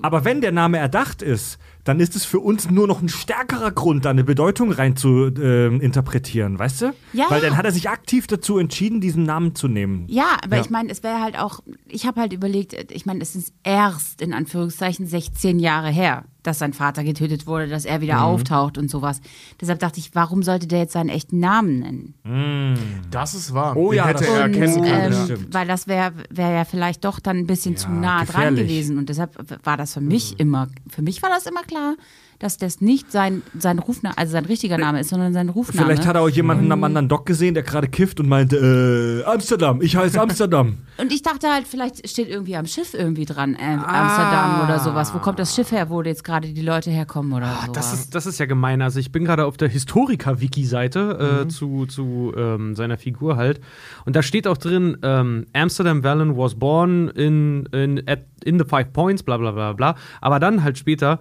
[0.00, 3.70] Aber wenn der Name erdacht ist, dann ist es für uns nur noch ein stärkerer
[3.72, 6.94] Grund, da eine Bedeutung rein zu äh, interpretieren, weißt du?
[7.12, 7.26] Ja.
[7.28, 10.04] Weil dann hat er sich aktiv dazu entschieden, diesen Namen zu nehmen.
[10.08, 10.62] Ja, aber Ja.
[10.62, 14.22] ich meine, es wäre halt auch, ich habe halt überlegt, ich meine, es ist erst
[14.22, 18.02] in Anführungszeichen 16 Jahre her, dass sein Vater getötet wurde, dass er Mhm.
[18.02, 19.20] wieder auftaucht und sowas.
[19.60, 21.78] Deshalb dachte ich, warum sollte der jetzt seinen echten Namen
[22.24, 23.00] nennen?
[23.10, 23.76] Das ist wahr.
[23.76, 25.10] Oh Den ja, hätte das- er Und, erkennen können.
[25.12, 28.26] das ähm, weil das wäre wär ja vielleicht doch dann ein bisschen zu nah dran
[28.26, 28.62] gefährlich.
[28.68, 28.98] gewesen.
[28.98, 31.94] Und deshalb war das für mich immer, für mich war das immer klar,
[32.42, 35.86] dass das nicht sein, sein Rufname, also sein richtiger Name ist, sondern sein Rufname.
[35.86, 39.30] Vielleicht hat er auch jemanden am anderen Dock gesehen, der gerade kifft und meinte, äh,
[39.30, 40.78] Amsterdam, ich heiße Amsterdam.
[40.98, 45.14] Und ich dachte halt, vielleicht steht irgendwie am Schiff irgendwie dran, äh, Amsterdam oder sowas.
[45.14, 47.70] Wo kommt das Schiff her, wo jetzt gerade die Leute herkommen oder so?
[47.70, 48.82] Ah, Das ist, das ist ja gemein.
[48.82, 53.60] Also ich bin gerade auf der Historiker-Wiki-Seite äh, zu, zu ähm, seiner Figur halt.
[54.04, 58.64] Und da steht auch drin, ähm, Amsterdam Valen was born in, in, at, in the
[58.64, 59.94] Five Points, bla bla bla bla.
[60.20, 61.20] Aber dann halt später,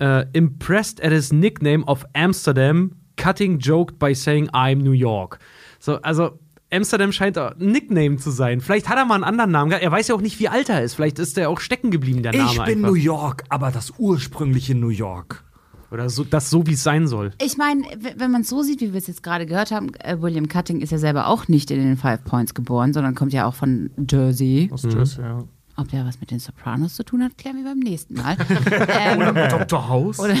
[0.00, 5.38] äh, impressed at his nickname of Amsterdam, cutting joked by saying I'm New York.
[5.78, 6.38] So, also
[6.72, 8.60] Amsterdam scheint ein Nickname zu sein.
[8.60, 9.70] Vielleicht hat er mal einen anderen Namen.
[9.70, 9.84] gehabt.
[9.84, 10.94] Er weiß ja auch nicht, wie alt er ist.
[10.94, 12.90] Vielleicht ist er auch stecken geblieben, der Name Ich bin einfach.
[12.90, 15.44] New York, aber das ursprüngliche New York.
[15.90, 17.32] Oder so, das so, wie es sein soll.
[17.42, 17.82] Ich meine,
[18.16, 20.80] wenn man es so sieht, wie wir es jetzt gerade gehört haben, äh, William Cutting
[20.80, 23.90] ist ja selber auch nicht in den Five Points geboren, sondern kommt ja auch von
[24.08, 24.70] Jersey.
[24.72, 25.42] Aus Jersey, ja.
[25.80, 28.36] Ob der was mit den Sopranos zu tun hat, klären wir beim nächsten Mal.
[28.88, 29.88] ähm, Dr.
[29.88, 30.18] House.
[30.18, 30.34] Oder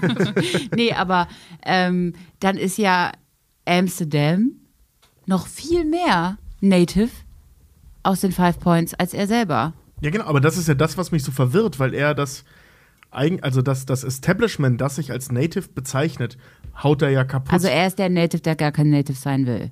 [0.74, 1.28] nee, aber
[1.62, 3.12] ähm, dann ist ja
[3.66, 4.52] Amsterdam
[5.26, 7.10] noch viel mehr Native
[8.02, 9.74] aus den Five Points als er selber.
[10.00, 12.44] Ja, genau, aber das ist ja das, was mich so verwirrt, weil er das
[13.10, 16.38] also das, das Establishment, das sich als Native bezeichnet,
[16.82, 17.52] haut er ja kaputt.
[17.52, 19.70] Also er ist der Native, der gar kein Native sein will.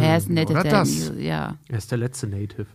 [0.00, 1.12] er ist ein Native, oder der das.
[1.18, 1.56] ja.
[1.68, 2.66] Er ist der letzte Native.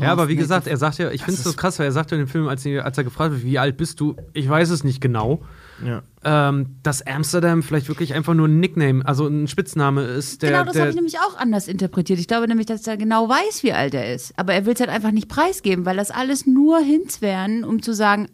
[0.00, 2.10] Ja, aber wie gesagt, er sagt ja, ich finde es so krass, weil er sagt
[2.10, 4.48] ja in dem Film, als, er- als er gefragt wird, wie alt bist du, ich
[4.48, 5.42] weiß es nicht genau,
[5.84, 6.02] ja.
[6.24, 10.50] ähm, dass Amsterdam vielleicht wirklich einfach nur ein Nickname, also ein Spitzname ist, der.
[10.52, 12.18] genau, das habe ich nämlich auch anders interpretiert.
[12.18, 14.32] Ich glaube nämlich, dass er genau weiß, wie alt er ist.
[14.38, 17.82] Aber er will es halt einfach nicht preisgeben, weil das alles nur Hints wären, um
[17.82, 18.28] zu sagen,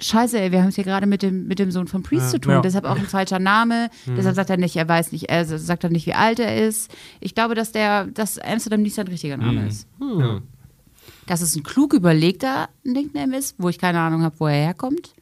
[0.00, 2.38] Scheiße, ey, wir haben es hier gerade mit dem, mit dem Sohn von Priest zu
[2.38, 2.52] tun.
[2.52, 2.60] ja.
[2.60, 3.90] Deshalb auch ein falscher Name.
[4.06, 4.14] Mhm.
[4.14, 6.88] Deshalb sagt er nicht, er weiß nicht, er sagt dann nicht, wie alt er ist.
[7.18, 9.66] Ich glaube, dass der, dass Amsterdam nicht sein richtiger Name Mhm.
[9.66, 9.88] ist.
[9.98, 10.42] Hm.
[11.28, 15.14] Dass es ein klug überlegter Nickname ist, wo ich keine Ahnung habe, wo er herkommt.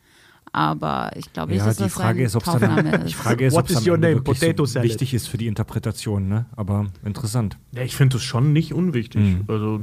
[0.52, 3.46] Aber ich glaube nicht, Ja, dass die das Frage ist, ob es dann, die Frage
[3.46, 6.46] ist, What ob's is am your Ende Potato so wichtig ist für die Interpretation, ne?
[6.56, 7.58] Aber interessant.
[7.72, 9.20] ja, ich finde das schon nicht unwichtig.
[9.20, 9.44] Mhm.
[9.48, 9.80] Also,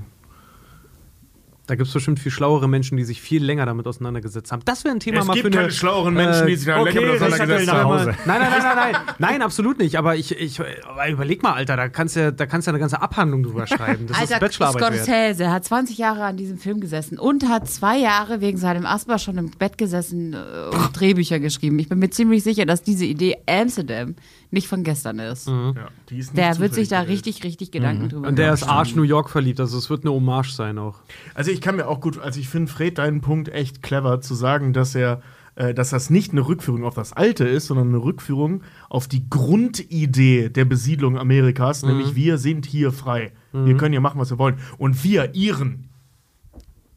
[1.65, 4.61] Da gibt es bestimmt viel schlauere Menschen, die sich viel länger damit auseinandergesetzt haben.
[4.65, 5.61] Das wäre ein Thema es mal gibt für eine.
[5.61, 7.83] keine schlaueren Menschen, die sich da länger mit auseinandergesetzt haben.
[7.85, 8.15] Hause.
[8.25, 9.97] Nein, nein, nein, nein, nein, nein, absolut nicht.
[9.97, 12.79] Aber ich, ich aber überleg mal, Alter, da kannst du ja, da kannst du eine
[12.79, 14.07] ganze Abhandlung drüber schreiben.
[14.07, 15.05] Das Alter, ist Bachelorarbeit wert.
[15.05, 19.17] Scorsese hat 20 Jahre an diesem Film gesessen und hat zwei Jahre wegen seinem Asthma
[19.17, 21.79] schon im Bett gesessen äh, und Drehbücher geschrieben.
[21.79, 24.15] Ich bin mir ziemlich sicher, dass diese Idee Amsterdam
[24.53, 25.47] nicht von gestern ist.
[25.47, 25.73] Ja,
[26.09, 27.25] die ist nicht Der wird sich da gewählt.
[27.25, 30.13] richtig, richtig Gedanken drüber Und der ist Arsch New York verliebt, also es wird eine
[30.13, 30.99] Hommage sein auch.
[31.33, 34.35] Also ich kann mir auch gut, also ich finde Fred deinen Punkt echt clever zu
[34.35, 35.21] sagen, dass er,
[35.55, 39.29] äh, dass das nicht eine Rückführung auf das Alte ist, sondern eine Rückführung auf die
[39.29, 43.31] Grundidee der Besiedlung Amerikas, nämlich wir sind hier frei.
[43.51, 44.57] Wir können hier machen, was wir wollen.
[44.79, 45.89] Und wir, Iren,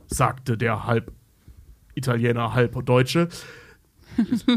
[0.06, 1.12] sagte der halb
[1.94, 3.28] Italiener, halb Deutsche.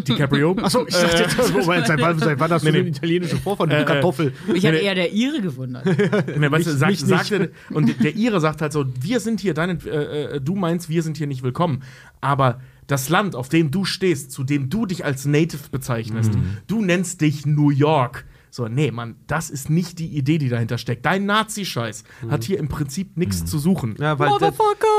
[0.07, 0.55] DiCaprio.
[0.61, 2.83] Achso, ich dachte jetzt, Moment, seit wann, seit wann hast Nee, du nee.
[2.85, 4.33] den italienischen Vorfahren, du Äh, äh, Kartoffel?
[4.53, 5.85] Ich habe eher der Ire gewundert.
[6.39, 9.53] Ne, weißt du, Mich- sagt, sagte, und der Ire sagt halt so, wir sind hier,
[9.53, 11.83] deine, äh, äh, du meinst, wir sind hier nicht willkommen.
[12.21, 16.57] Aber das Land, auf dem du stehst, zu dem du dich als Native bezeichnest, Mhm.
[16.67, 18.25] du nennst dich New York.
[18.51, 21.05] So, nee, Mann, das ist nicht die Idee, die dahinter steckt.
[21.05, 23.91] Dein Nazi-Scheiß hat hier im Prinzip nichts zu suchen.
[23.91, 24.01] Mhm.
[24.03, 24.55] Ja, weil das,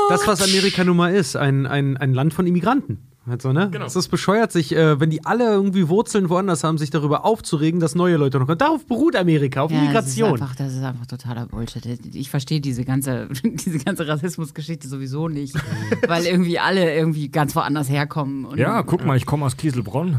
[0.09, 2.99] das, was Amerika nun mal ist, ein, ein, ein Land von Immigranten.
[3.27, 3.69] Halt so, ne?
[3.69, 3.85] Genau.
[3.85, 7.79] Es ist bescheuert, sich, äh, wenn die alle irgendwie Wurzeln woanders haben, sich darüber aufzuregen,
[7.79, 8.57] dass neue Leute noch kommen.
[8.57, 10.41] Darauf beruht Amerika, auf Ja, das ist, Migration.
[10.41, 11.85] einfach, das ist einfach totaler Bullshit.
[12.15, 15.53] Ich verstehe diese ganze, diese ganze Rassismusgeschichte sowieso nicht,
[16.07, 18.45] weil irgendwie alle irgendwie ganz woanders herkommen.
[18.45, 20.17] Und Ja, guck mal, ich komme aus Kieselbronn.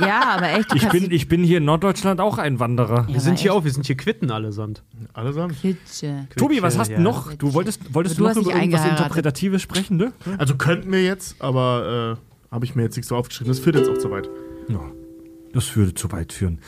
[0.00, 3.08] ja, aber echt, du Ich bin, ich bin hier in Norddeutschland auch ein Wanderer.
[3.08, 4.82] wir sind hier auch, wir sind hier Quitten allesamt.
[5.14, 5.58] Allesamt.
[5.58, 6.26] Klitsche.
[6.36, 7.00] Tobi, was hast du ja.
[7.00, 7.32] noch?
[7.32, 8.84] Du wolltest, wolltest Du du noch über irgendwas.
[8.84, 10.12] Interpretatives sprechen, ne?
[10.36, 13.52] Also könnten wir jetzt, aber äh, habe ich mir jetzt nicht so aufgeschrieben.
[13.52, 14.30] Das führt jetzt auch zu weit.
[14.68, 14.80] Ja,
[15.52, 16.58] das würde zu weit führen.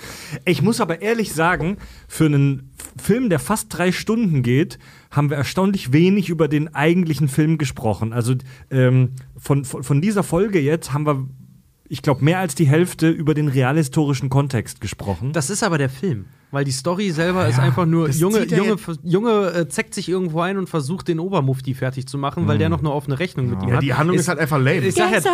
[0.45, 4.79] Ich muss aber ehrlich sagen, für einen Film, der fast drei Stunden geht,
[5.11, 8.13] haben wir erstaunlich wenig über den eigentlichen Film gesprochen.
[8.13, 8.35] Also
[8.71, 11.27] ähm, von, von, von dieser Folge jetzt haben wir,
[11.89, 15.33] ich glaube, mehr als die Hälfte über den realhistorischen Kontext gesprochen.
[15.33, 16.27] Das ist aber der Film.
[16.51, 20.57] Weil die Story selber ist einfach nur, Junge, Junge, Junge äh, zeckt sich irgendwo ein
[20.57, 23.69] und versucht, den Obermufti fertig zu machen, weil der noch eine offene Rechnung mit ihm
[23.69, 23.83] Ja, hat.
[23.83, 24.87] die Handlung ist, halt einfach lame.
[24.87, 25.31] Ich sag, ja,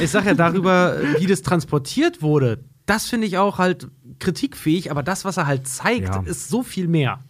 [0.00, 3.88] ich sag ja darüber, wie das transportiert wurde, das finde ich auch halt
[4.18, 6.22] kritikfähig, aber das, was er halt zeigt, Ja.
[6.24, 7.20] ist so viel mehr.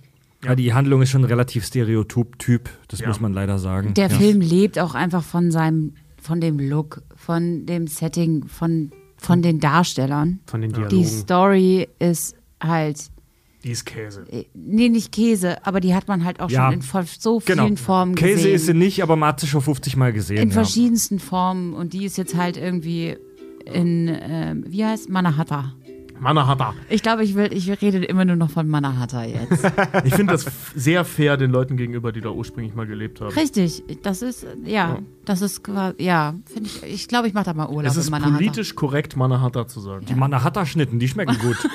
[0.42, 3.08] ja, die Handlung ist schon relativ stereotyp, das Ja.
[3.08, 3.92] muss man leider sagen.
[3.94, 4.16] Der ja.
[4.16, 9.60] Film lebt auch einfach von seinem, von dem Look, von dem Setting, von, von den
[9.60, 10.40] Darstellern.
[10.47, 11.05] Von den Die Dialogen.
[11.07, 13.10] Story ist halt,
[13.65, 14.24] Die ist Käse.
[14.31, 16.70] äh, nee, nicht Käse, aber die hat man halt auch Ja.
[16.70, 17.65] schon in so Genau.
[17.65, 18.55] vielen Formen Käse gesehen.
[18.55, 20.39] ist sie nicht, aber man hat sie schon 50 Mal gesehen.
[20.39, 20.55] in ja.
[20.55, 23.16] verschiedensten Formen und die ist jetzt halt irgendwie
[23.66, 25.74] in ähm, wie heißt Manahata.
[26.20, 26.74] Manahata.
[26.89, 29.70] Ich glaube, ich will, ich rede immer nur noch von Manahata jetzt.
[30.05, 33.32] Ich finde das sehr fair den Leuten gegenüber, die da ursprünglich mal gelebt haben.
[33.34, 36.82] Richtig, das ist ja, das ist quasi, ja, finde ich.
[36.82, 40.07] Ich glaube, ich mache da mal Urlaub Es ist politisch korrekt, Manahata zu sagen.
[40.07, 41.57] Die Mannahatta-Schnitten, die schmecken gut.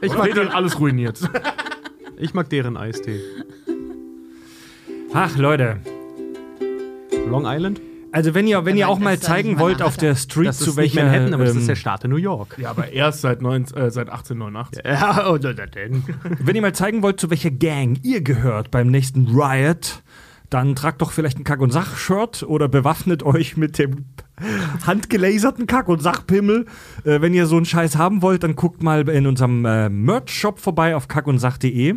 [0.00, 1.18] Ich mag dann alles ruiniert.
[2.20, 3.20] Ich mag deren Eistee.
[5.12, 5.80] Ach, Leute.
[7.28, 7.80] Long Island?
[8.12, 10.76] Also, wenn ihr, wenn ihr auch mal zeigen wollt auf der Street, Das zu ist
[10.76, 11.04] nicht welcher.
[11.04, 12.56] Manhattan, aber das ist ähm, der Staat in New York.
[12.58, 14.82] ja, aber erst seit, 19, äh, seit 1889.
[14.84, 16.02] Ja, oder denn?
[16.40, 20.02] Wenn ihr mal zeigen wollt, zu welcher Gang ihr gehört beim nächsten Riot,
[20.50, 24.06] dann tragt doch vielleicht ein Kack- und Sach-Shirt oder bewaffnet euch mit dem
[24.86, 26.66] handgelaserten Kack- und Sachpimmel.
[27.04, 30.58] Äh, wenn ihr so einen Scheiß haben wollt, dann guckt mal in unserem äh, Merch-Shop
[30.58, 31.96] vorbei auf kackundsach.de.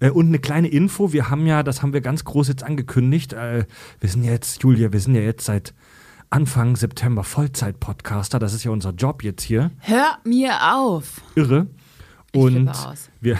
[0.00, 3.32] Äh, und eine kleine Info, wir haben ja, das haben wir ganz groß jetzt angekündigt,
[3.32, 3.64] äh,
[4.00, 5.74] wir sind ja jetzt, Julia, wir sind ja jetzt seit
[6.30, 9.72] Anfang September Vollzeit-Podcaster, das ist ja unser Job jetzt hier.
[9.80, 11.20] Hör mir auf.
[11.34, 11.66] Irre.
[12.32, 13.08] Ich Und aus.
[13.20, 13.36] wir,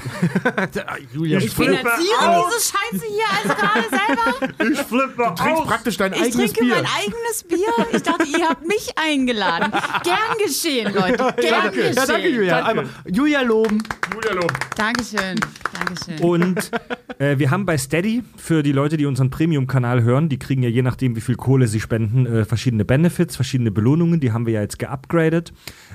[1.15, 4.73] Julia, Ich finanziere diese Scheiße hier also gerade selber.
[4.73, 6.75] ich flippe Du trinkst praktisch dein Ich eigenes trinke Bier.
[6.75, 7.87] mein eigenes Bier.
[7.93, 9.71] Ich dachte, ihr habt mich eingeladen.
[10.03, 11.35] Gern geschehen, Leute.
[11.41, 11.95] Gern geschehen.
[11.95, 12.65] Ja, danke, Julia.
[12.65, 13.81] Einmal Julia loben.
[14.13, 14.53] Julia Lob.
[14.75, 15.39] Dankeschön.
[15.73, 16.19] Dankeschön.
[16.29, 16.71] Und
[17.19, 20.69] äh, wir haben bei Steady für die Leute, die unseren Premium-Kanal hören, die kriegen ja
[20.69, 24.19] je nachdem, wie viel Kohle sie spenden, äh, verschiedene Benefits, verschiedene Belohnungen.
[24.19, 25.53] Die haben wir ja jetzt geupgradet.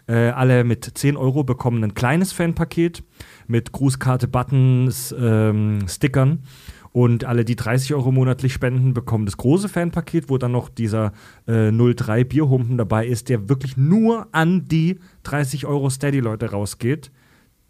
[0.08, 3.04] Äh, alle mit 10 Euro bekommen ein kleines Fanpaket
[3.48, 6.44] mit Grußkarte, Buttons, ähm, Stickern.
[6.92, 11.12] Und alle, die 30 Euro monatlich spenden, bekommen das große Fanpaket, wo dann noch dieser
[11.46, 17.12] äh, 03 Bierhumpen dabei ist, der wirklich nur an die 30 Euro Steady-Leute rausgeht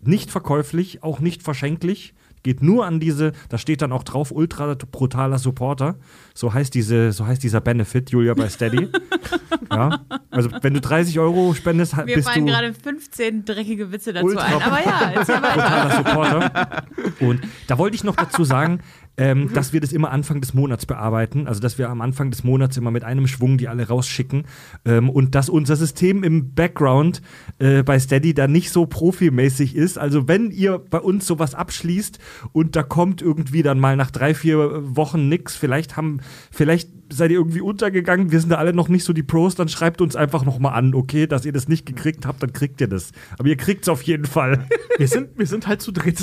[0.08, 2.14] nicht verkäuflich, auch nicht verschenklich.
[2.46, 5.96] Geht nur an diese, da steht dann auch drauf, ultra brutaler Supporter.
[6.36, 8.88] So heißt, diese, so heißt dieser Benefit, Julia, bei Steady.
[9.72, 10.00] ja.
[10.30, 14.44] Also, wenn du 30 Euro spendest, Mir bist fallen gerade 15 dreckige Witze dazu Ultra-
[14.44, 14.62] ein.
[14.62, 15.56] Aber ja, erzähl weiter.
[15.56, 16.84] brutaler Supporter.
[17.22, 18.80] Und da wollte ich noch dazu sagen,
[19.18, 21.48] ähm, dass wir das immer Anfang des Monats bearbeiten.
[21.48, 24.46] Also, dass wir am Anfang des Monats immer mit einem Schwung die alle rausschicken.
[24.86, 27.22] Ähm, und dass unser System im Background
[27.60, 29.98] äh, bei Steady da nicht so profimäßig ist.
[29.98, 32.20] Also, wenn ihr bei uns sowas abschließt
[32.52, 36.20] und da kommt irgendwie dann mal nach drei, vier Wochen nix, vielleicht haben,
[36.52, 39.70] vielleicht seid ihr irgendwie untergegangen, wir sind da alle noch nicht so die Pros, dann
[39.70, 42.88] schreibt uns einfach nochmal an, okay, dass ihr das nicht gekriegt habt, dann kriegt ihr
[42.88, 43.12] das.
[43.38, 44.68] Aber ihr kriegt es auf jeden Fall.
[44.98, 46.16] Wir sind, wir sind halt zu dritt.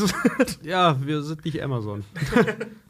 [0.63, 2.05] Ja, wir sind nicht Amazon.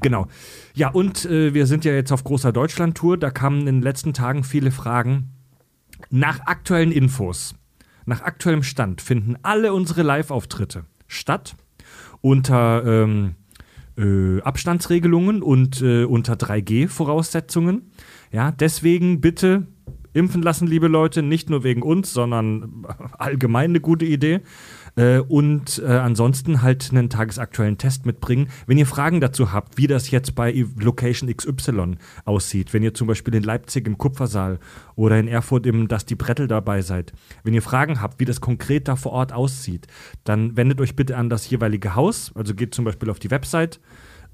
[0.00, 0.28] Genau.
[0.74, 3.18] Ja, und äh, wir sind ja jetzt auf großer Deutschland-Tour.
[3.18, 5.30] Da kamen in den letzten Tagen viele Fragen.
[6.08, 7.54] Nach aktuellen Infos,
[8.06, 11.56] nach aktuellem Stand finden alle unsere Live-Auftritte statt
[12.22, 13.34] unter ähm,
[13.98, 17.90] äh, Abstandsregelungen und äh, unter 3G-Voraussetzungen.
[18.32, 19.66] Ja, deswegen bitte
[20.12, 22.86] impfen lassen, liebe Leute, nicht nur wegen uns, sondern
[23.18, 24.40] allgemein eine gute Idee.
[25.00, 28.48] Äh, und äh, ansonsten halt einen tagesaktuellen Test mitbringen.
[28.66, 31.96] Wenn ihr Fragen dazu habt, wie das jetzt bei Location XY
[32.26, 34.58] aussieht, wenn ihr zum Beispiel in Leipzig im Kupfersaal
[34.96, 37.14] oder in Erfurt im Das die Brettel dabei seid,
[37.44, 39.86] wenn ihr Fragen habt, wie das konkret da vor Ort aussieht,
[40.24, 42.32] dann wendet euch bitte an das jeweilige Haus.
[42.34, 43.80] Also geht zum Beispiel auf die Website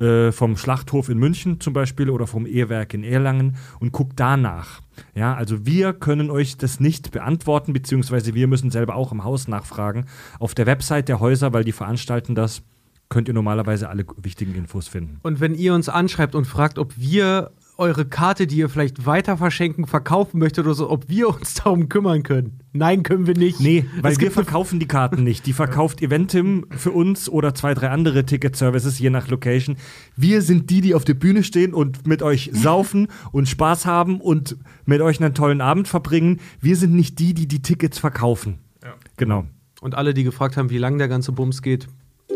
[0.01, 4.81] äh, vom Schlachthof in München zum Beispiel oder vom Ehewerk in Erlangen und guckt danach.
[5.15, 9.49] Ja, also wir können euch das nicht beantworten, beziehungsweise wir müssen selber auch im Haus
[9.49, 10.07] nachfragen.
[10.39, 12.62] Auf der Website der Häuser, weil die veranstalten das,
[13.08, 15.18] könnt ihr normalerweise alle wichtigen Infos finden.
[15.23, 19.36] Und wenn ihr uns anschreibt und fragt, ob wir eure Karte, die ihr vielleicht weiter
[19.36, 22.60] verschenken, verkaufen möchtet oder so, ob wir uns darum kümmern können.
[22.77, 23.61] Nein, können wir nicht.
[23.61, 25.47] Nee, weil Es wir verkaufen die Karten nicht.
[25.47, 29.77] Die verkauft Eventim für uns oder zwei, drei andere Ticket-Services, je nach Location.
[30.17, 34.21] Wir sind die, die auf der Bühne stehen und mit euch saufen und Spaß haben
[34.21, 36.41] und mit euch einen tollen Abend verbringen.
[36.61, 38.59] Wir sind nicht die, die die Tickets verkaufen.
[39.17, 39.47] Genau.
[39.81, 41.87] Und alle, die gefragt haben, wie lang der ganze Bums geht,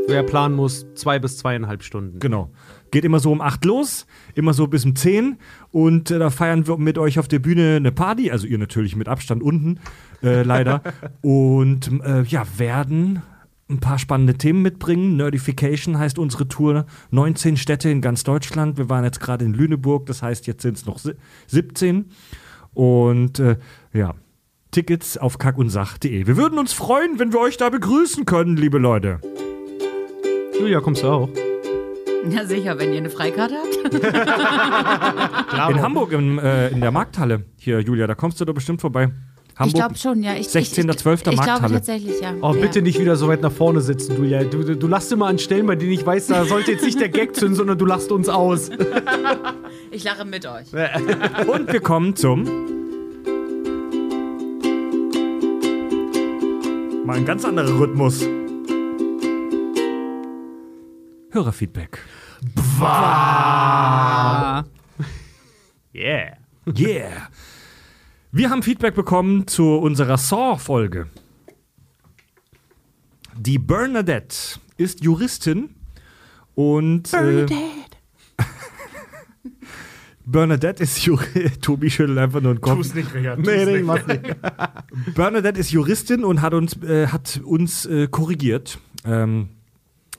[0.07, 2.19] wer planen muss, zwei bis zweieinhalb Stunden.
[2.19, 2.51] Genau.
[2.91, 5.39] Geht immer so um 8 los, immer so bis um 10
[5.71, 8.97] und äh, da feiern wir mit euch auf der Bühne eine Party, also ihr natürlich
[8.97, 9.79] mit Abstand unten,
[10.23, 10.83] äh, leider.
[11.23, 13.23] und äh, ja, werden
[13.69, 15.17] ein paar spannende Themen mitbringen.
[15.17, 16.87] Nerdification heißt unsere Tour.
[17.13, 18.77] 19 Städte in ganz Deutschland.
[18.79, 21.15] Wir waren jetzt gerade in Lüneburg, das heißt, jetzt sind es noch si-
[21.47, 22.07] 17.
[22.75, 23.57] Und äh,
[23.93, 24.15] ja,
[24.73, 26.27] Tickets auf kackundsach.de.
[26.27, 29.21] Wir würden uns freuen, wenn wir euch da begrüßen können, liebe Leute.
[30.59, 31.29] Julia, kommst du auch?
[32.31, 33.95] Ja, sicher, wenn ihr eine Freikarte habt.
[35.71, 37.45] In Hamburg im, äh, in der Markthalle.
[37.57, 39.11] Hier, Julia, da kommst du doch bestimmt vorbei.
[39.53, 39.75] Ich Hamburg.
[39.75, 40.35] glaube schon, ja.
[40.35, 40.55] Ich, 16.12.
[40.55, 40.77] Ich, ich,
[41.17, 41.75] ich glaube Markthalle.
[41.75, 42.35] tatsächlich, ja.
[42.41, 42.61] Oh, ja.
[42.61, 44.45] bitte nicht wieder so weit nach vorne sitzen, Julia.
[44.45, 47.01] Du, du, du lachst immer an Stellen, bei denen ich weiß, da sollte jetzt nicht
[47.01, 48.71] der Gag zünden, sondern du lachst uns aus.
[49.93, 50.69] Ich lache mit euch.
[51.49, 52.45] Und wir kommen zum
[57.05, 58.25] Mal ein ganz anderer Rhythmus.
[61.33, 62.05] Hörerfeedback.
[65.95, 66.37] Yeah.
[66.67, 67.29] Yeah.
[68.33, 71.09] Wir haben Feedback bekommen zu unserer Saw-Folge.
[73.37, 75.75] Die Bernadette ist Juristin
[76.55, 78.43] und Bernadette, äh,
[80.25, 81.51] Bernadette ist Juristin.
[81.61, 82.77] Tobi schüttelt einfach nur den Kopf.
[82.77, 83.41] Tu's nicht, Richard.
[83.41, 84.23] Nee, nee, mach's nicht.
[85.15, 88.79] Bernadette ist Juristin und hat uns, äh, hat uns äh, korrigiert.
[89.05, 89.49] Ähm,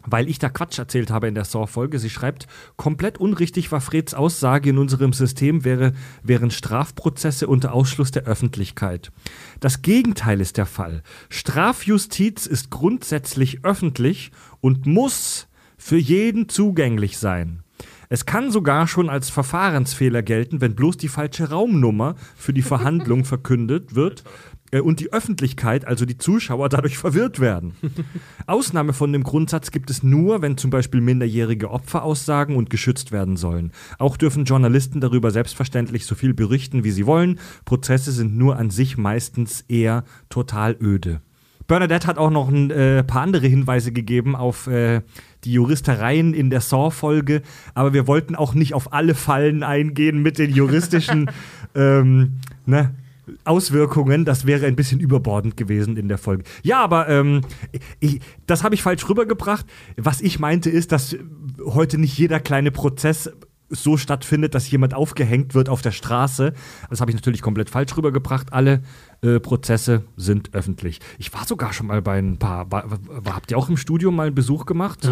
[0.05, 1.99] weil ich da Quatsch erzählt habe in der Saw-Folge.
[1.99, 2.47] Sie schreibt,
[2.77, 9.11] komplett unrichtig war Freds Aussage in unserem System wäre, wären Strafprozesse unter Ausschluss der Öffentlichkeit.
[9.59, 11.03] Das Gegenteil ist der Fall.
[11.29, 15.47] Strafjustiz ist grundsätzlich öffentlich und muss
[15.77, 17.63] für jeden zugänglich sein.
[18.13, 23.23] Es kann sogar schon als Verfahrensfehler gelten, wenn bloß die falsche Raumnummer für die Verhandlung
[23.23, 24.25] verkündet wird
[24.79, 27.73] und die Öffentlichkeit, also die Zuschauer, dadurch verwirrt werden.
[28.47, 33.11] Ausnahme von dem Grundsatz gibt es nur, wenn zum Beispiel minderjährige Opfer aussagen und geschützt
[33.11, 33.71] werden sollen.
[33.99, 37.39] Auch dürfen Journalisten darüber selbstverständlich so viel berichten, wie sie wollen.
[37.65, 41.21] Prozesse sind nur an sich meistens eher total öde.
[41.67, 45.01] Bernadette hat auch noch ein äh, paar andere Hinweise gegeben auf äh,
[45.45, 47.43] die Juristereien in der Saw-Folge,
[47.73, 51.31] aber wir wollten auch nicht auf alle Fallen eingehen mit den juristischen
[51.75, 52.93] ähm, ne,
[53.43, 54.25] Auswirkungen.
[54.25, 56.43] Das wäre ein bisschen überbordend gewesen in der Folge.
[56.63, 57.41] Ja, aber ähm,
[57.99, 59.65] ich, das habe ich falsch rübergebracht.
[59.97, 61.15] Was ich meinte ist, dass
[61.63, 63.31] heute nicht jeder kleine Prozess
[63.71, 66.53] so stattfindet, dass jemand aufgehängt wird auf der Straße.
[66.89, 68.53] Das habe ich natürlich komplett falsch rübergebracht.
[68.53, 68.81] Alle
[69.23, 70.99] äh, Prozesse sind öffentlich.
[71.19, 72.71] Ich war sogar schon mal bei ein paar.
[72.71, 75.05] War, war, habt ihr auch im Studio mal einen Besuch gemacht?
[75.05, 75.09] Äh,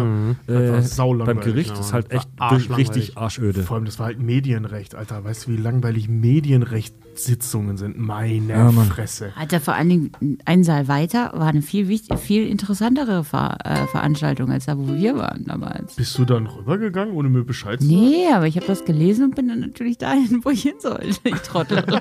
[0.56, 1.70] Einfach saulangweilig, beim Gericht.
[1.70, 1.76] ja.
[1.76, 2.88] Das ist halt echt arschlangweilig.
[2.90, 3.62] richtig arschöde.
[3.62, 5.22] Vor allem, das war halt Medienrecht, Alter.
[5.24, 7.98] Weißt du, wie langweilig Medienrechtssitzungen sind?
[7.98, 8.70] Meine Ja.
[8.72, 9.32] Fresse.
[9.36, 13.86] Alter, vor allen Dingen ein Saal weiter war eine viel, wichtig, viel interessantere Ver äh,
[13.86, 15.94] Veranstaltung als da, wo wir waren damals.
[15.94, 18.00] Bist du dann rübergegangen, ohne mir Bescheid zu sagen?
[18.00, 21.06] Nee, aber ich habe das gelesen und bin dann natürlich dahin, wo ich hin sollte.
[21.24, 21.84] Ich trottel.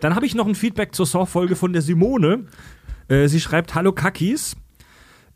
[0.00, 2.46] Dann habe ich noch ein Feedback zur Saw-Folge von der Simone.
[3.08, 4.56] Äh, sie schreibt: Hallo Kakis.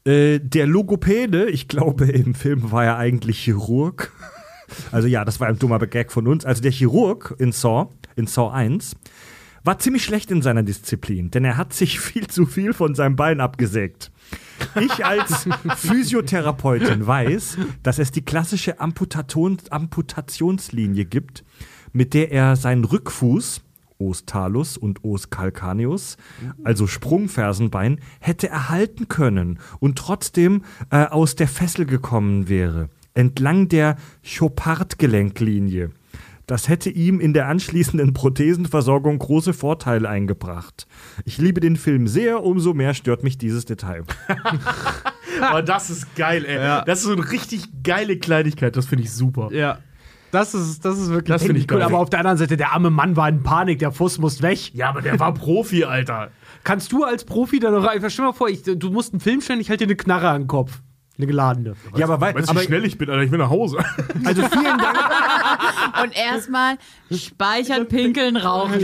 [0.05, 4.13] Äh, der Logopäde, ich glaube, im Film war er eigentlich Chirurg.
[4.91, 6.45] Also ja, das war ein dummer Gag von uns.
[6.45, 8.97] Also der Chirurg in Saw, in Saw 1,
[9.67, 13.17] war ziemlich schlecht in seiner Disziplin, denn er hat sich viel zu viel von seinem
[13.17, 14.11] Bein abgesägt.
[14.81, 21.45] Ich als Physiotherapeutin weiß, dass es die klassische Amputation, Amputationslinie gibt,
[21.93, 23.63] mit der er seinen Rückfuß,
[23.99, 26.17] Os talus und Os calcaneus,
[26.65, 33.97] also Sprungfersenbein, hätte erhalten können und trotzdem äh, aus der Fessel gekommen wäre, entlang der
[34.23, 35.91] Chopard-Gelenklinie.
[36.47, 40.87] Das hätte ihm in der anschließenden Prothesenversorgung große Vorteile eingebracht.
[41.25, 44.05] Ich liebe den Film sehr, umso mehr stört mich dieses Detail.
[45.41, 46.57] Aber das ist geil, ey.
[46.87, 48.77] Das ist so eine richtig geile Kleinigkeit.
[48.77, 49.49] Das finde ich super.
[49.53, 49.79] Ja.
[50.37, 51.79] Das ist, das ist wirklich Das finde ich cool.
[51.79, 51.87] geil.
[51.87, 54.75] Aber auf der anderen Seite, der arme Mann war in Panik, der Fuß muss weg.
[54.75, 56.31] Ja, aber der war Profi, Alter.
[56.65, 59.21] Kannst du als Profi dann noch einfach, stell dir mal vor, ich, du musst einen
[59.21, 60.81] Film stellen, ich halte dir eine Knarre an den Kopf.
[61.19, 61.75] Eine geladene.
[61.97, 63.23] Ja, aber, weil, Weißt du, aber wie schnell ich bin, Alter?
[63.23, 63.79] Ich will nach Hause.
[64.25, 64.99] also vielen Dank,
[66.03, 66.77] Und erstmal
[67.11, 68.75] speichern, pinkeln, rauchen.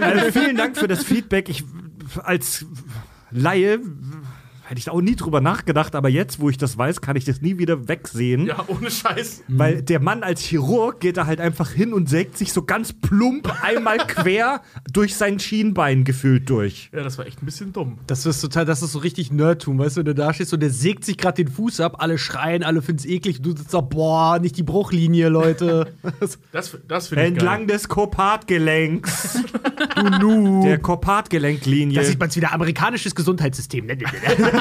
[0.00, 1.50] also vielen Dank für das Feedback.
[1.50, 1.64] Ich
[2.24, 2.64] als
[3.30, 3.80] Laie
[4.68, 7.24] hätte ich da auch nie drüber nachgedacht, aber jetzt, wo ich das weiß, kann ich
[7.24, 8.46] das nie wieder wegsehen.
[8.46, 9.42] ja, ohne Scheiß.
[9.48, 12.92] Weil der Mann als Chirurg geht da halt einfach hin und sägt sich so ganz
[12.92, 14.60] plump einmal quer
[14.92, 16.90] durch sein Schienbein gefühlt durch.
[16.94, 17.98] Ja, das war echt ein bisschen dumm.
[18.06, 20.60] Das ist total, das ist so richtig Nerdtum, weißt du, wenn du da stehst und
[20.60, 23.56] der sägt sich gerade den Fuß ab, alle schreien, alle finden es eklig und du
[23.56, 25.92] sitzt da, boah, nicht die Bruchlinie, Leute.
[26.52, 27.76] Das, das finde ich Entlang geil.
[27.76, 29.42] des Kopatgelenks.
[29.96, 30.62] du nu.
[30.64, 31.96] Der Kopatgelenklinie.
[31.96, 33.86] da sieht man wieder amerikanisches Gesundheitssystem.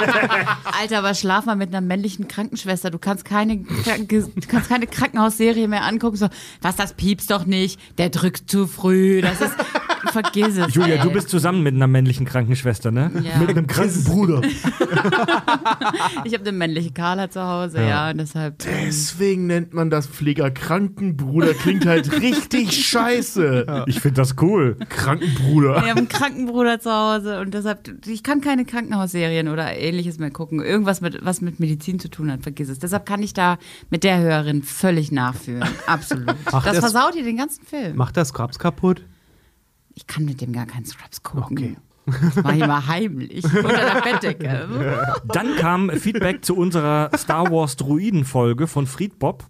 [0.79, 2.89] Alter, aber schlaf mal mit einer männlichen Krankenschwester.
[2.89, 6.17] Du kannst keine, du kannst keine Krankenhausserie mehr angucken.
[6.17, 6.27] So,
[6.61, 7.79] was, das piepst doch nicht.
[7.97, 9.21] Der drückt zu früh.
[9.21, 9.53] Das ist,
[10.11, 10.73] vergiss es.
[10.73, 11.01] Julia, ey.
[11.01, 13.11] du bist zusammen mit einer männlichen Krankenschwester, ne?
[13.23, 13.37] Ja.
[13.39, 14.41] Mit einem kranken Bruder.
[16.23, 18.65] Ich habe eine männliche Carla zu Hause, ja, und deshalb.
[18.65, 21.53] ähm, Deswegen nennt man das Pfleger Krankenbruder.
[21.53, 23.85] Klingt halt richtig scheiße.
[23.87, 24.77] Ich finde das cool.
[24.89, 25.81] Krankenbruder.
[25.81, 30.31] Wir haben einen Krankenbruder zu Hause und deshalb, ich kann keine Krankenhausserien oder ähnliches mehr
[30.31, 30.61] gucken.
[30.61, 32.79] Irgendwas, mit, was mit Medizin zu tun hat, vergiss es.
[32.79, 33.57] Deshalb kann ich da
[33.89, 35.63] mit der Hörerin völlig nachfühlen.
[35.87, 36.27] Absolut.
[36.51, 37.95] Das das- versaut ihr den ganzen Film.
[37.95, 39.03] Macht das Scrubs kaputt?
[39.95, 41.57] Ich kann mit dem gar keinen Scrubs gucken.
[41.57, 41.77] Okay.
[42.05, 45.17] Das ich mal heimlich unter der Bettdecke.
[45.27, 49.45] Dann kam Feedback zu unserer Star Wars Druiden-Folge von Friedbob.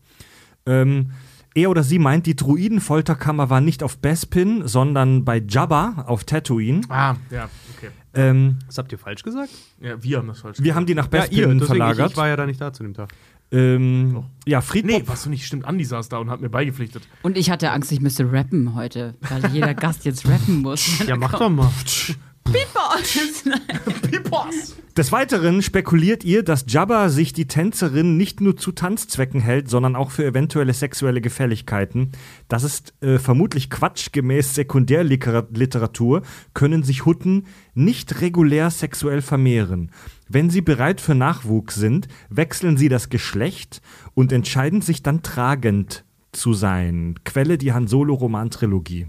[0.65, 1.11] Ähm,
[1.53, 6.81] Er oder sie meint, die Druidenfolterkammer war nicht auf Bespin, sondern bei Jabba auf Tatooine.
[6.89, 7.89] Ah, ja, okay.
[8.17, 9.49] Ähm, Was habt ihr falsch gesagt?
[9.79, 11.51] Ja, wir haben das falsch wir haben die nach Ja, Bespin ihr.
[11.55, 12.11] Ich, verlagert.
[12.11, 13.09] ich war ja da nicht da zu dem Tag.
[13.51, 14.91] ähm, ja, Friedhof.
[14.91, 15.65] Nee, was du nicht, stimmt.
[15.65, 17.07] Andi saß da und hat mir beigepflichtet.
[17.21, 21.05] Und ich hatte Angst, ich müsste rappen heute, weil jeder Gast jetzt rappen muss.
[21.07, 21.71] Ja, mach doch mal.
[24.97, 29.95] Des Weiteren spekuliert ihr, dass Jabba sich die Tänzerin nicht nur zu Tanzzwecken hält, sondern
[29.95, 32.11] auch für eventuelle sexuelle Gefälligkeiten.
[32.47, 34.11] Das ist äh, vermutlich Quatsch.
[34.11, 37.45] Gemäß Sekundärliteratur können sich Hutten
[37.75, 39.91] nicht regulär sexuell vermehren.
[40.27, 43.81] Wenn sie bereit für Nachwuchs sind, wechseln sie das Geschlecht
[44.15, 47.15] und entscheiden sich dann tragend zu sein.
[47.23, 49.07] Quelle die Han Solo Roman-Trilogie.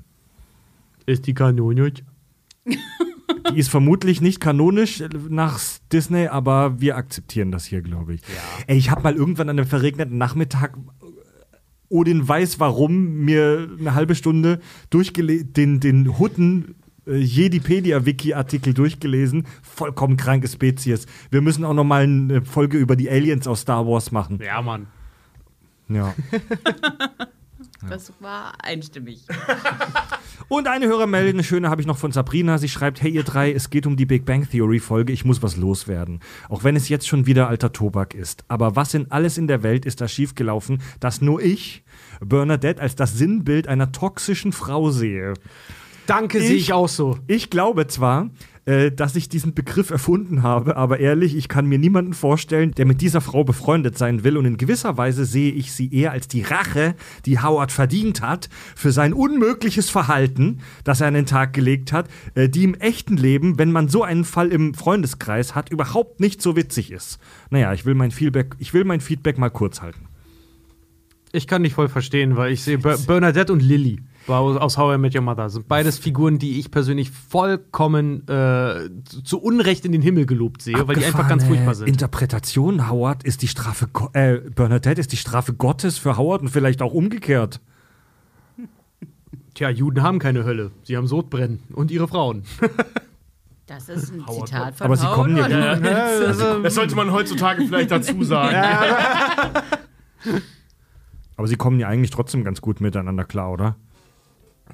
[1.07, 1.93] Ist die Kanone?
[3.53, 5.61] Die ist vermutlich nicht kanonisch nach
[5.93, 8.23] Disney, aber wir akzeptieren das hier, glaube ich.
[8.67, 10.77] Ey, ich habe mal irgendwann an einem verregneten Nachmittag
[11.91, 14.61] Odin weiß warum mir eine halbe Stunde
[14.91, 16.75] durchgele den, den Hutten
[17.07, 19.47] äh, Jedipedia-Wiki-Artikel durchgelesen.
[19.63, 21.07] Vollkommen kranke Spezies.
[21.31, 24.39] Wir müssen auch noch mal eine Folge über die Aliens aus Star Wars machen.
[24.45, 24.87] Ja, Mann.
[25.89, 26.15] Ja.
[27.87, 29.25] Das war einstimmig.
[30.49, 32.59] Und eine Hörermeldung, eine schöne habe ich noch von Sabrina.
[32.59, 35.13] Sie schreibt: Hey, ihr drei, es geht um die Big Bang Theory Folge.
[35.13, 36.21] Ich muss was loswerden.
[36.49, 38.45] Auch wenn es jetzt schon wieder alter Tobak ist.
[38.49, 41.85] Aber was in alles in der Welt ist da schiefgelaufen, dass nur ich
[42.21, 45.35] Bernadette als das Sinnbild einer toxischen Frau sehe?
[46.09, 47.19] Danke, Ich- sehe ich auch so.
[47.27, 48.31] Ich glaube zwar,
[48.65, 52.87] äh, dass ich diesen Begriff erfunden habe, aber ehrlich, ich kann mir niemanden vorstellen, der
[52.87, 56.27] mit dieser Frau befreundet sein will und in gewisser Weise sehe ich sie eher als
[56.27, 56.95] die Rache,
[57.27, 62.09] die Howard verdient hat für sein unmögliches Verhalten, das er an den Tag gelegt hat,
[62.35, 66.41] äh, die im echten Leben, wenn man so einen Fall im Freundeskreis hat, überhaupt nicht
[66.41, 67.19] so witzig ist.
[67.51, 70.07] Naja, ich will mein Feedback, ich will mein Feedback mal kurz halten.
[71.33, 74.01] Ich kann dich voll verstehen, weil ich sehe Ber Bernadette und Lily
[74.37, 78.91] aus aus How I Met Your Mother sind beides Figuren, die ich persönlich vollkommen äh,
[79.25, 81.89] zu- Unrecht in den Himmel gelobt sehe, weil die einfach ganz furchtbar sind.
[81.89, 86.49] Interpretation, Howard ist die Strafe, Go äh, Bernadette ist die Strafe Gottes für Howard und
[86.49, 87.61] vielleicht auch umgekehrt.
[89.55, 90.71] Tja, Juden haben keine Hölle.
[90.85, 91.61] Sie haben Sodbrennen.
[91.73, 92.45] Und ihre Frauen.
[93.67, 96.65] Das ist ein Zitat von Aber sie kommen ja- Howard.
[96.65, 98.57] Das sollte man heutzutage vielleicht dazu sagen.
[101.37, 103.77] Aber sie kommen ja eigentlich trotzdem ganz gut miteinander klar, oder?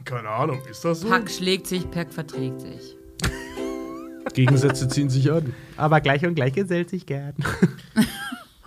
[0.04, 1.08] Keine Ahnung, ist das so?
[1.08, 2.96] Pack schlägt sich, Pack verträgt sich.
[4.34, 5.54] Gegensätze ziehen sich an.
[5.76, 7.34] Aber gleich und gleich gesellt sich gern.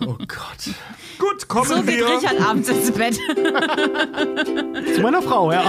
[0.00, 0.74] Oh Gott.
[1.18, 3.14] Gut, kommen So geht Richard abends ins Bett.
[4.94, 5.64] Zu meiner Frau, ja.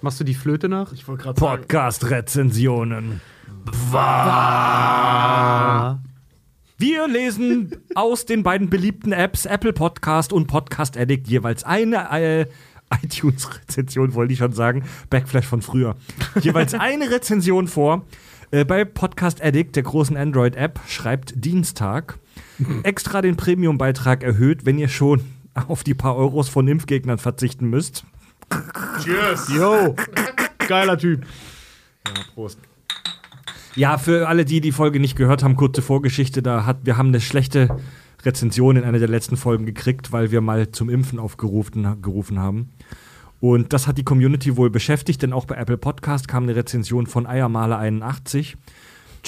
[0.00, 0.92] Machst du die Flöte nach?
[0.92, 1.62] Ich wollte gerade sagen.
[1.62, 3.20] Podcast-Rezensionen.
[6.80, 12.46] Wir lesen aus den beiden beliebten Apps Apple Podcast und Podcast Addict jeweils eine äh,
[13.02, 14.84] iTunes-Rezension, wollte ich schon sagen.
[15.10, 15.96] Backflash von früher.
[16.40, 18.06] jeweils eine Rezension vor.
[18.52, 22.16] Äh, bei Podcast Addict, der großen Android-App, schreibt Dienstag.
[22.84, 25.22] Extra den Premium-Beitrag erhöht, wenn ihr schon
[25.54, 28.04] auf die paar Euros von Impfgegnern verzichten müsst.
[29.02, 29.48] Cheers.
[29.48, 29.96] Yo,
[30.68, 31.26] geiler Typ.
[32.34, 32.60] Prost.
[33.78, 36.42] Ja, für alle, die die Folge nicht gehört haben, kurze Vorgeschichte.
[36.42, 37.76] Da hat, wir haben eine schlechte
[38.24, 42.70] Rezension in einer der letzten Folgen gekriegt, weil wir mal zum Impfen aufgerufen gerufen haben.
[43.38, 47.06] Und das hat die Community wohl beschäftigt, denn auch bei Apple Podcast kam eine Rezension
[47.06, 48.56] von Eiermaler81.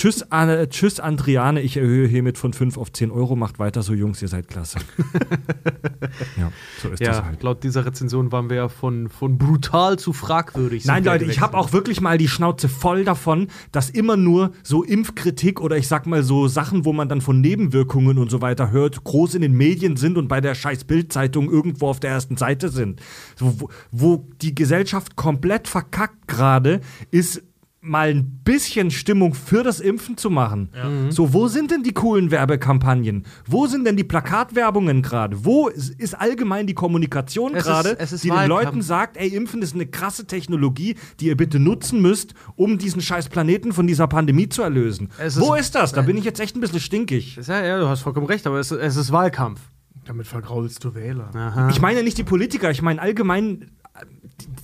[0.01, 3.37] Tschüss, Anne, tschüss, Andriane, ich erhöhe hiermit von 5 auf 10 Euro.
[3.37, 4.79] Macht weiter so, Jungs, ihr seid klasse.
[6.39, 7.43] ja, so ist das Ja, halt.
[7.43, 10.87] laut dieser Rezension waren wir ja von, von brutal zu fragwürdig.
[10.87, 14.83] Nein, Leute, ich habe auch wirklich mal die Schnauze voll davon, dass immer nur so
[14.85, 18.71] Impfkritik oder ich sag mal so Sachen, wo man dann von Nebenwirkungen und so weiter
[18.71, 22.39] hört, groß in den Medien sind und bei der scheiß Bildzeitung irgendwo auf der ersten
[22.39, 23.03] Seite sind.
[23.37, 26.81] So, wo, wo die Gesellschaft komplett verkackt gerade
[27.11, 27.43] ist
[27.83, 30.69] mal ein bisschen Stimmung für das Impfen zu machen.
[31.09, 33.25] So, wo sind denn die coolen Werbekampagnen?
[33.47, 35.45] Wo sind denn die Plakatwerbungen gerade?
[35.47, 38.49] Wo ist, ist allgemein die Kommunikation ist- gerade, ist die den.
[38.49, 43.01] Leuten sagt, ey, Impfen ist eine krasse Technologie, die ihr bitte nutzen müsst, um diesen
[43.01, 45.09] scheiß Planeten von dieser Pandemie zu erlösen.
[45.19, 45.93] Es Wo ist- ist das?
[45.93, 47.39] Da bin ich jetzt echt ein bisschen stinkig.
[47.47, 49.61] Ja, ja, du hast vollkommen recht, aber es, es ist Wahlkampf.
[50.05, 51.31] Damit vergraulst du Wähler.
[51.35, 51.69] Aha.
[51.71, 53.63] Ich meine nicht die Politiker, ich meine allgemein,
[53.95, 54.05] äh,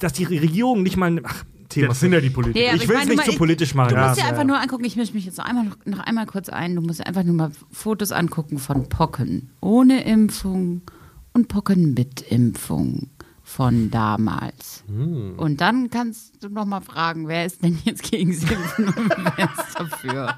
[0.01, 1.21] dass die Regierung nicht mal.
[1.25, 1.89] Ach, Thema.
[1.89, 2.67] Das sind ja die Politiker.
[2.67, 3.91] Ja, ich will es nicht zu ich- politisch machen.
[3.91, 4.09] Du Ja.
[4.09, 6.49] musst dir einfach nur angucken, ich mische mich jetzt noch einmal, noch, noch einmal kurz
[6.49, 10.83] ein, du musst dir einfach nur mal Fotos angucken von Pocken ohne Impfung
[11.33, 13.09] und Pocken mit Impfung.
[13.49, 14.83] Von damals.
[14.89, 15.35] Hm.
[15.37, 19.45] Und dann kannst du noch mal fragen, wer ist denn jetzt gegen Impfen und wer
[19.57, 20.35] ist dafür?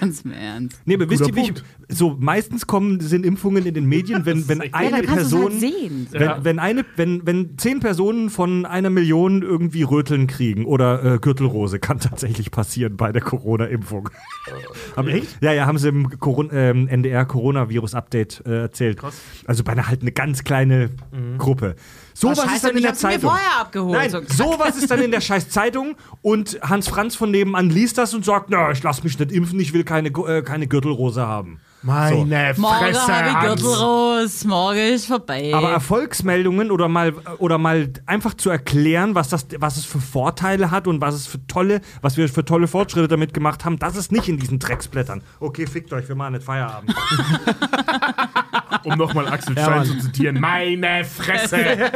[0.00, 0.80] Ganz im Ernst.
[0.84, 1.52] Nee, aber wisst ihr, wie ich,
[1.88, 5.60] so meistens kommen sind Impfungen in den Medien, wenn, wenn Ja, eine du Person halt
[5.60, 6.08] sehen.
[6.10, 11.18] Wenn, wenn, eine, wenn, wenn zehn Personen von einer Million irgendwie Röteln kriegen oder äh,
[11.20, 14.10] Gürtelrose, kann tatsächlich passieren bei der Corona-Impfung.
[14.96, 18.98] Haben- Ja, ja, haben sie im Coron ähm, NDR Coronavirus-Update äh, erzählt.
[19.46, 20.90] Also bei einer halt eine ganz kleine
[21.38, 21.76] Gruppe.
[22.20, 23.30] So was scheiße, ist dann in der hab's mir Zeitung.
[23.30, 23.98] vorher abgeholt.
[23.98, 27.96] Nein, So- sowas ist dann in der scheiß Zeitung und Hans Franz von nebenan liest
[27.98, 31.26] das und sagt, na, ich lass mich nicht impfen, ich will keine, äh, keine Gürtelrose
[31.26, 31.60] haben.
[31.82, 32.16] Meine
[32.56, 33.14] Morgen Fresse.
[33.14, 33.62] habe ich Hans.
[33.62, 35.52] Gürtelros, morgen ist vorbei.
[35.54, 40.72] Aber Erfolgsmeldungen oder mal oder mal einfach zu erklären, was das, was es für Vorteile
[40.72, 43.94] hat und was es für tolle, was wir für tolle Fortschritte damit gemacht haben, das
[43.96, 45.22] ist nicht in diesen Drecksblättern.
[45.38, 46.94] Okay, fickt euch, wir machen nicht Feierabend.
[48.84, 50.40] Um nochmal Axel Stein zu zitieren.
[50.40, 51.56] Meine Fresse.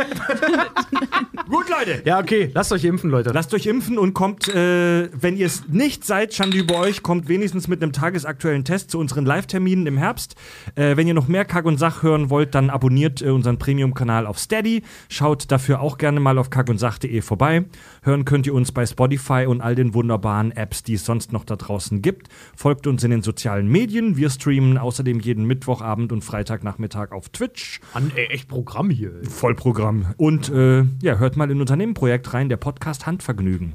[1.48, 2.02] Gut, Leute.
[2.04, 3.30] Ja, okay, lasst euch impfen, Leute.
[3.30, 7.28] Lasst euch impfen und kommt, äh, wenn ihr es nicht seid, Schande über euch, kommt
[7.28, 10.36] wenigstens mit einem tagesaktuellen Test zu unseren Live-Terminen im Herbst.
[10.74, 14.26] Äh, wenn ihr noch mehr Kack und Sach hören wollt, dann abonniert äh, unseren Premium-Kanal
[14.26, 14.82] auf Steady.
[15.08, 17.64] Schaut dafür auch gerne mal auf kackundsach.de vorbei.
[18.02, 21.44] Hören könnt ihr uns bei Spotify und all den wunderbaren Apps, die es sonst noch
[21.44, 22.28] da draußen gibt.
[22.54, 24.16] Folgt uns in den sozialen Medien.
[24.16, 27.80] Wir streamen außerdem jeden Mittwochabend und Freitagnachmittag auf Twitch.
[27.94, 29.12] Mann, ey, echt Programm hier.
[29.22, 29.28] ey.
[29.28, 30.06] Vollprogramm.
[30.16, 33.74] Und äh, ja, hört mal in unser Nebenprojekt rein, der Podcast Handvergnügen.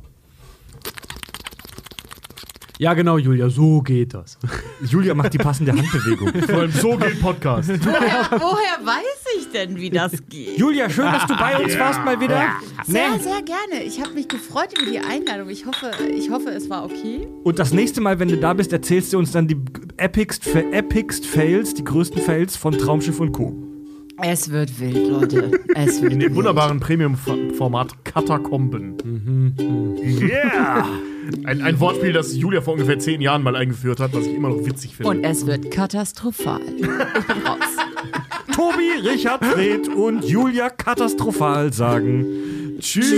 [2.80, 4.38] Ja, genau, Julia, so geht das.
[4.88, 6.32] Julia macht die passende Handbewegung.
[6.48, 7.70] Vor allem so geht Podcast.
[7.70, 10.60] woher, woher weiß ich denn, wie das geht?
[10.60, 12.52] Julia, schön, dass du bei uns warst mal wieder.
[12.86, 13.20] Sehr, Ne?
[13.20, 13.84] sehr gerne.
[13.84, 15.50] Ich habe mich gefreut über die Einladung.
[15.50, 17.28] Ich hoffe, ich hoffe, es war okay.
[17.44, 19.58] Und das nächste Mal, wenn du da bist, erzählst du uns dann die
[19.98, 23.56] epicst, epicst Fails, die größten Fails von Traumschiff und Co.
[24.22, 25.52] Es wird wild, Leute.
[25.76, 26.36] Es wird In dem wild.
[26.38, 28.98] wunderbaren Premium-Format Katakomben.
[30.22, 30.86] Yeah!
[31.44, 34.50] Ein, ein Wortspiel, das Julia vor ungefähr zehn Jahren mal eingeführt hat, was ich immer
[34.50, 35.10] noch witzig finde.
[35.10, 36.62] Und es wird katastrophal.
[36.78, 36.92] Ich bin
[37.46, 37.58] raus.
[38.56, 42.26] Tobi, Richard, Fred und Julia katastrophal sagen
[42.80, 43.12] Tschüss.